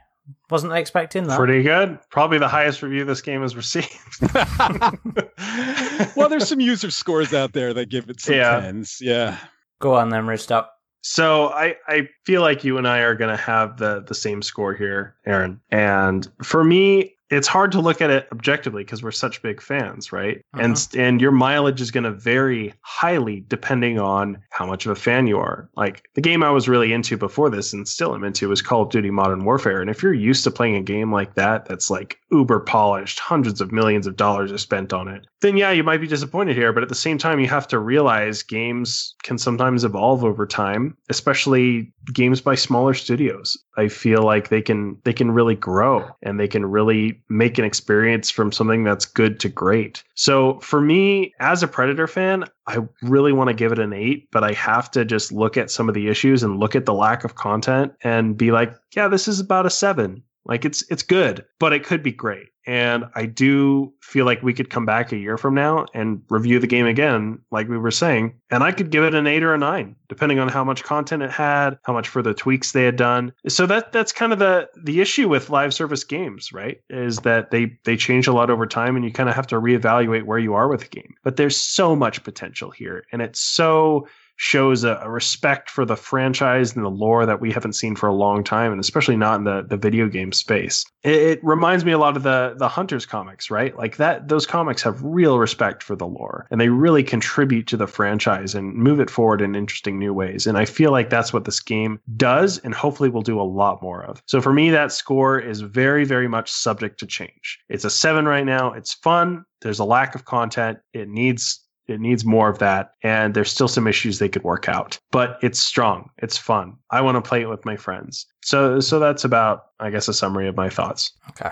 Wasn't 0.50 0.72
expecting 0.74 1.26
that. 1.28 1.38
Pretty 1.38 1.64
good. 1.64 2.00
Probably 2.10 2.38
the 2.38 2.48
highest 2.48 2.82
review 2.82 3.06
this 3.06 3.22
game 3.22 3.41
has 3.41 3.56
received. 3.56 3.90
well, 6.16 6.30
there's 6.30 6.48
some 6.48 6.60
user 6.60 6.91
scores 6.91 7.34
out 7.34 7.54
there 7.54 7.74
that 7.74 7.90
give 7.90 8.10
it 8.10 8.20
some 8.22 8.36
Yeah. 8.36 8.60
tens. 8.62 9.00
Yeah. 9.02 9.38
Go 9.80 9.95
on 9.95 10.10
then, 10.10 10.28
Rooster. 10.28 10.66
So 11.02 11.48
I, 11.50 11.76
I 11.88 12.08
feel 12.26 12.41
like 12.41 12.64
you 12.64 12.78
and 12.78 12.88
I 12.88 13.00
are 13.00 13.16
going 13.16 13.36
to 13.36 13.41
have 13.41 13.78
the 13.78 14.02
the 14.08 14.16
same 14.16 14.41
score 14.41 14.74
here, 14.74 15.16
Aaron. 15.26 15.60
And 15.70 16.30
for 16.41 16.64
me, 16.64 17.16
it's 17.34 17.47
hard 17.47 17.72
to 17.73 17.81
look 17.81 18.01
at 18.01 18.10
it 18.10 18.27
objectively 18.31 18.84
because 18.84 19.03
we're 19.03 19.11
such 19.11 19.41
big 19.41 19.61
fans, 19.61 20.11
right? 20.11 20.43
Uh-huh. 20.53 20.64
And 20.64 20.88
and 20.97 21.22
your 21.22 21.31
mileage 21.31 21.81
is 21.81 21.91
going 21.91 22.03
to 22.03 22.11
vary 22.11 22.73
highly 22.81 23.43
depending 23.47 23.99
on 23.99 24.38
how 24.51 24.65
much 24.65 24.85
of 24.85 24.91
a 24.91 24.95
fan 24.95 25.27
you 25.27 25.39
are. 25.39 25.69
Like 25.76 26.03
the 26.15 26.22
game 26.22 26.43
I 26.43 26.51
was 26.51 26.69
really 26.69 26.93
into 26.93 27.18
before 27.18 27.49
this 27.49 27.73
and 27.73 27.88
still 27.88 28.14
am 28.14 28.23
into 28.23 28.51
is 28.51 28.61
Call 28.61 28.84
of 28.84 28.89
Duty 28.89 29.10
Modern 29.10 29.45
Warfare. 29.45 29.81
And 29.81 29.89
if 29.89 30.03
you're 30.03 30.14
used 30.14 30.43
to 30.43 30.51
playing 30.51 30.76
a 30.76 30.81
game 30.81 31.11
like 31.11 31.35
that, 31.35 31.65
that's 31.65 31.89
like 31.89 32.18
uber 32.31 32.60
polished, 32.60 33.19
hundreds 33.19 33.61
of 33.61 33.72
millions 33.72 34.07
of 34.07 34.15
dollars 34.15 34.51
are 34.51 34.57
spent 34.57 34.91
on 34.91 35.07
it, 35.07 35.26
then 35.41 35.57
yeah, 35.57 35.72
you 35.72 35.84
might 35.84 36.01
be 36.01 36.07
disappointed 36.07 36.55
here. 36.55 36.73
But 36.73 36.84
at 36.84 36.89
the 36.89 36.95
same 36.95 37.18
time, 37.18 37.39
you 37.39 37.47
have 37.47 37.68
to 37.69 37.80
realize 37.80 38.43
games 38.43 39.15
can 39.23 39.38
sometimes 39.38 39.84
evolve 39.84 40.23
over 40.23 40.45
time, 40.45 40.97
especially 41.10 41.93
games 42.11 42.41
by 42.41 42.55
smaller 42.55 42.93
studios. 42.93 43.57
I 43.76 43.88
feel 43.88 44.24
like 44.24 44.50
they 44.50 44.62
can 44.62 44.98
they 45.04 45.14
can 45.14 45.32
really 45.32 45.56
grow 45.56 46.08
and 46.22 46.40
they 46.40 46.48
can 46.48 46.66
really 46.66 47.22
make 47.30 47.58
an 47.58 47.66
experience 47.66 48.30
from 48.30 48.52
something 48.52 48.84
that's 48.84 49.06
good 49.06 49.40
to 49.41 49.50
great. 49.50 50.04
So 50.16 50.60
for 50.60 50.82
me, 50.82 51.34
as 51.40 51.64
a 51.64 51.68
Predator 51.68 52.08
fan, 52.08 52.45
I 52.68 52.80
really 53.02 53.34
want 53.34 53.50
to 53.50 53.54
give 53.54 53.72
it 53.72 53.80
an 53.80 53.94
eight, 53.94 54.30
but 54.32 54.44
I 54.44 54.54
have 54.54 54.91
to 54.91 55.06
just 55.06 55.32
look 55.32 55.58
at 55.58 55.72
some 55.72 55.90
of 55.90 55.95
the 55.95 56.08
issues 56.08 56.44
and 56.44 56.60
look 56.60 56.76
at 56.76 56.86
the 56.86 56.94
lack 56.94 57.24
of 57.24 57.36
content 57.36 57.94
and 58.04 58.38
be 58.38 58.52
like, 58.52 58.74
yeah, 58.95 59.08
this 59.08 59.28
is 59.28 59.40
about 59.40 59.66
a 59.66 59.70
seven. 59.70 60.24
Like 60.45 60.65
it's 60.65 60.84
it's 60.90 61.03
good, 61.03 61.45
but 61.60 61.74
it 61.74 61.84
could 61.84 62.03
be 62.03 62.11
great. 62.11 62.48
And 62.65 63.06
I 63.15 63.26
do 63.26 63.94
feel 64.02 64.26
like 64.26 64.41
we 64.41 64.53
could 64.53 64.70
come 64.70 64.86
back 64.86 65.11
a 65.11 65.18
year 65.18 65.38
from 65.38 65.53
now 65.53 65.86
and 65.94 66.22
review 66.30 66.60
the 66.60 66.68
game 66.68 66.86
again, 66.86 67.40
like 67.52 67.68
we 67.68 67.78
were 67.78 67.91
saying, 67.91 68.40
and 68.52 68.64
I 68.64 68.72
could 68.72 68.90
give 68.90 69.03
it 69.03 69.14
an 69.14 69.28
eight 69.28 69.44
or 69.44 69.53
a 69.53 69.57
nine, 69.57 69.98
depending 70.07 70.40
on 70.40 70.48
how 70.48 70.64
much 70.64 70.84
content 70.84 71.24
it 71.24 71.32
had, 71.32 71.78
how 71.84 71.91
much 71.91 72.07
further 72.07 72.34
tweaks 72.34 72.72
they 72.72 72.86
had 72.86 72.95
done. 72.95 73.34
So 73.48 73.65
that 73.65 73.91
that's 73.91 74.14
kind 74.14 74.32
of 74.32 74.40
the 74.40 74.70
the 74.82 75.02
issue 75.02 75.28
with 75.28 75.49
live 75.49 75.74
service 75.74 76.03
games, 76.03 76.53
right? 76.53 76.78
Is 76.90 77.18
that 77.20 77.52
they 77.52 77.78
they 77.84 77.98
change 77.98 78.28
a 78.28 78.34
lot 78.34 78.49
over 78.49 78.65
time, 78.65 78.95
and 78.95 79.03
you 79.03 79.11
kind 79.11 79.30
of 79.30 79.36
have 79.36 79.48
to 79.48 79.60
reevaluate 79.60 80.24
where 80.24 80.40
you 80.40 80.53
are 80.53 80.70
with 80.70 80.82
the 80.82 80.88
game. 80.88 81.14
But 81.24 81.36
there's 81.36 81.57
so 81.57 81.95
much 81.95 82.24
potential 82.24 82.72
here, 82.72 83.06
and 83.11 83.22
it's 83.22 83.41
so 83.41 84.07
shows 84.35 84.84
a, 84.84 84.99
a, 85.01 85.10
respect 85.10 85.69
for 85.69 85.85
the 85.85 85.95
franchise 85.95 86.76
and 86.76 86.84
the 86.84 86.89
lore 86.89 87.26
that 87.26 87.39
we 87.39 87.51
haven't 87.51 87.73
seen 87.73 87.95
for 87.95 88.07
a 88.07 88.14
long 88.14 88.43
time, 88.43 88.72
and 88.72 88.81
especially 88.81 89.15
not 89.15 89.38
in 89.38 89.43
the, 89.43 89.64
the 89.68 89.77
video 89.77 90.07
game 90.07 90.31
space. 90.31 90.85
It, 91.03 91.15
it, 91.15 91.39
reminds 91.43 91.85
me 91.85 91.91
a 91.91 91.97
lot 91.97 92.18
of 92.18 92.23
the 92.23 92.55
the 92.57 92.68
Hunters 92.68 93.05
comics, 93.05 93.51
right? 93.51 93.77
Like 93.77 93.97
that 93.97 94.27
those 94.27 94.45
comics 94.45 94.81
have 94.81 95.03
real 95.03 95.38
respect 95.38 95.84
for 95.84 95.95
the 95.95 96.07
lore 96.07 96.47
and 96.49 96.60
they 96.60 96.69
really 96.69 97.03
contribute 97.03 97.68
to 97.68 97.77
the 97.77 97.88
franchise 97.88 98.55
and 98.55 98.73
move 98.73 98.99
it 98.99 99.10
forward 99.10 99.41
in 99.41 99.55
interesting 99.55 99.99
new 99.99 100.14
ways. 100.14 100.47
And 100.47 100.57
I 100.57 100.65
feel 100.65 100.91
like 100.91 101.10
that's 101.10 101.34
what 101.34 101.45
this 101.45 101.60
game 101.60 101.99
does 102.18 102.57
and 102.60 102.73
hopefully 102.73 103.10
will 103.10 103.22
do 103.22 103.39
a 103.39 103.43
lot 103.43 103.81
more 103.81 104.03
of. 104.03 104.22
So 104.26 104.41
for 104.41 104.53
me, 104.53 104.69
that 104.72 104.91
score 104.91 105.39
is 105.39 105.61
very, 105.61 106.05
very 106.05 106.27
much 106.27 106.51
subject 106.51 106.99
to 106.99 107.05
change. 107.05 107.60
It's 107.69 107.85
a 107.85 107.89
seven 107.89 108.26
right 108.26 108.45
now. 108.45 108.73
It's 108.73 108.93
fun. 108.93 109.45
There's 109.61 109.80
a 109.80 109.85
lack 109.85 110.14
of 110.15 110.26
content. 110.26 110.80
It 110.93 111.07
needs 111.07 111.62
it 111.88 111.99
needs 111.99 112.26
more 112.26 112.49
of 112.49 112.60
that. 112.60 112.93
And 113.03 113.34
there's 113.34 113.51
still 113.51 113.68
some 113.68 113.88
issues 113.88 114.19
they 114.19 114.30
could 114.30 114.43
work 114.43 114.69
out, 114.69 114.99
but 115.11 115.38
it's 115.41 115.60
strong. 115.60 116.10
It's 116.19 116.38
fun. 116.38 116.77
I 116.91 117.01
want 117.01 117.15
to 117.15 117.27
play 117.27 117.41
it 117.41 117.49
with 117.49 117.65
my 117.65 117.76
friends. 117.76 118.26
So, 118.43 118.80
so 118.80 118.99
that's 118.99 119.23
about, 119.23 119.65
I 119.80 119.89
guess, 119.89 120.07
a 120.07 120.14
summary 120.14 120.47
of 120.47 120.55
my 120.55 120.69
thoughts. 120.69 121.11
Okay. 121.31 121.51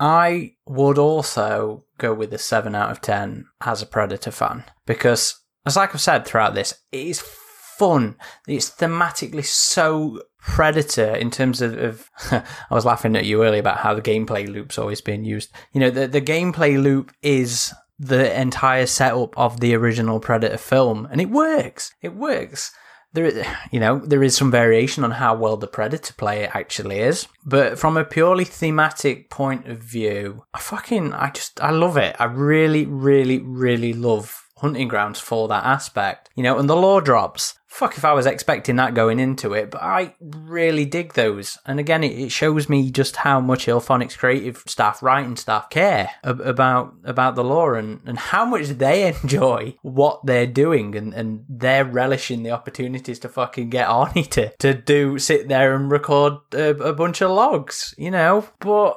I 0.00 0.52
would 0.66 0.98
also 0.98 1.84
go 1.98 2.12
with 2.12 2.32
a 2.34 2.38
7 2.38 2.74
out 2.74 2.90
of 2.90 3.00
10 3.00 3.46
as 3.64 3.82
a 3.82 3.86
Predator 3.86 4.30
fan 4.30 4.64
because, 4.86 5.40
as 5.64 5.76
like 5.76 5.94
I've 5.94 6.00
said 6.00 6.26
throughout 6.26 6.54
this, 6.54 6.74
it 6.90 7.06
is 7.06 7.20
fun. 7.20 8.16
It's 8.46 8.70
thematically 8.70 9.44
so 9.44 10.22
Predator 10.40 11.14
in 11.14 11.30
terms 11.30 11.62
of, 11.62 11.78
of 11.78 12.10
I 12.30 12.44
was 12.74 12.84
laughing 12.84 13.16
at 13.16 13.24
you 13.24 13.42
earlier 13.44 13.60
about 13.60 13.78
how 13.78 13.94
the 13.94 14.02
gameplay 14.02 14.46
loop's 14.46 14.78
always 14.78 15.00
being 15.00 15.24
used. 15.24 15.50
You 15.72 15.80
know, 15.80 15.90
the, 15.90 16.06
the 16.06 16.20
gameplay 16.20 16.80
loop 16.80 17.12
is 17.22 17.72
the 17.98 18.40
entire 18.40 18.86
setup 18.86 19.36
of 19.38 19.60
the 19.60 19.74
original 19.74 20.20
Predator 20.20 20.56
film, 20.56 21.06
and 21.10 21.20
it 21.20 21.30
works. 21.30 21.92
It 22.02 22.14
works. 22.14 22.72
There, 23.12 23.46
you 23.70 23.78
know, 23.78 24.00
there 24.00 24.24
is 24.24 24.36
some 24.36 24.50
variation 24.50 25.04
on 25.04 25.12
how 25.12 25.36
well 25.36 25.56
the 25.56 25.68
Predator 25.68 26.12
player 26.14 26.50
actually 26.52 26.98
is, 26.98 27.28
but 27.46 27.78
from 27.78 27.96
a 27.96 28.04
purely 28.04 28.44
thematic 28.44 29.30
point 29.30 29.68
of 29.68 29.78
view, 29.78 30.44
I 30.52 30.58
fucking, 30.58 31.12
I 31.12 31.30
just, 31.30 31.60
I 31.60 31.70
love 31.70 31.96
it. 31.96 32.16
I 32.18 32.24
really, 32.24 32.84
really, 32.86 33.38
really 33.38 33.92
love 33.92 34.43
hunting 34.64 34.88
grounds 34.88 35.20
for 35.20 35.46
that 35.48 35.64
aspect. 35.64 36.30
You 36.34 36.42
know, 36.42 36.58
and 36.58 36.68
the 36.68 36.76
lore 36.76 37.00
drops 37.00 37.54
fuck 37.74 37.98
if 37.98 38.04
I 38.04 38.12
was 38.12 38.24
expecting 38.24 38.76
that 38.76 38.94
going 38.94 39.18
into 39.18 39.52
it, 39.52 39.72
but 39.72 39.82
I 39.82 40.14
really 40.20 40.84
dig 40.84 41.14
those. 41.14 41.58
And 41.66 41.80
again, 41.80 42.04
it, 42.04 42.30
shows 42.30 42.68
me 42.68 42.88
just 42.88 43.16
how 43.16 43.40
much 43.40 43.66
IllFonic's 43.66 44.16
creative 44.16 44.62
staff, 44.68 45.02
writing 45.02 45.34
staff 45.34 45.70
care 45.70 46.10
about 46.22 46.94
about 47.02 47.34
the 47.34 47.42
lore 47.42 47.74
and, 47.74 48.00
and 48.06 48.16
how 48.16 48.44
much 48.44 48.68
they 48.68 49.08
enjoy 49.22 49.76
what 49.82 50.24
they're 50.24 50.46
doing 50.46 50.94
and, 50.94 51.12
and 51.14 51.44
they're 51.48 51.84
relishing 51.84 52.44
the 52.44 52.52
opportunities 52.52 53.18
to 53.18 53.28
fucking 53.28 53.70
get 53.70 53.88
Arnie 53.88 54.30
to, 54.30 54.56
to 54.58 54.72
do, 54.72 55.18
sit 55.18 55.48
there 55.48 55.74
and 55.74 55.90
record 55.90 56.34
a, 56.52 56.70
a 56.70 56.92
bunch 56.92 57.22
of 57.22 57.32
logs, 57.32 57.92
you 57.98 58.12
know? 58.12 58.46
But 58.60 58.96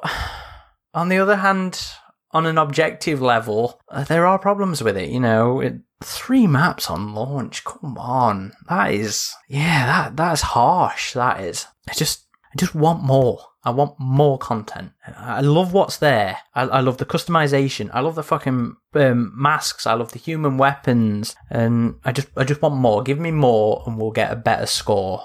on 0.94 1.08
the 1.08 1.18
other 1.18 1.36
hand, 1.36 1.80
on 2.32 2.46
an 2.46 2.58
objective 2.58 3.20
level, 3.20 3.80
uh, 3.88 4.04
there 4.04 4.26
are 4.26 4.38
problems 4.38 4.82
with 4.82 4.96
it. 4.96 5.10
You 5.10 5.20
know, 5.20 5.60
it, 5.60 5.74
three 6.02 6.46
maps 6.46 6.90
on 6.90 7.14
launch. 7.14 7.64
Come 7.64 7.96
on, 7.98 8.52
that 8.68 8.92
is 8.92 9.32
yeah, 9.48 9.86
that 9.86 10.16
that's 10.16 10.42
harsh. 10.42 11.14
That 11.14 11.40
is. 11.40 11.66
I 11.88 11.94
just 11.94 12.26
I 12.52 12.56
just 12.56 12.74
want 12.74 13.02
more. 13.02 13.40
I 13.64 13.70
want 13.70 13.96
more 13.98 14.38
content. 14.38 14.92
I 15.16 15.40
love 15.40 15.72
what's 15.72 15.98
there. 15.98 16.38
I, 16.54 16.62
I 16.62 16.80
love 16.80 16.98
the 16.98 17.04
customization. 17.04 17.90
I 17.92 18.00
love 18.00 18.14
the 18.14 18.22
fucking 18.22 18.76
um, 18.94 19.32
masks. 19.34 19.86
I 19.86 19.94
love 19.94 20.12
the 20.12 20.18
human 20.18 20.56
weapons, 20.58 21.34
and 21.50 21.96
I 22.04 22.12
just 22.12 22.28
I 22.36 22.44
just 22.44 22.62
want 22.62 22.76
more. 22.76 23.02
Give 23.02 23.18
me 23.18 23.30
more, 23.30 23.82
and 23.86 23.98
we'll 23.98 24.12
get 24.12 24.32
a 24.32 24.36
better 24.36 24.66
score 24.66 25.22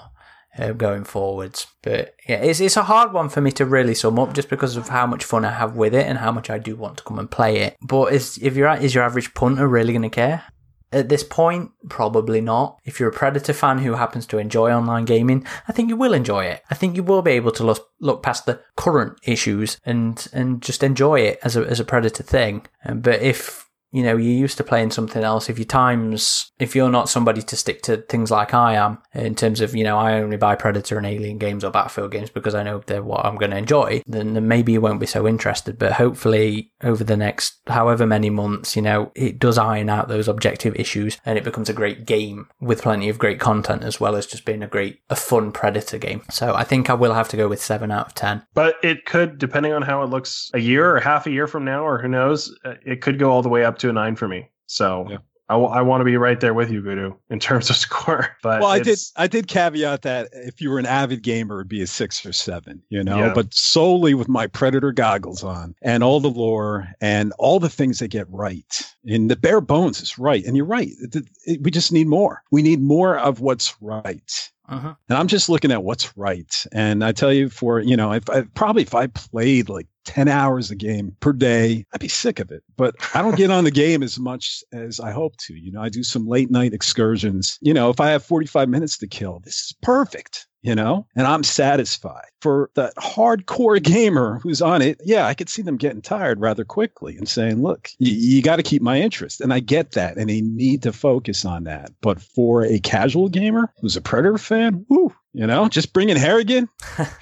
uh, 0.58 0.72
going 0.72 1.04
forwards. 1.04 1.66
But 1.82 2.14
yeah, 2.28 2.36
it's 2.36 2.60
it's 2.60 2.76
a 2.76 2.84
hard 2.84 3.12
one 3.12 3.28
for 3.28 3.40
me 3.40 3.52
to 3.52 3.64
really 3.64 3.94
sum 3.94 4.18
up 4.18 4.34
just 4.34 4.48
because 4.48 4.76
of 4.76 4.88
how 4.88 5.06
much 5.06 5.24
fun 5.24 5.44
I 5.44 5.52
have 5.52 5.76
with 5.76 5.94
it 5.94 6.06
and 6.06 6.18
how 6.18 6.32
much 6.32 6.50
I 6.50 6.58
do 6.58 6.76
want 6.76 6.98
to 6.98 7.04
come 7.04 7.18
and 7.18 7.30
play 7.30 7.58
it. 7.58 7.76
But 7.82 8.12
is 8.12 8.38
if 8.42 8.56
you're 8.56 8.72
is 8.76 8.94
your 8.94 9.04
average 9.04 9.34
punter 9.34 9.68
really 9.68 9.92
going 9.92 10.02
to 10.02 10.10
care? 10.10 10.44
At 10.92 11.08
this 11.08 11.24
point, 11.24 11.72
probably 11.88 12.40
not. 12.40 12.78
If 12.84 13.00
you're 13.00 13.08
a 13.08 13.12
Predator 13.12 13.52
fan 13.52 13.78
who 13.78 13.94
happens 13.94 14.26
to 14.26 14.38
enjoy 14.38 14.70
online 14.70 15.06
gaming, 15.06 15.44
I 15.66 15.72
think 15.72 15.88
you 15.88 15.96
will 15.96 16.14
enjoy 16.14 16.44
it. 16.44 16.62
I 16.70 16.76
think 16.76 16.94
you 16.94 17.02
will 17.02 17.20
be 17.20 17.32
able 17.32 17.50
to 17.50 17.64
look, 17.64 17.88
look 17.98 18.22
past 18.22 18.46
the 18.46 18.60
current 18.76 19.18
issues 19.24 19.80
and 19.84 20.24
and 20.32 20.62
just 20.62 20.84
enjoy 20.84 21.20
it 21.20 21.40
as 21.42 21.56
a 21.56 21.62
as 21.62 21.80
a 21.80 21.84
Predator 21.84 22.22
thing. 22.22 22.66
Um, 22.84 23.00
but 23.00 23.20
if 23.22 23.63
you 23.94 24.02
know, 24.02 24.16
you're 24.16 24.32
used 24.32 24.56
to 24.56 24.64
playing 24.64 24.90
something 24.90 25.22
else. 25.22 25.48
If 25.48 25.56
your 25.56 25.66
times, 25.66 26.50
if 26.58 26.74
you're 26.74 26.90
not 26.90 27.08
somebody 27.08 27.42
to 27.42 27.56
stick 27.56 27.80
to 27.82 27.98
things 27.98 28.28
like 28.28 28.52
I 28.52 28.74
am, 28.74 28.98
in 29.14 29.36
terms 29.36 29.60
of, 29.60 29.72
you 29.76 29.84
know, 29.84 29.96
I 29.96 30.14
only 30.20 30.36
buy 30.36 30.56
Predator 30.56 30.98
and 30.98 31.06
Alien 31.06 31.38
games 31.38 31.62
or 31.62 31.70
Battlefield 31.70 32.10
games 32.10 32.28
because 32.28 32.56
I 32.56 32.64
know 32.64 32.82
they're 32.84 33.04
what 33.04 33.24
I'm 33.24 33.36
going 33.36 33.52
to 33.52 33.56
enjoy, 33.56 34.02
then, 34.04 34.34
then 34.34 34.48
maybe 34.48 34.72
you 34.72 34.80
won't 34.80 34.98
be 34.98 35.06
so 35.06 35.28
interested. 35.28 35.78
But 35.78 35.92
hopefully, 35.92 36.72
over 36.82 37.04
the 37.04 37.16
next 37.16 37.60
however 37.68 38.04
many 38.04 38.30
months, 38.30 38.74
you 38.74 38.82
know, 38.82 39.12
it 39.14 39.38
does 39.38 39.58
iron 39.58 39.88
out 39.88 40.08
those 40.08 40.26
objective 40.26 40.74
issues 40.74 41.18
and 41.24 41.38
it 41.38 41.44
becomes 41.44 41.68
a 41.68 41.72
great 41.72 42.04
game 42.04 42.48
with 42.60 42.82
plenty 42.82 43.08
of 43.08 43.18
great 43.20 43.38
content 43.38 43.84
as 43.84 44.00
well 44.00 44.16
as 44.16 44.26
just 44.26 44.44
being 44.44 44.64
a 44.64 44.66
great, 44.66 44.98
a 45.08 45.14
fun 45.14 45.52
Predator 45.52 45.98
game. 45.98 46.22
So 46.30 46.52
I 46.52 46.64
think 46.64 46.90
I 46.90 46.94
will 46.94 47.14
have 47.14 47.28
to 47.28 47.36
go 47.36 47.46
with 47.46 47.62
7 47.62 47.92
out 47.92 48.06
of 48.06 48.14
10. 48.14 48.44
But 48.54 48.74
it 48.82 49.06
could, 49.06 49.38
depending 49.38 49.72
on 49.72 49.82
how 49.82 50.02
it 50.02 50.10
looks 50.10 50.50
a 50.52 50.58
year 50.58 50.96
or 50.96 50.98
half 50.98 51.28
a 51.28 51.30
year 51.30 51.46
from 51.46 51.64
now, 51.64 51.86
or 51.86 52.02
who 52.02 52.08
knows, 52.08 52.52
uh, 52.64 52.74
it 52.84 53.00
could 53.00 53.20
go 53.20 53.30
all 53.30 53.42
the 53.42 53.48
way 53.48 53.64
up 53.64 53.78
to 53.78 53.83
a 53.90 53.92
nine 53.92 54.16
for 54.16 54.28
me. 54.28 54.48
So 54.66 55.06
Yeah. 55.10 55.18
I, 55.50 55.54
w- 55.54 55.70
I 55.70 55.82
want 55.82 56.00
to 56.00 56.06
be 56.06 56.16
right 56.16 56.40
there 56.40 56.54
with 56.54 56.70
you, 56.70 56.80
Voodoo, 56.80 57.12
in 57.28 57.38
terms 57.38 57.68
of 57.68 57.76
score. 57.86 58.34
But 58.42 58.62
well, 58.62 58.70
I 58.70 58.78
did. 58.80 58.98
I 59.16 59.26
did 59.26 59.46
caveat 59.46 60.00
that 60.00 60.30
if 60.32 60.58
you 60.62 60.70
were 60.70 60.78
an 60.78 60.86
avid 60.86 61.22
gamer, 61.22 61.56
it'd 61.60 61.68
be 61.68 61.82
a 61.82 61.86
six 61.86 62.24
or 62.24 62.32
seven. 62.32 62.82
You 62.88 63.04
know, 63.04 63.18
Yeah. 63.18 63.34
but 63.34 63.52
solely 63.52 64.14
with 64.14 64.26
my 64.26 64.46
Predator 64.46 64.90
goggles 64.90 65.44
on 65.44 65.74
and 65.82 66.02
all 66.02 66.18
the 66.18 66.30
lore 66.30 66.88
and 67.02 67.34
all 67.38 67.60
the 67.60 67.68
things 67.68 67.98
they 67.98 68.08
get 68.08 68.26
right. 68.30 68.82
And 69.04 69.30
the 69.30 69.36
bare 69.36 69.60
bones 69.60 70.00
is 70.00 70.18
right. 70.18 70.42
And 70.46 70.56
you're 70.56 70.64
right. 70.64 70.88
It- 71.02 71.28
it- 71.44 71.62
we 71.62 71.70
just 71.70 71.92
need 71.92 72.06
more. 72.06 72.42
We 72.50 72.62
need 72.62 72.80
more 72.80 73.18
of 73.18 73.40
what's 73.40 73.74
right. 73.82 74.50
Uh-huh. 74.68 74.94
And 75.08 75.18
I'm 75.18 75.28
just 75.28 75.48
looking 75.48 75.72
at 75.72 75.82
what's 75.82 76.16
right. 76.16 76.52
And 76.72 77.04
I 77.04 77.12
tell 77.12 77.32
you, 77.32 77.48
for 77.50 77.80
you 77.80 77.96
know, 77.96 78.12
if 78.12 78.28
I 78.30 78.42
probably 78.54 78.82
if 78.82 78.94
I 78.94 79.08
played 79.08 79.68
like 79.68 79.86
10 80.04 80.28
hours 80.28 80.70
a 80.70 80.74
game 80.74 81.16
per 81.20 81.32
day, 81.32 81.84
I'd 81.92 82.00
be 82.00 82.08
sick 82.08 82.40
of 82.40 82.50
it. 82.50 82.62
But 82.76 82.94
I 83.14 83.22
don't 83.22 83.36
get 83.36 83.50
on 83.50 83.64
the 83.64 83.70
game 83.70 84.02
as 84.02 84.18
much 84.18 84.62
as 84.72 85.00
I 85.00 85.12
hope 85.12 85.36
to. 85.46 85.54
You 85.54 85.72
know, 85.72 85.82
I 85.82 85.88
do 85.88 86.02
some 86.02 86.26
late 86.26 86.50
night 86.50 86.72
excursions. 86.72 87.58
You 87.60 87.74
know, 87.74 87.90
if 87.90 88.00
I 88.00 88.10
have 88.10 88.24
45 88.24 88.68
minutes 88.68 88.98
to 88.98 89.06
kill, 89.06 89.40
this 89.44 89.54
is 89.54 89.74
perfect. 89.82 90.46
You 90.64 90.74
know, 90.74 91.06
and 91.14 91.26
I'm 91.26 91.42
satisfied. 91.44 92.24
For 92.40 92.70
that 92.74 92.94
hardcore 92.96 93.82
gamer 93.82 94.40
who's 94.42 94.62
on 94.62 94.80
it, 94.80 94.98
yeah, 95.04 95.26
I 95.26 95.34
could 95.34 95.50
see 95.50 95.60
them 95.60 95.76
getting 95.76 96.00
tired 96.00 96.40
rather 96.40 96.64
quickly 96.64 97.18
and 97.18 97.28
saying, 97.28 97.60
look, 97.62 97.90
you, 97.98 98.12
you 98.12 98.42
got 98.42 98.56
to 98.56 98.62
keep 98.62 98.80
my 98.80 98.98
interest. 98.98 99.42
And 99.42 99.52
I 99.52 99.60
get 99.60 99.92
that. 99.92 100.16
And 100.16 100.30
they 100.30 100.40
need 100.40 100.82
to 100.84 100.92
focus 100.94 101.44
on 101.44 101.64
that. 101.64 101.90
But 102.00 102.18
for 102.18 102.64
a 102.64 102.78
casual 102.78 103.28
gamer 103.28 103.70
who's 103.82 103.94
a 103.94 104.00
Predator 104.00 104.38
fan, 104.38 104.86
woo, 104.88 105.14
you 105.34 105.46
know, 105.46 105.68
just 105.68 105.92
bring 105.92 106.08
in 106.08 106.16
Harrigan, 106.16 106.66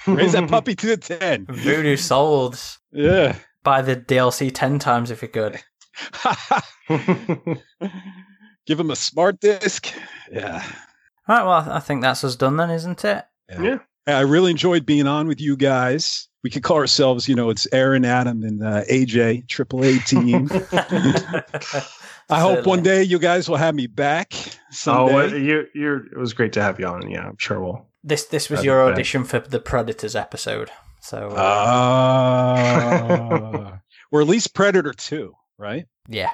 raise 0.06 0.32
that 0.32 0.48
puppy 0.48 0.76
to 0.76 0.86
the 0.86 0.96
10. 0.96 1.46
Voodoo 1.50 1.96
sold. 1.96 2.60
Yeah. 2.92 3.34
buy 3.64 3.82
the 3.82 3.96
DLC 3.96 4.52
ten 4.54 4.78
times 4.78 5.10
if 5.10 5.20
you 5.20 5.26
could. 5.28 5.60
Give 8.66 8.78
him 8.78 8.90
a 8.92 8.96
smart 8.96 9.40
disc. 9.40 9.92
Yeah. 10.30 10.62
All 11.28 11.36
right, 11.36 11.44
well, 11.44 11.72
I 11.76 11.80
think 11.80 12.02
that's 12.02 12.22
us 12.24 12.36
done 12.36 12.56
then, 12.56 12.70
isn't 12.70 13.04
it? 13.04 13.24
Yeah. 13.60 13.78
I 14.06 14.20
really 14.20 14.50
enjoyed 14.50 14.84
being 14.86 15.06
on 15.06 15.28
with 15.28 15.40
you 15.40 15.56
guys. 15.56 16.28
We 16.42 16.50
could 16.50 16.62
call 16.64 16.76
ourselves, 16.78 17.28
you 17.28 17.34
know, 17.36 17.50
it's 17.50 17.68
Aaron, 17.72 18.04
Adam, 18.04 18.42
and 18.42 18.62
uh, 18.64 18.82
AJ, 18.90 19.46
Triple 19.48 19.84
A 19.84 19.98
team. 20.00 20.48
I 22.30 22.40
hope 22.40 22.66
one 22.66 22.82
day 22.82 23.02
you 23.02 23.18
guys 23.18 23.48
will 23.48 23.56
have 23.58 23.74
me 23.74 23.86
back. 23.86 24.32
Oh, 24.34 24.50
Someday. 24.70 25.14
well, 25.14 25.34
you, 25.36 25.66
you're. 25.74 26.06
It 26.06 26.16
was 26.18 26.32
great 26.32 26.52
to 26.54 26.62
have 26.62 26.80
you 26.80 26.86
on. 26.86 27.08
Yeah, 27.10 27.28
I'm 27.28 27.36
sure 27.38 27.60
we'll. 27.60 27.86
This 28.02 28.24
this 28.26 28.48
was 28.50 28.64
your 28.64 28.84
be 28.84 28.88
bad. 28.90 28.94
audition 28.94 29.24
for 29.24 29.38
the 29.40 29.60
Predators 29.60 30.16
episode. 30.16 30.70
So 31.00 31.28
uh, 31.28 31.34
Ah. 32.52 33.78
or 34.12 34.20
at 34.20 34.26
least 34.28 34.54
Predator 34.54 34.92
2, 34.92 35.32
right? 35.58 35.86
yeah, 36.08 36.30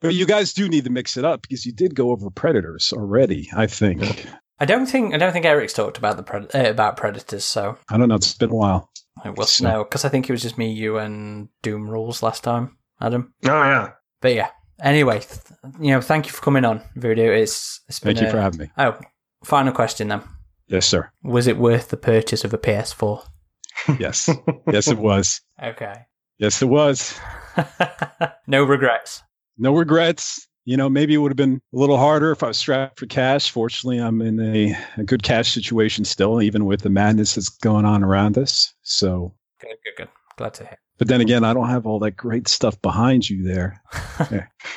But 0.00 0.14
you 0.14 0.26
guys 0.26 0.52
do 0.52 0.68
need 0.68 0.84
to 0.84 0.90
mix 0.90 1.16
it 1.16 1.24
up 1.24 1.42
because 1.42 1.64
you 1.66 1.72
did 1.72 1.94
go 1.94 2.10
over 2.10 2.30
Predators 2.30 2.92
already, 2.92 3.48
I 3.56 3.66
think. 3.66 4.26
I 4.58 4.64
don't 4.64 4.86
think 4.86 5.14
I 5.14 5.18
don't 5.18 5.32
think 5.32 5.44
Eric's 5.44 5.72
talked 5.72 5.98
about 5.98 6.16
the 6.16 6.22
pred- 6.22 6.54
uh, 6.54 6.70
about 6.70 6.96
Predators. 6.96 7.44
So 7.44 7.76
I 7.88 7.96
don't 7.98 8.08
know. 8.08 8.14
It's 8.16 8.34
been 8.34 8.50
a 8.50 8.54
while. 8.54 8.90
I 9.24 9.30
will 9.30 9.44
So- 9.46 9.64
know 9.68 9.84
because 9.84 10.04
I 10.04 10.08
think 10.08 10.28
it 10.28 10.32
was 10.32 10.42
just 10.42 10.58
me, 10.58 10.70
you, 10.72 10.98
and 10.98 11.48
Doom 11.62 11.88
Rules 11.90 12.22
last 12.22 12.42
time, 12.44 12.76
Adam. 13.00 13.32
Oh 13.44 13.48
yeah. 13.62 13.90
But 14.20 14.34
yeah. 14.34 14.48
Anyway, 14.82 15.20
th- 15.20 15.40
you 15.80 15.90
know, 15.90 16.00
thank 16.02 16.26
you 16.26 16.32
for 16.32 16.42
coming 16.42 16.64
on, 16.64 16.82
Voodoo. 16.96 17.30
It's 17.30 17.80
it's 17.88 17.98
been 18.00 18.14
Thank 18.16 18.26
you 18.26 18.30
for 18.32 18.40
having 18.40 18.60
me. 18.60 18.70
Oh, 18.76 18.98
final 19.44 19.72
question 19.72 20.08
then. 20.08 20.22
Yes, 20.68 20.84
sir. 20.86 21.10
Was 21.22 21.46
it 21.46 21.56
worth 21.58 21.88
the 21.88 21.96
purchase 21.96 22.44
of 22.44 22.52
a 22.52 22.58
PS4? 22.58 23.22
Yes. 24.00 24.28
yes, 24.72 24.88
it 24.88 24.98
was. 24.98 25.40
Okay. 25.62 25.94
Yes, 26.38 26.60
it 26.62 26.66
was. 26.66 27.18
no 28.46 28.64
regrets. 28.64 29.22
No 29.58 29.74
regrets. 29.74 30.45
You 30.66 30.76
know, 30.76 30.88
maybe 30.90 31.14
it 31.14 31.18
would 31.18 31.30
have 31.30 31.36
been 31.36 31.62
a 31.72 31.76
little 31.78 31.96
harder 31.96 32.32
if 32.32 32.42
I 32.42 32.48
was 32.48 32.58
strapped 32.58 32.98
for 32.98 33.06
cash. 33.06 33.50
Fortunately, 33.50 33.98
I'm 33.98 34.20
in 34.20 34.38
a, 34.40 34.76
a 34.98 35.04
good 35.04 35.22
cash 35.22 35.52
situation 35.52 36.04
still, 36.04 36.42
even 36.42 36.66
with 36.66 36.80
the 36.82 36.90
madness 36.90 37.36
that's 37.36 37.48
going 37.48 37.84
on 37.84 38.02
around 38.02 38.36
us. 38.36 38.74
So, 38.82 39.32
Good, 39.60 39.76
good, 39.84 39.92
good. 39.96 40.08
Glad 40.36 40.54
to 40.54 40.64
hear. 40.66 40.78
but 40.98 41.08
then 41.08 41.20
again, 41.22 41.44
I 41.44 41.54
don't 41.54 41.68
have 41.68 41.86
all 41.86 41.98
that 42.00 42.10
great 42.16 42.46
stuff 42.48 42.82
behind 42.82 43.30
you 43.30 43.42
there. 43.42 43.80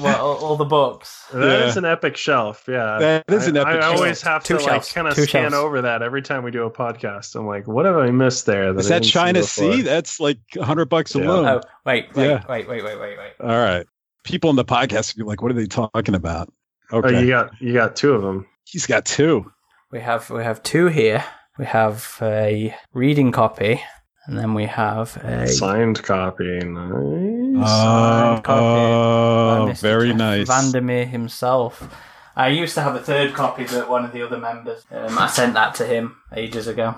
well, 0.00 0.16
all, 0.20 0.36
all 0.36 0.56
the 0.56 0.64
books. 0.64 1.26
That 1.32 1.62
is 1.68 1.74
Yeah. 1.74 1.78
an 1.80 1.84
epic 1.84 2.16
shelf. 2.16 2.64
Yeah. 2.68 2.98
That 2.98 3.24
is 3.28 3.46
an 3.48 3.56
I, 3.56 3.60
epic 3.62 3.82
I 3.82 3.86
always 3.86 4.22
have 4.22 4.44
Two 4.44 4.58
to 4.58 4.64
like 4.64 4.88
kind 4.88 5.08
of 5.08 5.14
Two 5.14 5.24
scan 5.26 5.50
shelves. 5.50 5.54
over 5.56 5.82
that 5.82 6.02
every 6.02 6.22
time 6.22 6.42
we 6.44 6.50
do 6.50 6.64
a 6.64 6.70
podcast. 6.70 7.34
I'm 7.34 7.46
like, 7.46 7.66
what 7.66 7.84
have 7.86 7.96
I 7.96 8.10
missed 8.10 8.46
there? 8.46 8.76
Is 8.76 8.90
I 8.90 8.98
that 9.00 9.04
China? 9.04 9.42
Sea? 9.42 9.82
That's 9.82 10.20
like 10.20 10.38
a 10.56 10.64
hundred 10.64 10.86
bucks 10.88 11.14
Yeah. 11.14 11.24
alone. 11.24 11.46
Oh, 11.46 11.60
wait, 11.84 12.14
wait, 12.14 12.26
Yeah. 12.28 12.44
wait, 12.48 12.68
wait, 12.68 12.84
wait, 12.84 12.98
wait, 13.00 13.18
wait. 13.18 13.32
All 13.40 13.48
right. 13.48 13.86
People 14.24 14.50
in 14.50 14.56
the 14.56 14.64
podcast 14.64 15.14
will 15.16 15.24
be 15.24 15.28
like, 15.28 15.42
what 15.42 15.50
are 15.50 15.54
they 15.54 15.66
talking 15.66 16.14
about? 16.14 16.52
Oh, 16.92 16.98
Okay. 16.98 17.20
you 17.22 17.28
got 17.28 17.50
you 17.60 17.72
got 17.72 17.96
two 17.96 18.12
of 18.12 18.22
them. 18.22 18.46
He's 18.64 18.86
got 18.86 19.04
two. 19.04 19.50
We 19.90 20.00
have 20.00 20.28
we 20.30 20.42
have 20.42 20.62
two 20.62 20.86
here. 20.86 21.24
We 21.58 21.66
have 21.66 22.18
a 22.20 22.74
reading 22.92 23.30
copy, 23.32 23.80
and 24.26 24.36
then 24.36 24.54
we 24.54 24.64
have 24.66 25.16
a 25.18 25.46
Signed 25.46 26.02
copy. 26.02 26.58
Nice. 26.58 27.68
signed 27.70 28.42
copy 28.44 28.60
by 28.60 29.70
Oh, 29.70 29.72
very 29.76 30.08
Jeff 30.08 30.16
nice. 30.18 30.48
Vandermeer 30.48 31.04
himself. 31.06 31.88
I 32.36 32.48
used 32.48 32.74
to 32.74 32.80
have 32.82 32.96
a 32.96 33.00
third 33.00 33.32
copy, 33.34 33.64
but 33.64 33.88
one 33.88 34.04
of 34.04 34.12
the 34.12 34.22
other 34.22 34.38
members. 34.38 34.84
Um, 34.90 35.16
I 35.18 35.28
sent 35.28 35.54
that 35.54 35.74
to 35.76 35.86
him 35.86 36.16
ages 36.34 36.66
ago. 36.66 36.96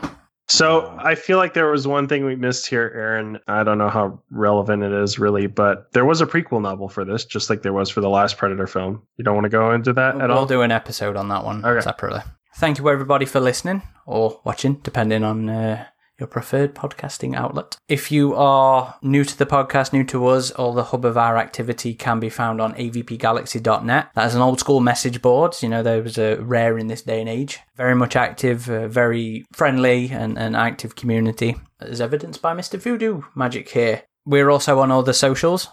So 0.48 0.96
I 1.02 1.16
feel 1.16 1.38
like 1.38 1.54
there 1.54 1.70
was 1.70 1.88
one 1.88 2.06
thing 2.06 2.24
we 2.24 2.36
missed 2.36 2.66
here, 2.68 2.92
Aaron. 2.94 3.38
I 3.48 3.64
don't 3.64 3.78
know 3.78 3.88
how 3.88 4.20
relevant 4.30 4.84
it 4.84 4.92
is 4.92 5.18
really, 5.18 5.48
but 5.48 5.92
there 5.92 6.04
was 6.04 6.20
a 6.20 6.26
prequel 6.26 6.62
novel 6.62 6.88
for 6.88 7.04
this, 7.04 7.24
just 7.24 7.50
like 7.50 7.62
there 7.62 7.72
was 7.72 7.90
for 7.90 8.00
the 8.00 8.08
last 8.08 8.38
Predator 8.38 8.66
film. 8.68 9.02
You 9.16 9.24
don't 9.24 9.34
want 9.34 9.44
to 9.46 9.50
go 9.50 9.72
into 9.72 9.92
that 9.94 10.20
at 10.20 10.30
all? 10.30 10.38
we'll 10.38 10.46
do 10.46 10.62
an 10.62 10.70
episode 10.70 11.16
on 11.16 11.28
that 11.28 11.44
one 11.44 11.64
Okay. 11.64 11.80
separately. 11.80 12.20
Thank 12.56 12.78
you 12.78 12.88
everybody 12.88 13.26
for 13.26 13.40
listening 13.40 13.82
or 14.06 14.40
watching, 14.44 14.74
depending 14.82 15.24
on 15.24 15.48
uh, 15.50 15.84
your 16.18 16.26
preferred 16.26 16.74
podcasting 16.74 17.34
outlet. 17.34 17.76
If 17.88 18.10
you 18.10 18.34
are 18.34 18.96
new 19.02 19.24
to 19.24 19.36
the 19.36 19.46
podcast, 19.46 19.92
new 19.92 20.04
to 20.04 20.26
us, 20.26 20.50
all 20.52 20.72
the 20.72 20.84
hub 20.84 21.04
of 21.04 21.16
our 21.16 21.36
activity 21.36 21.94
can 21.94 22.20
be 22.20 22.30
found 22.30 22.60
on 22.60 22.74
avpgalaxy.net. 22.74 24.08
That 24.14 24.26
is 24.26 24.34
an 24.34 24.42
old 24.42 24.58
school 24.58 24.80
message 24.80 25.20
board. 25.20 25.56
You 25.60 25.68
know, 25.68 25.82
those 25.82 26.18
are 26.18 26.42
rare 26.42 26.78
in 26.78 26.86
this 26.86 27.02
day 27.02 27.20
and 27.20 27.28
age. 27.28 27.58
Very 27.76 27.94
much 27.94 28.16
active, 28.16 28.68
uh, 28.70 28.88
very 28.88 29.44
friendly 29.52 30.10
and, 30.10 30.38
and 30.38 30.56
active 30.56 30.96
community, 30.96 31.56
as 31.80 32.00
evidenced 32.00 32.40
by 32.40 32.54
Mr. 32.54 32.80
Voodoo 32.80 33.22
Magic 33.34 33.68
here. 33.68 34.02
We're 34.24 34.50
also 34.50 34.80
on 34.80 34.90
all 34.90 35.02
the 35.02 35.14
socials. 35.14 35.68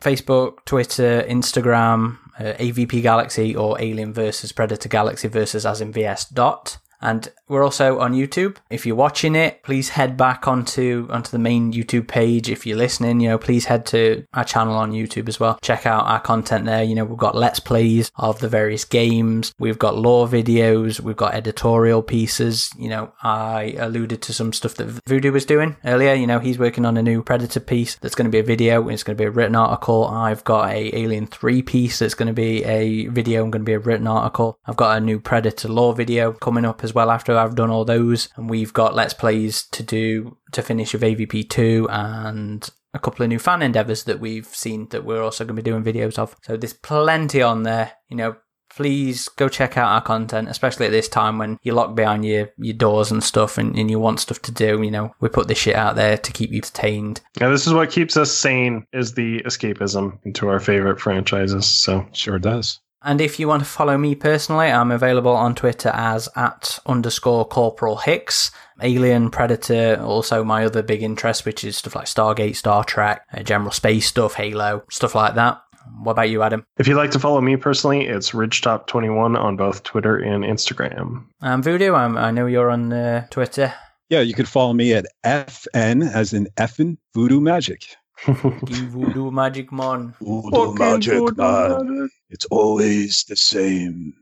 Facebook, 0.00 0.64
Twitter, 0.64 1.24
Instagram, 1.28 2.18
uh, 2.38 2.54
AVP 2.54 3.02
Galaxy, 3.02 3.56
or 3.56 3.80
Alien 3.80 4.12
versus 4.12 4.52
Predator 4.52 4.88
Galaxy 4.88 5.26
versus 5.26 5.66
as 5.66 5.80
in 5.80 5.92
VS 5.92 6.28
dot. 6.28 6.78
And 7.00 7.28
we're 7.48 7.64
also 7.64 7.98
on 8.00 8.12
YouTube. 8.12 8.56
If 8.70 8.84
you're 8.84 8.96
watching 8.96 9.34
it, 9.34 9.62
please 9.62 9.90
head 9.90 10.16
back 10.16 10.48
onto 10.48 11.06
onto 11.10 11.30
the 11.30 11.38
main 11.38 11.72
YouTube 11.72 12.08
page. 12.08 12.50
If 12.50 12.66
you're 12.66 12.76
listening, 12.76 13.20
you 13.20 13.28
know, 13.28 13.38
please 13.38 13.66
head 13.66 13.86
to 13.86 14.26
our 14.34 14.44
channel 14.44 14.74
on 14.74 14.92
YouTube 14.92 15.28
as 15.28 15.38
well. 15.38 15.58
Check 15.62 15.86
out 15.86 16.06
our 16.06 16.20
content 16.20 16.64
there. 16.64 16.82
You 16.82 16.94
know, 16.94 17.04
we've 17.04 17.18
got 17.18 17.36
let's 17.36 17.60
plays 17.60 18.10
of 18.16 18.40
the 18.40 18.48
various 18.48 18.84
games. 18.84 19.52
We've 19.58 19.78
got 19.78 19.96
lore 19.96 20.26
videos. 20.26 21.00
We've 21.00 21.16
got 21.16 21.34
editorial 21.34 22.02
pieces. 22.02 22.70
You 22.76 22.88
know, 22.88 23.12
I 23.22 23.76
alluded 23.78 24.22
to 24.22 24.32
some 24.32 24.52
stuff 24.52 24.74
that 24.74 25.00
Voodoo 25.06 25.32
was 25.32 25.44
doing 25.44 25.76
earlier. 25.84 26.14
You 26.14 26.26
know, 26.26 26.40
he's 26.40 26.58
working 26.58 26.84
on 26.84 26.96
a 26.96 27.02
new 27.02 27.22
Predator 27.22 27.60
piece 27.60 27.94
that's 27.96 28.14
going 28.14 28.26
to 28.26 28.30
be 28.30 28.40
a 28.40 28.44
video. 28.44 28.88
It's 28.88 29.02
going 29.02 29.16
to 29.16 29.22
be 29.22 29.26
a 29.26 29.30
written 29.30 29.56
article. 29.56 30.06
I've 30.06 30.44
got 30.44 30.70
a 30.70 30.96
Alien 30.96 31.26
3 31.26 31.62
piece 31.62 32.00
that's 32.00 32.14
going 32.14 32.26
to 32.26 32.32
be 32.32 32.64
a 32.64 33.06
video 33.06 33.44
and 33.44 33.52
going 33.52 33.62
to 33.62 33.68
be 33.68 33.74
a 33.74 33.78
written 33.78 34.06
article. 34.06 34.58
I've 34.66 34.76
got 34.76 34.96
a 34.96 35.00
new 35.00 35.20
Predator 35.20 35.68
lore 35.68 35.94
video 35.94 36.32
coming 36.32 36.64
up 36.64 36.82
as 36.88 36.94
well 36.94 37.10
after 37.10 37.36
I've 37.36 37.54
done 37.54 37.70
all 37.70 37.84
those. 37.84 38.28
And 38.36 38.48
we've 38.48 38.72
got 38.72 38.94
Let's 38.94 39.14
Plays 39.14 39.64
to 39.72 39.82
do 39.82 40.38
to 40.52 40.62
finish 40.62 40.92
with 40.92 41.02
AVP 41.02 41.48
2 41.50 41.88
and 41.90 42.68
a 42.94 42.98
couple 42.98 43.22
of 43.22 43.28
new 43.28 43.38
fan 43.38 43.62
endeavors 43.62 44.04
that 44.04 44.20
we've 44.20 44.46
seen 44.46 44.88
that 44.88 45.04
we're 45.04 45.22
also 45.22 45.44
going 45.44 45.56
to 45.56 45.62
be 45.62 45.70
doing 45.70 45.84
videos 45.84 46.18
of. 46.18 46.34
So 46.42 46.56
there's 46.56 46.72
plenty 46.72 47.42
on 47.42 47.64
there. 47.64 47.92
You 48.08 48.16
know, 48.16 48.36
please 48.70 49.28
go 49.28 49.48
check 49.48 49.76
out 49.76 49.90
our 49.90 50.00
content, 50.00 50.48
especially 50.48 50.86
at 50.86 50.92
this 50.92 51.08
time 51.08 51.38
when 51.38 51.58
you're 51.62 51.74
locked 51.74 51.94
behind 51.94 52.24
your, 52.24 52.50
your 52.56 52.74
doors 52.74 53.10
and 53.10 53.22
stuff 53.22 53.58
and, 53.58 53.76
and 53.76 53.90
you 53.90 53.98
want 53.98 54.20
stuff 54.20 54.40
to 54.42 54.52
do. 54.52 54.82
You 54.82 54.90
know, 54.90 55.14
we 55.20 55.28
put 55.28 55.48
this 55.48 55.58
shit 55.58 55.76
out 55.76 55.96
there 55.96 56.16
to 56.16 56.32
keep 56.32 56.50
you 56.50 56.58
entertained. 56.58 57.20
Yeah, 57.40 57.48
this 57.48 57.66
is 57.66 57.74
what 57.74 57.90
keeps 57.90 58.16
us 58.16 58.32
sane 58.32 58.86
is 58.92 59.14
the 59.14 59.40
escapism 59.42 60.18
into 60.24 60.48
our 60.48 60.60
favorite 60.60 61.00
franchises. 61.00 61.66
So 61.66 62.06
Sure 62.12 62.38
does. 62.38 62.80
And 63.02 63.20
if 63.20 63.38
you 63.38 63.46
want 63.46 63.62
to 63.62 63.68
follow 63.68 63.96
me 63.96 64.14
personally, 64.14 64.66
I'm 64.66 64.90
available 64.90 65.32
on 65.32 65.54
Twitter 65.54 65.90
as 65.94 66.28
at 66.34 66.78
underscore 66.86 67.46
Corporal 67.46 67.96
Hicks. 67.96 68.50
Alien, 68.80 69.30
Predator, 69.30 70.00
also 70.02 70.44
my 70.44 70.64
other 70.64 70.82
big 70.82 71.02
interest, 71.02 71.44
which 71.44 71.64
is 71.64 71.76
stuff 71.76 71.94
like 71.94 72.06
Stargate, 72.06 72.56
Star 72.56 72.84
Trek, 72.84 73.22
uh, 73.32 73.42
general 73.42 73.72
space 73.72 74.06
stuff, 74.06 74.34
Halo, 74.34 74.84
stuff 74.90 75.14
like 75.14 75.34
that. 75.34 75.60
What 76.02 76.12
about 76.12 76.30
you, 76.30 76.42
Adam? 76.42 76.64
if 76.78 76.86
you'd 76.86 76.96
like 76.96 77.10
to 77.12 77.18
follow 77.18 77.40
me 77.40 77.56
personally, 77.56 78.06
it's 78.06 78.32
Ridgetop21 78.32 79.38
on 79.38 79.56
both 79.56 79.82
Twitter 79.84 80.16
and 80.16 80.44
Instagram. 80.44 81.24
Um, 81.40 81.62
Voodoo, 81.62 81.94
um, 81.94 82.16
I 82.16 82.30
know 82.30 82.46
you're 82.46 82.70
on 82.70 82.92
uh, 82.92 83.26
Twitter. 83.30 83.72
Yeah, 84.10 84.20
you 84.20 84.34
could 84.34 84.48
follow 84.48 84.72
me 84.72 84.94
at 84.94 85.06
FN 85.24 86.10
as 86.10 86.32
in 86.32 86.48
effin 86.56 86.96
Voodoo 87.14 87.40
Magic. 87.40 87.96
You 88.26 88.88
Voodoo 88.88 89.30
Magic 89.30 89.70
Mon. 89.70 90.14
Voodoo 90.20 90.74
Magic, 90.74 91.36
man. 91.36 92.08
It's 92.30 92.46
always 92.46 93.24
the 93.24 93.36
same. 93.36 94.14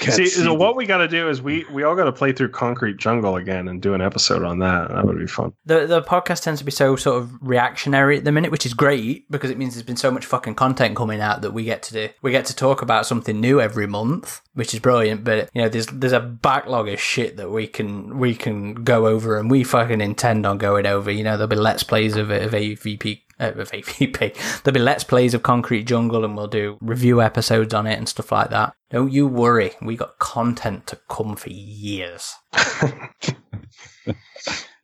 Can't 0.00 0.16
See, 0.16 0.26
see 0.26 0.42
so 0.42 0.54
what 0.54 0.74
we 0.74 0.86
got 0.86 0.98
to 0.98 1.08
do 1.08 1.28
is 1.28 1.40
we 1.40 1.64
we 1.72 1.84
all 1.84 1.94
got 1.94 2.04
to 2.04 2.12
play 2.12 2.32
through 2.32 2.50
Concrete 2.50 2.96
Jungle 2.96 3.36
again 3.36 3.68
and 3.68 3.80
do 3.80 3.94
an 3.94 4.00
episode 4.00 4.42
on 4.42 4.58
that. 4.58 4.88
That 4.90 5.04
would 5.04 5.18
be 5.18 5.28
fun. 5.28 5.52
The 5.66 5.86
the 5.86 6.02
podcast 6.02 6.42
tends 6.42 6.58
to 6.58 6.64
be 6.64 6.72
so 6.72 6.96
sort 6.96 7.22
of 7.22 7.30
reactionary 7.40 8.18
at 8.18 8.24
the 8.24 8.32
minute, 8.32 8.50
which 8.50 8.66
is 8.66 8.74
great 8.74 9.30
because 9.30 9.50
it 9.50 9.58
means 9.58 9.74
there's 9.74 9.86
been 9.86 9.96
so 9.96 10.10
much 10.10 10.26
fucking 10.26 10.56
content 10.56 10.96
coming 10.96 11.20
out 11.20 11.42
that 11.42 11.52
we 11.52 11.62
get 11.62 11.84
to 11.84 11.92
do. 11.92 12.08
We 12.22 12.32
get 12.32 12.44
to 12.46 12.56
talk 12.56 12.82
about 12.82 13.06
something 13.06 13.40
new 13.40 13.60
every 13.60 13.86
month, 13.86 14.40
which 14.54 14.74
is 14.74 14.80
brilliant. 14.80 15.22
But 15.22 15.48
you 15.54 15.62
know, 15.62 15.68
there's 15.68 15.86
there's 15.86 16.12
a 16.12 16.20
backlog 16.20 16.88
of 16.88 17.00
shit 17.00 17.36
that 17.36 17.50
we 17.50 17.68
can 17.68 18.18
we 18.18 18.34
can 18.34 18.82
go 18.82 19.06
over, 19.06 19.38
and 19.38 19.48
we 19.48 19.62
fucking 19.62 20.00
intend 20.00 20.44
on 20.44 20.58
going 20.58 20.86
over. 20.86 21.08
You 21.08 21.22
know, 21.22 21.36
there'll 21.36 21.46
be 21.46 21.54
let's 21.54 21.84
plays 21.84 22.16
of 22.16 22.30
of 22.30 22.50
AVP. 22.50 23.20
Uh, 23.40 23.52
of 23.56 23.70
AVP. 23.70 24.62
There'll 24.62 24.74
be 24.74 24.80
let's 24.80 25.04
plays 25.04 25.32
of 25.32 25.44
Concrete 25.44 25.84
Jungle, 25.84 26.24
and 26.24 26.36
we'll 26.36 26.48
do 26.48 26.76
review 26.80 27.22
episodes 27.22 27.72
on 27.72 27.86
it 27.86 27.96
and 27.96 28.08
stuff 28.08 28.32
like 28.32 28.50
that. 28.50 28.74
Don't 28.90 29.12
you 29.12 29.28
worry, 29.28 29.72
we 29.80 29.96
got 29.96 30.18
content 30.18 30.86
to 30.88 30.96
come 31.08 31.36
for 31.36 31.50
years. 31.50 32.34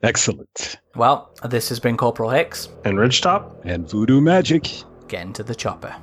Excellent. 0.02 0.76
Well, 0.94 1.34
this 1.44 1.68
has 1.70 1.80
been 1.80 1.96
Corporal 1.96 2.30
Hicks. 2.30 2.68
and 2.84 2.98
Ridgetop. 2.98 3.64
And 3.64 3.88
Voodoo 3.90 4.20
Magic. 4.20 4.70
Get 5.08 5.22
into 5.22 5.42
the 5.42 5.54
chopper. 5.54 5.94